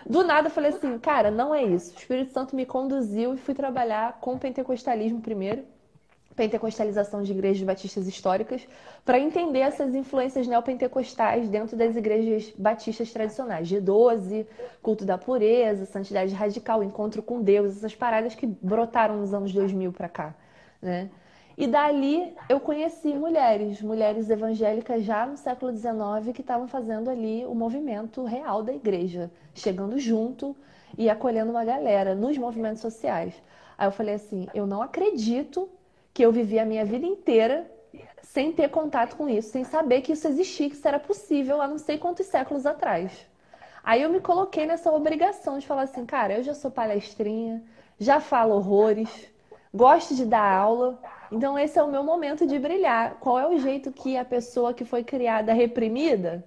Do 0.06 0.22
nada 0.22 0.46
eu 0.46 0.52
falei 0.52 0.70
assim, 0.70 0.96
cara, 0.98 1.30
não 1.32 1.52
é 1.52 1.64
isso. 1.64 1.92
O 1.92 1.98
Espírito 1.98 2.32
Santo 2.32 2.54
me 2.54 2.64
conduziu 2.64 3.34
e 3.34 3.36
fui 3.36 3.54
trabalhar 3.54 4.18
com 4.20 4.38
pentecostalismo 4.38 5.20
primeiro 5.20 5.64
pentecostalização 6.38 7.24
de 7.24 7.32
igrejas 7.32 7.64
batistas 7.64 8.06
históricas 8.06 8.64
para 9.04 9.18
entender 9.18 9.58
essas 9.58 9.92
influências 9.92 10.46
neopentecostais 10.46 11.48
dentro 11.48 11.76
das 11.76 11.96
igrejas 11.96 12.54
batistas 12.56 13.12
tradicionais. 13.12 13.68
G12, 13.68 14.46
culto 14.80 15.04
da 15.04 15.18
pureza, 15.18 15.84
santidade 15.84 16.32
radical, 16.32 16.84
encontro 16.84 17.24
com 17.24 17.42
Deus, 17.42 17.76
essas 17.76 17.92
paradas 17.92 18.36
que 18.36 18.46
brotaram 18.46 19.16
nos 19.16 19.34
anos 19.34 19.52
2000 19.52 19.92
para 19.92 20.08
cá, 20.08 20.34
né? 20.80 21.10
E 21.56 21.66
dali 21.66 22.32
eu 22.48 22.60
conheci 22.60 23.12
mulheres, 23.14 23.82
mulheres 23.82 24.30
evangélicas 24.30 25.02
já 25.02 25.26
no 25.26 25.36
século 25.36 25.76
XIX 25.76 26.32
que 26.32 26.40
estavam 26.40 26.68
fazendo 26.68 27.10
ali 27.10 27.44
o 27.46 27.54
movimento 27.54 28.24
real 28.24 28.62
da 28.62 28.72
igreja, 28.72 29.28
chegando 29.52 29.98
junto 29.98 30.54
e 30.96 31.10
acolhendo 31.10 31.50
uma 31.50 31.64
galera 31.64 32.14
nos 32.14 32.38
movimentos 32.38 32.80
sociais. 32.80 33.34
Aí 33.76 33.88
eu 33.88 33.90
falei 33.90 34.14
assim: 34.14 34.46
eu 34.54 34.68
não 34.68 34.80
acredito 34.80 35.68
que 36.18 36.24
eu 36.24 36.32
vivi 36.32 36.58
a 36.58 36.64
minha 36.64 36.84
vida 36.84 37.06
inteira 37.06 37.64
sem 38.22 38.50
ter 38.50 38.68
contato 38.70 39.14
com 39.14 39.28
isso, 39.28 39.50
sem 39.50 39.62
saber 39.62 40.00
que 40.00 40.10
isso 40.10 40.26
existia, 40.26 40.68
que 40.68 40.74
isso 40.74 40.88
era 40.88 40.98
possível 40.98 41.62
há 41.62 41.68
não 41.68 41.78
sei 41.78 41.96
quantos 41.96 42.26
séculos 42.26 42.66
atrás. 42.66 43.24
Aí 43.84 44.02
eu 44.02 44.10
me 44.10 44.18
coloquei 44.18 44.66
nessa 44.66 44.90
obrigação 44.90 45.60
de 45.60 45.66
falar 45.68 45.82
assim, 45.82 46.04
cara, 46.04 46.34
eu 46.34 46.42
já 46.42 46.54
sou 46.54 46.72
palestrinha, 46.72 47.62
já 48.00 48.18
falo 48.18 48.56
horrores, 48.56 49.08
gosto 49.72 50.16
de 50.16 50.26
dar 50.26 50.42
aula, 50.42 51.00
então 51.30 51.56
esse 51.56 51.78
é 51.78 51.82
o 51.84 51.88
meu 51.88 52.02
momento 52.02 52.44
de 52.44 52.58
brilhar. 52.58 53.14
Qual 53.20 53.38
é 53.38 53.46
o 53.46 53.56
jeito 53.56 53.92
que 53.92 54.16
a 54.16 54.24
pessoa 54.24 54.74
que 54.74 54.84
foi 54.84 55.04
criada 55.04 55.52
reprimida 55.52 56.44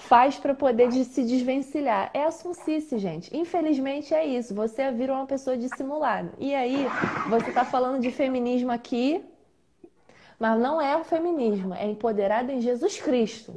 faz 0.00 0.36
para 0.36 0.54
poder 0.54 0.88
de 0.88 1.04
se 1.04 1.24
desvencilhar? 1.24 2.10
É 2.12 2.24
a 2.24 2.30
suncice, 2.30 2.98
gente. 2.98 3.34
Infelizmente 3.36 4.14
é 4.14 4.24
isso. 4.24 4.54
Você 4.54 4.90
vira 4.90 5.12
uma 5.12 5.26
pessoa 5.26 5.56
dissimulada. 5.56 6.32
E 6.38 6.54
aí, 6.54 6.86
você 7.28 7.48
está 7.48 7.64
falando 7.64 8.00
de 8.00 8.10
feminismo 8.10 8.72
aqui, 8.72 9.22
mas 10.38 10.58
não 10.58 10.80
é 10.80 10.96
o 10.96 11.04
feminismo, 11.04 11.74
é 11.74 11.86
empoderado 11.86 12.50
em 12.50 12.60
Jesus 12.60 13.00
Cristo. 13.00 13.54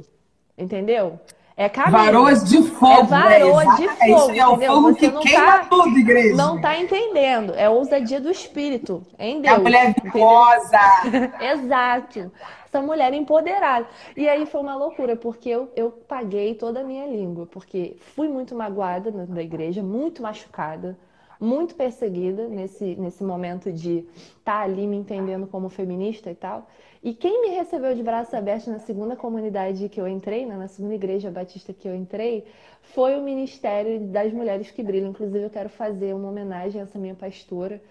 Entendeu? 0.56 1.18
É 1.56 1.68
caminho. 1.68 2.04
Varoas 2.04 2.44
de 2.44 2.62
fogo. 2.62 2.92
É 2.92 3.04
varoa 3.04 3.76
de 3.76 3.88
fogo. 3.88 4.32
É, 4.32 4.38
é 4.38 4.46
o 4.46 4.60
fogo 4.60 4.94
que 4.94 5.10
queima 5.10 5.58
tá, 5.58 5.66
tudo, 5.70 5.98
igreja. 5.98 6.34
Não 6.34 6.60
tá 6.60 6.76
entendendo. 6.76 7.54
É 7.54 7.70
ousadia 7.70 8.20
do 8.20 8.30
espírito. 8.30 9.06
Em 9.18 9.40
Deus. 9.40 9.54
É 9.54 9.56
a 9.56 9.60
mulher 9.60 9.94
vigosa. 10.02 10.80
Exato. 11.40 12.32
Essa 12.74 12.82
mulher 12.82 13.14
empoderada. 13.14 13.86
E 14.16 14.28
aí 14.28 14.46
foi 14.46 14.60
uma 14.60 14.74
loucura, 14.74 15.14
porque 15.14 15.48
eu, 15.48 15.70
eu 15.76 15.92
paguei 15.92 16.56
toda 16.56 16.80
a 16.80 16.84
minha 16.84 17.06
língua. 17.06 17.46
Porque 17.46 17.94
fui 17.98 18.28
muito 18.28 18.52
magoada 18.52 19.12
na 19.12 19.42
igreja, 19.42 19.80
muito 19.80 20.20
machucada 20.20 20.98
muito 21.40 21.74
perseguida 21.74 22.48
nesse, 22.48 22.94
nesse 22.96 23.22
momento 23.22 23.70
de 23.70 23.98
estar 23.98 24.44
tá 24.44 24.60
ali 24.60 24.86
me 24.86 24.96
entendendo 24.96 25.46
como 25.46 25.68
feminista 25.68 26.30
e 26.30 26.34
tal. 26.34 26.68
E 27.02 27.12
quem 27.12 27.42
me 27.42 27.48
recebeu 27.48 27.94
de 27.94 28.02
braços 28.02 28.32
abertos 28.32 28.68
na 28.68 28.78
segunda 28.78 29.14
comunidade 29.14 29.88
que 29.90 30.00
eu 30.00 30.08
entrei, 30.08 30.46
né, 30.46 30.56
na 30.56 30.68
segunda 30.68 30.94
igreja 30.94 31.30
batista 31.30 31.72
que 31.72 31.86
eu 31.86 31.94
entrei, 31.94 32.46
foi 32.80 33.18
o 33.18 33.22
Ministério 33.22 34.00
das 34.08 34.32
Mulheres 34.32 34.70
que 34.70 34.82
Brilham. 34.82 35.10
Inclusive, 35.10 35.44
eu 35.44 35.50
quero 35.50 35.68
fazer 35.68 36.14
uma 36.14 36.30
homenagem 36.30 36.80
a 36.80 36.84
essa 36.84 36.98
minha 36.98 37.14
pastora, 37.14 37.82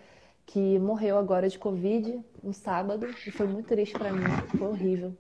que 0.46 0.78
morreu 0.80 1.18
agora 1.18 1.48
de 1.48 1.58
Covid, 1.58 2.24
no 2.44 2.54
sábado, 2.54 3.08
e 3.26 3.32
foi 3.32 3.48
muito 3.48 3.68
triste 3.68 3.98
para 3.98 4.12
mim, 4.12 4.24
foi 4.58 4.68
horrível. 4.68 5.16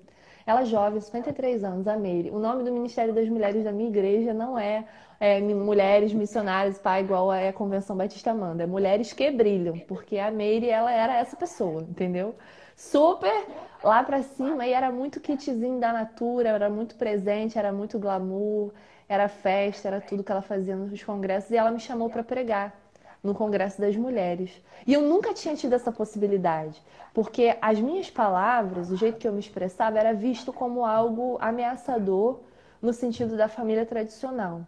Ela 0.45 0.61
é 0.61 0.65
jovem, 0.65 0.99
53 0.99 1.63
anos, 1.63 1.87
a 1.87 1.95
Meire. 1.95 2.29
O 2.29 2.39
nome 2.39 2.63
do 2.63 2.71
Ministério 2.71 3.13
das 3.13 3.29
Mulheres 3.29 3.63
da 3.63 3.71
minha 3.71 3.89
igreja 3.89 4.33
não 4.33 4.59
é, 4.59 4.85
é 5.19 5.39
Mulheres 5.39 6.13
Missionárias, 6.13 6.77
pai, 6.77 7.01
igual 7.01 7.31
é 7.31 7.47
a 7.49 7.53
Convenção 7.53 7.95
Batista 7.95 8.33
manda. 8.33 8.63
É 8.63 8.67
Mulheres 8.67 9.13
que 9.13 9.31
Brilham, 9.31 9.79
porque 9.79 10.17
a 10.17 10.29
Meire, 10.29 10.69
ela 10.69 10.91
era 10.91 11.15
essa 11.17 11.37
pessoa, 11.37 11.81
entendeu? 11.83 12.35
Super 12.75 13.47
lá 13.83 14.03
pra 14.03 14.21
cima 14.21 14.65
e 14.67 14.73
era 14.73 14.91
muito 14.91 15.21
kitzinho 15.21 15.79
da 15.79 15.93
Natura, 15.93 16.49
era 16.49 16.69
muito 16.69 16.95
presente, 16.95 17.57
era 17.57 17.71
muito 17.71 17.97
glamour, 17.99 18.73
era 19.07 19.29
festa, 19.29 19.87
era 19.87 20.01
tudo 20.01 20.23
que 20.23 20.31
ela 20.31 20.41
fazia 20.41 20.75
nos 20.75 21.03
congressos. 21.03 21.51
E 21.51 21.57
ela 21.57 21.71
me 21.71 21.79
chamou 21.79 22.09
para 22.09 22.23
pregar 22.23 22.82
no 23.23 23.33
Congresso 23.33 23.79
das 23.79 23.95
Mulheres. 23.95 24.51
E 24.85 24.93
eu 24.93 25.01
nunca 25.01 25.33
tinha 25.33 25.55
tido 25.55 25.73
essa 25.73 25.91
possibilidade, 25.91 26.83
porque 27.13 27.57
as 27.61 27.79
minhas 27.79 28.09
palavras, 28.09 28.91
o 28.91 28.97
jeito 28.97 29.17
que 29.17 29.27
eu 29.27 29.31
me 29.31 29.39
expressava, 29.39 29.97
era 29.97 30.13
visto 30.13 30.51
como 30.51 30.85
algo 30.85 31.37
ameaçador 31.39 32.41
no 32.81 32.91
sentido 32.91 33.37
da 33.37 33.47
família 33.47 33.85
tradicional. 33.85 34.61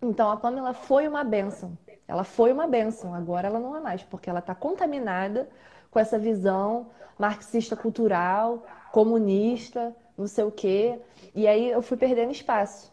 Então 0.00 0.30
a 0.30 0.36
Pamela 0.36 0.72
foi 0.72 1.06
uma 1.06 1.22
benção. 1.22 1.76
Ela 2.08 2.24
foi 2.24 2.52
uma 2.52 2.66
benção, 2.66 3.14
agora 3.14 3.46
ela 3.46 3.60
não 3.60 3.76
é 3.76 3.80
mais, 3.80 4.02
porque 4.02 4.28
ela 4.28 4.40
está 4.40 4.54
contaminada 4.54 5.48
com 5.90 5.98
essa 5.98 6.18
visão 6.18 6.88
marxista 7.18 7.76
cultural, 7.76 8.66
comunista, 8.90 9.94
não 10.16 10.26
sei 10.26 10.44
o 10.44 10.50
quê. 10.50 10.98
E 11.34 11.46
aí 11.46 11.70
eu 11.70 11.80
fui 11.82 11.96
perdendo 11.96 12.32
espaço. 12.32 12.91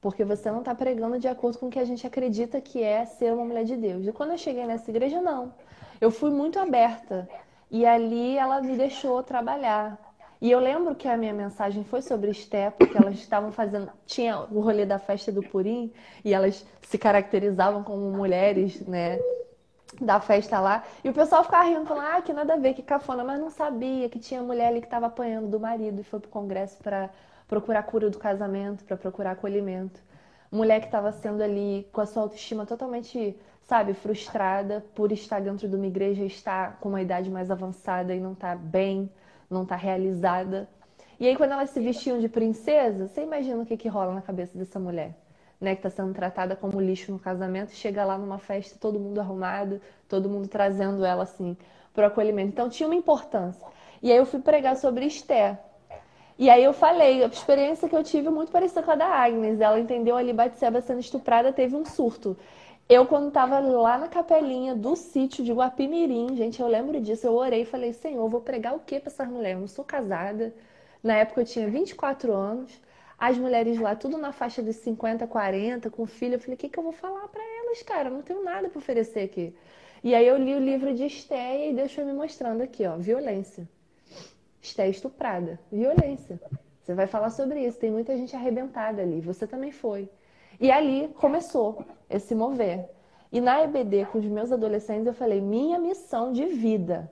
Porque 0.00 0.24
você 0.24 0.50
não 0.50 0.60
está 0.60 0.74
pregando 0.74 1.18
de 1.18 1.28
acordo 1.28 1.58
com 1.58 1.66
o 1.66 1.70
que 1.70 1.78
a 1.78 1.84
gente 1.84 2.06
acredita 2.06 2.60
que 2.60 2.82
é 2.82 3.04
ser 3.04 3.32
uma 3.32 3.44
mulher 3.44 3.64
de 3.64 3.76
Deus. 3.76 4.06
E 4.06 4.12
quando 4.12 4.30
eu 4.30 4.38
cheguei 4.38 4.64
nessa 4.66 4.90
igreja, 4.90 5.20
não. 5.20 5.52
Eu 6.00 6.10
fui 6.10 6.30
muito 6.30 6.58
aberta. 6.58 7.28
E 7.70 7.84
ali 7.84 8.38
ela 8.38 8.62
me 8.62 8.76
deixou 8.76 9.22
trabalhar. 9.22 9.98
E 10.40 10.50
eu 10.50 10.58
lembro 10.58 10.94
que 10.94 11.06
a 11.06 11.18
minha 11.18 11.34
mensagem 11.34 11.84
foi 11.84 12.00
sobre 12.00 12.30
Esté, 12.30 12.70
porque 12.70 12.96
elas 12.96 13.14
estavam 13.16 13.52
fazendo. 13.52 13.90
Tinha 14.06 14.40
o 14.50 14.60
rolê 14.60 14.86
da 14.86 14.98
festa 14.98 15.30
do 15.30 15.42
Purim, 15.42 15.92
e 16.24 16.32
elas 16.32 16.66
se 16.80 16.96
caracterizavam 16.96 17.82
como 17.82 18.10
mulheres, 18.10 18.80
né? 18.86 19.18
Da 20.00 20.18
festa 20.18 20.58
lá. 20.58 20.82
E 21.04 21.10
o 21.10 21.12
pessoal 21.12 21.44
ficava 21.44 21.64
rindo, 21.64 21.84
falando, 21.84 22.06
ah, 22.06 22.22
que 22.22 22.32
nada 22.32 22.54
a 22.54 22.56
ver, 22.56 22.72
que 22.72 22.82
cafona, 22.82 23.22
mas 23.22 23.38
não 23.38 23.50
sabia 23.50 24.08
que 24.08 24.18
tinha 24.18 24.42
mulher 24.42 24.68
ali 24.68 24.80
que 24.80 24.86
estava 24.86 25.06
apanhando 25.06 25.48
do 25.48 25.60
marido 25.60 26.00
e 26.00 26.04
foi 26.04 26.20
pro 26.20 26.30
congresso 26.30 26.78
para 26.78 27.10
procurar 27.50 27.82
cura 27.82 28.08
do 28.08 28.16
casamento, 28.16 28.84
para 28.84 28.96
procurar 28.96 29.32
acolhimento. 29.32 30.00
Mulher 30.52 30.78
que 30.78 30.86
estava 30.86 31.10
sendo 31.10 31.42
ali 31.42 31.88
com 31.92 32.00
a 32.00 32.06
sua 32.06 32.22
autoestima 32.22 32.64
totalmente, 32.64 33.36
sabe, 33.64 33.92
frustrada 33.92 34.84
por 34.94 35.10
estar 35.10 35.40
dentro 35.40 35.68
de 35.68 35.74
uma 35.74 35.86
igreja, 35.86 36.24
estar 36.24 36.78
com 36.78 36.90
uma 36.90 37.02
idade 37.02 37.28
mais 37.28 37.50
avançada 37.50 38.14
e 38.14 38.20
não 38.20 38.36
tá 38.36 38.54
bem, 38.54 39.10
não 39.50 39.66
tá 39.66 39.74
realizada. 39.74 40.68
E 41.18 41.26
aí, 41.26 41.36
quando 41.36 41.50
elas 41.50 41.70
se 41.70 41.80
vestiam 41.80 42.20
de 42.20 42.28
princesa, 42.28 43.08
você 43.08 43.22
imagina 43.22 43.60
o 43.62 43.66
que, 43.66 43.76
que 43.76 43.88
rola 43.88 44.14
na 44.14 44.22
cabeça 44.22 44.56
dessa 44.56 44.78
mulher? 44.78 45.16
Né, 45.60 45.74
que 45.74 45.86
está 45.86 45.90
sendo 45.90 46.14
tratada 46.14 46.56
como 46.56 46.80
lixo 46.80 47.12
no 47.12 47.18
casamento, 47.18 47.72
chega 47.72 48.02
lá 48.02 48.16
numa 48.16 48.38
festa, 48.38 48.78
todo 48.80 48.98
mundo 48.98 49.20
arrumado, 49.20 49.78
todo 50.08 50.26
mundo 50.26 50.48
trazendo 50.48 51.04
ela 51.04 51.24
assim 51.24 51.54
para 51.92 52.04
o 52.04 52.06
acolhimento. 52.06 52.48
Então 52.48 52.70
tinha 52.70 52.88
uma 52.88 52.94
importância. 52.94 53.66
E 54.02 54.10
aí 54.10 54.16
eu 54.16 54.24
fui 54.24 54.40
pregar 54.40 54.76
sobre 54.76 55.04
Esther, 55.04 55.58
e 56.40 56.48
aí 56.48 56.64
eu 56.64 56.72
falei, 56.72 57.22
a 57.22 57.26
experiência 57.26 57.86
que 57.86 57.94
eu 57.94 58.02
tive 58.02 58.30
muito 58.30 58.50
parecida 58.50 58.82
com 58.82 58.90
a 58.92 58.94
da 58.94 59.06
Agnes. 59.06 59.60
Ela 59.60 59.78
entendeu 59.78 60.16
ali 60.16 60.32
Batseba 60.32 60.80
sendo 60.80 60.98
estuprada, 61.00 61.52
teve 61.52 61.76
um 61.76 61.84
surto. 61.84 62.34
Eu, 62.88 63.04
quando 63.04 63.28
estava 63.28 63.58
lá 63.60 63.98
na 63.98 64.08
capelinha 64.08 64.74
do 64.74 64.96
sítio 64.96 65.44
de 65.44 65.52
Guapimirim, 65.52 66.34
gente, 66.34 66.58
eu 66.58 66.66
lembro 66.66 66.98
disso, 66.98 67.26
eu 67.26 67.34
orei 67.34 67.60
e 67.62 67.64
falei, 67.66 67.92
Senhor, 67.92 68.26
vou 68.26 68.40
pregar 68.40 68.74
o 68.74 68.78
que 68.80 68.98
para 68.98 69.12
essas 69.12 69.28
mulheres? 69.28 69.56
Eu 69.56 69.60
não 69.60 69.68
sou 69.68 69.84
casada. 69.84 70.54
Na 71.02 71.14
época 71.16 71.42
eu 71.42 71.44
tinha 71.44 71.68
24 71.68 72.32
anos. 72.32 72.72
As 73.18 73.36
mulheres 73.36 73.78
lá, 73.78 73.94
tudo 73.94 74.16
na 74.16 74.32
faixa 74.32 74.62
dos 74.62 74.76
50, 74.76 75.26
40, 75.26 75.90
com 75.90 76.06
filho. 76.06 76.36
Eu 76.36 76.40
falei, 76.40 76.54
o 76.54 76.58
que, 76.58 76.70
que 76.70 76.78
eu 76.78 76.82
vou 76.82 76.92
falar 76.92 77.28
para 77.28 77.42
elas, 77.42 77.82
cara? 77.82 78.08
Eu 78.08 78.14
não 78.14 78.22
tenho 78.22 78.42
nada 78.42 78.70
para 78.70 78.78
oferecer 78.78 79.20
aqui. 79.20 79.54
E 80.02 80.14
aí 80.14 80.26
eu 80.26 80.38
li 80.38 80.54
o 80.54 80.58
livro 80.58 80.94
de 80.94 81.04
Estéia 81.04 81.70
e 81.70 81.74
Deus 81.74 81.92
foi 81.92 82.04
me 82.04 82.14
mostrando 82.14 82.62
aqui, 82.62 82.86
ó, 82.86 82.96
violência 82.96 83.68
está 84.60 84.86
estuprada. 84.86 85.58
Violência. 85.70 86.40
Você 86.82 86.94
vai 86.94 87.06
falar 87.06 87.30
sobre 87.30 87.66
isso. 87.66 87.78
Tem 87.78 87.90
muita 87.90 88.16
gente 88.16 88.34
arrebentada 88.34 89.02
ali. 89.02 89.20
Você 89.20 89.46
também 89.46 89.72
foi. 89.72 90.08
E 90.60 90.70
ali 90.70 91.08
começou 91.14 91.84
esse 92.08 92.34
mover. 92.34 92.88
E 93.32 93.40
na 93.40 93.62
EBD, 93.62 94.06
com 94.06 94.18
os 94.18 94.24
meus 94.24 94.50
adolescentes, 94.50 95.06
eu 95.06 95.14
falei: 95.14 95.40
minha 95.40 95.78
missão 95.78 96.32
de 96.32 96.46
vida 96.46 97.10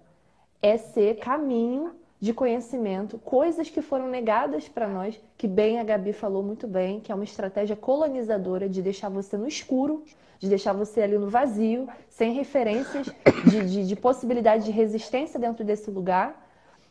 é 0.60 0.76
ser 0.76 1.18
caminho 1.18 1.94
de 2.20 2.34
conhecimento, 2.34 3.16
coisas 3.18 3.70
que 3.70 3.80
foram 3.80 4.08
negadas 4.08 4.68
para 4.68 4.88
nós, 4.88 5.20
que 5.36 5.46
bem 5.46 5.78
a 5.78 5.84
Gabi 5.84 6.12
falou 6.12 6.42
muito 6.42 6.66
bem, 6.66 6.98
que 6.98 7.12
é 7.12 7.14
uma 7.14 7.22
estratégia 7.22 7.76
colonizadora 7.76 8.68
de 8.68 8.82
deixar 8.82 9.08
você 9.08 9.36
no 9.36 9.46
escuro, 9.46 10.02
de 10.40 10.48
deixar 10.48 10.72
você 10.72 11.02
ali 11.02 11.16
no 11.16 11.28
vazio, 11.28 11.88
sem 12.08 12.32
referências 12.32 13.06
de, 13.48 13.64
de, 13.64 13.86
de 13.86 13.96
possibilidade 13.96 14.64
de 14.64 14.72
resistência 14.72 15.38
dentro 15.38 15.64
desse 15.64 15.90
lugar 15.92 16.47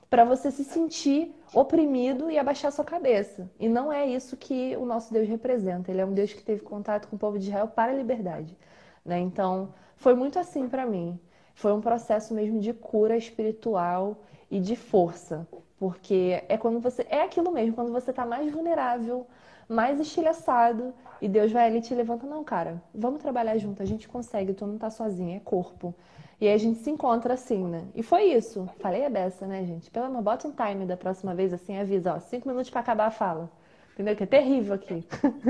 para 0.09 0.23
você 0.23 0.51
se 0.51 0.63
sentir 0.63 1.33
oprimido 1.53 2.31
e 2.31 2.37
abaixar 2.37 2.71
sua 2.71 2.85
cabeça. 2.85 3.49
E 3.59 3.67
não 3.67 3.91
é 3.91 4.05
isso 4.05 4.37
que 4.37 4.75
o 4.77 4.85
nosso 4.85 5.11
Deus 5.13 5.27
representa. 5.27 5.91
Ele 5.91 6.01
é 6.01 6.05
um 6.05 6.13
Deus 6.13 6.33
que 6.33 6.43
teve 6.43 6.61
contato 6.61 7.07
com 7.07 7.15
o 7.15 7.19
povo 7.19 7.37
de 7.37 7.47
Israel 7.47 7.67
para 7.67 7.91
a 7.91 7.95
liberdade. 7.95 8.57
Né? 9.03 9.19
Então, 9.19 9.73
foi 9.95 10.13
muito 10.13 10.39
assim 10.39 10.67
para 10.69 10.85
mim. 10.85 11.19
Foi 11.55 11.73
um 11.73 11.81
processo 11.81 12.33
mesmo 12.33 12.59
de 12.59 12.73
cura 12.73 13.17
espiritual 13.17 14.17
e 14.49 14.59
de 14.59 14.75
força. 14.75 15.47
Porque 15.77 16.43
é 16.47 16.57
quando 16.57 16.79
você. 16.79 17.05
É 17.09 17.21
aquilo 17.21 17.51
mesmo, 17.51 17.75
quando 17.75 17.91
você 17.91 18.11
está 18.11 18.25
mais 18.25 18.51
vulnerável, 18.51 19.27
mais 19.67 19.99
estilhaçado, 19.99 20.93
e 21.21 21.27
Deus 21.27 21.51
vai 21.51 21.67
ali 21.67 21.79
e 21.79 21.81
te 21.81 21.93
levanta. 21.93 22.25
Não, 22.25 22.43
cara, 22.43 22.81
vamos 22.93 23.21
trabalhar 23.21 23.57
junto, 23.57 23.81
a 23.81 23.85
gente 23.85 24.07
consegue, 24.07 24.53
tu 24.53 24.65
não 24.65 24.77
tá 24.77 24.89
sozinha, 24.89 25.37
é 25.37 25.39
corpo. 25.39 25.93
E 26.39 26.47
aí 26.47 26.53
a 26.53 26.57
gente 26.57 26.79
se 26.79 26.89
encontra 26.89 27.33
assim, 27.33 27.63
né? 27.63 27.83
E 27.95 28.03
foi 28.03 28.25
isso. 28.25 28.69
Falei 28.79 29.05
a 29.05 29.09
beça, 29.09 29.47
né, 29.47 29.65
gente? 29.65 29.89
Pelo 29.89 30.05
amor, 30.05 30.21
bota 30.21 30.47
um 30.47 30.51
time 30.51 30.85
da 30.85 30.95
próxima 30.95 31.33
vez, 31.33 31.51
assim, 31.51 31.77
avisa, 31.79 32.13
ó, 32.13 32.19
cinco 32.19 32.47
minutos 32.47 32.69
para 32.69 32.81
acabar 32.81 33.07
a 33.07 33.11
fala. 33.11 33.51
Entendeu? 33.93 34.15
Que 34.15 34.23
é 34.23 34.27
terrível 34.27 34.75
aqui. 34.75 35.03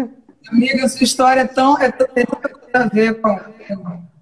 Amiga, 0.49 0.87
sua 0.87 1.03
história 1.03 1.41
é 1.41 1.47
tão. 1.47 1.77
É, 1.77 1.91
tem 1.91 2.25
tanta 2.25 2.49
coisa 2.49 2.77
a 2.77 2.87
ver 2.87 3.19
com 3.19 3.29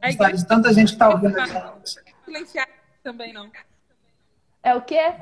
a 0.02 0.10
história 0.10 0.36
de 0.36 0.48
tanta 0.48 0.74
gente 0.74 0.94
que 0.94 0.98
tá 0.98 1.10
ouvindo 1.10 1.40
a 1.40 1.46
gente. 1.46 2.02
Silenciar 2.26 2.68
também 3.04 3.32
não. 3.32 3.52
É 4.64 4.74
o 4.74 4.82
quê? 4.82 5.14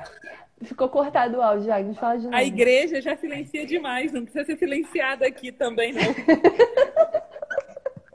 Ficou 0.61 0.87
cortado 0.87 1.39
o 1.39 1.41
áudio, 1.41 1.73
Agnes. 1.73 1.97
Fala 1.97 2.17
de 2.17 2.23
novo. 2.23 2.35
A 2.35 2.43
igreja 2.43 3.01
já 3.01 3.17
silencia 3.17 3.65
demais, 3.65 4.13
não 4.13 4.23
precisa 4.23 4.45
ser 4.45 4.57
silenciada 4.57 5.27
aqui 5.27 5.51
também, 5.51 5.91
não. 5.91 6.01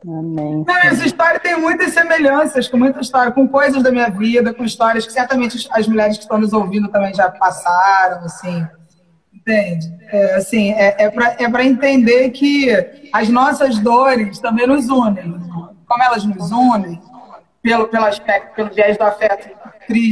Amém. 0.06 0.64
Não, 0.66 0.76
essa 0.76 1.04
história 1.04 1.40
tem 1.40 1.58
muitas 1.58 1.92
semelhanças 1.92 2.68
com 2.68 2.76
muita 2.76 3.00
história, 3.00 3.32
com 3.32 3.48
coisas 3.48 3.82
da 3.82 3.90
minha 3.90 4.08
vida, 4.10 4.54
com 4.54 4.64
histórias 4.64 5.06
que 5.06 5.12
certamente 5.12 5.68
as 5.72 5.88
mulheres 5.88 6.16
que 6.16 6.22
estão 6.22 6.38
nos 6.38 6.52
ouvindo 6.52 6.88
também 6.88 7.12
já 7.14 7.30
passaram, 7.30 8.24
assim. 8.24 8.66
Entende? 9.32 9.86
É, 10.10 10.34
assim, 10.34 10.72
é, 10.72 10.96
é 10.98 11.48
para 11.48 11.62
é 11.62 11.66
entender 11.66 12.30
que 12.30 12.70
as 13.12 13.28
nossas 13.28 13.78
dores 13.78 14.38
também 14.38 14.66
nos 14.66 14.88
unem. 14.88 15.40
Como 15.86 16.02
elas 16.02 16.24
nos 16.24 16.50
unem, 16.52 17.00
pelo, 17.62 17.88
pelo 17.88 18.04
aspecto, 18.04 18.54
pelo 18.54 18.70
viés 18.70 18.96
do 18.96 19.04
afeto, 19.04 19.48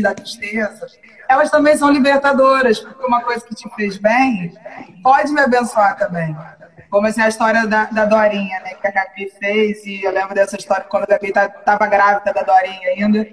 da 0.03 0.15
tristeza, 0.15 0.87
elas 1.29 1.51
também 1.51 1.77
são 1.77 1.91
libertadoras, 1.91 2.81
porque 2.81 3.05
uma 3.05 3.21
coisa 3.21 3.45
que 3.45 3.55
te 3.55 3.69
fez 3.75 3.99
bem 3.99 4.55
pode 5.03 5.31
me 5.33 5.41
abençoar 5.41 5.97
também. 5.99 6.35
Como 6.97 7.09
assim, 7.09 7.21
a 7.21 7.29
história 7.29 7.67
da, 7.67 7.85
da 7.85 8.07
Dorinha, 8.07 8.59
né, 8.61 8.71
que 8.81 8.87
a 8.87 8.91
Gabi 8.91 9.31
fez, 9.39 9.85
e 9.85 10.03
eu 10.03 10.11
lembro 10.11 10.35
dessa 10.35 10.57
história 10.57 10.87
quando 10.89 11.03
a 11.03 11.07
Gabi 11.07 11.27
estava 11.27 11.51
tá, 11.51 11.87
grávida 11.87 12.33
da 12.33 12.41
Dorinha 12.41 12.89
ainda. 12.89 13.29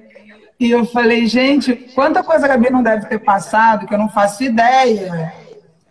E 0.59 0.69
eu 0.69 0.85
falei, 0.85 1.25
gente, 1.27 1.73
quanta 1.95 2.21
coisa 2.21 2.43
a 2.43 2.49
Gabi 2.49 2.69
não 2.69 2.83
deve 2.83 3.05
ter 3.05 3.19
passado 3.19 3.87
que 3.87 3.93
eu 3.93 3.97
não 3.97 4.09
faço 4.09 4.43
ideia. 4.43 5.33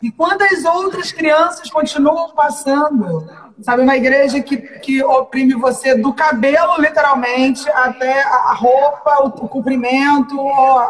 E 0.03 0.13
quantas 0.13 0.67
outras 0.67 1.13
crianças 1.13 1.71
continuam 1.71 2.35
passando? 2.35 3.27
Sabe, 3.63 3.81
uma 3.81 3.97
igreja 3.97 4.43
que, 4.43 4.59
que 4.59 5.03
oprime 5.03 5.55
você 5.55 5.95
do 5.95 6.13
cabelo, 6.13 6.79
literalmente, 6.79 7.67
até 7.71 8.23
a 8.23 8.53
roupa, 8.53 9.31
o, 9.41 9.49
comprimento, 9.49 10.39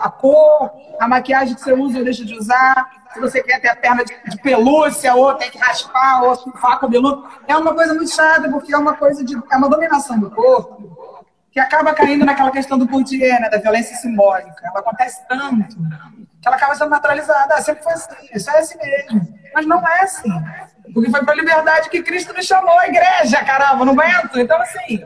a 0.00 0.10
cor, 0.10 0.68
a 0.98 1.06
maquiagem 1.06 1.54
que 1.54 1.60
você 1.60 1.74
usa 1.74 1.98
ou 1.98 2.04
deixa 2.04 2.24
de 2.24 2.34
usar. 2.34 3.01
Se 3.12 3.20
você 3.20 3.42
quer 3.42 3.60
ter 3.60 3.68
a 3.68 3.76
perna 3.76 4.04
de, 4.04 4.14
de 4.30 4.38
pelúcia, 4.38 5.14
ou 5.14 5.34
tem 5.34 5.50
que 5.50 5.58
raspar, 5.58 6.22
ou 6.22 6.36
falar 6.52 6.78
cabeludo. 6.78 7.26
É 7.46 7.56
uma 7.56 7.74
coisa 7.74 7.94
muito 7.94 8.14
chata, 8.14 8.48
porque 8.50 8.74
é 8.74 8.78
uma 8.78 8.96
coisa 8.96 9.24
de. 9.24 9.34
é 9.50 9.56
uma 9.56 9.68
dominação 9.68 10.18
do 10.18 10.30
corpo 10.30 11.26
que 11.50 11.60
acaba 11.60 11.92
caindo 11.92 12.24
naquela 12.24 12.50
questão 12.50 12.78
do 12.78 12.86
Bourdieu, 12.86 13.38
né, 13.38 13.50
da 13.50 13.58
violência 13.58 13.94
simbólica. 13.96 14.66
Ela 14.66 14.80
acontece 14.80 15.20
tanto 15.28 15.76
que 16.40 16.48
ela 16.48 16.56
acaba 16.56 16.74
sendo 16.74 16.88
naturalizada. 16.88 17.54
Ah, 17.54 17.60
sempre 17.60 17.84
foi 17.84 17.92
assim, 17.92 18.28
isso 18.34 18.50
é 18.50 18.58
assim 18.58 18.78
mesmo. 18.78 19.38
Mas 19.54 19.66
não 19.66 19.86
é 19.86 20.00
assim. 20.00 20.30
Porque 20.94 21.10
foi 21.10 21.22
para 21.22 21.34
a 21.34 21.36
liberdade 21.36 21.90
que 21.90 22.02
Cristo 22.02 22.34
me 22.34 22.42
chamou 22.42 22.78
a 22.78 22.88
igreja, 22.88 23.44
caramba, 23.44 23.84
não 23.84 23.92
aguento. 23.92 24.38
Então, 24.38 24.60
assim, 24.60 25.04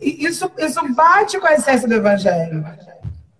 isso, 0.00 0.50
isso 0.58 0.94
bate 0.94 1.38
com 1.38 1.46
a 1.46 1.54
essência 1.54 1.88
do 1.88 1.94
Evangelho. 1.94 2.64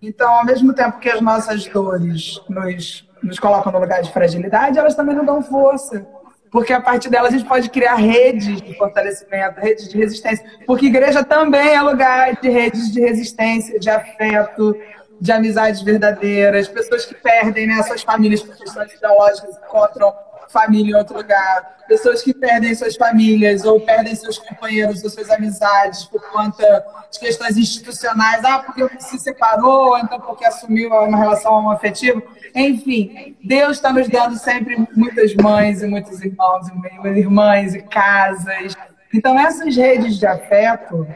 Então, 0.01 0.33
ao 0.33 0.45
mesmo 0.45 0.73
tempo 0.73 0.99
que 0.99 1.09
as 1.09 1.21
nossas 1.21 1.65
dores 1.67 2.41
nos, 2.49 3.06
nos 3.27 3.39
colocam 3.39 3.71
no 3.71 3.79
lugar 3.79 4.01
de 4.01 4.11
fragilidade, 4.11 4.79
elas 4.79 4.95
também 4.95 5.15
não 5.15 5.25
dão 5.25 5.41
força. 5.41 6.05
Porque 6.49 6.71
a 6.71 6.81
partir 6.81 7.09
delas 7.09 7.33
a 7.33 7.37
gente 7.37 7.47
pode 7.47 7.69
criar 7.69 7.95
redes 7.95 8.61
de 8.61 8.73
fortalecimento, 8.75 9.59
redes 9.59 9.89
de 9.89 9.97
resistência. 9.97 10.45
Porque 10.65 10.85
igreja 10.85 11.23
também 11.23 11.75
é 11.75 11.81
lugar 11.81 12.39
de 12.39 12.49
redes 12.49 12.91
de 12.91 13.01
resistência, 13.01 13.77
de 13.79 13.89
afeto, 13.89 14.75
de 15.19 15.31
amizades 15.31 15.81
verdadeiras, 15.81 16.67
pessoas 16.67 17.05
que 17.05 17.15
perdem 17.15 17.67
né, 17.67 17.81
suas 17.83 18.03
famílias 18.03 18.41
por 18.41 18.55
questões 18.55 18.93
ideológicas 18.93 19.57
encontram 19.57 20.13
família 20.49 20.91
em 20.91 20.95
outro 20.95 21.17
lugar, 21.17 21.77
pessoas 21.87 22.21
que 22.21 22.33
perdem 22.33 22.75
suas 22.75 22.95
famílias 22.95 23.63
ou 23.63 23.79
perdem 23.79 24.13
seus 24.15 24.37
companheiros 24.37 25.03
ou 25.03 25.09
suas 25.09 25.29
amizades 25.29 26.03
por 26.05 26.21
conta 26.31 26.85
de 27.11 27.19
questões 27.19 27.57
institucionais, 27.57 28.43
ah, 28.43 28.59
porque 28.59 28.87
se 28.99 29.17
separou, 29.19 29.97
então 29.97 30.19
porque 30.19 30.45
assumiu 30.45 30.89
uma 30.89 31.17
relação 31.17 31.69
afetiva. 31.71 32.21
Enfim, 32.53 33.35
Deus 33.43 33.77
está 33.77 33.91
nos 33.91 34.07
dando 34.07 34.37
sempre 34.37 34.87
muitas 34.95 35.33
mães 35.35 35.81
e 35.81 35.87
muitos 35.87 36.21
irmãos 36.21 36.67
e 36.67 37.07
irmãs 37.07 37.73
e 37.73 37.81
casas. 37.81 38.75
Então, 39.13 39.39
essas 39.39 39.75
redes 39.75 40.17
de 40.17 40.25
afeto, 40.25 41.07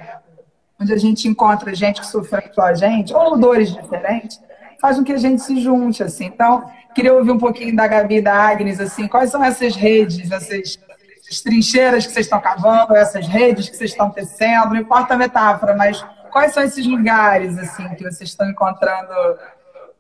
onde 0.80 0.94
a 0.94 0.98
gente 0.98 1.28
encontra 1.28 1.76
gente 1.76 2.02
que 2.02 2.08
sofreu 2.08 2.44
com 2.56 2.62
a 2.62 2.74
gente, 2.74 3.14
ou 3.14 3.38
dores 3.38 3.72
diferentes, 3.74 4.40
faz 4.82 4.98
com 4.98 5.04
que 5.04 5.14
a 5.14 5.18
gente 5.18 5.42
se 5.42 5.62
junte, 5.62 6.04
assim. 6.04 6.26
Então, 6.26 6.66
Queria 6.94 7.14
ouvir 7.14 7.32
um 7.32 7.38
pouquinho 7.38 7.76
da 7.76 7.88
Gabi 7.88 8.18
e 8.18 8.22
da 8.22 8.34
Agnes, 8.34 8.80
assim, 8.80 9.08
quais 9.08 9.30
são 9.30 9.44
essas 9.44 9.76
redes, 9.76 10.30
essas, 10.30 10.78
essas 11.20 11.42
trincheiras 11.42 12.06
que 12.06 12.12
vocês 12.12 12.26
estão 12.26 12.42
cavando, 12.42 12.96
essas 12.96 13.28
redes 13.28 13.70
que 13.70 13.78
vocês 13.78 13.92
estão 13.92 14.10
tecendo, 14.10 14.74
não 14.74 14.82
importa 14.82 15.14
a 15.14 15.18
metáfora, 15.18 15.76
mas 15.76 16.06
quais 16.32 16.54
são 16.54 16.64
esses 16.64 16.86
lugares, 16.86 17.58
assim, 17.58 17.88
que 17.96 18.04
vocês 18.04 18.30
estão 18.30 18.50
encontrando 18.50 19.14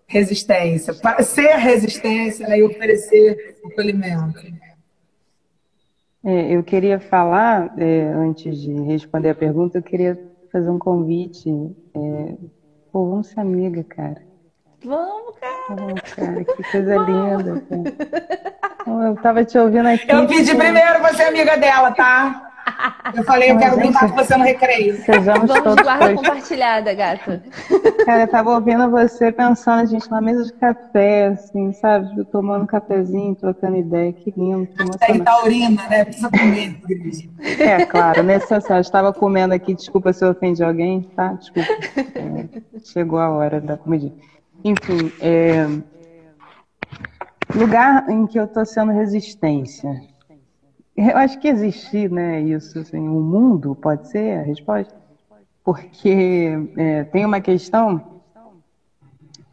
resistência, 0.06 0.94
ser 1.24 1.56
resistência 1.56 2.45
né, 2.48 2.60
e 2.60 2.64
oferecer 2.64 3.58
o 3.64 3.80
alimento? 3.80 4.40
É, 6.24 6.52
eu 6.52 6.62
queria 6.62 6.99
falar, 6.99 7.74
é, 7.78 8.03
antes 8.14 8.60
de 8.60 8.74
responder 8.82 9.30
a 9.30 9.36
pergunta, 9.36 9.78
eu 9.78 9.84
queria 9.84 10.22
fazer 10.52 10.70
um 10.70 10.78
convite. 10.78 11.49
É, 11.95 12.34
pô, 12.91 13.10
vamos 13.10 13.28
ser 13.28 13.40
amiga, 13.40 13.82
cara. 13.86 14.31
Vamos, 14.84 15.36
cara. 15.40 15.53
Oh, 15.70 16.16
cara, 16.16 16.44
que 16.44 16.72
coisa 16.72 16.95
linda. 16.98 17.64
Cara. 17.70 19.08
Eu 19.08 19.16
tava 19.18 19.45
te 19.45 19.58
ouvindo 19.58 19.88
aqui. 19.88 20.06
Eu 20.10 20.28
pedi 20.28 20.56
primeiro 20.56 21.02
você 21.02 21.24
amiga 21.24 21.58
dela, 21.58 21.91
tá? 21.91 22.48
Eu 23.16 23.24
falei, 23.24 23.52
eu 23.52 23.58
quero 23.58 23.76
brincar 23.78 24.10
com 24.10 24.16
você 24.16 24.36
no 24.38 24.44
recreio. 24.44 24.95
Sejamos 25.03 25.48
Vamos 25.48 25.64
todos 25.64 25.84
guarda 25.84 26.06
dois. 26.06 26.18
compartilhada, 26.18 26.94
gata. 26.94 27.44
Cara, 28.06 28.24
eu 28.24 28.28
tava 28.28 28.52
ouvindo 28.52 28.90
você 28.90 29.32
pensando, 29.32 29.82
a 29.82 29.86
gente, 29.86 30.10
na 30.10 30.22
mesa 30.22 30.45
de 30.45 30.53
café, 30.53 31.28
assim, 31.28 31.74
sabe? 31.74 32.24
Tomando 32.26 32.64
um 32.64 32.68
cafezinho, 32.68 33.36
trocando 33.36 33.78
ideia. 33.78 34.14
Que 34.14 34.34
lindo. 34.36 34.68
Que 34.68 34.98
Tem 34.99 35.20
taurina, 35.24 35.88
né? 35.90 36.06
Precisa 36.06 36.30
comer, 36.30 36.80
É, 37.60 37.86
claro, 37.86 38.24
necessário. 38.24 38.78
Eu 38.78 38.82
estava 38.82 39.14
comendo 39.14 39.53
aqui, 39.53 39.74
desculpa 39.76 40.14
se 40.14 40.24
eu 40.24 40.30
ofendi 40.32 40.64
alguém, 40.64 41.02
tá? 41.16 41.34
Desculpa. 41.34 41.70
É, 42.16 42.80
chegou 42.84 43.20
a 43.20 43.30
hora 43.30 43.60
da 43.60 43.78
comidinha. 43.78 44.14
Enfim, 44.64 45.12
é, 45.20 45.66
lugar 47.56 48.10
em 48.10 48.28
que 48.28 48.40
eu 48.40 48.46
estou 48.46 48.66
sendo 48.66 48.92
resistência. 48.92 50.02
Eu 50.96 51.18
acho 51.18 51.40
que 51.40 51.48
existir, 51.48 52.12
né, 52.12 52.42
isso, 52.42 52.80
assim, 52.80 53.08
o 53.08 53.18
um 53.18 53.22
mundo 53.22 53.76
pode 53.76 54.08
ser 54.10 54.40
a 54.40 54.44
resposta, 54.44 54.94
porque 55.64 56.52
é, 56.78 57.04
tem 57.06 57.26
uma 57.26 57.42
questão 57.42 58.22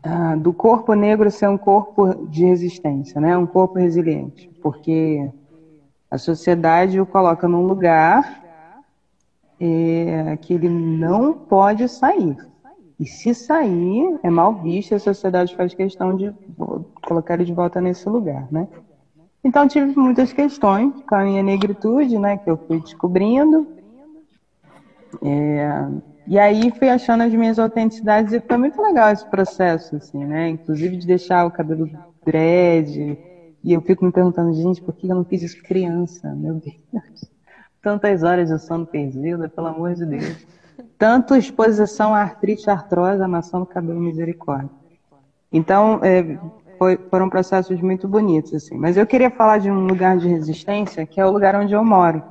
ah, 0.03 0.37
do 0.37 0.53
corpo 0.53 0.95
negro 0.95 1.31
ser 1.31 1.49
um 1.49 1.59
corpo 1.59 2.27
de 2.27 2.45
resistência, 2.45 3.21
né, 3.21 3.37
um 3.37 3.47
corpo 3.47 3.79
resiliente, 3.79 4.51
porque 4.63 5.31
a 6.11 6.19
sociedade 6.19 7.01
o 7.01 7.07
coloca 7.07 7.47
num 7.47 7.67
lugar 7.67 8.43
é, 9.61 10.37
que 10.37 10.55
ele 10.55 10.69
não 10.69 11.33
pode 11.33 11.89
sair. 11.89 12.48
E 12.99 13.07
se 13.07 13.33
sair, 13.35 14.19
é 14.23 14.31
mal 14.31 14.53
visto, 14.53 14.95
a 14.95 14.99
sociedade 14.99 15.55
faz 15.55 15.73
questão 15.73 16.15
de 16.17 16.35
colocar 17.03 17.35
ele 17.35 17.45
de 17.45 17.53
volta 17.53 17.81
nesse 17.81 18.09
lugar, 18.09 18.47
né? 18.51 18.67
Então 19.43 19.69
tive 19.69 19.95
muitas 19.99 20.33
questões 20.33 20.93
com 21.07 21.15
a 21.15 21.23
minha 21.23 21.43
negritude, 21.43 22.19
né, 22.19 22.39
que 22.39 22.51
eu 22.51 22.59
fui 22.67 22.81
descobrindo. 22.81 23.69
É, 25.23 25.89
e 26.27 26.39
aí 26.39 26.71
fui 26.77 26.91
achando 26.91 27.23
as 27.23 27.33
minhas 27.33 27.59
autenticidades 27.59 28.33
e 28.33 28.41
foi 28.41 28.57
muito 28.57 28.83
legal 28.83 29.11
esse 29.11 29.25
processo, 29.27 29.97
assim, 29.97 30.25
né? 30.25 30.51
Inclusive 30.51 30.97
de 30.97 31.07
deixar 31.07 31.47
o 31.47 31.51
cabelo 31.51 31.89
dread. 32.25 33.19
E 33.65 33.73
eu 33.73 33.81
fico 33.81 34.05
me 34.05 34.13
perguntando, 34.13 34.53
gente, 34.53 34.83
por 34.83 34.95
que 34.95 35.07
eu 35.07 35.15
não 35.15 35.25
fiz 35.25 35.43
isso 35.43 35.57
criança? 35.63 36.35
Meu 36.35 36.55
Deus. 36.55 37.25
Tantas 37.81 38.23
horas 38.23 38.51
de 38.51 38.59
sono 38.59 38.87
perdida, 38.87 39.49
pelo 39.49 39.69
amor 39.69 39.95
de 39.95 40.05
Deus. 40.05 40.47
Tanto 40.97 41.35
exposição 41.35 42.15
à 42.15 42.21
artrite, 42.21 42.71
artrose, 42.71 43.23
amassando 43.23 43.67
cabelo, 43.67 44.01
misericórdia. 44.01 44.71
Então, 45.53 46.01
é, 46.03 46.39
foi, 46.79 46.99
foram 47.11 47.29
processos 47.29 47.81
muito 47.81 48.07
bonitos, 48.07 48.53
assim. 48.53 48.77
Mas 48.77 48.97
eu 48.97 49.07
queria 49.07 49.31
falar 49.31 49.59
de 49.59 49.71
um 49.71 49.87
lugar 49.87 50.19
de 50.19 50.29
resistência, 50.29 51.07
que 51.07 51.21
é 51.21 51.27
o 51.27 51.31
lugar 51.31 51.55
onde 51.57 51.75
eu 51.75 51.85
moro. 51.85 52.23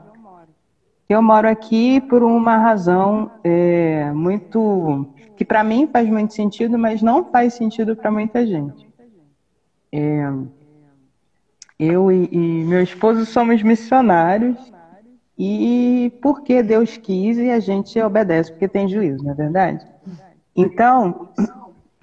Eu 1.10 1.22
moro 1.22 1.48
aqui 1.48 2.02
por 2.02 2.22
uma 2.22 2.58
razão 2.58 3.32
é, 3.44 4.12
muito. 4.12 5.08
que 5.36 5.46
para 5.46 5.64
mim 5.64 5.88
faz 5.92 6.10
muito 6.10 6.34
sentido, 6.34 6.78
mas 6.78 7.02
não 7.02 7.24
faz 7.24 7.54
sentido 7.54 7.96
para 7.96 8.12
muita 8.12 8.46
gente. 8.46 8.86
É, 9.92 10.30
eu 11.80 12.12
e, 12.12 12.28
e 12.32 12.38
meu 12.66 12.82
esposo 12.82 13.26
somos 13.26 13.64
missionários 13.64 14.58
e 15.38 16.12
porque 16.22 16.64
Deus 16.64 16.98
quis 16.98 17.38
e 17.38 17.52
a 17.52 17.60
gente 17.60 18.00
obedece 18.02 18.52
porque 18.52 18.68
tem 18.68 18.88
juízo, 18.88 19.24
não 19.24 19.32
é 19.32 19.36
verdade? 19.36 19.86
Então, 20.56 21.30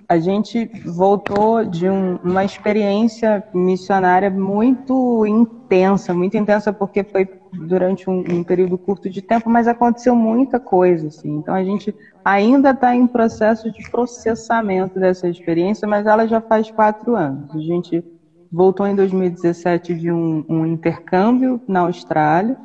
a 0.09 0.19
gente 0.19 0.71
voltou 0.85 1.65
de 1.65 1.89
um, 1.89 2.17
uma 2.23 2.45
experiência 2.45 3.43
missionária 3.53 4.31
muito 4.31 5.27
intensa, 5.27 6.15
muito 6.15 6.37
intensa 6.37 6.73
porque 6.73 7.03
foi 7.03 7.29
durante 7.53 8.09
um, 8.09 8.23
um, 8.31 8.45
período 8.45 8.77
curto 8.77 9.09
de 9.09 9.23
tempo, 9.23 9.49
mas 9.49 9.67
aconteceu 9.67 10.15
muita 10.15 10.61
coisa, 10.61 11.09
assim. 11.09 11.37
Então 11.37 11.55
a 11.55 11.65
gente 11.65 11.95
ainda 12.25 12.71
está 12.71 12.95
em 12.95 13.07
processo 13.07 13.71
de 13.73 13.91
processamento 13.91 15.01
dessa 15.01 15.29
experiência, 15.29 15.89
mas 15.89 16.07
ela 16.07 16.27
já 16.27 16.41
faz 16.41 16.71
quatro 16.71 17.17
anos. 17.17 17.55
A 17.55 17.59
gente 17.59 18.05
voltou 18.53 18.87
em 18.87 18.95
2017 18.95 19.95
de 19.95 20.13
um, 20.13 20.45
um 20.49 20.67
intercâmbio 20.67 21.61
na 21.67 21.81
Austrália 21.81 22.57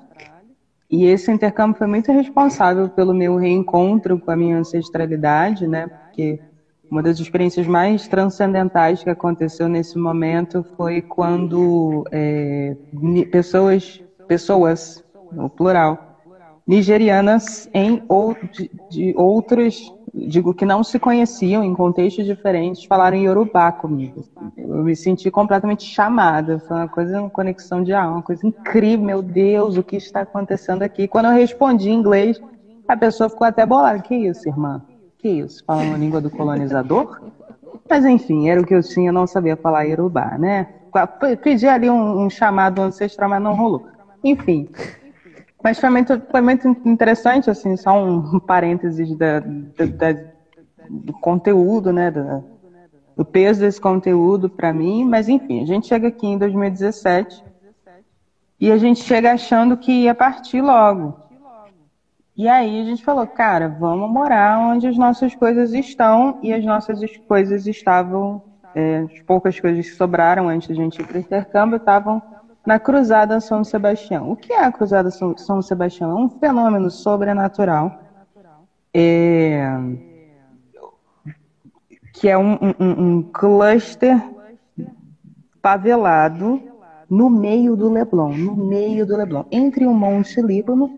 e 0.89 1.05
esse 1.05 1.31
intercâmbio 1.31 1.77
foi 1.77 1.87
muito 1.87 2.11
responsável 2.11 2.89
pelo 2.89 3.13
meu 3.13 3.35
reencontro 3.35 4.19
com 4.19 4.31
a 4.31 4.35
minha 4.35 4.57
ancestralidade, 4.57 5.67
né? 5.67 5.87
Porque 5.87 6.39
uma 6.89 7.03
das 7.03 7.19
experiências 7.19 7.67
mais 7.67 8.07
transcendentais 8.07 9.03
que 9.03 9.09
aconteceu 9.09 9.69
nesse 9.69 9.99
momento 9.99 10.65
foi 10.75 11.01
quando 11.01 12.03
é, 12.11 12.75
pessoas, 13.31 14.01
pessoas, 14.27 15.03
no 15.31 15.47
plural, 15.47 16.09
nigerianas 16.65 17.69
em 17.73 18.01
ou, 18.07 18.35
de, 18.51 18.71
de 18.89 19.13
outros, 19.15 19.93
digo 20.27 20.53
que 20.53 20.65
não 20.65 20.83
se 20.83 20.99
conheciam 20.99 21.63
em 21.63 21.73
contextos 21.73 22.25
diferentes, 22.25 22.85
falaram 22.85 23.17
Yorubá 23.17 23.71
comigo. 23.71 24.23
Eu 24.57 24.83
me 24.83 24.95
senti 24.95 25.29
completamente 25.29 25.83
chamada, 25.83 26.59
foi 26.59 26.77
uma 26.77 26.87
coisa, 26.87 27.21
uma 27.21 27.29
conexão 27.29 27.83
de 27.83 27.93
alma, 27.93 28.17
uma 28.17 28.21
coisa 28.23 28.45
incrível, 28.45 29.05
meu 29.05 29.21
Deus, 29.21 29.77
o 29.77 29.83
que 29.83 29.95
está 29.95 30.21
acontecendo 30.21 30.81
aqui? 30.81 31.07
Quando 31.07 31.25
eu 31.25 31.31
respondi 31.31 31.89
em 31.89 31.95
inglês, 31.95 32.39
a 32.87 32.97
pessoa 32.97 33.29
ficou 33.29 33.45
até 33.45 33.65
bolada, 33.65 33.99
que 33.99 34.15
isso, 34.15 34.47
irmã? 34.47 34.81
Que 35.17 35.29
isso? 35.29 35.63
Falam 35.65 35.93
a 35.93 35.97
língua 35.97 36.21
do 36.21 36.29
colonizador? 36.29 37.21
Mas 37.89 38.05
enfim, 38.05 38.49
era 38.49 38.61
o 38.61 38.65
que 38.65 38.73
eu 38.73 38.81
tinha, 38.81 39.11
não 39.11 39.27
sabia 39.27 39.57
falar 39.57 39.83
Yorubá, 39.83 40.37
né? 40.37 40.67
Pedi 41.41 41.67
ali 41.67 41.89
um, 41.89 42.25
um 42.25 42.29
chamado 42.29 42.81
ancestral, 42.81 43.29
mas 43.29 43.41
não 43.41 43.55
rolou. 43.55 43.85
Enfim. 44.23 44.67
Mas 45.63 45.79
foi 45.79 45.89
muito, 45.89 46.21
foi 46.31 46.41
muito 46.41 46.67
interessante, 46.85 47.49
assim, 47.49 47.75
só 47.75 48.01
um 48.01 48.39
parênteses 48.39 49.15
da, 49.17 49.39
da, 49.39 49.85
da 49.85 50.29
do 50.89 51.13
conteúdo, 51.13 51.93
né? 51.93 52.09
Da, 52.09 52.41
do 53.15 53.25
peso 53.25 53.59
desse 53.59 53.79
conteúdo 53.79 54.49
para 54.49 54.73
mim. 54.73 55.05
Mas 55.05 55.29
enfim, 55.29 55.61
a 55.61 55.65
gente 55.65 55.87
chega 55.87 56.07
aqui 56.07 56.25
em 56.25 56.37
2017 56.37 57.43
e 58.59 58.71
a 58.71 58.77
gente 58.77 59.01
chega 59.03 59.33
achando 59.33 59.77
que 59.77 59.91
ia 60.03 60.15
partir 60.15 60.61
logo. 60.61 61.15
E 62.35 62.47
aí 62.47 62.81
a 62.81 62.85
gente 62.85 63.03
falou, 63.03 63.27
cara, 63.27 63.67
vamos 63.67 64.09
morar 64.09 64.59
onde 64.59 64.87
as 64.87 64.97
nossas 64.97 65.35
coisas 65.35 65.73
estão 65.73 66.39
e 66.41 66.53
as 66.53 66.63
nossas 66.63 66.99
coisas 67.27 67.67
estavam, 67.67 68.41
é, 68.73 68.99
as 68.99 69.21
poucas 69.23 69.59
coisas 69.59 69.85
que 69.85 69.95
sobraram 69.95 70.47
antes 70.47 70.69
da 70.69 70.73
gente 70.73 71.01
ir 71.01 71.05
para 71.05 71.17
o 71.17 71.19
intercâmbio 71.19 71.75
estavam 71.75 72.21
na 72.69 72.77
Cruzada 72.77 73.39
São 73.39 73.63
Sebastião. 73.63 74.29
O 74.29 74.35
que 74.35 74.53
é 74.53 74.63
a 74.63 74.71
Cruzada 74.71 75.09
São 75.09 75.59
Sebastião? 75.59 76.11
É 76.11 76.13
um 76.13 76.29
fenômeno 76.29 76.91
sobrenatural 76.91 77.99
é, 78.93 79.67
que 82.13 82.29
é 82.29 82.37
um, 82.37 82.53
um, 82.79 83.07
um 83.07 83.23
cluster 83.23 84.23
pavelado 85.59 86.61
no 87.09 87.27
meio 87.27 87.75
do 87.75 87.89
Leblon, 87.89 88.37
no 88.37 88.55
meio 88.55 89.03
do 89.03 89.17
Leblon, 89.17 89.45
entre 89.51 89.87
o 89.87 89.93
Monte 89.93 90.39
Líbano 90.39 90.95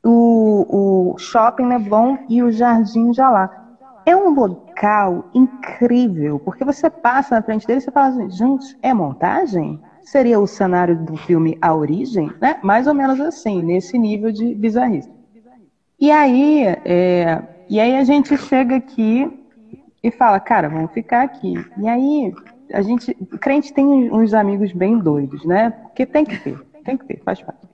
o, 0.00 1.14
o 1.14 1.18
Shopping 1.18 1.66
Leblon 1.66 2.18
e 2.28 2.40
o 2.40 2.52
Jardim 2.52 3.12
Jalá. 3.12 3.50
É 4.06 4.14
um 4.14 4.32
local 4.32 5.24
incrível, 5.34 6.38
porque 6.38 6.64
você 6.64 6.88
passa 6.88 7.34
na 7.34 7.42
frente 7.42 7.66
dele 7.66 7.80
e 7.80 7.82
você 7.82 7.90
fala 7.90 8.08
assim, 8.10 8.30
gente, 8.30 8.78
é 8.80 8.94
montagem? 8.94 9.82
Seria 10.04 10.38
o 10.38 10.46
cenário 10.46 10.96
do 10.96 11.16
filme 11.16 11.58
A 11.60 11.74
Origem? 11.74 12.30
Né? 12.40 12.58
Mais 12.62 12.86
ou 12.86 12.94
menos 12.94 13.20
assim, 13.20 13.62
nesse 13.62 13.98
nível 13.98 14.30
de 14.30 14.54
bizarrice. 14.54 15.10
E 15.98 16.10
aí, 16.10 16.64
é, 16.84 17.42
e 17.68 17.80
aí 17.80 17.96
a 17.96 18.04
gente 18.04 18.36
chega 18.36 18.76
aqui 18.76 19.30
e 20.02 20.10
fala, 20.10 20.38
cara, 20.38 20.68
vamos 20.68 20.92
ficar 20.92 21.22
aqui. 21.22 21.54
E 21.78 21.88
aí, 21.88 22.34
a 22.72 22.82
gente, 22.82 23.14
crente 23.40 23.72
tem 23.72 23.86
uns 24.12 24.34
amigos 24.34 24.72
bem 24.72 24.98
doidos, 24.98 25.44
né? 25.44 25.70
Porque 25.70 26.04
tem 26.04 26.24
que 26.24 26.36
ter, 26.38 26.58
tem 26.84 26.96
que 26.96 27.06
ter, 27.06 27.22
faz 27.24 27.40
parte. 27.40 27.66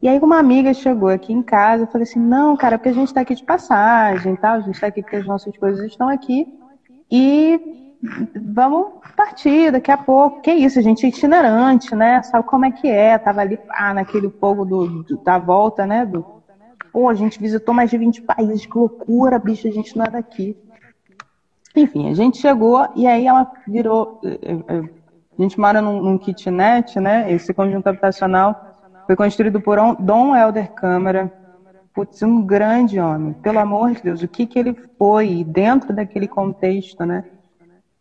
E 0.00 0.08
aí 0.08 0.18
uma 0.20 0.38
amiga 0.38 0.72
chegou 0.72 1.08
aqui 1.08 1.32
em 1.32 1.42
casa, 1.42 1.82
eu 1.82 1.86
falei 1.88 2.04
assim, 2.04 2.20
não, 2.20 2.56
cara, 2.56 2.78
porque 2.78 2.90
a 2.90 2.92
gente 2.92 3.08
está 3.08 3.22
aqui 3.22 3.34
de 3.34 3.44
passagem, 3.44 4.36
tal, 4.36 4.54
a 4.54 4.60
gente 4.60 4.74
está 4.74 4.86
aqui 4.86 5.02
porque 5.02 5.16
as 5.16 5.26
nossas 5.26 5.56
coisas 5.56 5.84
estão 5.86 6.08
aqui 6.08 6.46
e 7.10 7.87
vamos 8.34 8.92
partir 9.16 9.72
daqui 9.72 9.90
a 9.90 9.96
pouco. 9.96 10.40
Que 10.40 10.52
isso, 10.52 10.80
gente 10.82 11.06
itinerante, 11.06 11.94
né? 11.94 12.22
Sabe 12.22 12.46
como 12.46 12.64
é 12.64 12.70
que 12.70 12.88
é? 12.88 13.18
Tava 13.18 13.40
ali 13.40 13.58
ah, 13.70 13.94
naquele 13.94 14.28
povo 14.28 14.64
do, 14.64 15.02
do, 15.02 15.16
da 15.18 15.38
volta, 15.38 15.86
né? 15.86 16.06
Do, 16.06 16.38
Pô, 16.92 17.08
a 17.08 17.14
gente 17.14 17.38
visitou 17.38 17.74
mais 17.74 17.90
de 17.90 17.98
20 17.98 18.22
países, 18.22 18.66
que 18.66 18.76
loucura, 18.76 19.38
bicho, 19.38 19.68
a 19.68 19.70
gente 19.70 19.96
não 19.96 20.04
é 20.04 20.10
daqui. 20.10 20.56
Enfim, 21.76 22.10
a 22.10 22.14
gente 22.14 22.38
chegou 22.38 22.88
e 22.96 23.06
aí 23.06 23.26
ela 23.26 23.50
virou. 23.66 24.20
Eh, 24.24 24.38
eh, 24.42 24.64
eh, 24.68 24.88
a 25.38 25.42
gente 25.42 25.60
mora 25.60 25.80
num, 25.80 26.02
num 26.02 26.18
kitnet, 26.18 26.98
né? 26.98 27.32
Esse 27.32 27.54
conjunto 27.54 27.86
habitacional 27.86 28.76
foi 29.06 29.14
construído 29.14 29.60
por 29.60 29.78
Dom 30.00 30.34
Helder 30.34 30.72
Câmara. 30.72 31.32
Putz, 31.94 32.22
um 32.22 32.42
grande 32.42 32.98
homem. 32.98 33.32
Pelo 33.34 33.60
amor 33.60 33.92
de 33.92 34.02
Deus, 34.02 34.22
o 34.22 34.28
que, 34.28 34.46
que 34.46 34.58
ele 34.58 34.74
foi 34.98 35.44
dentro 35.44 35.92
daquele 35.92 36.26
contexto, 36.26 37.04
né? 37.06 37.24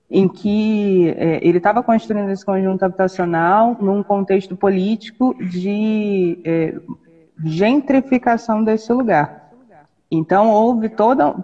Em 0.10 0.28
que 0.28 1.14
é, 1.18 1.40
ele 1.46 1.58
estava 1.58 1.84
construindo 1.84 2.30
esse 2.30 2.46
conjunto 2.46 2.84
habitacional 2.84 3.76
num 3.80 4.02
contexto 4.02 4.56
político 4.56 5.36
de 5.40 6.40
é, 6.46 6.74
gentrificação 7.44 8.64
desse 8.64 8.92
lugar. 8.94 9.30
Então, 10.10 10.50
houve 10.50 10.88
toda, 10.88 11.36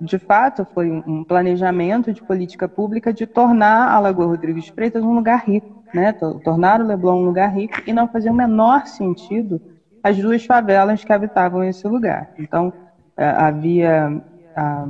de 0.00 0.18
fato, 0.18 0.66
foi 0.74 0.90
um 0.90 1.22
planejamento 1.22 2.12
de 2.12 2.20
política 2.20 2.68
pública 2.68 3.12
de 3.12 3.26
tornar 3.26 3.92
a 3.92 4.00
Lagoa 4.00 4.26
Rodrigues 4.26 4.68
Freitas 4.74 5.04
um 5.04 5.14
lugar 5.14 5.44
rico, 5.46 5.84
né? 5.94 6.12
tornar 6.42 6.80
o 6.80 6.84
Leblon 6.84 7.22
um 7.22 7.26
lugar 7.26 7.54
rico 7.54 7.80
e 7.86 7.92
não 7.92 8.08
fazia 8.08 8.32
o 8.32 8.34
menor 8.34 8.86
sentido 8.86 9.60
as 10.02 10.16
duas 10.18 10.44
favelas 10.44 11.04
que 11.04 11.12
habitavam 11.12 11.62
esse 11.62 11.86
lugar. 11.86 12.28
Então, 12.36 12.72
é, 13.16 13.24
havia 13.24 14.20
a, 14.56 14.84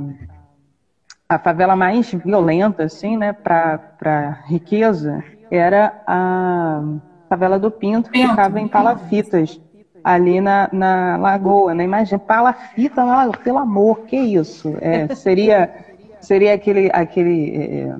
a 1.35 1.39
favela 1.39 1.75
mais 1.75 2.11
violenta, 2.11 2.83
assim, 2.83 3.17
né, 3.17 3.33
para 3.33 4.39
riqueza, 4.45 5.23
era 5.49 6.01
a 6.05 6.81
favela 7.29 7.59
do 7.59 7.71
Pinto, 7.71 8.09
que 8.09 8.27
ficava 8.27 8.59
em 8.59 8.67
Palafitas, 8.67 9.59
ali 10.03 10.41
na, 10.41 10.69
na 10.71 11.17
lagoa, 11.17 11.73
né? 11.73 11.83
Imagina, 11.83 12.19
palafita 12.19 13.05
na 13.05 13.17
lagoa, 13.17 13.37
pelo 13.37 13.57
amor, 13.57 14.01
que 14.01 14.17
isso? 14.17 14.75
É, 14.81 15.13
seria, 15.15 15.73
seria 16.19 16.53
aquele, 16.53 16.89
aquele, 16.93 17.55
é, 17.55 17.95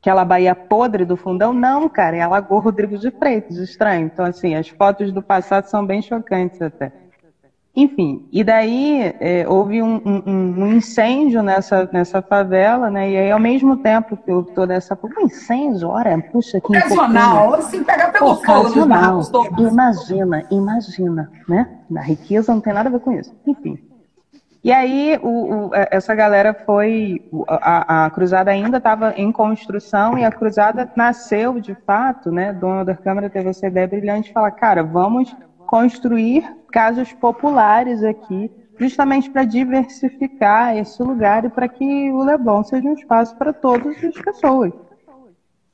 aquela 0.00 0.24
Bahia 0.24 0.54
podre 0.54 1.04
do 1.04 1.16
fundão? 1.16 1.52
Não, 1.52 1.88
cara, 1.88 2.16
é 2.16 2.20
a 2.20 2.28
Lagoa 2.28 2.60
Rodrigues 2.60 3.00
de 3.00 3.10
Freitas, 3.10 3.56
estranho. 3.56 4.06
Então, 4.06 4.24
assim, 4.24 4.54
as 4.54 4.68
fotos 4.68 5.12
do 5.12 5.22
passado 5.22 5.66
são 5.66 5.86
bem 5.86 6.02
chocantes 6.02 6.60
até. 6.60 6.92
Enfim, 7.74 8.28
e 8.30 8.44
daí 8.44 9.14
é, 9.18 9.48
houve 9.48 9.82
um, 9.82 9.94
um, 10.04 10.22
um, 10.26 10.72
incêndio 10.74 11.42
nessa, 11.42 11.88
nessa 11.90 12.20
favela, 12.20 12.90
né? 12.90 13.10
E 13.10 13.16
aí, 13.16 13.30
ao 13.30 13.38
mesmo 13.38 13.78
tempo 13.78 14.14
que 14.14 14.30
houve 14.30 14.52
toda 14.52 14.74
essa. 14.74 14.98
Um 15.02 15.24
incêndio, 15.24 15.88
ora, 15.88 16.20
puxa, 16.30 16.60
que 16.60 16.66
Ocasional, 16.76 17.54
assim, 17.54 17.82
pega 17.82 18.10
pelo 18.10 18.32
Ocasional. 18.32 19.22
fogo 19.22 19.48
Imagina, 19.58 20.44
imagina, 20.50 21.32
né? 21.48 21.66
Na 21.88 22.02
riqueza 22.02 22.52
não 22.52 22.60
tem 22.60 22.74
nada 22.74 22.90
a 22.90 22.92
ver 22.92 23.00
com 23.00 23.12
isso. 23.12 23.34
Enfim. 23.46 23.78
E 24.62 24.70
aí, 24.70 25.18
o, 25.22 25.68
o, 25.68 25.70
essa 25.72 26.14
galera 26.14 26.52
foi. 26.52 27.26
A, 27.48 28.04
a 28.04 28.10
cruzada 28.10 28.50
ainda 28.50 28.76
estava 28.76 29.14
em 29.16 29.32
construção 29.32 30.18
e 30.18 30.26
a 30.26 30.30
cruzada 30.30 30.92
nasceu 30.94 31.58
de 31.58 31.74
fato, 31.86 32.30
né? 32.30 32.52
Dona 32.52 32.84
da 32.84 32.94
Câmara 32.94 33.30
teve 33.30 33.48
essa 33.48 33.66
ideia 33.66 33.88
brilhante 33.88 34.28
de 34.28 34.34
falar: 34.34 34.50
cara, 34.50 34.82
vamos 34.82 35.34
construir 35.66 36.44
casas 36.72 37.12
populares 37.12 38.02
aqui, 38.02 38.50
justamente 38.78 39.30
para 39.30 39.44
diversificar 39.44 40.76
esse 40.76 41.00
lugar 41.02 41.44
e 41.44 41.50
para 41.50 41.68
que 41.68 42.10
o 42.10 42.24
Leblon 42.24 42.64
seja 42.64 42.88
um 42.88 42.94
espaço 42.94 43.36
para 43.36 43.52
todas 43.52 44.02
as 44.02 44.14
pessoas. 44.14 44.72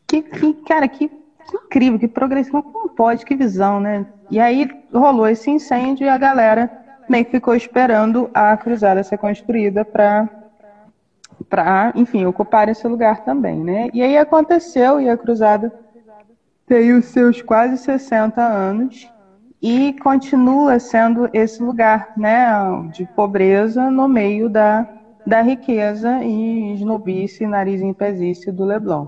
Que, 0.06 0.22
que 0.22 0.52
cara, 0.64 0.88
que, 0.88 1.08
que, 1.08 1.56
incrível, 1.56 1.98
que 1.98 2.08
progressão, 2.08 2.60
como 2.60 2.88
pode, 2.90 3.24
que 3.24 3.36
visão, 3.36 3.80
né? 3.80 4.06
E 4.30 4.40
aí 4.40 4.68
rolou 4.92 5.28
esse 5.28 5.50
incêndio 5.50 6.04
e 6.04 6.08
a 6.08 6.18
galera 6.18 6.70
meio 7.08 7.24
que 7.24 7.30
ficou 7.30 7.54
esperando 7.54 8.28
a 8.34 8.56
cruzada 8.56 9.02
ser 9.02 9.18
construída 9.18 9.84
para 9.84 10.28
para, 11.48 11.92
enfim, 11.94 12.26
ocupar 12.26 12.68
esse 12.68 12.86
lugar 12.86 13.24
também, 13.24 13.60
né? 13.60 13.88
E 13.94 14.02
aí 14.02 14.18
aconteceu 14.18 15.00
e 15.00 15.08
a 15.08 15.16
cruzada 15.16 15.72
tem 16.66 16.92
os 16.92 17.06
seus 17.06 17.40
quase 17.40 17.78
60 17.78 18.42
anos 18.42 19.08
e 19.60 19.92
continua 19.94 20.78
sendo 20.78 21.28
esse 21.32 21.62
lugar 21.62 22.12
né, 22.16 22.46
de 22.92 23.04
pobreza 23.06 23.90
no 23.90 24.08
meio 24.08 24.48
da, 24.48 24.86
da 25.26 25.42
riqueza 25.42 26.22
e 26.22 26.74
snobice, 26.74 27.46
nariz 27.46 27.82
em 27.82 27.92
pezice 27.92 28.52
do 28.52 28.64
Leblon. 28.64 29.06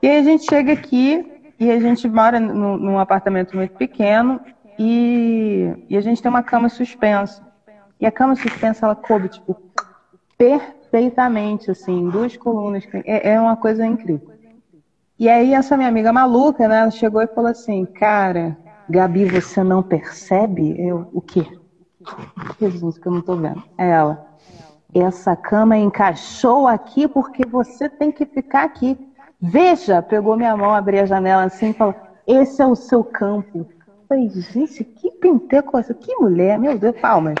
E 0.00 0.08
aí 0.08 0.18
a 0.18 0.22
gente 0.22 0.44
chega 0.44 0.72
aqui 0.72 1.24
e 1.58 1.70
a 1.70 1.78
gente 1.78 2.08
mora 2.08 2.38
no, 2.38 2.76
num 2.76 2.98
apartamento 2.98 3.56
muito 3.56 3.72
pequeno 3.72 4.40
e, 4.78 5.72
e 5.88 5.96
a 5.96 6.00
gente 6.00 6.22
tem 6.22 6.30
uma 6.30 6.42
cama 6.42 6.68
suspensa. 6.68 7.42
E 8.00 8.06
a 8.06 8.10
cama 8.10 8.34
suspensa, 8.34 8.86
ela 8.86 8.96
coube, 8.96 9.28
tipo, 9.28 9.56
perfeitamente, 10.36 11.70
assim, 11.70 12.08
duas 12.08 12.36
colunas. 12.36 12.84
É, 13.04 13.34
é 13.34 13.40
uma 13.40 13.56
coisa 13.56 13.86
incrível. 13.86 14.32
E 15.18 15.28
aí 15.28 15.54
essa 15.54 15.76
minha 15.76 15.88
amiga 15.88 16.12
maluca, 16.12 16.66
né, 16.66 16.80
ela 16.80 16.90
chegou 16.90 17.22
e 17.22 17.28
falou 17.28 17.50
assim, 17.50 17.84
cara, 17.84 18.58
Gabi, 18.88 19.24
você 19.24 19.62
não 19.62 19.82
percebe? 19.82 20.74
Eu, 20.78 21.08
o 21.12 21.20
quê? 21.20 21.46
Jesus, 22.60 22.98
que 22.98 23.06
eu 23.06 23.12
não 23.12 23.22
tô 23.22 23.36
vendo. 23.36 23.62
É 23.78 23.90
ela. 23.90 24.26
essa 24.94 25.36
cama 25.36 25.76
encaixou 25.76 26.66
aqui 26.66 27.06
porque 27.08 27.46
você 27.46 27.88
tem 27.88 28.10
que 28.10 28.26
ficar 28.26 28.64
aqui. 28.64 28.98
Veja, 29.40 30.02
pegou 30.02 30.36
minha 30.36 30.56
mão, 30.56 30.74
abri 30.74 30.98
a 30.98 31.06
janela 31.06 31.44
assim 31.44 31.70
e 31.70 31.74
falou: 31.74 31.94
Esse 32.26 32.62
é 32.62 32.66
o 32.66 32.76
seu 32.76 33.02
campo. 33.02 33.66
Eu 33.86 33.94
falei, 34.08 34.28
gente, 34.28 34.84
que 34.84 35.10
pentecosta, 35.12 35.94
que 35.94 36.14
mulher, 36.16 36.58
meu 36.58 36.78
Deus, 36.78 36.98
palmas. 37.00 37.36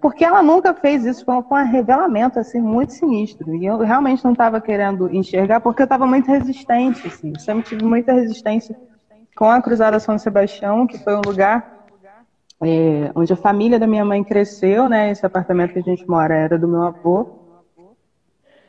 Porque 0.00 0.24
ela 0.24 0.42
nunca 0.42 0.74
fez 0.74 1.04
isso, 1.04 1.24
foi 1.24 1.34
um 1.34 1.64
revelamento 1.64 2.38
assim 2.38 2.60
muito 2.60 2.92
sinistro. 2.92 3.54
E 3.54 3.66
eu 3.66 3.78
realmente 3.78 4.24
não 4.24 4.32
estava 4.32 4.60
querendo 4.60 5.12
enxergar 5.14 5.60
porque 5.60 5.82
eu 5.82 5.84
estava 5.84 6.06
muito 6.06 6.28
resistente, 6.28 7.06
assim. 7.06 7.32
Eu 7.34 7.40
sempre 7.40 7.62
tive 7.64 7.84
muita 7.84 8.12
resistência 8.12 8.76
com 9.38 9.48
a 9.48 9.62
Cruzada 9.62 10.00
São 10.00 10.18
Sebastião, 10.18 10.84
que 10.84 10.98
foi 10.98 11.14
um 11.14 11.20
lugar 11.24 11.86
é, 12.60 13.12
onde 13.14 13.32
a 13.32 13.36
família 13.36 13.78
da 13.78 13.86
minha 13.86 14.04
mãe 14.04 14.24
cresceu, 14.24 14.88
né? 14.88 15.12
Esse 15.12 15.24
apartamento 15.24 15.74
que 15.74 15.78
a 15.78 15.82
gente 15.82 16.04
mora 16.10 16.34
era 16.34 16.58
do 16.58 16.66
meu 16.66 16.82
avô. 16.82 17.24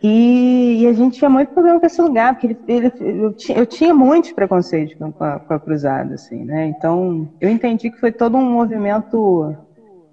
E, 0.02 0.84
e 0.84 0.88
a 0.88 0.94
gente 0.94 1.18
tinha 1.18 1.30
muito 1.30 1.52
problema 1.54 1.80
com 1.80 1.86
esse 1.88 2.00
lugar, 2.00 2.36
porque 2.36 2.46
ele, 2.46 2.58
ele, 2.68 2.94
eu, 3.24 3.34
tinha, 3.34 3.58
eu, 3.58 3.66
tinha 3.66 3.94
muitos 3.96 4.32
preconceitos 4.32 4.94
com 4.94 5.24
a, 5.24 5.40
com 5.40 5.54
a, 5.56 5.60
cruzada, 5.60 6.14
assim, 6.14 6.46
né? 6.46 6.68
Então, 6.68 7.28
eu 7.42 7.50
entendi 7.50 7.90
que 7.90 8.00
foi 8.00 8.12
todo 8.12 8.38
um 8.38 8.52
movimento, 8.52 9.58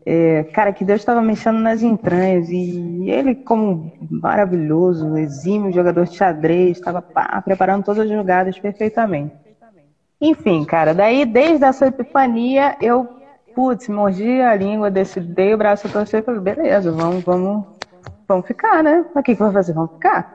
é, 0.06 0.42
cara, 0.54 0.72
que 0.72 0.86
Deus 0.86 1.02
estava 1.02 1.20
mexendo 1.20 1.58
nas 1.58 1.82
entranhas. 1.82 2.48
E 2.48 3.10
ele, 3.10 3.34
como 3.34 3.92
maravilhoso, 4.10 5.18
exímio 5.18 5.70
jogador 5.70 6.06
de 6.06 6.16
xadrez, 6.16 6.78
estava 6.78 7.04
preparando 7.44 7.84
todas 7.84 8.04
as 8.04 8.10
jogadas 8.10 8.58
perfeitamente. 8.58 9.45
Enfim, 10.20 10.64
cara, 10.64 10.94
daí 10.94 11.24
desde 11.24 11.64
essa 11.64 11.86
epifania 11.86 12.74
eu 12.80 13.06
putz, 13.54 13.88
mordi 13.88 14.42
a 14.42 14.54
língua, 14.54 14.90
dei 14.90 15.54
o 15.54 15.56
braço 15.56 15.86
a 15.86 15.90
torcer 15.90 16.20
e 16.20 16.22
falei, 16.22 16.40
beleza, 16.40 16.92
vamos, 16.92 17.24
vamos, 17.24 17.64
vamos 18.28 18.46
ficar, 18.46 18.82
né? 18.82 19.02
O 19.14 19.22
que, 19.22 19.34
que 19.34 19.42
vou 19.42 19.50
fazer? 19.50 19.72
Vamos 19.72 19.92
ficar. 19.92 20.26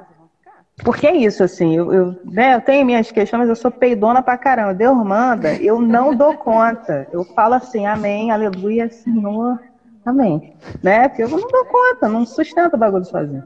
Porque 0.83 1.05
é 1.05 1.15
isso, 1.15 1.43
assim, 1.43 1.75
eu, 1.75 1.93
eu, 1.93 2.15
né, 2.23 2.55
eu 2.55 2.61
tenho 2.61 2.83
minhas 2.83 3.11
questões, 3.11 3.41
mas 3.41 3.49
eu 3.49 3.55
sou 3.55 3.69
peidona 3.69 4.23
pra 4.23 4.37
caramba. 4.37 4.73
Deus 4.73 4.97
manda, 5.05 5.53
eu 5.57 5.79
não 5.79 6.15
dou 6.15 6.35
conta. 6.35 7.07
Eu 7.11 7.23
falo 7.23 7.53
assim, 7.53 7.85
amém, 7.85 8.31
aleluia, 8.31 8.89
Senhor, 8.89 9.59
amém. 10.03 10.41
Né? 10.81 11.07
Porque 11.07 11.21
eu 11.21 11.29
não 11.29 11.37
dou 11.37 11.65
conta, 11.65 12.09
não 12.09 12.25
sustento 12.25 12.73
o 12.73 12.77
bagulho 12.77 13.05
sozinho. 13.05 13.43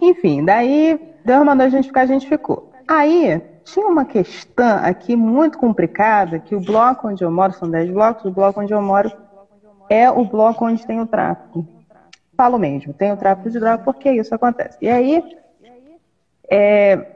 Enfim, 0.00 0.42
daí 0.42 0.98
Deus 1.22 1.44
mandou 1.44 1.66
a 1.66 1.68
gente 1.68 1.88
ficar, 1.88 2.02
a 2.02 2.06
gente 2.06 2.26
ficou. 2.26 2.62
Aí, 2.88 3.42
tinha 3.64 3.86
uma 3.86 4.04
questão 4.04 4.78
aqui 4.84 5.16
muito 5.16 5.58
complicada, 5.58 6.38
que 6.38 6.54
o 6.54 6.60
bloco 6.60 7.08
onde 7.08 7.24
eu 7.24 7.30
moro, 7.30 7.52
são 7.52 7.68
10 7.68 7.90
blocos, 7.90 8.24
o 8.24 8.30
bloco 8.30 8.60
onde 8.60 8.72
eu 8.72 8.82
moro 8.82 9.10
é 9.88 10.10
o 10.10 10.24
bloco 10.24 10.66
onde 10.66 10.86
tem 10.86 11.00
o 11.00 11.06
tráfico. 11.06 11.66
Falo 12.36 12.58
mesmo, 12.58 12.92
tem 12.92 13.12
o 13.12 13.16
tráfico 13.16 13.50
de 13.50 13.58
droga, 13.58 13.82
porque 13.82 14.10
isso 14.10 14.34
acontece. 14.34 14.76
E 14.82 14.88
aí, 14.88 15.22
é, 16.50 17.14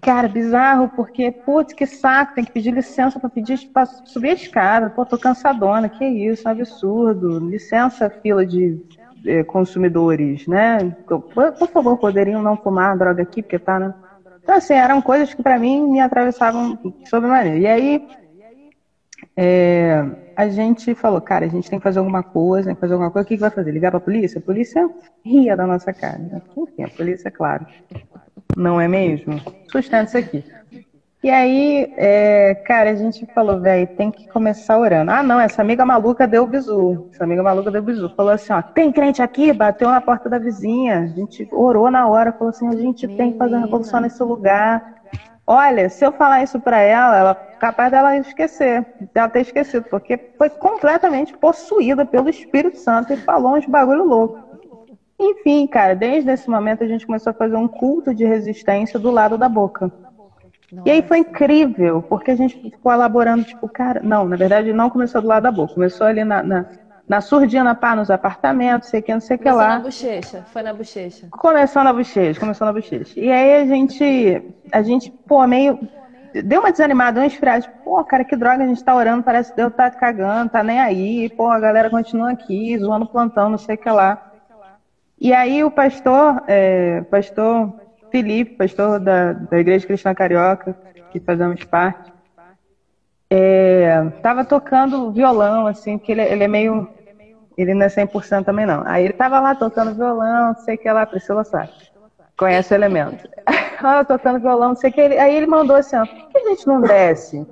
cara, 0.00 0.28
bizarro, 0.28 0.88
porque, 0.88 1.30
putz, 1.30 1.72
que 1.72 1.86
saco, 1.86 2.34
tem 2.34 2.44
que 2.44 2.52
pedir 2.52 2.72
licença 2.72 3.18
para 3.18 3.30
pedir 3.30 3.68
pra 3.72 3.86
subir 3.86 4.30
a 4.30 4.34
escada. 4.34 4.90
Pô, 4.90 5.06
tô 5.06 5.16
cansadona, 5.16 5.88
que 5.88 6.04
isso, 6.04 6.48
um 6.48 6.50
absurdo. 6.50 7.38
Licença, 7.38 8.10
fila 8.10 8.44
de 8.44 8.80
é, 9.24 9.44
consumidores, 9.44 10.46
né? 10.46 10.96
Por, 11.06 11.52
por 11.52 11.68
favor, 11.68 11.96
poderiam 11.96 12.42
não 12.42 12.56
fumar 12.56 12.98
droga 12.98 13.22
aqui, 13.22 13.42
porque 13.42 13.58
tá, 13.58 13.78
né? 13.78 13.94
Então, 14.42 14.54
assim, 14.54 14.74
eram 14.74 15.00
coisas 15.00 15.32
que 15.32 15.42
para 15.42 15.58
mim 15.58 15.86
me 15.88 16.00
atravessavam 16.00 16.78
sobremaneira. 17.04 17.58
E 17.58 17.66
aí, 17.66 18.08
é, 19.36 20.04
a 20.36 20.48
gente 20.48 20.94
falou, 20.94 21.20
cara, 21.20 21.46
a 21.46 21.48
gente 21.48 21.68
tem 21.68 21.78
que 21.78 21.82
fazer 21.82 21.98
alguma 21.98 22.22
coisa, 22.22 22.66
tem 22.66 22.74
que 22.74 22.80
fazer 22.80 22.94
alguma 22.94 23.10
coisa. 23.10 23.24
O 23.24 23.28
que, 23.28 23.36
que 23.36 23.40
vai 23.40 23.50
fazer? 23.50 23.70
Ligar 23.70 23.90
para 23.90 23.98
a 23.98 24.02
polícia? 24.02 24.38
A 24.38 24.42
polícia 24.42 24.88
ria 25.24 25.56
da 25.56 25.66
nossa 25.66 25.92
cara. 25.92 26.20
Enfim, 26.56 26.82
a 26.82 26.88
polícia, 26.88 27.30
claro. 27.30 27.66
Não 28.56 28.80
é 28.80 28.88
mesmo? 28.88 29.40
Sustenta 29.70 30.04
isso 30.04 30.18
aqui. 30.18 30.44
E 31.22 31.28
aí, 31.28 31.92
é, 31.98 32.54
cara, 32.66 32.90
a 32.90 32.94
gente 32.94 33.26
falou, 33.34 33.60
velho, 33.60 33.86
tem 33.88 34.10
que 34.10 34.26
começar 34.28 34.78
orando. 34.78 35.10
Ah, 35.10 35.22
não, 35.22 35.38
essa 35.38 35.60
amiga 35.60 35.84
maluca 35.84 36.26
deu 36.26 36.46
bizu. 36.46 37.10
Essa 37.12 37.24
amiga 37.24 37.42
maluca 37.42 37.70
deu 37.70 37.82
bizu. 37.82 38.08
Falou 38.16 38.32
assim, 38.32 38.54
ó, 38.54 38.62
tem 38.62 38.90
crente 38.90 39.20
aqui? 39.20 39.52
Bateu 39.52 39.90
na 39.90 40.00
porta 40.00 40.30
da 40.30 40.38
vizinha. 40.38 41.00
A 41.00 41.06
gente 41.08 41.46
orou 41.52 41.90
na 41.90 42.08
hora, 42.08 42.32
falou 42.32 42.48
assim, 42.48 42.66
a 42.68 42.76
gente 42.76 43.06
Menina. 43.06 43.22
tem 43.22 43.32
que 43.32 43.38
fazer 43.38 43.54
uma 43.54 43.66
revolução 43.66 44.00
nesse 44.00 44.22
lugar. 44.22 44.94
Olha, 45.46 45.90
se 45.90 46.06
eu 46.06 46.12
falar 46.12 46.42
isso 46.42 46.58
para 46.58 46.78
ela, 46.78 47.18
ela 47.18 47.34
capaz 47.34 47.90
dela 47.90 48.16
esquecer, 48.16 48.86
dela 49.12 49.28
ter 49.28 49.40
esquecido, 49.40 49.84
porque 49.90 50.16
foi 50.38 50.48
completamente 50.48 51.36
possuída 51.36 52.06
pelo 52.06 52.30
Espírito 52.30 52.78
Santo 52.78 53.12
e 53.12 53.18
falou 53.18 53.56
uns 53.56 53.66
bagulho 53.66 54.04
louco. 54.04 54.38
Enfim, 55.18 55.66
cara, 55.66 55.94
desde 55.94 56.30
esse 56.30 56.48
momento 56.48 56.82
a 56.82 56.86
gente 56.86 57.04
começou 57.04 57.32
a 57.32 57.34
fazer 57.34 57.56
um 57.56 57.68
culto 57.68 58.14
de 58.14 58.24
resistência 58.24 58.98
do 58.98 59.10
lado 59.10 59.36
da 59.36 59.50
boca. 59.50 59.92
Nossa. 60.72 60.88
E 60.88 60.92
aí 60.92 61.02
foi 61.02 61.18
incrível, 61.18 62.02
porque 62.02 62.30
a 62.30 62.36
gente 62.36 62.56
ficou 62.60 62.92
elaborando, 62.92 63.44
tipo, 63.44 63.68
cara, 63.68 64.00
não, 64.02 64.24
na 64.28 64.36
verdade 64.36 64.72
não 64.72 64.88
começou 64.88 65.20
do 65.20 65.26
lado 65.26 65.42
da 65.42 65.50
boca, 65.50 65.74
começou 65.74 66.06
ali 66.06 66.22
na, 66.24 66.42
na, 66.42 66.66
na 67.08 67.20
surdina, 67.20 67.74
pá, 67.74 67.96
nos 67.96 68.08
apartamentos, 68.08 68.88
sei 68.88 69.02
que, 69.02 69.12
não 69.12 69.20
sei 69.20 69.36
o 69.36 69.38
que 69.38 69.50
lá. 69.50 69.52
Começou 69.52 69.78
na 69.78 69.80
bochecha, 69.80 70.42
foi 70.46 70.62
na 70.62 70.72
bochecha. 70.72 71.28
Começou 71.30 71.84
na 71.84 71.92
bochecha, 71.92 72.40
começou 72.40 72.66
na 72.66 72.72
bochecha. 72.72 73.18
E 73.18 73.30
aí 73.30 73.62
a 73.62 73.66
gente, 73.66 74.42
a 74.70 74.82
gente, 74.82 75.10
pô, 75.26 75.44
meio, 75.44 75.76
deu 76.44 76.60
uma 76.60 76.70
desanimada, 76.70 77.20
uma 77.20 77.26
esfriada, 77.26 77.62
tipo, 77.62 77.74
pô, 77.82 78.04
cara, 78.04 78.24
que 78.24 78.36
droga, 78.36 78.62
a 78.62 78.66
gente 78.66 78.84
tá 78.84 78.94
orando, 78.94 79.24
parece 79.24 79.50
que 79.50 79.56
Deus 79.56 79.74
tá 79.74 79.90
cagando, 79.90 80.52
tá 80.52 80.62
nem 80.62 80.78
aí, 80.78 81.28
pô, 81.30 81.50
a 81.50 81.58
galera 81.58 81.90
continua 81.90 82.30
aqui, 82.30 82.78
zoando 82.78 83.06
plantão, 83.06 83.50
não 83.50 83.58
sei 83.58 83.74
o 83.74 83.78
que 83.78 83.90
lá. 83.90 84.30
E 85.18 85.34
aí 85.34 85.62
o 85.64 85.70
pastor, 85.70 86.42
é, 86.46 87.02
pastor 87.10 87.79
Felipe, 88.10 88.56
pastor 88.56 89.00
da, 89.00 89.32
da 89.32 89.58
Igreja 89.58 89.86
Cristã 89.86 90.14
Carioca, 90.14 90.76
que 91.10 91.20
fazemos 91.20 91.64
parte, 91.64 92.12
estava 94.16 94.40
é, 94.40 94.44
tocando 94.44 95.12
violão, 95.12 95.66
assim, 95.66 95.96
porque 95.96 96.12
ele, 96.12 96.22
ele, 96.22 96.44
é 96.44 96.48
meio. 96.48 96.88
Ele 97.56 97.74
não 97.74 97.86
é 97.86 97.88
100% 97.88 98.44
também 98.44 98.66
não. 98.66 98.82
Aí 98.86 99.04
ele 99.04 99.12
estava 99.12 99.38
lá 99.38 99.54
tocando 99.54 99.94
violão, 99.94 100.48
não 100.48 100.56
sei 100.56 100.74
o 100.74 100.78
que 100.78 100.90
lá, 100.90 101.06
Priscila 101.06 101.44
sabe. 101.44 101.70
Conhece 102.36 102.72
o 102.72 102.76
elemento. 102.76 103.28
ah, 103.82 104.04
tocando 104.04 104.40
violão, 104.40 104.70
não 104.70 104.76
sei 104.76 104.90
o 104.90 104.92
que. 104.92 105.00
Ele, 105.00 105.18
aí 105.18 105.34
ele 105.34 105.46
mandou 105.46 105.76
assim: 105.76 105.96
ó, 105.96 106.06
por 106.06 106.28
que 106.30 106.38
a 106.38 106.48
gente 106.50 106.66
não 106.66 106.80
desce? 106.80 107.46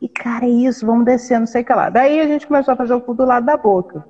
E 0.00 0.08
cara, 0.08 0.44
é 0.44 0.48
isso, 0.48 0.86
vamos 0.86 1.04
descer, 1.04 1.38
não 1.38 1.46
sei 1.46 1.62
o 1.62 1.64
que 1.64 1.72
lá. 1.72 1.90
Daí 1.90 2.20
a 2.20 2.26
gente 2.26 2.46
começou 2.46 2.74
a 2.74 2.76
fazer 2.76 2.94
o 2.94 3.00
culto 3.00 3.22
do 3.22 3.28
lado 3.28 3.46
da 3.46 3.56
boca. 3.56 4.04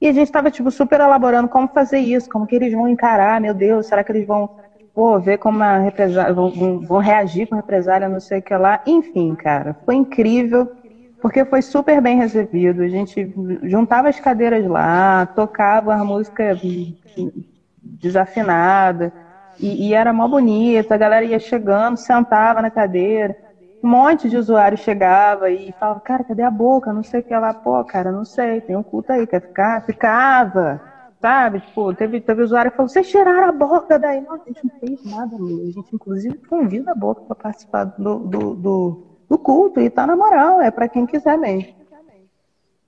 E 0.00 0.08
a 0.08 0.12
gente 0.12 0.26
estava, 0.26 0.50
tipo, 0.50 0.70
super 0.70 1.00
elaborando 1.00 1.48
como 1.48 1.68
fazer 1.68 1.98
isso, 1.98 2.28
como 2.28 2.46
que 2.46 2.54
eles 2.54 2.72
vão 2.74 2.88
encarar, 2.88 3.40
meu 3.40 3.54
Deus, 3.54 3.86
será 3.86 4.04
que 4.04 4.12
eles 4.12 4.26
vão 4.26 4.50
pô, 4.94 5.20
ver 5.20 5.38
como 5.38 5.62
a 5.62 5.78
represália, 5.78 6.34
vão, 6.34 6.50
vão 6.80 6.98
reagir 6.98 7.48
com 7.48 7.56
represália, 7.56 8.08
não 8.08 8.20
sei 8.20 8.40
o 8.40 8.42
que 8.42 8.56
lá. 8.56 8.80
Enfim, 8.86 9.34
cara, 9.36 9.76
foi 9.84 9.96
incrível, 9.96 10.70
porque 11.20 11.44
foi 11.44 11.62
super 11.62 12.00
bem 12.00 12.16
recebido. 12.18 12.82
A 12.82 12.88
gente 12.88 13.30
juntava 13.64 14.08
as 14.08 14.20
cadeiras 14.20 14.66
lá, 14.66 15.26
tocava 15.34 15.94
a 15.94 16.04
música 16.04 16.56
desafinada, 17.82 19.12
e, 19.58 19.88
e 19.88 19.94
era 19.94 20.12
mó 20.12 20.26
bonita, 20.28 20.94
a 20.94 20.98
galera 20.98 21.24
ia 21.24 21.38
chegando, 21.38 21.96
sentava 21.96 22.60
na 22.62 22.70
cadeira. 22.70 23.36
Um 23.82 23.88
monte 23.88 24.28
de 24.28 24.36
usuário 24.36 24.78
chegava 24.78 25.50
e 25.50 25.72
falava, 25.78 26.00
cara, 26.00 26.24
cadê 26.24 26.42
a 26.42 26.50
boca? 26.50 26.92
Não 26.92 27.02
sei 27.02 27.20
o 27.20 27.22
que 27.22 27.36
lá. 27.36 27.52
Pô, 27.54 27.84
cara, 27.84 28.10
não 28.10 28.24
sei, 28.24 28.60
tem 28.62 28.76
um 28.76 28.82
culto 28.82 29.12
aí, 29.12 29.26
quer 29.26 29.42
ficar? 29.42 29.82
Ficava 29.84 30.80
sabe? 31.24 31.60
Tipo, 31.60 31.94
teve, 31.94 32.20
teve 32.20 32.42
usuário 32.42 32.70
que 32.70 32.76
falou, 32.76 32.90
vocês 32.90 33.08
tiraram 33.08 33.48
a 33.48 33.52
boca 33.52 33.98
daí. 33.98 34.20
Não, 34.20 34.34
a 34.34 34.40
gente 34.46 34.60
não 34.62 34.78
fez 34.78 35.02
nada. 35.06 35.34
A 35.34 35.70
gente, 35.72 35.94
inclusive, 35.94 36.36
convida 36.46 36.92
a 36.92 36.94
boca 36.94 37.22
para 37.22 37.34
participar 37.34 37.84
do, 37.84 38.18
do, 38.18 38.54
do, 38.54 39.06
do, 39.26 39.38
culto 39.38 39.80
e 39.80 39.88
tá 39.88 40.06
na 40.06 40.14
moral, 40.14 40.60
é 40.60 40.70
para 40.70 40.86
quem 40.86 41.06
quiser 41.06 41.38
mesmo. 41.38 41.72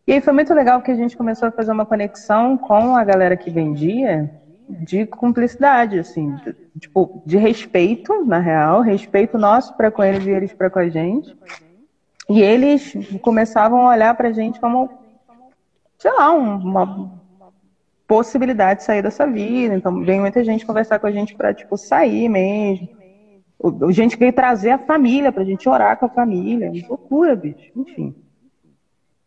E 0.07 0.13
aí 0.13 0.21
foi 0.21 0.35
muito 0.35 0.53
legal 0.53 0.83
que 0.83 0.91
a 0.91 0.95
gente 0.95 1.17
começou 1.17 1.49
a 1.49 1.51
fazer 1.51 1.73
uma 1.73 1.87
conexão 1.87 2.59
com 2.59 2.95
a 2.95 3.03
galera 3.05 3.39
que 3.39 3.51
vendia 3.51 4.31
de 4.69 5.07
cumplicidade, 5.07 5.99
assim, 5.99 6.37
de, 6.37 6.55
tipo, 6.79 7.23
de 7.25 7.39
respeito, 7.39 8.23
na 8.23 8.39
real, 8.39 8.83
respeito 8.83 9.39
nosso 9.39 9.75
para 9.79 9.91
com 9.91 10.05
eles 10.05 10.27
e 10.27 10.31
eles 10.31 10.53
para 10.53 10.69
com 10.69 10.79
a 10.79 10.91
gente. 10.91 11.35
E 12.29 12.43
eles 12.43 12.93
começavam 13.23 13.87
a 13.87 13.95
olhar 13.95 14.15
pra 14.15 14.31
gente 14.31 14.61
como, 14.61 14.91
sei 15.99 16.13
lá, 16.13 16.33
uma, 16.33 17.11
possibilidade 18.07 18.81
de 18.81 18.87
sair 18.87 19.03
dessa 19.03 19.27
vida. 19.27 19.74
Então, 19.74 20.05
vem 20.05 20.20
muita 20.20 20.43
gente 20.45 20.65
conversar 20.65 20.99
com 20.99 21.07
a 21.07 21.12
gente 21.12 21.35
para, 21.35 21.53
tipo, 21.53 21.77
sair 21.77 22.28
mesmo. 22.28 22.89
O, 23.59 23.91
gente 23.91 24.16
veio 24.16 24.33
trazer 24.33 24.70
a 24.70 24.78
família 24.78 25.33
para 25.33 25.43
a 25.43 25.47
gente 25.47 25.69
orar 25.69 25.97
com 25.99 26.07
a 26.07 26.11
família. 26.11 26.70
Loucura, 26.89 27.35
bicho. 27.35 27.73
Enfim. 27.74 28.15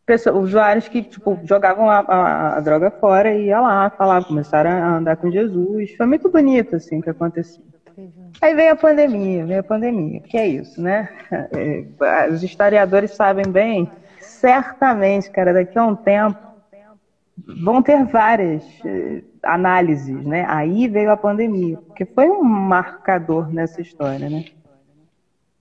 Pessoas, 0.05 0.43
usuários 0.43 0.87
que, 0.87 1.03
tipo, 1.03 1.39
jogavam 1.43 1.89
a, 1.89 1.99
a, 1.99 2.57
a, 2.57 2.59
droga 2.59 2.89
fora 2.89 3.33
e 3.33 3.47
ia 3.47 3.59
lá, 3.59 3.89
falavam, 3.89 4.29
começaram 4.29 4.69
a 4.69 4.97
andar 4.97 5.17
com 5.17 5.29
Jesus. 5.29 5.95
Foi 5.95 6.05
muito 6.05 6.29
bonito, 6.29 6.75
assim, 6.75 7.01
que 7.01 7.09
aconteceu. 7.09 7.63
Aí 8.41 8.55
veio 8.55 8.71
a 8.71 8.75
pandemia, 8.75 9.45
veio 9.45 9.59
a 9.59 9.63
pandemia, 9.63 10.21
que 10.21 10.37
é 10.37 10.47
isso, 10.47 10.81
né? 10.81 11.09
É, 11.51 12.29
os 12.29 12.41
historiadores 12.41 13.11
sabem 13.11 13.45
bem, 13.45 13.91
certamente, 14.19 15.29
cara, 15.29 15.53
daqui 15.53 15.77
a 15.77 15.85
um 15.85 15.95
tempo 15.95 16.48
vão 17.47 17.81
ter 17.81 18.05
várias, 18.05 18.63
análises, 19.43 20.25
né? 20.25 20.45
Aí 20.47 20.87
veio 20.87 21.11
a 21.11 21.17
pandemia, 21.17 21.77
porque 21.77 22.05
foi 22.05 22.29
um 22.29 22.43
marcador 22.43 23.51
nessa 23.53 23.81
história, 23.81 24.29
né? 24.29 24.45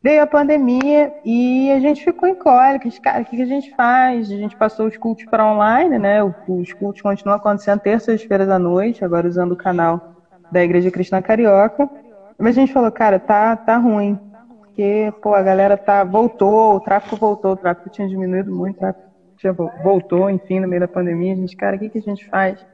Veio 0.00 0.22
a 0.22 0.26
pandemia 0.26 1.12
e 1.24 1.72
a 1.72 1.80
gente 1.80 2.04
ficou 2.04 2.28
em 2.28 2.34
cólicas, 2.34 2.98
cara, 3.00 3.22
o 3.22 3.24
que 3.24 3.42
a 3.42 3.46
gente 3.46 3.74
faz? 3.74 4.30
A 4.30 4.36
gente 4.36 4.56
passou 4.56 4.86
os 4.86 4.96
cultos 4.96 5.24
para 5.24 5.44
online, 5.44 5.98
né? 5.98 6.22
Os 6.22 6.72
cultos 6.72 7.02
continuam 7.02 7.36
acontecendo 7.36 7.80
terças-feiras 7.80 8.48
à 8.48 8.58
noite, 8.58 9.04
agora 9.04 9.26
usando 9.26 9.52
o 9.52 9.56
canal 9.56 10.16
da 10.52 10.62
Igreja 10.62 10.90
Cristã 10.90 11.20
Carioca. 11.20 11.90
Mas 12.38 12.56
a 12.56 12.60
gente 12.60 12.72
falou, 12.72 12.92
cara, 12.92 13.18
tá, 13.18 13.56
tá 13.56 13.76
ruim. 13.76 14.18
Porque, 14.60 15.12
pô, 15.20 15.34
a 15.34 15.42
galera 15.42 15.76
tá, 15.76 16.04
voltou, 16.04 16.76
o 16.76 16.80
tráfico 16.80 17.16
voltou, 17.16 17.52
o 17.52 17.56
tráfico 17.56 17.90
tinha 17.90 18.08
diminuído 18.08 18.54
muito, 18.54 18.76
o 18.76 18.78
tráfico 18.78 19.07
tinha, 19.38 19.52
voltou, 19.52 20.28
enfim, 20.28 20.60
no 20.60 20.68
meio 20.68 20.80
da 20.80 20.88
pandemia. 20.88 21.32
A 21.32 21.36
gente, 21.36 21.56
cara, 21.56 21.76
o 21.76 21.78
que, 21.78 21.88
que 21.88 21.98
a 21.98 22.02
gente 22.02 22.26
faz? 22.26 22.64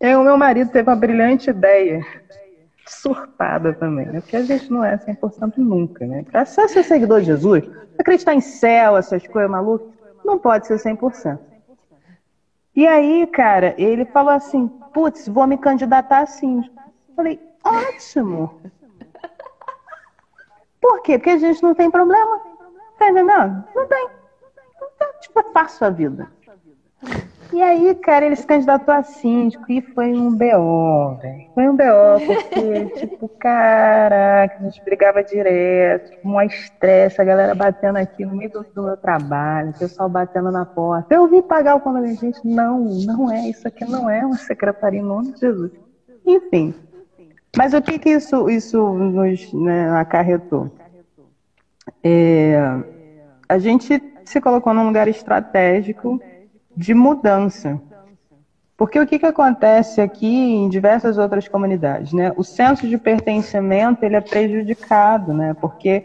E 0.00 0.06
aí 0.06 0.16
o 0.16 0.22
meu 0.22 0.38
marido 0.38 0.70
teve 0.70 0.88
uma 0.88 0.96
brilhante 0.96 1.50
ideia 1.50 2.00
surtada 2.86 3.74
também, 3.74 4.06
né? 4.06 4.20
Porque 4.20 4.36
a 4.36 4.42
gente 4.42 4.70
não 4.72 4.84
é 4.84 4.96
100% 4.96 5.58
nunca, 5.58 6.06
né? 6.06 6.24
Pra 6.30 6.44
ser 6.44 6.68
seguidor 6.68 7.20
de 7.20 7.26
Jesus, 7.26 7.64
acreditar 7.98 8.34
em 8.34 8.40
céu, 8.40 8.96
essas 8.96 9.26
coisas 9.26 9.50
malucas, 9.50 9.88
não 10.24 10.38
pode 10.38 10.66
ser 10.66 10.76
100%. 10.76 11.38
E 12.76 12.86
aí, 12.86 13.26
cara, 13.26 13.74
ele 13.76 14.04
falou 14.04 14.32
assim, 14.32 14.68
putz, 14.94 15.26
vou 15.26 15.46
me 15.46 15.58
candidatar 15.58 16.20
assim. 16.20 16.62
Falei, 17.16 17.40
ótimo. 17.64 18.60
Por 20.80 21.02
quê? 21.02 21.18
Porque 21.18 21.30
a 21.30 21.38
gente 21.38 21.60
não 21.60 21.74
tem 21.74 21.90
problema. 21.90 22.40
Tá 22.98 23.10
entendendo? 23.10 23.64
Não 23.74 23.86
tem. 23.88 24.08
Tipo, 25.20 25.40
é 25.40 25.52
fácil 25.52 25.86
a 25.86 25.90
vida. 25.90 26.28
E 27.50 27.62
aí, 27.62 27.94
cara, 27.94 28.26
ele 28.26 28.36
se 28.36 28.46
candidatou 28.46 28.92
a 28.92 29.02
síndico 29.02 29.64
e 29.72 29.80
foi 29.80 30.12
um 30.12 30.30
BO, 30.30 31.16
velho. 31.20 31.46
Foi 31.54 31.68
um 31.68 31.74
BO, 31.74 32.26
porque, 32.26 32.84
tipo, 33.00 33.28
caraca, 33.28 34.58
a 34.58 34.62
gente 34.64 34.84
brigava 34.84 35.24
direto, 35.24 36.10
tipo, 36.10 36.28
um 36.28 36.40
estresse, 36.42 37.20
a 37.20 37.24
galera 37.24 37.54
batendo 37.54 37.96
aqui 37.96 38.26
no 38.26 38.36
meio 38.36 38.50
do, 38.50 38.66
do, 38.74 38.82
meu 38.82 38.96
trabalho, 38.98 39.70
o 39.70 39.78
pessoal 39.78 40.10
batendo 40.10 40.50
na 40.50 40.66
porta. 40.66 41.14
Eu 41.14 41.26
vim 41.26 41.40
pagar 41.40 41.76
o 41.76 41.80
condomínio, 41.80 42.18
gente, 42.18 42.46
não, 42.46 42.80
não 42.80 43.32
é, 43.32 43.48
isso 43.48 43.66
aqui 43.66 43.84
não 43.86 44.10
é 44.10 44.24
uma 44.26 44.36
secretaria 44.36 45.00
em 45.00 45.04
nome 45.04 45.32
de 45.32 45.40
Jesus. 45.40 45.72
Enfim. 46.26 46.74
Mas 47.56 47.72
o 47.72 47.80
que 47.80 47.98
que 47.98 48.10
isso, 48.10 48.50
isso 48.50 48.92
nos 48.92 49.52
né, 49.54 49.90
acarretou? 49.98 50.70
É, 52.04 52.60
a 53.48 53.58
gente 53.58 53.98
se 54.28 54.40
colocou 54.40 54.74
num 54.74 54.86
lugar 54.86 55.08
estratégico 55.08 56.20
de 56.76 56.94
mudança. 56.94 57.80
Porque 58.76 59.00
o 59.00 59.06
que, 59.06 59.18
que 59.18 59.26
acontece 59.26 60.00
aqui 60.00 60.26
em 60.26 60.68
diversas 60.68 61.18
outras 61.18 61.48
comunidades, 61.48 62.12
né? 62.12 62.32
O 62.36 62.44
senso 62.44 62.86
de 62.86 62.96
pertencimento 62.96 64.04
ele 64.04 64.14
é 64.14 64.20
prejudicado, 64.20 65.32
né? 65.32 65.52
Porque 65.60 66.04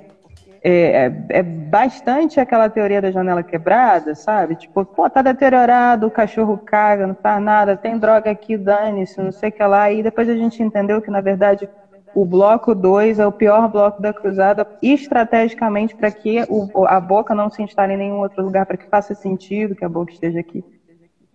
é, 0.64 1.06
é, 1.06 1.14
é, 1.30 1.44
bastante 1.44 2.40
aquela 2.40 2.70
teoria 2.70 3.02
da 3.02 3.12
janela 3.12 3.44
quebrada, 3.44 4.16
sabe? 4.16 4.56
Tipo, 4.56 4.86
pô, 4.86 5.10
tá 5.10 5.22
deteriorado, 5.22 6.08
o 6.08 6.12
cachorro 6.12 6.58
caga, 6.58 7.06
não 7.06 7.14
faz 7.14 7.44
nada, 7.44 7.76
tem 7.76 7.98
droga 7.98 8.32
aqui, 8.32 8.58
dane-se, 8.58 9.22
não 9.22 9.32
sei 9.32 9.50
o 9.50 9.52
que 9.52 9.64
lá. 9.64 9.91
E 9.91 10.02
depois 10.02 10.28
a 10.30 10.36
gente 10.36 10.64
entendeu 10.64 11.02
que, 11.02 11.12
na 11.12 11.20
verdade, 11.20 11.70
o 12.15 12.26
bloco 12.26 12.76
2 12.76 13.19
é 13.19 13.26
o 13.26 13.31
pior 13.31 13.69
bloco 13.69 14.02
da 14.02 14.14
cruzada, 14.14 14.68
estrategicamente 14.81 15.95
para 15.95 16.11
que 16.11 16.44
o, 16.49 16.85
a 16.85 16.99
boca 16.99 17.34
não 17.34 17.49
se 17.49 17.61
instale 17.64 17.94
em 17.94 17.98
nenhum 17.98 18.19
outro 18.19 18.44
lugar, 18.44 18.65
para 18.65 18.77
que 18.77 18.90
faça 18.90 19.15
sentido 19.15 19.76
que 19.76 19.85
a 19.85 19.90
boca 19.90 20.11
esteja 20.11 20.40
aqui. 20.40 20.64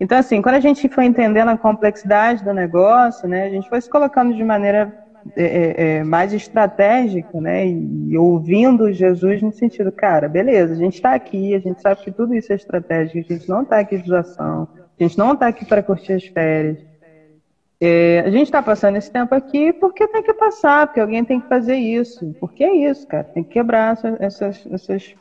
Então, 0.00 0.16
assim, 0.16 0.40
quando 0.40 0.55
a 0.55 0.60
gente 0.60 0.88
foi 0.88 1.06
entendendo 1.06 1.48
a 1.48 1.59
complexidade 1.59 2.44
do 2.44 2.55
negócio, 2.55 3.28
né, 3.28 3.44
a 3.44 3.50
gente 3.50 3.68
foi 3.68 3.80
se 3.80 3.90
colocando 3.90 4.34
de 4.34 4.44
maneira 4.44 5.06
é, 5.36 5.44
é, 5.44 5.96
é 5.96 6.05
mais 6.05 6.32
estratégica, 6.32 7.40
né, 7.40 7.66
e, 7.66 8.16
ouvindo 8.16 8.92
Jesus 8.92 9.42
no 9.42 9.52
sentido, 9.52 9.90
cara, 9.90 10.28
beleza, 10.28 10.74
a 10.74 10.76
gente 10.76 10.94
está 10.94 11.14
aqui, 11.14 11.55
a 11.55 11.59
gente 11.59 11.82
sabe 11.82 12.02
que 12.02 12.12
tudo 12.12 12.34
isso 12.34 12.52
é 12.52 12.56
estratégico, 12.56 13.18
a 13.18 13.34
gente 13.34 13.48
não 13.48 13.62
está 13.62 13.80
aqui 13.80 13.98
de 13.98 14.09
doação, 14.09 14.68
a 14.98 15.02
gente 15.02 15.18
não 15.18 15.32
está 15.32 15.48
aqui 15.48 15.64
para 15.64 15.82
curtir 15.82 16.12
as 16.12 16.24
férias, 16.24 16.78
é, 17.80 18.20
a 18.26 18.30
gente 18.30 18.44
está 18.44 18.62
passando 18.62 18.96
esse 18.96 19.10
tempo 19.10 19.34
aqui 19.34 19.72
porque 19.72 20.09
tem 20.09 20.22
que 20.22 20.34
passar, 20.34 20.86
porque 20.86 21.00
alguém 21.00 21.24
tem 21.24 21.40
que 21.40 21.48
fazer 21.48 21.76
isso. 21.76 22.34
Porque 22.40 22.64
é 22.64 22.74
isso, 22.74 23.06
cara. 23.06 23.24
Tem 23.24 23.44
que 23.44 23.50
quebrar 23.50 23.96
essas, 24.18 24.66
essas 24.70 25.14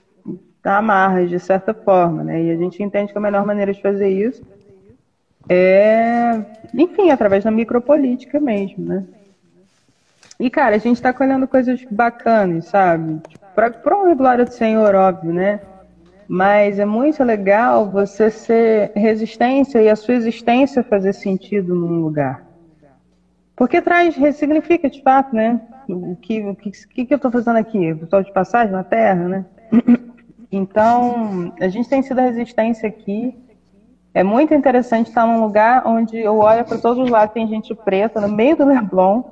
amarras, 0.63 1.29
de 1.29 1.39
certa 1.39 1.73
forma, 1.73 2.23
né? 2.23 2.43
E 2.43 2.51
a 2.51 2.55
gente 2.55 2.81
entende 2.81 3.11
que 3.11 3.17
a 3.17 3.21
melhor 3.21 3.45
maneira 3.45 3.73
de 3.73 3.81
fazer 3.81 4.09
isso 4.09 4.43
é, 5.49 6.43
enfim, 6.73 7.09
através 7.09 7.43
da 7.43 7.51
micropolítica 7.51 8.39
mesmo, 8.39 8.85
né? 8.85 9.05
E, 10.39 10.49
cara, 10.49 10.75
a 10.75 10.79
gente 10.79 10.97
está 10.97 11.13
colhendo 11.13 11.47
coisas 11.47 11.83
bacanas, 11.89 12.65
sabe? 12.65 13.21
Para 13.55 13.67
a 13.67 14.13
glória 14.13 14.45
do 14.45 14.53
Senhor, 14.53 14.93
óbvio, 14.93 15.33
né? 15.33 15.59
Mas 16.27 16.77
é 16.77 16.85
muito 16.85 17.23
legal 17.23 17.89
você 17.89 18.29
ser 18.29 18.91
resistência 18.93 19.81
e 19.81 19.89
a 19.89 19.95
sua 19.95 20.13
existência 20.13 20.83
fazer 20.83 21.13
sentido 21.13 21.73
num 21.73 22.01
lugar. 22.01 22.46
Porque 23.57 23.81
traz, 23.81 24.15
ressignifica 24.15 24.87
de 24.87 25.01
fato, 25.01 25.35
né? 25.35 25.59
O 25.89 26.15
que, 26.15 26.41
o 26.41 26.55
que, 26.55 27.05
que, 27.05 27.13
eu 27.13 27.15
estou 27.15 27.31
fazendo 27.31 27.57
aqui? 27.57 27.85
Estou 27.85 28.21
de 28.21 28.31
passagem 28.31 28.71
na 28.71 28.83
Terra, 28.83 29.27
né? 29.27 29.45
Então, 30.51 31.51
a 31.59 31.67
gente 31.67 31.89
tem 31.89 32.03
sido 32.03 32.19
a 32.19 32.21
resistência 32.21 32.87
aqui. 32.87 33.35
É 34.13 34.23
muito 34.23 34.53
interessante 34.53 35.07
estar 35.07 35.25
num 35.25 35.41
lugar 35.41 35.87
onde 35.87 36.17
eu 36.17 36.37
olho 36.37 36.63
para 36.65 36.77
todos 36.77 37.03
os 37.03 37.09
lados, 37.09 37.33
tem 37.33 37.47
gente 37.47 37.73
preta, 37.73 38.21
no 38.21 38.29
meio 38.29 38.55
do 38.55 38.63
Leblon, 38.63 39.23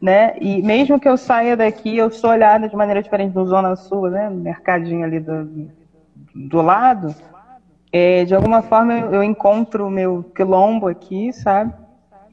né? 0.00 0.36
E 0.40 0.62
mesmo 0.62 1.00
que 1.00 1.08
eu 1.08 1.16
saia 1.16 1.56
daqui, 1.56 1.96
eu 1.96 2.10
sou 2.10 2.30
olhada 2.30 2.68
de 2.68 2.76
maneira 2.76 3.02
diferente 3.02 3.32
do 3.32 3.44
Zona 3.44 3.74
Sul, 3.74 4.10
né? 4.10 4.30
No 4.30 4.36
mercadinho 4.36 5.04
ali 5.04 5.18
do, 5.18 5.68
do 6.32 6.62
lado. 6.62 7.12
É, 7.92 8.24
de 8.24 8.34
alguma 8.34 8.62
forma 8.62 8.94
eu, 8.94 9.14
eu 9.14 9.22
encontro 9.24 9.88
o 9.88 9.90
meu 9.90 10.24
quilombo 10.34 10.86
aqui, 10.86 11.32
sabe? 11.32 11.83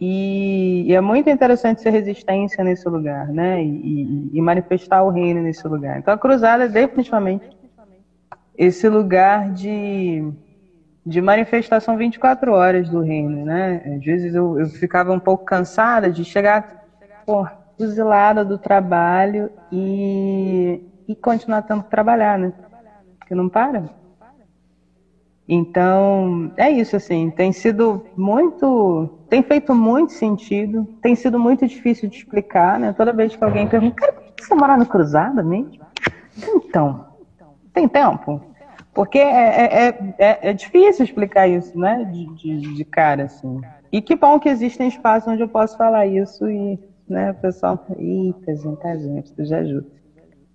E, 0.03 0.85
e, 0.87 0.95
é 0.95 0.99
muito 0.99 1.29
interessante 1.29 1.79
ser 1.79 1.91
resistência 1.91 2.63
nesse 2.63 2.89
lugar, 2.89 3.27
né? 3.27 3.63
E, 3.63 4.31
e, 4.33 4.41
manifestar 4.41 5.03
o 5.03 5.11
reino 5.11 5.43
nesse 5.43 5.67
lugar. 5.67 5.99
Então 5.99 6.11
a 6.11 6.17
cruzada 6.17 6.63
é 6.63 6.67
definitivamente 6.67 7.47
esse 8.57 8.89
lugar 8.89 9.51
de, 9.51 10.27
de 11.05 11.21
manifestação 11.21 11.95
24 11.95 12.51
horas 12.51 12.89
do 12.89 13.01
reino, 13.01 13.45
né? 13.45 13.79
Às 13.95 14.03
vezes 14.03 14.33
eu, 14.33 14.59
eu 14.59 14.65
ficava 14.67 15.13
um 15.13 15.19
pouco 15.19 15.45
cansada 15.45 16.11
de 16.11 16.25
chegar 16.25 16.65
pô, 17.23 17.47
fuzilada 17.77 18.43
do 18.43 18.57
trabalho 18.57 19.51
e, 19.71 20.81
e 21.07 21.15
continuar 21.15 21.61
que 21.61 21.89
trabalhar, 21.91 22.39
né? 22.39 22.51
Porque 23.19 23.35
não 23.35 23.47
para. 23.47 23.83
Então, 25.53 26.49
é 26.55 26.71
isso, 26.71 26.95
assim, 26.95 27.29
tem 27.29 27.51
sido 27.51 28.05
muito 28.15 29.09
tem 29.27 29.43
feito 29.43 29.75
muito 29.75 30.13
sentido, 30.13 30.87
tem 31.01 31.13
sido 31.13 31.37
muito 31.37 31.67
difícil 31.67 32.07
de 32.07 32.15
explicar, 32.15 32.79
né? 32.79 32.93
Toda 32.93 33.11
vez 33.11 33.35
que 33.35 33.43
alguém 33.43 33.67
pergunta, 33.67 33.95
cara, 33.95 34.13
por 34.13 34.33
que 34.33 34.45
você 34.45 34.55
mora 34.55 34.77
no 34.77 34.85
Cruzada 34.85 35.43
mesmo? 35.43 35.85
Então, 36.55 37.05
tem 37.73 37.85
tempo? 37.85 38.41
Porque 38.93 39.17
é, 39.17 39.65
é, 39.65 39.87
é, 39.87 40.15
é, 40.17 40.39
é 40.51 40.53
difícil 40.53 41.03
explicar 41.03 41.49
isso, 41.49 41.77
né? 41.77 42.05
De, 42.05 42.33
de, 42.33 42.73
de, 42.73 42.85
cara, 42.85 43.23
assim. 43.23 43.59
E 43.91 44.01
que 44.01 44.15
bom 44.15 44.39
que 44.39 44.47
existem 44.47 44.87
espaços 44.87 45.27
onde 45.27 45.43
eu 45.43 45.49
posso 45.49 45.75
falar 45.75 46.07
isso 46.07 46.49
e, 46.49 46.79
né, 47.09 47.33
pessoal, 47.33 47.85
eita, 47.97 48.55
gente, 48.55 48.87
a 48.87 48.97
gente, 48.97 49.33
tu 49.33 49.43
já 49.43 49.57
ajuda. 49.57 49.85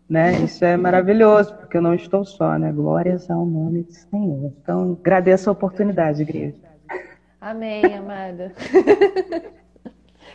Né? 0.08 0.32
Isso 0.44 0.64
é 0.64 0.76
maravilhoso, 0.76 1.52
porque 1.54 1.76
eu 1.76 1.82
não 1.82 1.92
estou 1.92 2.24
só, 2.24 2.56
né? 2.56 2.70
Glórias 2.70 3.28
ao 3.28 3.44
nome 3.44 3.82
do 3.82 3.92
Senhor. 3.92 4.52
Então, 4.62 4.96
agradeço 5.00 5.50
a 5.50 5.52
oportunidade, 5.52 6.22
igreja. 6.22 6.54
Amém, 7.40 7.82
amada. 7.92 8.52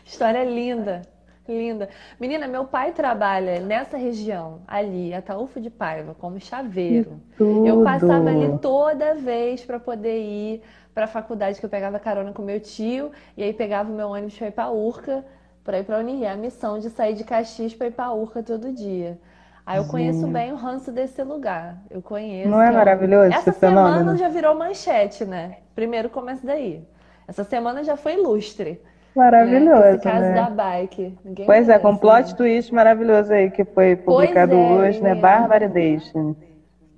História 0.03 0.43
linda, 0.43 1.01
linda. 1.47 1.87
Menina, 2.19 2.47
meu 2.47 2.65
pai 2.65 2.91
trabalha 2.91 3.61
nessa 3.61 3.95
região, 3.97 4.59
ali, 4.67 5.13
Ataúfo 5.13 5.61
de 5.61 5.69
Paiva, 5.69 6.13
como 6.13 6.37
chaveiro. 6.39 7.21
Eu 7.39 7.81
passava 7.83 8.29
ali 8.29 8.57
toda 8.59 9.15
vez 9.15 9.63
para 9.63 9.79
poder 9.79 10.21
ir 10.21 10.61
para 10.93 11.05
a 11.05 11.07
faculdade, 11.07 11.59
que 11.59 11.65
eu 11.65 11.69
pegava 11.69 11.97
carona 11.97 12.33
com 12.33 12.41
meu 12.41 12.59
tio, 12.59 13.11
e 13.37 13.43
aí 13.43 13.53
pegava 13.53 13.89
o 13.89 13.95
meu 13.95 14.09
ônibus 14.09 14.37
para 14.37 14.47
ir 14.47 14.51
para 14.51 14.69
Urca, 14.69 15.25
para 15.63 15.79
ir 15.79 15.85
para 15.85 15.99
Unir. 15.99 16.25
A 16.27 16.35
missão 16.35 16.77
de 16.77 16.89
sair 16.89 17.13
de 17.13 17.23
Caxias 17.23 17.73
para 17.73 17.87
ir 17.87 17.91
para 17.91 18.11
Urca 18.11 18.43
todo 18.43 18.73
dia. 18.73 19.17
Aí 19.65 19.77
eu 19.77 19.85
conheço 19.85 20.27
bem 20.27 20.51
o 20.51 20.55
ranço 20.55 20.91
desse 20.91 21.23
lugar. 21.23 21.77
Eu 21.89 22.01
conheço. 22.01 22.49
Não 22.49 22.61
é 22.61 22.71
maravilhoso 22.71 23.33
Essa 23.33 23.51
semana 23.51 23.99
fenômeno? 23.99 24.17
já 24.17 24.27
virou 24.27 24.55
manchete, 24.55 25.23
né? 25.25 25.57
Primeiro 25.75 26.09
começa 26.09 26.45
daí. 26.45 26.83
Essa 27.27 27.43
semana 27.43 27.83
já 27.83 27.95
foi 27.95 28.15
ilustre. 28.15 28.81
Maravilhoso. 29.15 29.81
Né? 29.81 29.93
Esse 29.95 30.03
caso 30.03 30.21
né? 30.21 30.33
da 30.33 30.49
bike. 30.49 31.17
Ninguém 31.23 31.45
pois 31.45 31.69
é, 31.69 31.77
com 31.77 31.95
plot 31.95 32.31
né? 32.31 32.35
twist 32.35 32.73
maravilhoso 32.73 33.31
aí 33.31 33.51
que 33.51 33.63
foi 33.63 33.95
publicado 33.95 34.53
é, 34.53 34.71
hoje, 34.71 35.01
né? 35.01 35.15
Barbaridade. 35.15 36.11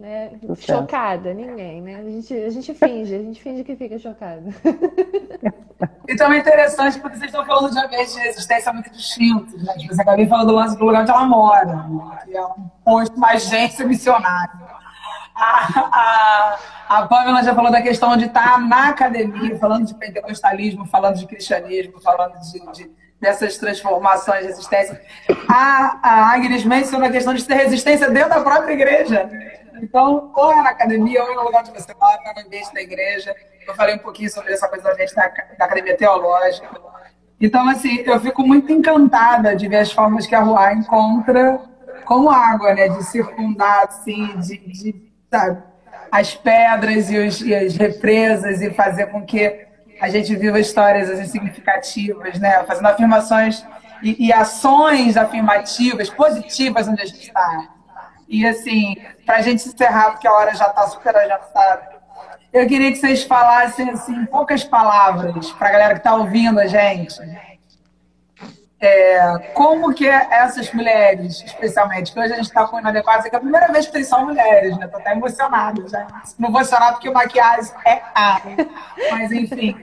Né? 0.04 0.32
Chocada, 0.60 1.34
ninguém, 1.34 1.82
né? 1.82 1.96
A 1.96 2.04
gente, 2.04 2.34
a 2.34 2.50
gente 2.50 2.74
finge, 2.74 3.16
a 3.16 3.20
gente 3.20 3.42
finge 3.42 3.64
que 3.64 3.74
fica 3.76 3.98
chocada. 3.98 4.44
Então 6.08 6.32
é 6.32 6.38
interessante 6.38 7.00
porque 7.00 7.18
vocês 7.18 7.30
estão 7.30 7.46
falando 7.46 7.72
de 7.72 7.80
ambientes 7.80 8.14
de 8.14 8.20
resistência 8.20 8.72
muito 8.72 8.90
distintos, 8.92 9.62
né? 9.64 9.74
Tipo, 9.74 9.94
você 9.94 10.02
acabei 10.02 10.28
falando 10.28 10.48
do 10.48 10.54
lance 10.54 10.78
do 10.78 10.86
lugar 10.86 11.02
onde 11.02 11.12
ela 11.12 11.26
mora, 11.26 11.66
né? 11.66 12.20
que 12.26 12.38
é 12.38 12.46
um 12.46 12.70
posto 12.86 13.20
mais 13.20 13.44
gente 13.50 13.84
missionário. 13.84 14.54
A, 15.36 16.58
a, 16.90 17.00
a 17.00 17.08
Pamela 17.08 17.44
já 17.44 17.56
falou 17.56 17.72
da 17.72 17.82
questão 17.82 18.16
de 18.16 18.26
estar 18.26 18.60
na 18.62 18.90
academia, 18.90 19.58
falando 19.58 19.86
de 19.86 19.96
pentecostalismo, 19.96 20.86
falando 20.86 21.18
de 21.18 21.26
cristianismo, 21.26 22.00
falando 22.02 22.38
de, 22.40 22.72
de 22.72 22.92
dessas 23.20 23.58
transformações 23.58 24.42
de 24.42 24.48
resistência. 24.48 25.02
A, 25.50 26.00
a 26.04 26.34
Agnes 26.34 26.64
menciona 26.66 27.08
a 27.08 27.12
questão 27.12 27.34
de 27.34 27.44
ter 27.44 27.56
resistência 27.56 28.10
dentro 28.10 28.30
da 28.30 28.42
própria 28.42 28.74
igreja. 28.74 29.30
Então, 29.82 30.32
ou 30.36 30.52
é 30.52 30.62
na 30.62 30.70
academia, 30.70 31.24
ou 31.24 31.32
é 31.32 31.36
no 31.36 31.44
lugar 31.44 31.62
onde 31.62 31.72
você 31.72 31.94
mora, 31.94 32.20
no 32.36 32.42
ambiente 32.46 32.74
da 32.74 32.82
igreja. 32.82 33.36
Eu 33.68 33.76
falei 33.76 33.96
um 33.96 34.00
pouquinho 34.00 34.30
sobre 34.30 34.54
essa 34.54 34.68
coisa 34.68 34.84
da 34.84 34.96
gente 34.96 35.16
da, 35.16 35.28
da 35.28 35.66
academia 35.66 35.96
teológica. 35.98 36.70
Então, 37.40 37.68
assim, 37.68 38.02
eu 38.06 38.20
fico 38.20 38.42
muito 38.44 38.72
encantada 38.72 39.56
de 39.56 39.68
ver 39.68 39.78
as 39.78 39.92
formas 39.92 40.26
que 40.26 40.36
a 40.36 40.42
Rua 40.42 40.74
encontra 40.74 41.60
com 42.06 42.30
água, 42.30 42.74
né? 42.74 42.90
De 42.90 43.04
circundar, 43.04 43.86
assim, 43.88 44.40
de, 44.40 44.58
de 44.58 45.14
sabe, 45.30 45.64
as 46.12 46.36
pedras 46.36 47.10
e, 47.10 47.18
os, 47.18 47.42
e 47.42 47.56
as 47.56 47.76
represas 47.76 48.62
e 48.62 48.70
fazer 48.72 49.08
com 49.08 49.26
que 49.26 49.66
a 50.00 50.10
gente 50.10 50.36
viva 50.36 50.60
histórias 50.60 51.10
assim, 51.10 51.26
significativas, 51.26 52.40
né? 52.40 52.64
Fazendo 52.66 52.88
afirmações 52.88 53.66
e, 54.02 54.28
e 54.28 54.34
ações 54.34 55.18
afirmativas, 55.18 56.10
positivas 56.10 56.88
onde 56.88 57.02
a 57.02 57.06
gente 57.06 57.28
está. 57.28 57.73
E 58.34 58.48
assim, 58.48 58.96
para 59.28 59.38
a 59.38 59.42
gente 59.44 59.68
encerrar, 59.68 60.10
porque 60.10 60.28
a 60.28 60.34
hora 60.34 60.56
já 60.56 60.66
está 60.66 60.88
super 60.88 61.16
adiantada, 61.16 61.88
eu 62.52 62.66
queria 62.68 62.92
que 62.92 62.98
vocês 62.98 63.22
falassem 63.22 63.92
assim, 63.92 64.12
em 64.16 64.26
poucas 64.26 64.64
palavras, 64.64 65.52
para 65.52 65.70
a 65.70 65.72
galera 65.72 65.94
que 65.94 66.00
está 66.00 66.16
ouvindo 66.16 66.60
a 66.60 66.66
gente, 66.66 67.20
é, 68.82 69.38
como 69.54 69.94
que 69.94 70.08
essas 70.08 70.74
mulheres, 70.74 71.44
especialmente, 71.46 72.12
que 72.12 72.20
hoje 72.20 72.34
a 72.34 72.38
gente 72.38 72.48
está 72.48 72.66
com 72.66 72.80
inadequadas, 72.80 73.28
é 73.28 73.30
que 73.30 73.36
é 73.36 73.38
a 73.38 73.42
primeira 73.42 73.72
vez 73.72 73.86
que 73.86 73.92
tem 73.92 74.04
só 74.04 74.26
mulheres, 74.26 74.76
né? 74.80 74.88
Tô 74.88 74.98
até 74.98 75.12
emocionada 75.12 75.88
já. 75.88 76.08
Não 76.40 76.52
vou 76.52 76.66
chorar 76.66 76.94
porque 76.94 77.12
maquiagem 77.12 77.72
é 77.86 78.02
A. 78.16 78.42
Mas, 79.12 79.32
enfim. 79.32 79.78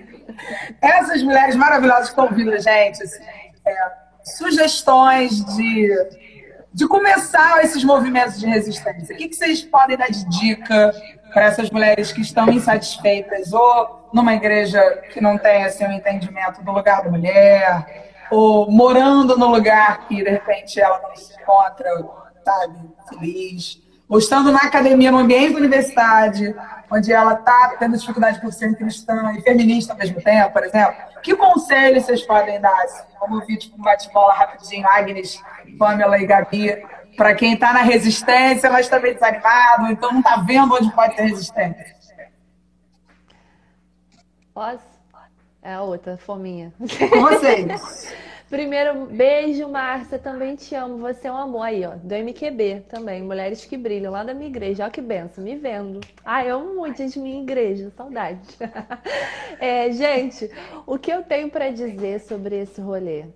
Essas 0.83 1.23
mulheres 1.23 1.55
maravilhosas 1.55 2.07
que 2.07 2.11
estão 2.11 2.25
ouvindo 2.25 2.53
a 2.53 2.59
gente, 2.59 3.01
assim, 3.01 3.25
é, 3.65 3.93
sugestões 4.25 5.45
de, 5.57 5.89
de 6.73 6.87
começar 6.87 7.65
esses 7.65 7.83
movimentos 7.83 8.39
de 8.39 8.47
resistência. 8.47 9.15
O 9.15 9.19
que, 9.19 9.29
que 9.29 9.37
vocês 9.37 9.63
podem 9.63 9.97
dar 9.97 10.09
de 10.09 10.25
dica 10.29 10.93
para 11.33 11.47
essas 11.47 11.71
mulheres 11.71 12.13
que 12.13 12.21
estão 12.21 12.49
insatisfeitas 12.51 13.53
ou 13.53 14.09
numa 14.13 14.35
igreja 14.35 14.81
que 15.13 15.21
não 15.21 15.39
tem 15.39 15.65
assim, 15.65 15.85
um 15.85 15.93
entendimento 15.93 16.63
do 16.63 16.73
lugar 16.73 17.03
da 17.03 17.11
mulher, 17.11 18.11
ou 18.31 18.71
morando 18.71 19.37
no 19.37 19.49
lugar 19.49 20.07
que 20.07 20.17
de 20.17 20.31
repente 20.31 20.81
ela 20.81 21.01
não 21.01 21.15
se 21.15 21.35
encontra, 21.41 21.91
sabe, 22.45 22.91
feliz, 23.09 23.81
ou 24.09 24.19
estando 24.19 24.51
na 24.51 24.59
academia, 24.59 25.13
no 25.13 25.19
ambiente 25.19 25.53
da 25.53 25.59
universidade, 25.61 26.55
onde 26.91 27.13
ela 27.13 27.35
está 27.35 27.77
tendo 27.79 27.97
dificuldade 27.97 28.41
por 28.41 28.53
ser 28.53 28.77
cristã 28.77 29.33
e 29.37 29.43
feminista 29.43 29.93
ao 29.93 29.99
mesmo 29.99 30.21
tempo, 30.21 30.53
por 30.53 30.65
exemplo. 30.65 30.97
Que 31.23 31.37
conselhos 31.37 32.05
vocês 32.05 32.23
podem 32.23 32.61
dar? 32.61 32.75
Assim? 32.83 33.05
Vamos 33.21 33.41
ouvir 33.41 33.57
tipo, 33.59 33.79
um 33.79 33.83
bate-bola 33.83 34.33
rapidinho, 34.35 34.87
Agnes, 34.89 35.41
Pamela 35.81 36.19
e 36.19 36.27
Gabi, 36.27 36.77
para 37.17 37.35
quem 37.35 37.55
está 37.55 37.73
na 37.73 37.81
resistência, 37.81 38.71
mas 38.71 38.87
também 38.87 39.15
desanimado, 39.15 39.91
então 39.91 40.13
não 40.13 40.21
está 40.21 40.37
vendo 40.37 40.75
onde 40.75 40.93
pode 40.93 41.17
ter 41.17 41.23
resistência. 41.23 41.97
Posso? 44.53 44.85
É 45.63 45.73
a 45.73 45.83
outra, 45.83 46.19
fominha. 46.19 46.71
Com 46.79 47.21
vocês. 47.21 48.15
Primeiro, 48.51 49.07
beijo, 49.07 49.69
Márcia. 49.69 50.19
Também 50.19 50.57
te 50.57 50.75
amo. 50.75 50.99
Você 50.99 51.29
é 51.29 51.33
um 51.33 51.37
amor 51.37 51.63
aí, 51.63 51.85
ó. 51.87 51.93
Do 51.95 52.15
MQB 52.15 52.85
também. 52.89 53.23
Mulheres 53.23 53.65
que 53.65 53.77
brilham 53.77 54.11
lá 54.11 54.25
da 54.25 54.35
minha 54.35 54.49
igreja. 54.49 54.83
Olha 54.83 54.93
que 54.93 55.01
benção, 55.01 55.45
me 55.45 55.57
vendo. 55.57 56.01
Ah, 56.25 56.45
eu 56.45 56.57
amo 56.57 56.75
muito 56.75 56.99
gente 56.99 57.19
minha 57.21 57.41
igreja. 57.41 57.91
Saudade. 57.97 58.41
É, 59.61 59.93
gente, 59.93 60.51
o 60.87 60.99
que 60.99 61.13
eu 61.13 61.23
tenho 61.23 61.51
para 61.51 61.71
dizer 61.71 62.21
sobre 62.21 62.63
esse 62.63 62.81
rolê? 62.81 63.27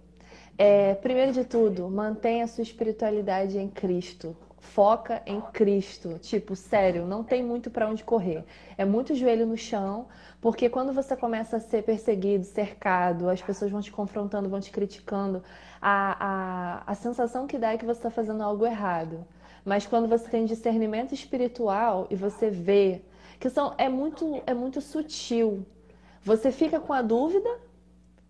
É, 0.56 0.94
primeiro 0.94 1.32
de 1.32 1.44
tudo, 1.44 1.88
mantenha 1.90 2.46
sua 2.46 2.62
espiritualidade 2.62 3.58
em 3.58 3.68
Cristo 3.68 4.36
foca 4.64 5.22
em 5.26 5.40
Cristo. 5.40 6.18
Tipo, 6.18 6.56
sério, 6.56 7.06
não 7.06 7.22
tem 7.22 7.42
muito 7.42 7.70
para 7.70 7.88
onde 7.88 8.02
correr. 8.02 8.44
É 8.76 8.84
muito 8.84 9.14
joelho 9.14 9.46
no 9.46 9.56
chão, 9.56 10.06
porque 10.40 10.68
quando 10.68 10.92
você 10.92 11.16
começa 11.16 11.58
a 11.58 11.60
ser 11.60 11.82
perseguido, 11.82 12.44
cercado, 12.44 13.28
as 13.28 13.42
pessoas 13.42 13.70
vão 13.70 13.80
te 13.80 13.92
confrontando, 13.92 14.48
vão 14.48 14.60
te 14.60 14.70
criticando, 14.70 15.42
a, 15.80 16.82
a, 16.86 16.92
a 16.92 16.94
sensação 16.94 17.46
que 17.46 17.58
dá 17.58 17.72
é 17.72 17.78
que 17.78 17.84
você 17.84 17.98
está 17.98 18.10
fazendo 18.10 18.42
algo 18.42 18.66
errado. 18.66 19.24
Mas 19.64 19.86
quando 19.86 20.08
você 20.08 20.28
tem 20.28 20.44
discernimento 20.44 21.12
espiritual 21.12 22.06
e 22.10 22.16
você 22.16 22.50
vê 22.50 23.02
que 23.38 23.48
são, 23.50 23.74
é, 23.78 23.88
muito, 23.88 24.42
é 24.46 24.54
muito 24.54 24.80
sutil. 24.80 25.64
Você 26.22 26.50
fica 26.50 26.80
com 26.80 26.92
a 26.92 27.02
dúvida, 27.02 27.48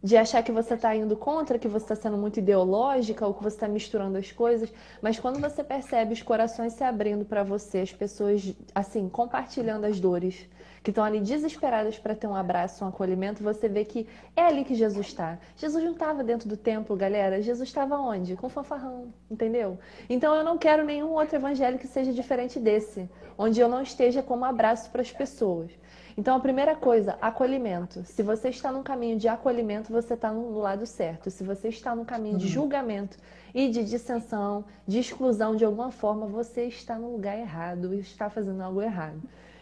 de 0.05 0.19
achar 0.19 0.43
que 0.43 0.53
você 0.53 0.75
está 0.75 0.95
indo 0.95 1.17
contra, 1.17 1.59
que 1.59 1.67
você 1.67 1.87
está 1.87 1.97
sendo 1.97 2.19
muito 2.19 2.39
ideológica 2.39 3.27
ou 3.27 3.33
que 3.33 3.43
você 3.43 3.57
está 3.57 3.67
misturando 3.67 4.19
as 4.19 4.31
coisas, 4.31 4.71
mas 5.01 5.19
quando 5.19 5.41
você 5.41 5.65
percebe 5.65 6.13
os 6.13 6.21
corações 6.21 6.75
se 6.75 6.85
abrindo 6.85 7.25
para 7.25 7.43
você, 7.43 7.79
as 7.79 7.91
pessoas 7.91 8.55
assim 8.75 9.09
compartilhando 9.09 9.87
as 9.87 9.99
dores, 9.99 10.47
que 10.83 10.91
estão 10.91 11.03
ali 11.03 11.19
desesperadas 11.21 11.99
para 11.99 12.15
ter 12.15 12.27
um 12.27 12.37
abraço, 12.37 12.85
um 12.85 12.89
acolhimento, 12.89 13.43
você 13.43 13.67
vê 13.67 13.87
que 13.87 14.07
é 14.37 14.43
ali 14.43 14.63
que 14.63 14.75
Jesus 14.75 15.07
está. 15.07 15.39
Jesus 15.57 15.83
não 15.83 15.93
estava 15.93 16.23
dentro 16.23 16.47
do 16.47 16.59
templo, 16.59 16.95
galera. 16.95 17.41
Jesus 17.41 17.67
estava 17.67 17.97
onde? 17.97 18.37
Com 18.37 18.51
fanfarrão, 18.51 19.07
entendeu? 19.31 19.79
Então 20.11 20.35
eu 20.35 20.45
não 20.45 20.59
quero 20.59 20.85
nenhum 20.85 21.13
outro 21.13 21.37
evangelho 21.37 21.79
que 21.79 21.87
seja 21.87 22.13
diferente 22.13 22.61
desse, 22.61 23.09
onde 23.39 23.59
eu 23.59 23.71
não 23.71 23.81
esteja 23.81 24.23
como 24.23 24.45
abraço 24.45 24.91
para 24.91 25.01
as 25.01 25.11
pessoas. 25.11 25.71
Então, 26.17 26.37
a 26.37 26.41
primeira 26.41 26.77
coisa, 26.77 27.19
acolhimento. 27.21 28.05
Se 28.05 28.23
você 28.23 28.49
está 28.49 28.71
no 28.71 28.85
caminho 28.85 29.19
de 29.19 29.27
acolhimento, 29.27 29.93
você 29.93 30.15
está 30.15 30.33
no 30.33 30.59
lado 30.59 30.87
certo. 30.87 31.31
Se 31.31 31.43
você 31.43 31.69
está 31.69 31.95
no 31.95 32.05
caminho 32.05 32.39
de 32.39 32.47
uhum. 32.47 32.53
julgamento 32.53 33.19
e 33.53 33.69
de 33.69 33.85
dissensão, 33.85 34.65
de 34.87 35.01
exclusão 35.01 35.57
de 35.57 35.65
alguma 35.65 35.91
forma, 35.91 36.27
você 36.27 36.67
está 36.67 36.97
no 36.97 37.11
lugar 37.11 37.37
errado 37.37 37.93
e 37.93 37.99
está 37.99 38.31
fazendo 38.31 38.63
algo 38.63 38.81
errado. 38.81 39.21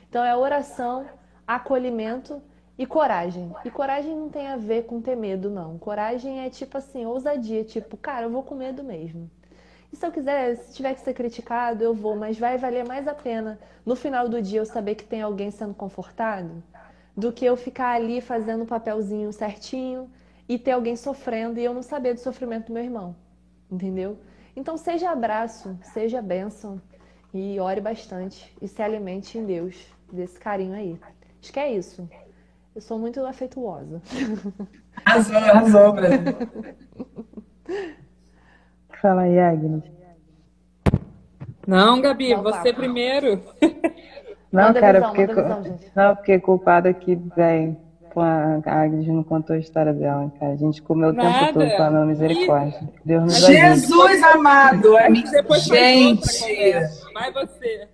Então, 0.08 0.22
é 0.22 0.36
oração, 0.36 1.06
acolhimento 1.46 2.42
e 2.78 2.84
coragem. 2.84 3.50
E 3.64 3.70
coragem 3.70 4.14
não 4.14 4.28
tem 4.28 4.48
a 4.48 4.56
ver 4.56 4.84
com 4.84 5.00
ter 5.00 5.16
medo, 5.16 5.48
não. 5.48 5.78
Coragem 5.78 6.40
é 6.40 6.50
tipo 6.50 6.76
assim, 6.76 7.06
ousadia, 7.06 7.64
tipo, 7.64 7.96
cara, 7.96 8.26
eu 8.26 8.30
vou 8.30 8.42
com 8.42 8.54
medo 8.54 8.84
mesmo. 8.84 9.30
E 9.92 9.96
se 9.96 10.06
eu 10.06 10.10
quiser, 10.10 10.56
se 10.56 10.74
tiver 10.74 10.94
que 10.94 11.00
ser 11.00 11.12
criticado, 11.12 11.84
eu 11.84 11.94
vou, 11.94 12.16
mas 12.16 12.38
vai 12.38 12.56
valer 12.56 12.86
mais 12.86 13.06
a 13.06 13.14
pena 13.14 13.58
no 13.84 13.94
final 13.94 14.28
do 14.28 14.40
dia 14.40 14.60
eu 14.60 14.64
saber 14.64 14.94
que 14.94 15.04
tem 15.04 15.20
alguém 15.20 15.50
sendo 15.50 15.74
confortado 15.74 16.62
do 17.16 17.32
que 17.32 17.44
eu 17.44 17.56
ficar 17.56 17.94
ali 17.94 18.20
fazendo 18.20 18.62
o 18.62 18.66
papelzinho 18.66 19.32
certinho 19.32 20.10
e 20.48 20.58
ter 20.58 20.70
alguém 20.72 20.96
sofrendo 20.96 21.60
e 21.60 21.64
eu 21.64 21.74
não 21.74 21.82
saber 21.82 22.14
do 22.14 22.20
sofrimento 22.20 22.68
do 22.68 22.72
meu 22.72 22.82
irmão. 22.82 23.14
Entendeu? 23.70 24.18
Então 24.56 24.76
seja 24.76 25.10
abraço, 25.10 25.78
seja 25.82 26.22
bênção 26.22 26.80
e 27.34 27.58
ore 27.60 27.80
bastante 27.80 28.54
e 28.60 28.68
se 28.68 28.82
alimente 28.82 29.36
em 29.36 29.44
Deus 29.44 29.76
desse 30.10 30.38
carinho 30.38 30.74
aí. 30.74 30.98
Acho 31.40 31.52
que 31.52 31.60
é 31.60 31.72
isso. 31.72 32.08
Eu 32.74 32.80
sou 32.80 32.98
muito 32.98 33.24
afetuosa. 33.26 34.00
Arrasou, 35.04 35.36
arrasou, 35.36 35.92
Brasil. 35.92 36.36
Fala 39.02 39.22
aí, 39.22 39.36
Agnes. 39.36 39.82
Não, 41.66 42.00
Gabi, 42.00 42.34
você 42.36 42.72
tá. 42.72 42.78
primeiro. 42.78 43.42
Não, 44.52 44.64
manda 44.66 44.80
cara, 44.80 44.98
visão, 45.00 45.08
porque, 45.10 45.26
visão, 45.26 45.78
não, 45.96 46.14
porque 46.14 46.38
culpada 46.38 46.94
que, 46.94 47.16
velho, 47.34 47.76
a 48.14 48.82
Agnes 48.82 49.08
não 49.08 49.24
contou 49.24 49.56
a 49.56 49.58
história 49.58 49.92
dela, 49.92 50.30
cara. 50.38 50.52
A 50.52 50.56
gente 50.56 50.80
comeu 50.82 51.08
o 51.08 51.12
Nada. 51.12 51.46
tempo 51.46 51.54
todo 51.54 51.76
com 51.76 51.82
a 51.82 51.90
minha 51.90 52.04
misericórdia. 52.04 52.80
Deus 53.04 53.24
nos 53.24 53.38
Jesus 53.38 54.22
amado! 54.22 54.96
É 54.96 55.10
Depois 55.10 55.64
gente! 55.64 56.44
Vai 57.12 57.32
você. 57.32 57.88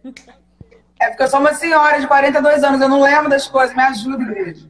É 1.01 1.09
porque 1.09 1.22
eu 1.22 1.28
sou 1.28 1.40
uma 1.40 1.55
senhora 1.55 2.01
de 2.01 2.06
42 2.06 2.64
anos, 2.64 2.80
eu 2.82 2.89
não 2.89 3.01
lembro 3.01 3.30
das 3.30 3.47
coisas. 3.48 3.74
Me 3.74 3.82
ajuda, 3.82 4.22
igreja. 4.24 4.66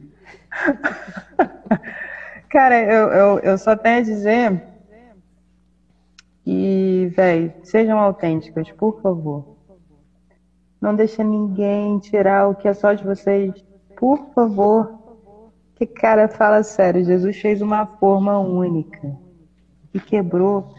cara, 2.49 2.81
eu, 2.81 3.07
eu, 3.09 3.39
eu 3.39 3.57
só 3.57 3.75
tenho 3.75 3.97
a 3.97 4.01
dizer 4.01 4.68
e, 6.45 7.11
velho, 7.15 7.53
sejam 7.63 7.99
autênticas, 7.99 8.71
por 8.71 9.01
favor. 9.01 9.57
Não 10.81 10.95
deixe 10.95 11.23
ninguém 11.23 11.99
tirar 11.99 12.47
o 12.47 12.55
que 12.55 12.67
é 12.67 12.73
só 12.73 12.93
de 12.93 13.03
vocês. 13.03 13.53
Por 13.97 14.33
favor. 14.33 14.97
Que 15.75 15.85
cara, 15.85 16.27
fala 16.27 16.63
sério. 16.63 17.03
Jesus 17.03 17.39
fez 17.39 17.61
uma 17.61 17.85
forma 17.85 18.37
única. 18.39 19.15
E 19.93 19.99
quebrou. 19.99 20.73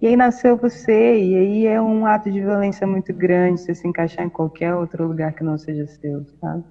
E 0.00 0.08
aí 0.08 0.16
nasceu 0.16 0.56
você, 0.56 1.18
e 1.18 1.34
aí 1.34 1.66
é 1.66 1.80
um 1.80 2.04
ato 2.04 2.30
de 2.30 2.40
violência 2.40 2.86
muito 2.86 3.12
grande 3.14 3.60
você 3.60 3.74
se 3.74 3.88
encaixar 3.88 4.26
em 4.26 4.28
qualquer 4.28 4.74
outro 4.74 5.06
lugar 5.06 5.32
que 5.32 5.42
não 5.42 5.56
seja 5.56 5.86
seu, 5.86 6.26
sabe? 6.40 6.62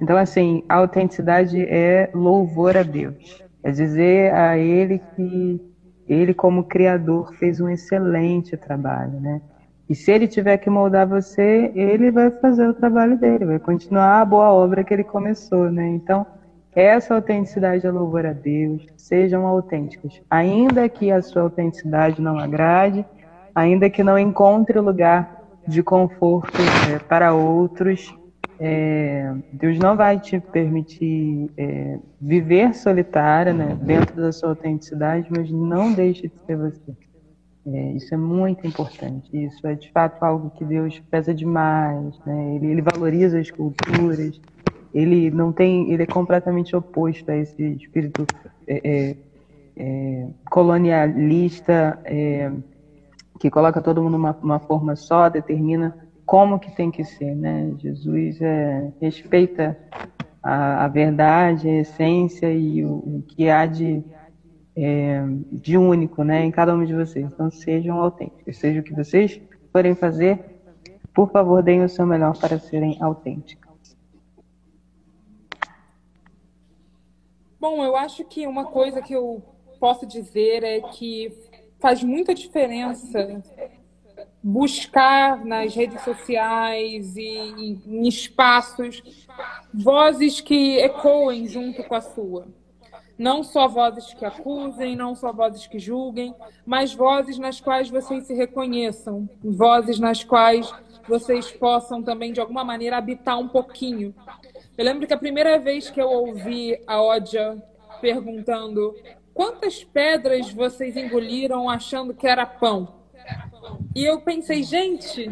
Então, 0.00 0.16
assim, 0.16 0.62
a 0.68 0.76
autenticidade 0.76 1.60
é 1.62 2.10
louvor 2.14 2.76
a 2.76 2.84
Deus. 2.84 3.42
É 3.62 3.70
dizer 3.72 4.32
a 4.32 4.56
Ele 4.56 5.00
que 5.16 5.60
Ele, 6.10 6.34
como 6.34 6.64
Criador, 6.64 7.32
fez 7.34 7.60
um 7.60 7.68
excelente 7.68 8.56
trabalho, 8.56 9.20
né? 9.20 9.40
E 9.88 9.94
se 9.94 10.10
Ele 10.10 10.26
tiver 10.26 10.56
que 10.58 10.68
moldar 10.68 11.06
você, 11.06 11.70
Ele 11.72 12.10
vai 12.10 12.32
fazer 12.32 12.68
o 12.68 12.74
trabalho 12.74 13.16
dele, 13.16 13.44
vai 13.44 13.60
continuar 13.60 14.20
a 14.20 14.24
boa 14.24 14.52
obra 14.52 14.82
que 14.82 14.92
Ele 14.92 15.04
começou, 15.04 15.70
né? 15.70 15.86
Então, 15.86 16.26
essa 16.74 17.14
autenticidade 17.14 17.86
é 17.86 17.90
louvor 17.90 18.26
a 18.26 18.32
Deus. 18.32 18.86
Sejam 18.96 19.46
autênticos. 19.46 20.20
Ainda 20.28 20.88
que 20.88 21.12
a 21.12 21.22
sua 21.22 21.42
autenticidade 21.42 22.20
não 22.20 22.38
agrade, 22.38 23.04
ainda 23.54 23.88
que 23.88 24.02
não 24.02 24.18
encontre 24.18 24.80
lugar 24.80 25.44
de 25.66 25.80
conforto 25.80 26.58
é, 26.92 26.98
para 26.98 27.32
outros, 27.32 28.12
é, 28.62 29.34
Deus 29.54 29.78
não 29.78 29.96
vai 29.96 30.20
te 30.20 30.38
permitir 30.38 31.50
é, 31.56 31.98
viver 32.20 32.74
solitária, 32.74 33.54
né, 33.54 33.74
dentro 33.80 34.16
da 34.16 34.30
sua 34.30 34.50
autenticidade, 34.50 35.26
mas 35.30 35.50
não 35.50 35.92
deixe 35.94 36.28
de 36.28 36.38
ser 36.44 36.56
você. 36.56 36.92
É, 37.66 37.92
isso 37.92 38.12
é 38.12 38.18
muito 38.18 38.66
importante. 38.66 39.30
Isso 39.32 39.66
é 39.66 39.74
de 39.74 39.90
fato 39.90 40.22
algo 40.22 40.50
que 40.50 40.64
Deus 40.64 41.00
pesa 41.10 41.32
demais. 41.32 42.18
Né? 42.26 42.56
Ele, 42.56 42.66
ele 42.66 42.82
valoriza 42.82 43.38
as 43.38 43.50
culturas, 43.50 44.38
ele 44.92 45.30
não 45.30 45.52
tem, 45.52 45.90
ele 45.90 46.02
é 46.02 46.06
completamente 46.06 46.76
oposto 46.76 47.30
a 47.30 47.36
esse 47.36 47.62
espírito 47.62 48.26
é, 48.66 48.80
é, 48.84 49.16
é 49.76 50.26
colonialista 50.50 51.98
que 53.38 53.48
coloca 53.50 53.80
todo 53.80 54.02
mundo 54.02 54.12
numa 54.12 54.36
uma 54.42 54.58
forma 54.58 54.94
só, 54.94 55.30
determina 55.30 55.96
como 56.30 56.60
que 56.60 56.70
tem 56.70 56.92
que 56.92 57.02
ser, 57.02 57.34
né? 57.34 57.74
Jesus 57.76 58.40
é, 58.40 58.92
respeita 59.00 59.76
a, 60.40 60.84
a, 60.84 60.86
verdade, 60.86 61.68
a 61.68 61.80
essência 61.80 62.54
e 62.54 62.84
o, 62.84 62.98
o 62.98 63.24
que 63.26 63.50
há 63.50 63.66
de 63.66 64.00
é, 64.76 65.24
de 65.50 65.76
único, 65.76 66.22
né, 66.22 66.44
em 66.44 66.52
cada 66.52 66.72
um 66.72 66.84
de 66.84 66.94
vocês. 66.94 67.26
Então 67.26 67.50
sejam 67.50 68.00
autênticos, 68.00 68.58
seja 68.58 68.78
o 68.78 68.82
que 68.84 68.94
vocês 68.94 69.40
forem 69.72 69.96
fazer, 69.96 70.38
por 71.12 71.32
favor, 71.32 71.64
deem 71.64 71.82
o 71.82 71.88
seu 71.88 72.06
melhor 72.06 72.38
para 72.38 72.60
serem 72.60 72.96
autênticos. 73.02 73.96
Bom, 77.58 77.82
eu 77.82 77.96
acho 77.96 78.24
que 78.24 78.46
uma 78.46 78.66
coisa 78.66 79.02
que 79.02 79.14
eu 79.14 79.42
posso 79.80 80.06
dizer 80.06 80.62
é 80.62 80.80
que 80.80 81.36
faz 81.80 82.04
muita 82.04 82.32
diferença 82.32 83.42
buscar 84.42 85.44
nas 85.44 85.74
redes 85.74 86.02
sociais 86.02 87.16
e 87.16 87.80
em 87.86 88.08
espaços 88.08 89.02
vozes 89.72 90.40
que 90.40 90.78
ecoem 90.78 91.46
junto 91.46 91.84
com 91.84 91.94
a 91.94 92.00
sua. 92.00 92.48
Não 93.18 93.42
só 93.42 93.68
vozes 93.68 94.14
que 94.14 94.24
acusem, 94.24 94.96
não 94.96 95.14
só 95.14 95.30
vozes 95.30 95.66
que 95.66 95.78
julguem, 95.78 96.34
mas 96.64 96.94
vozes 96.94 97.38
nas 97.38 97.60
quais 97.60 97.90
vocês 97.90 98.24
se 98.24 98.32
reconheçam, 98.32 99.28
vozes 99.44 99.98
nas 99.98 100.24
quais 100.24 100.72
vocês 101.06 101.50
possam 101.50 102.02
também, 102.02 102.32
de 102.32 102.40
alguma 102.40 102.64
maneira, 102.64 102.96
habitar 102.96 103.38
um 103.38 103.48
pouquinho 103.48 104.14
eu 104.80 104.84
lembro 104.84 105.06
que 105.06 105.12
a 105.12 105.18
primeira 105.18 105.58
vez 105.58 105.90
que 105.90 106.00
eu 106.00 106.08
ouvi 106.08 106.80
a 106.86 107.02
Odia 107.02 107.62
perguntando 108.00 108.96
quantas 109.34 109.84
pedras 109.84 110.50
vocês 110.52 110.96
engoliram 110.96 111.68
achando 111.68 112.14
que 112.14 112.26
era 112.26 112.46
pão? 112.46 112.99
E 113.94 114.04
eu 114.04 114.20
pensei, 114.20 114.62
gente, 114.62 115.30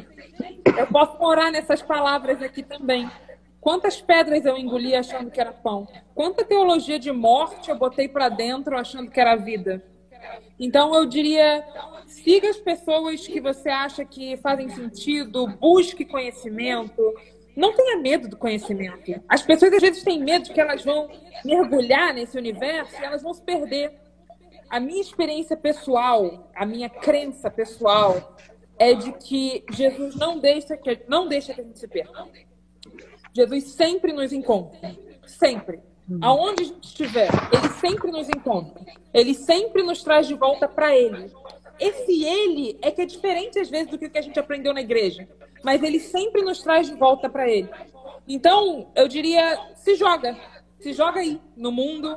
eu 0.76 0.86
posso 0.88 1.18
morar 1.18 1.50
nessas 1.50 1.82
palavras 1.82 2.42
aqui 2.42 2.62
também. 2.62 3.08
Quantas 3.60 4.00
pedras 4.00 4.44
eu 4.44 4.56
engoli 4.56 4.94
achando 4.94 5.30
que 5.30 5.40
era 5.40 5.52
pão? 5.52 5.86
Quanta 6.14 6.44
teologia 6.44 6.98
de 6.98 7.10
morte 7.12 7.70
eu 7.70 7.76
botei 7.76 8.08
para 8.08 8.28
dentro 8.28 8.78
achando 8.78 9.10
que 9.10 9.20
era 9.20 9.36
vida? 9.36 9.84
Então 10.58 10.94
eu 10.94 11.06
diria, 11.06 11.64
siga 12.06 12.50
as 12.50 12.56
pessoas 12.56 13.26
que 13.26 13.40
você 13.40 13.68
acha 13.68 14.04
que 14.04 14.36
fazem 14.38 14.68
sentido, 14.68 15.46
busque 15.46 16.04
conhecimento, 16.04 17.00
não 17.56 17.74
tenha 17.74 17.96
medo 17.98 18.28
do 18.28 18.36
conhecimento. 18.36 19.20
As 19.28 19.42
pessoas 19.42 19.72
às 19.72 19.80
vezes 19.80 20.02
têm 20.02 20.22
medo 20.22 20.52
que 20.52 20.60
elas 20.60 20.84
vão 20.84 21.08
mergulhar 21.44 22.14
nesse 22.14 22.36
universo 22.36 22.94
e 23.00 23.04
elas 23.04 23.22
vão 23.22 23.34
se 23.34 23.42
perder. 23.42 23.92
A 24.70 24.78
minha 24.78 25.01
experiência 25.01 25.57
pessoal, 25.57 26.51
a 26.55 26.66
minha 26.66 26.89
crença 26.89 27.51
pessoal 27.51 28.36
é 28.78 28.95
de 28.95 29.12
que 29.12 29.65
Jesus 29.73 30.15
não 30.15 30.39
deixa 30.39 30.77
que 30.77 31.01
não 31.09 31.27
deixa 31.27 31.55
que 31.55 31.61
a 31.61 31.65
gente 31.65 31.78
se 31.78 31.89
perca. 31.89 32.27
Jesus 33.32 33.65
sempre 33.73 34.12
nos 34.12 34.32
encontra, 34.32 34.97
sempre. 35.27 35.81
Aonde 36.23 36.62
a 36.62 36.66
gente 36.66 36.85
estiver, 36.85 37.28
ele 37.53 37.69
sempre 37.81 38.11
nos 38.11 38.28
encontra. 38.28 38.82
Ele 39.12 39.35
sempre 39.35 39.82
nos 39.82 40.03
traz 40.03 40.27
de 40.27 40.35
volta 40.35 40.66
para 40.66 40.97
ele. 40.97 41.31
Esse 41.78 42.24
ele 42.24 42.78
é 42.81 42.90
que 42.90 43.03
é 43.03 43.07
diferente 43.07 43.59
às 43.59 43.69
vezes 43.69 43.90
do 43.90 43.99
que 43.99 44.16
a 44.16 44.23
gente 44.23 44.39
aprendeu 44.39 44.73
na 44.73 44.81
igreja 44.81 45.28
mas 45.62 45.82
ele 45.82 45.99
sempre 45.99 46.43
nos 46.43 46.61
traz 46.61 46.89
de 46.89 46.95
volta 46.95 47.28
para 47.28 47.49
ele. 47.49 47.69
Então, 48.27 48.90
eu 48.95 49.09
diria, 49.09 49.59
se 49.77 49.95
joga, 49.97 50.36
se 50.81 50.93
joga 50.93 51.20
aí 51.20 51.40
no 51.57 51.73
mundo, 51.73 52.16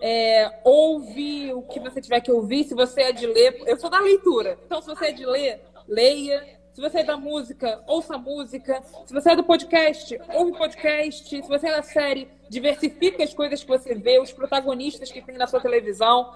é, 0.00 0.60
ouve 0.64 1.52
o 1.52 1.62
que 1.62 1.80
você 1.80 2.00
tiver 2.00 2.20
que 2.20 2.32
ouvir. 2.32 2.64
Se 2.64 2.74
você 2.74 3.02
é 3.02 3.12
de 3.12 3.26
ler, 3.26 3.62
eu 3.66 3.78
sou 3.78 3.90
da 3.90 4.00
leitura, 4.00 4.58
então 4.64 4.80
se 4.80 4.88
você 4.88 5.06
é 5.06 5.12
de 5.12 5.26
ler, 5.26 5.60
leia. 5.86 6.60
Se 6.72 6.80
você 6.80 7.00
é 7.00 7.04
da 7.04 7.16
música, 7.16 7.82
ouça 7.86 8.16
música. 8.16 8.80
Se 9.04 9.12
você 9.12 9.32
é 9.32 9.36
do 9.36 9.42
podcast, 9.42 10.18
ouve 10.34 10.56
podcast. 10.56 11.28
Se 11.28 11.48
você 11.48 11.68
é 11.68 11.76
da 11.76 11.82
série, 11.82 12.28
diversifica 12.48 13.24
as 13.24 13.34
coisas 13.34 13.62
que 13.62 13.68
você 13.68 13.94
vê, 13.94 14.20
os 14.20 14.32
protagonistas 14.32 15.10
que 15.10 15.20
tem 15.20 15.36
na 15.36 15.48
sua 15.48 15.60
televisão. 15.60 16.32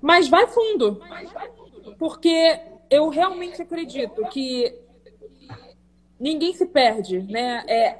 Mas 0.00 0.28
vai 0.28 0.46
fundo. 0.46 1.02
Porque 1.98 2.60
eu 2.88 3.08
realmente 3.08 3.60
acredito 3.60 4.22
que 4.28 4.72
ninguém 6.18 6.54
se 6.54 6.66
perde, 6.66 7.20
né? 7.22 7.64
É, 7.66 7.98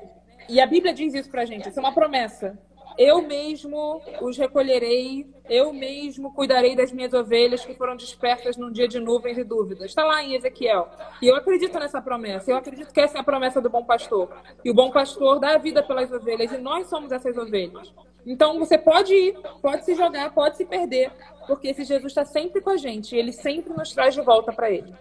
e 0.49 0.61
a 0.61 0.67
Bíblia 0.67 0.95
diz 0.95 1.13
isso 1.13 1.31
pra 1.31 1.45
gente, 1.45 1.69
isso 1.69 1.79
é 1.79 1.83
uma 1.83 1.93
promessa. 1.93 2.59
Eu 2.99 3.23
mesmo 3.23 4.01
os 4.21 4.37
recolherei, 4.39 5.27
eu 5.49 5.73
mesmo 5.73 6.33
cuidarei 6.33 6.75
das 6.75 6.91
minhas 6.93 7.13
ovelhas 7.13 7.65
que 7.65 7.75
foram 7.75 7.97
dispersas 7.97 8.57
num 8.57 8.71
dia 8.71 8.89
de 8.89 8.99
nuvens 8.99 9.37
e 9.39 9.45
dúvidas. 9.45 9.87
Está 9.87 10.05
lá 10.05 10.23
em 10.23 10.35
Ezequiel. 10.35 10.89
E 11.21 11.27
eu 11.27 11.37
acredito 11.37 11.79
nessa 11.79 12.01
promessa. 12.01 12.51
Eu 12.51 12.57
acredito 12.57 12.93
que 12.93 13.01
essa 13.01 13.19
é 13.19 13.21
a 13.21 13.25
promessa 13.25 13.61
do 13.61 13.69
bom 13.69 13.85
pastor. 13.85 14.29
E 14.65 14.71
o 14.71 14.75
bom 14.75 14.91
pastor 14.91 15.39
dá 15.39 15.55
a 15.55 15.59
vida 15.59 15.83
pelas 15.83 16.11
ovelhas 16.11 16.53
e 16.53 16.59
nós 16.59 16.89
somos 16.89 17.13
essas 17.13 17.37
ovelhas. 17.37 17.93
Então 18.27 18.59
você 18.59 18.77
pode 18.77 19.15
ir, 19.15 19.39
pode 19.63 19.85
se 19.85 19.95
jogar, 19.95 20.33
pode 20.33 20.57
se 20.57 20.65
perder, 20.65 21.13
porque 21.47 21.69
esse 21.69 21.85
Jesus 21.85 22.07
está 22.07 22.25
sempre 22.25 22.61
com 22.61 22.71
a 22.71 22.77
gente 22.77 23.15
e 23.15 23.19
ele 23.19 23.33
sempre 23.33 23.73
nos 23.73 23.93
traz 23.93 24.15
de 24.15 24.21
volta 24.21 24.53
para 24.53 24.69
ele. 24.69 24.93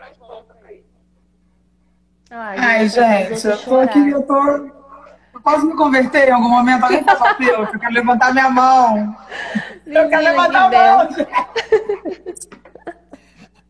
Ai, 2.30 2.58
Ai 2.58 2.88
gente, 2.88 3.48
eu 3.48 3.58
tô 3.64 3.78
aqui, 3.78 4.10
eu 4.10 4.22
tô. 4.24 4.85
Posso 5.46 5.68
me 5.68 5.76
converter 5.76 6.30
em 6.30 6.32
algum 6.32 6.50
momento? 6.50 6.86
Alguém 6.86 7.04
faz 7.04 7.22
apelo, 7.22 7.70
eu 7.72 7.80
quero 7.80 7.94
levantar 7.94 8.34
minha 8.34 8.50
mão. 8.50 9.16
Menina, 9.86 10.04
eu 10.04 10.10
quero 10.10 10.24
levantar 10.24 10.64
a 10.64 10.70
mão. 10.72 11.08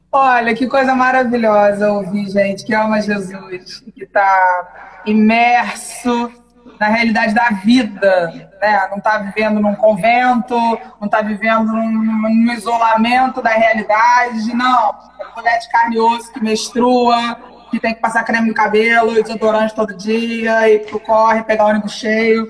Olha, 0.10 0.56
que 0.56 0.68
coisa 0.68 0.96
maravilhosa 0.96 1.92
ouvir 1.92 2.30
gente 2.30 2.64
que 2.64 2.74
ama 2.74 3.02
Jesus, 3.02 3.82
que 3.94 4.06
está 4.06 5.02
imerso 5.06 6.32
na 6.80 6.88
realidade 6.88 7.34
da 7.34 7.50
vida, 7.50 8.50
né? 8.62 8.88
não 8.90 8.98
está 8.98 9.18
vivendo 9.18 9.60
num 9.60 9.76
convento, 9.76 10.56
não 10.56 11.06
está 11.06 11.22
vivendo 11.22 11.74
num, 11.74 11.92
num, 11.92 12.54
isolamento 12.54 13.42
da 13.42 13.50
realidade, 13.50 14.54
não. 14.54 14.96
É 15.20 15.36
mulher 15.36 15.60
de 15.60 15.70
carne 15.70 15.98
e 15.98 16.00
osso 16.00 16.32
que 16.32 16.42
menstrua, 16.42 17.38
que 17.72 17.80
tem 17.80 17.94
que 17.94 18.02
passar 18.02 18.24
creme 18.24 18.48
no 18.48 18.54
cabelo 18.54 19.18
e 19.18 19.24
desodorante 19.24 19.76
todo 19.76 19.96
dia, 19.96 20.70
e 20.70 20.80
pro 20.80 21.00
corre, 21.00 21.44
pegar 21.44 21.66
ônibus 21.66 21.94
cheio. 21.94 22.48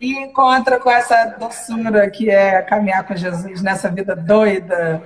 E 0.00 0.18
encontra 0.18 0.78
com 0.78 0.90
essa 0.90 1.36
doçura 1.38 2.08
que 2.10 2.30
é 2.30 2.62
caminhar 2.62 3.04
com 3.04 3.14
Jesus 3.14 3.60
nessa 3.62 3.90
vida 3.90 4.16
doida. 4.16 5.02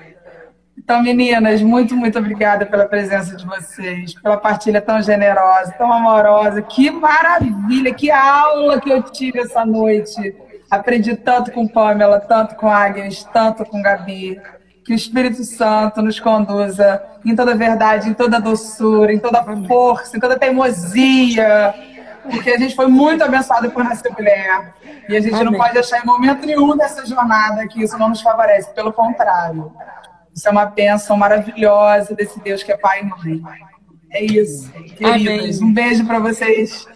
Então, 0.76 1.02
meninas, 1.02 1.62
muito, 1.62 1.96
muito 1.96 2.18
obrigada 2.18 2.66
pela 2.66 2.86
presença 2.86 3.36
de 3.36 3.46
vocês, 3.46 4.14
pela 4.20 4.36
partilha 4.36 4.80
tão 4.80 5.00
generosa, 5.00 5.72
tão 5.78 5.92
amorosa. 5.92 6.60
Que 6.62 6.90
maravilha, 6.90 7.94
que 7.94 8.10
aula 8.10 8.80
que 8.80 8.90
eu 8.90 9.02
tive 9.02 9.40
essa 9.40 9.64
noite. 9.64 10.36
Aprendi 10.70 11.16
tanto 11.16 11.52
com 11.52 11.66
Pamela, 11.66 12.20
tanto 12.20 12.54
com 12.56 12.68
Agnes, 12.68 13.24
tanto 13.32 13.64
com 13.64 13.80
Gabi 13.80 14.40
que 14.84 14.92
o 14.92 14.94
Espírito 14.94 15.42
Santo 15.44 16.02
nos 16.02 16.20
conduza 16.20 17.02
em 17.24 17.34
toda 17.34 17.54
verdade, 17.54 18.10
em 18.10 18.14
toda 18.14 18.40
doçura, 18.40 19.12
em 19.12 19.18
toda 19.18 19.42
força, 19.66 20.16
em 20.16 20.20
toda 20.20 20.38
teimosia, 20.38 21.74
porque 22.30 22.50
a 22.50 22.58
gente 22.58 22.74
foi 22.74 22.86
muito 22.86 23.24
abençoado 23.24 23.70
por 23.70 23.82
nascer 23.82 24.12
mulher. 24.12 24.74
E 25.08 25.16
a 25.16 25.20
gente 25.20 25.34
Amém. 25.34 25.46
não 25.46 25.54
pode 25.54 25.78
achar 25.78 26.02
em 26.02 26.06
momento 26.06 26.46
nenhum 26.46 26.76
dessa 26.76 27.04
jornada 27.06 27.66
que 27.66 27.82
isso 27.82 27.96
não 27.98 28.10
nos 28.10 28.20
favorece, 28.20 28.72
pelo 28.74 28.92
contrário. 28.92 29.72
Isso 30.34 30.48
é 30.48 30.50
uma 30.50 30.66
bênção 30.66 31.16
maravilhosa 31.16 32.14
desse 32.14 32.40
Deus 32.40 32.62
que 32.62 32.72
é 32.72 32.76
Pai 32.76 33.00
e 33.00 33.04
Mãe. 33.04 33.42
É 34.10 34.22
isso, 34.22 34.70
queridas. 34.70 35.60
Um 35.60 35.72
beijo 35.72 36.06
para 36.06 36.18
vocês 36.18 36.86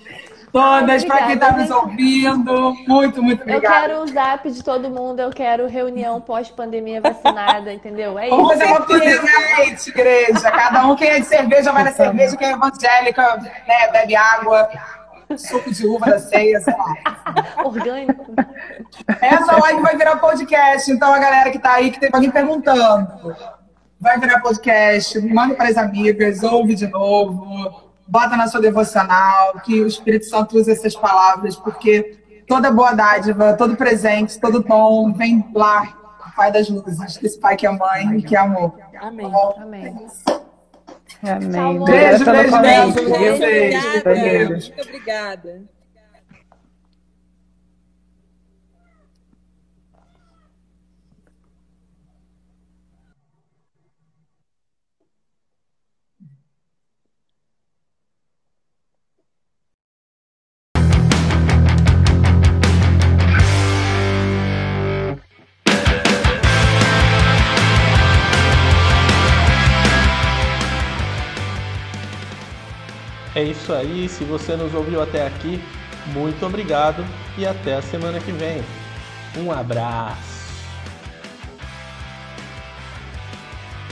todas, 0.59 1.05
para 1.05 1.27
quem 1.27 1.35
está 1.35 1.53
nos 1.53 1.71
ouvindo. 1.71 2.75
Muito, 2.87 3.23
muito 3.23 3.43
obrigada. 3.43 3.77
Eu 3.77 3.81
quero 3.81 4.03
o 4.03 4.07
zap 4.09 4.51
de 4.51 4.65
todo 4.65 4.91
mundo, 4.91 5.21
eu 5.21 5.31
quero 5.31 5.69
reunião 5.69 6.21
pós-pandemia 6.21 7.01
vacinada, 7.01 7.73
entendeu? 7.73 8.19
É 8.19 8.29
Vamos 8.29 8.51
isso. 8.51 8.59
fazer 8.59 8.73
uma 8.73 8.87
piriguete, 8.87 9.91
igreja. 9.91 10.51
Cada 10.51 10.87
um 10.87 10.97
quem 10.97 11.09
é 11.09 11.21
de 11.21 11.27
cerveja 11.27 11.71
vai 11.71 11.85
na 11.85 11.93
cerveja, 11.93 12.37
quem 12.37 12.49
é 12.49 12.53
evangélica 12.53 13.37
né, 13.37 13.89
bebe 13.93 14.17
água, 14.17 14.69
suco 15.37 15.71
de 15.71 15.87
uva 15.87 16.07
da 16.07 16.19
ceia, 16.19 16.61
sei 16.61 16.75
lá. 16.75 17.65
Orgânico. 17.65 18.35
Essa 19.21 19.57
live 19.57 19.83
vai 19.83 19.97
virar 19.97 20.17
podcast, 20.17 20.91
então 20.91 21.13
a 21.13 21.19
galera 21.19 21.51
que 21.51 21.59
tá 21.59 21.75
aí, 21.75 21.91
que 21.91 22.01
teve 22.01 22.15
alguém 22.15 22.31
perguntando, 22.31 23.37
vai 24.01 24.19
virar 24.19 24.41
podcast, 24.41 25.21
manda 25.21 25.55
para 25.55 25.69
as 25.69 25.77
amigas, 25.77 26.43
ouve 26.43 26.75
de 26.75 26.89
novo, 26.89 27.88
bota 28.09 28.37
na 28.37 28.49
sua 28.49 28.61
devocional, 28.61 29.61
que 29.61 29.81
o 29.81 29.87
Espírito 29.87 30.25
Santo 30.25 30.59
use 30.59 30.73
essas 30.73 30.97
palavras, 30.97 31.55
porque 31.55 32.19
toda 32.49 32.71
boa 32.71 32.95
dádiva, 32.95 33.53
todo 33.55 33.77
presente, 33.77 34.41
todo 34.41 34.63
dom 34.63 35.13
vem 35.13 35.47
lá, 35.55 35.95
Pai 36.35 36.53
das 36.53 36.69
luzes, 36.69 37.17
desse 37.19 37.39
Pai 37.39 37.57
que 37.57 37.67
é 37.67 37.71
mãe 37.71 38.19
e 38.19 38.23
que 38.23 38.37
é 38.37 38.39
amor. 38.39 38.73
Amém. 39.01 39.27
Amém. 39.61 39.97
Amém. 41.21 41.51
Tchau, 41.51 41.85
Beijo, 41.85 42.25
beijo, 42.25 42.61
beijo. 42.61 43.11
Beijo, 43.11 43.99
Obrigada. 43.99 44.15
beijo. 44.15 44.73
Muito 44.73 44.83
obrigada. 44.83 45.78
É 73.39 73.43
isso 73.45 73.73
aí, 73.73 74.09
se 74.09 74.25
você 74.25 74.57
nos 74.57 74.75
ouviu 74.75 75.01
até 75.01 75.25
aqui, 75.25 75.63
muito 76.07 76.45
obrigado 76.45 77.05
e 77.37 77.47
até 77.47 77.77
a 77.77 77.83
semana 77.83 78.19
que 78.19 78.33
vem. 78.33 78.65
Um 79.37 79.53
abraço! 79.53 80.38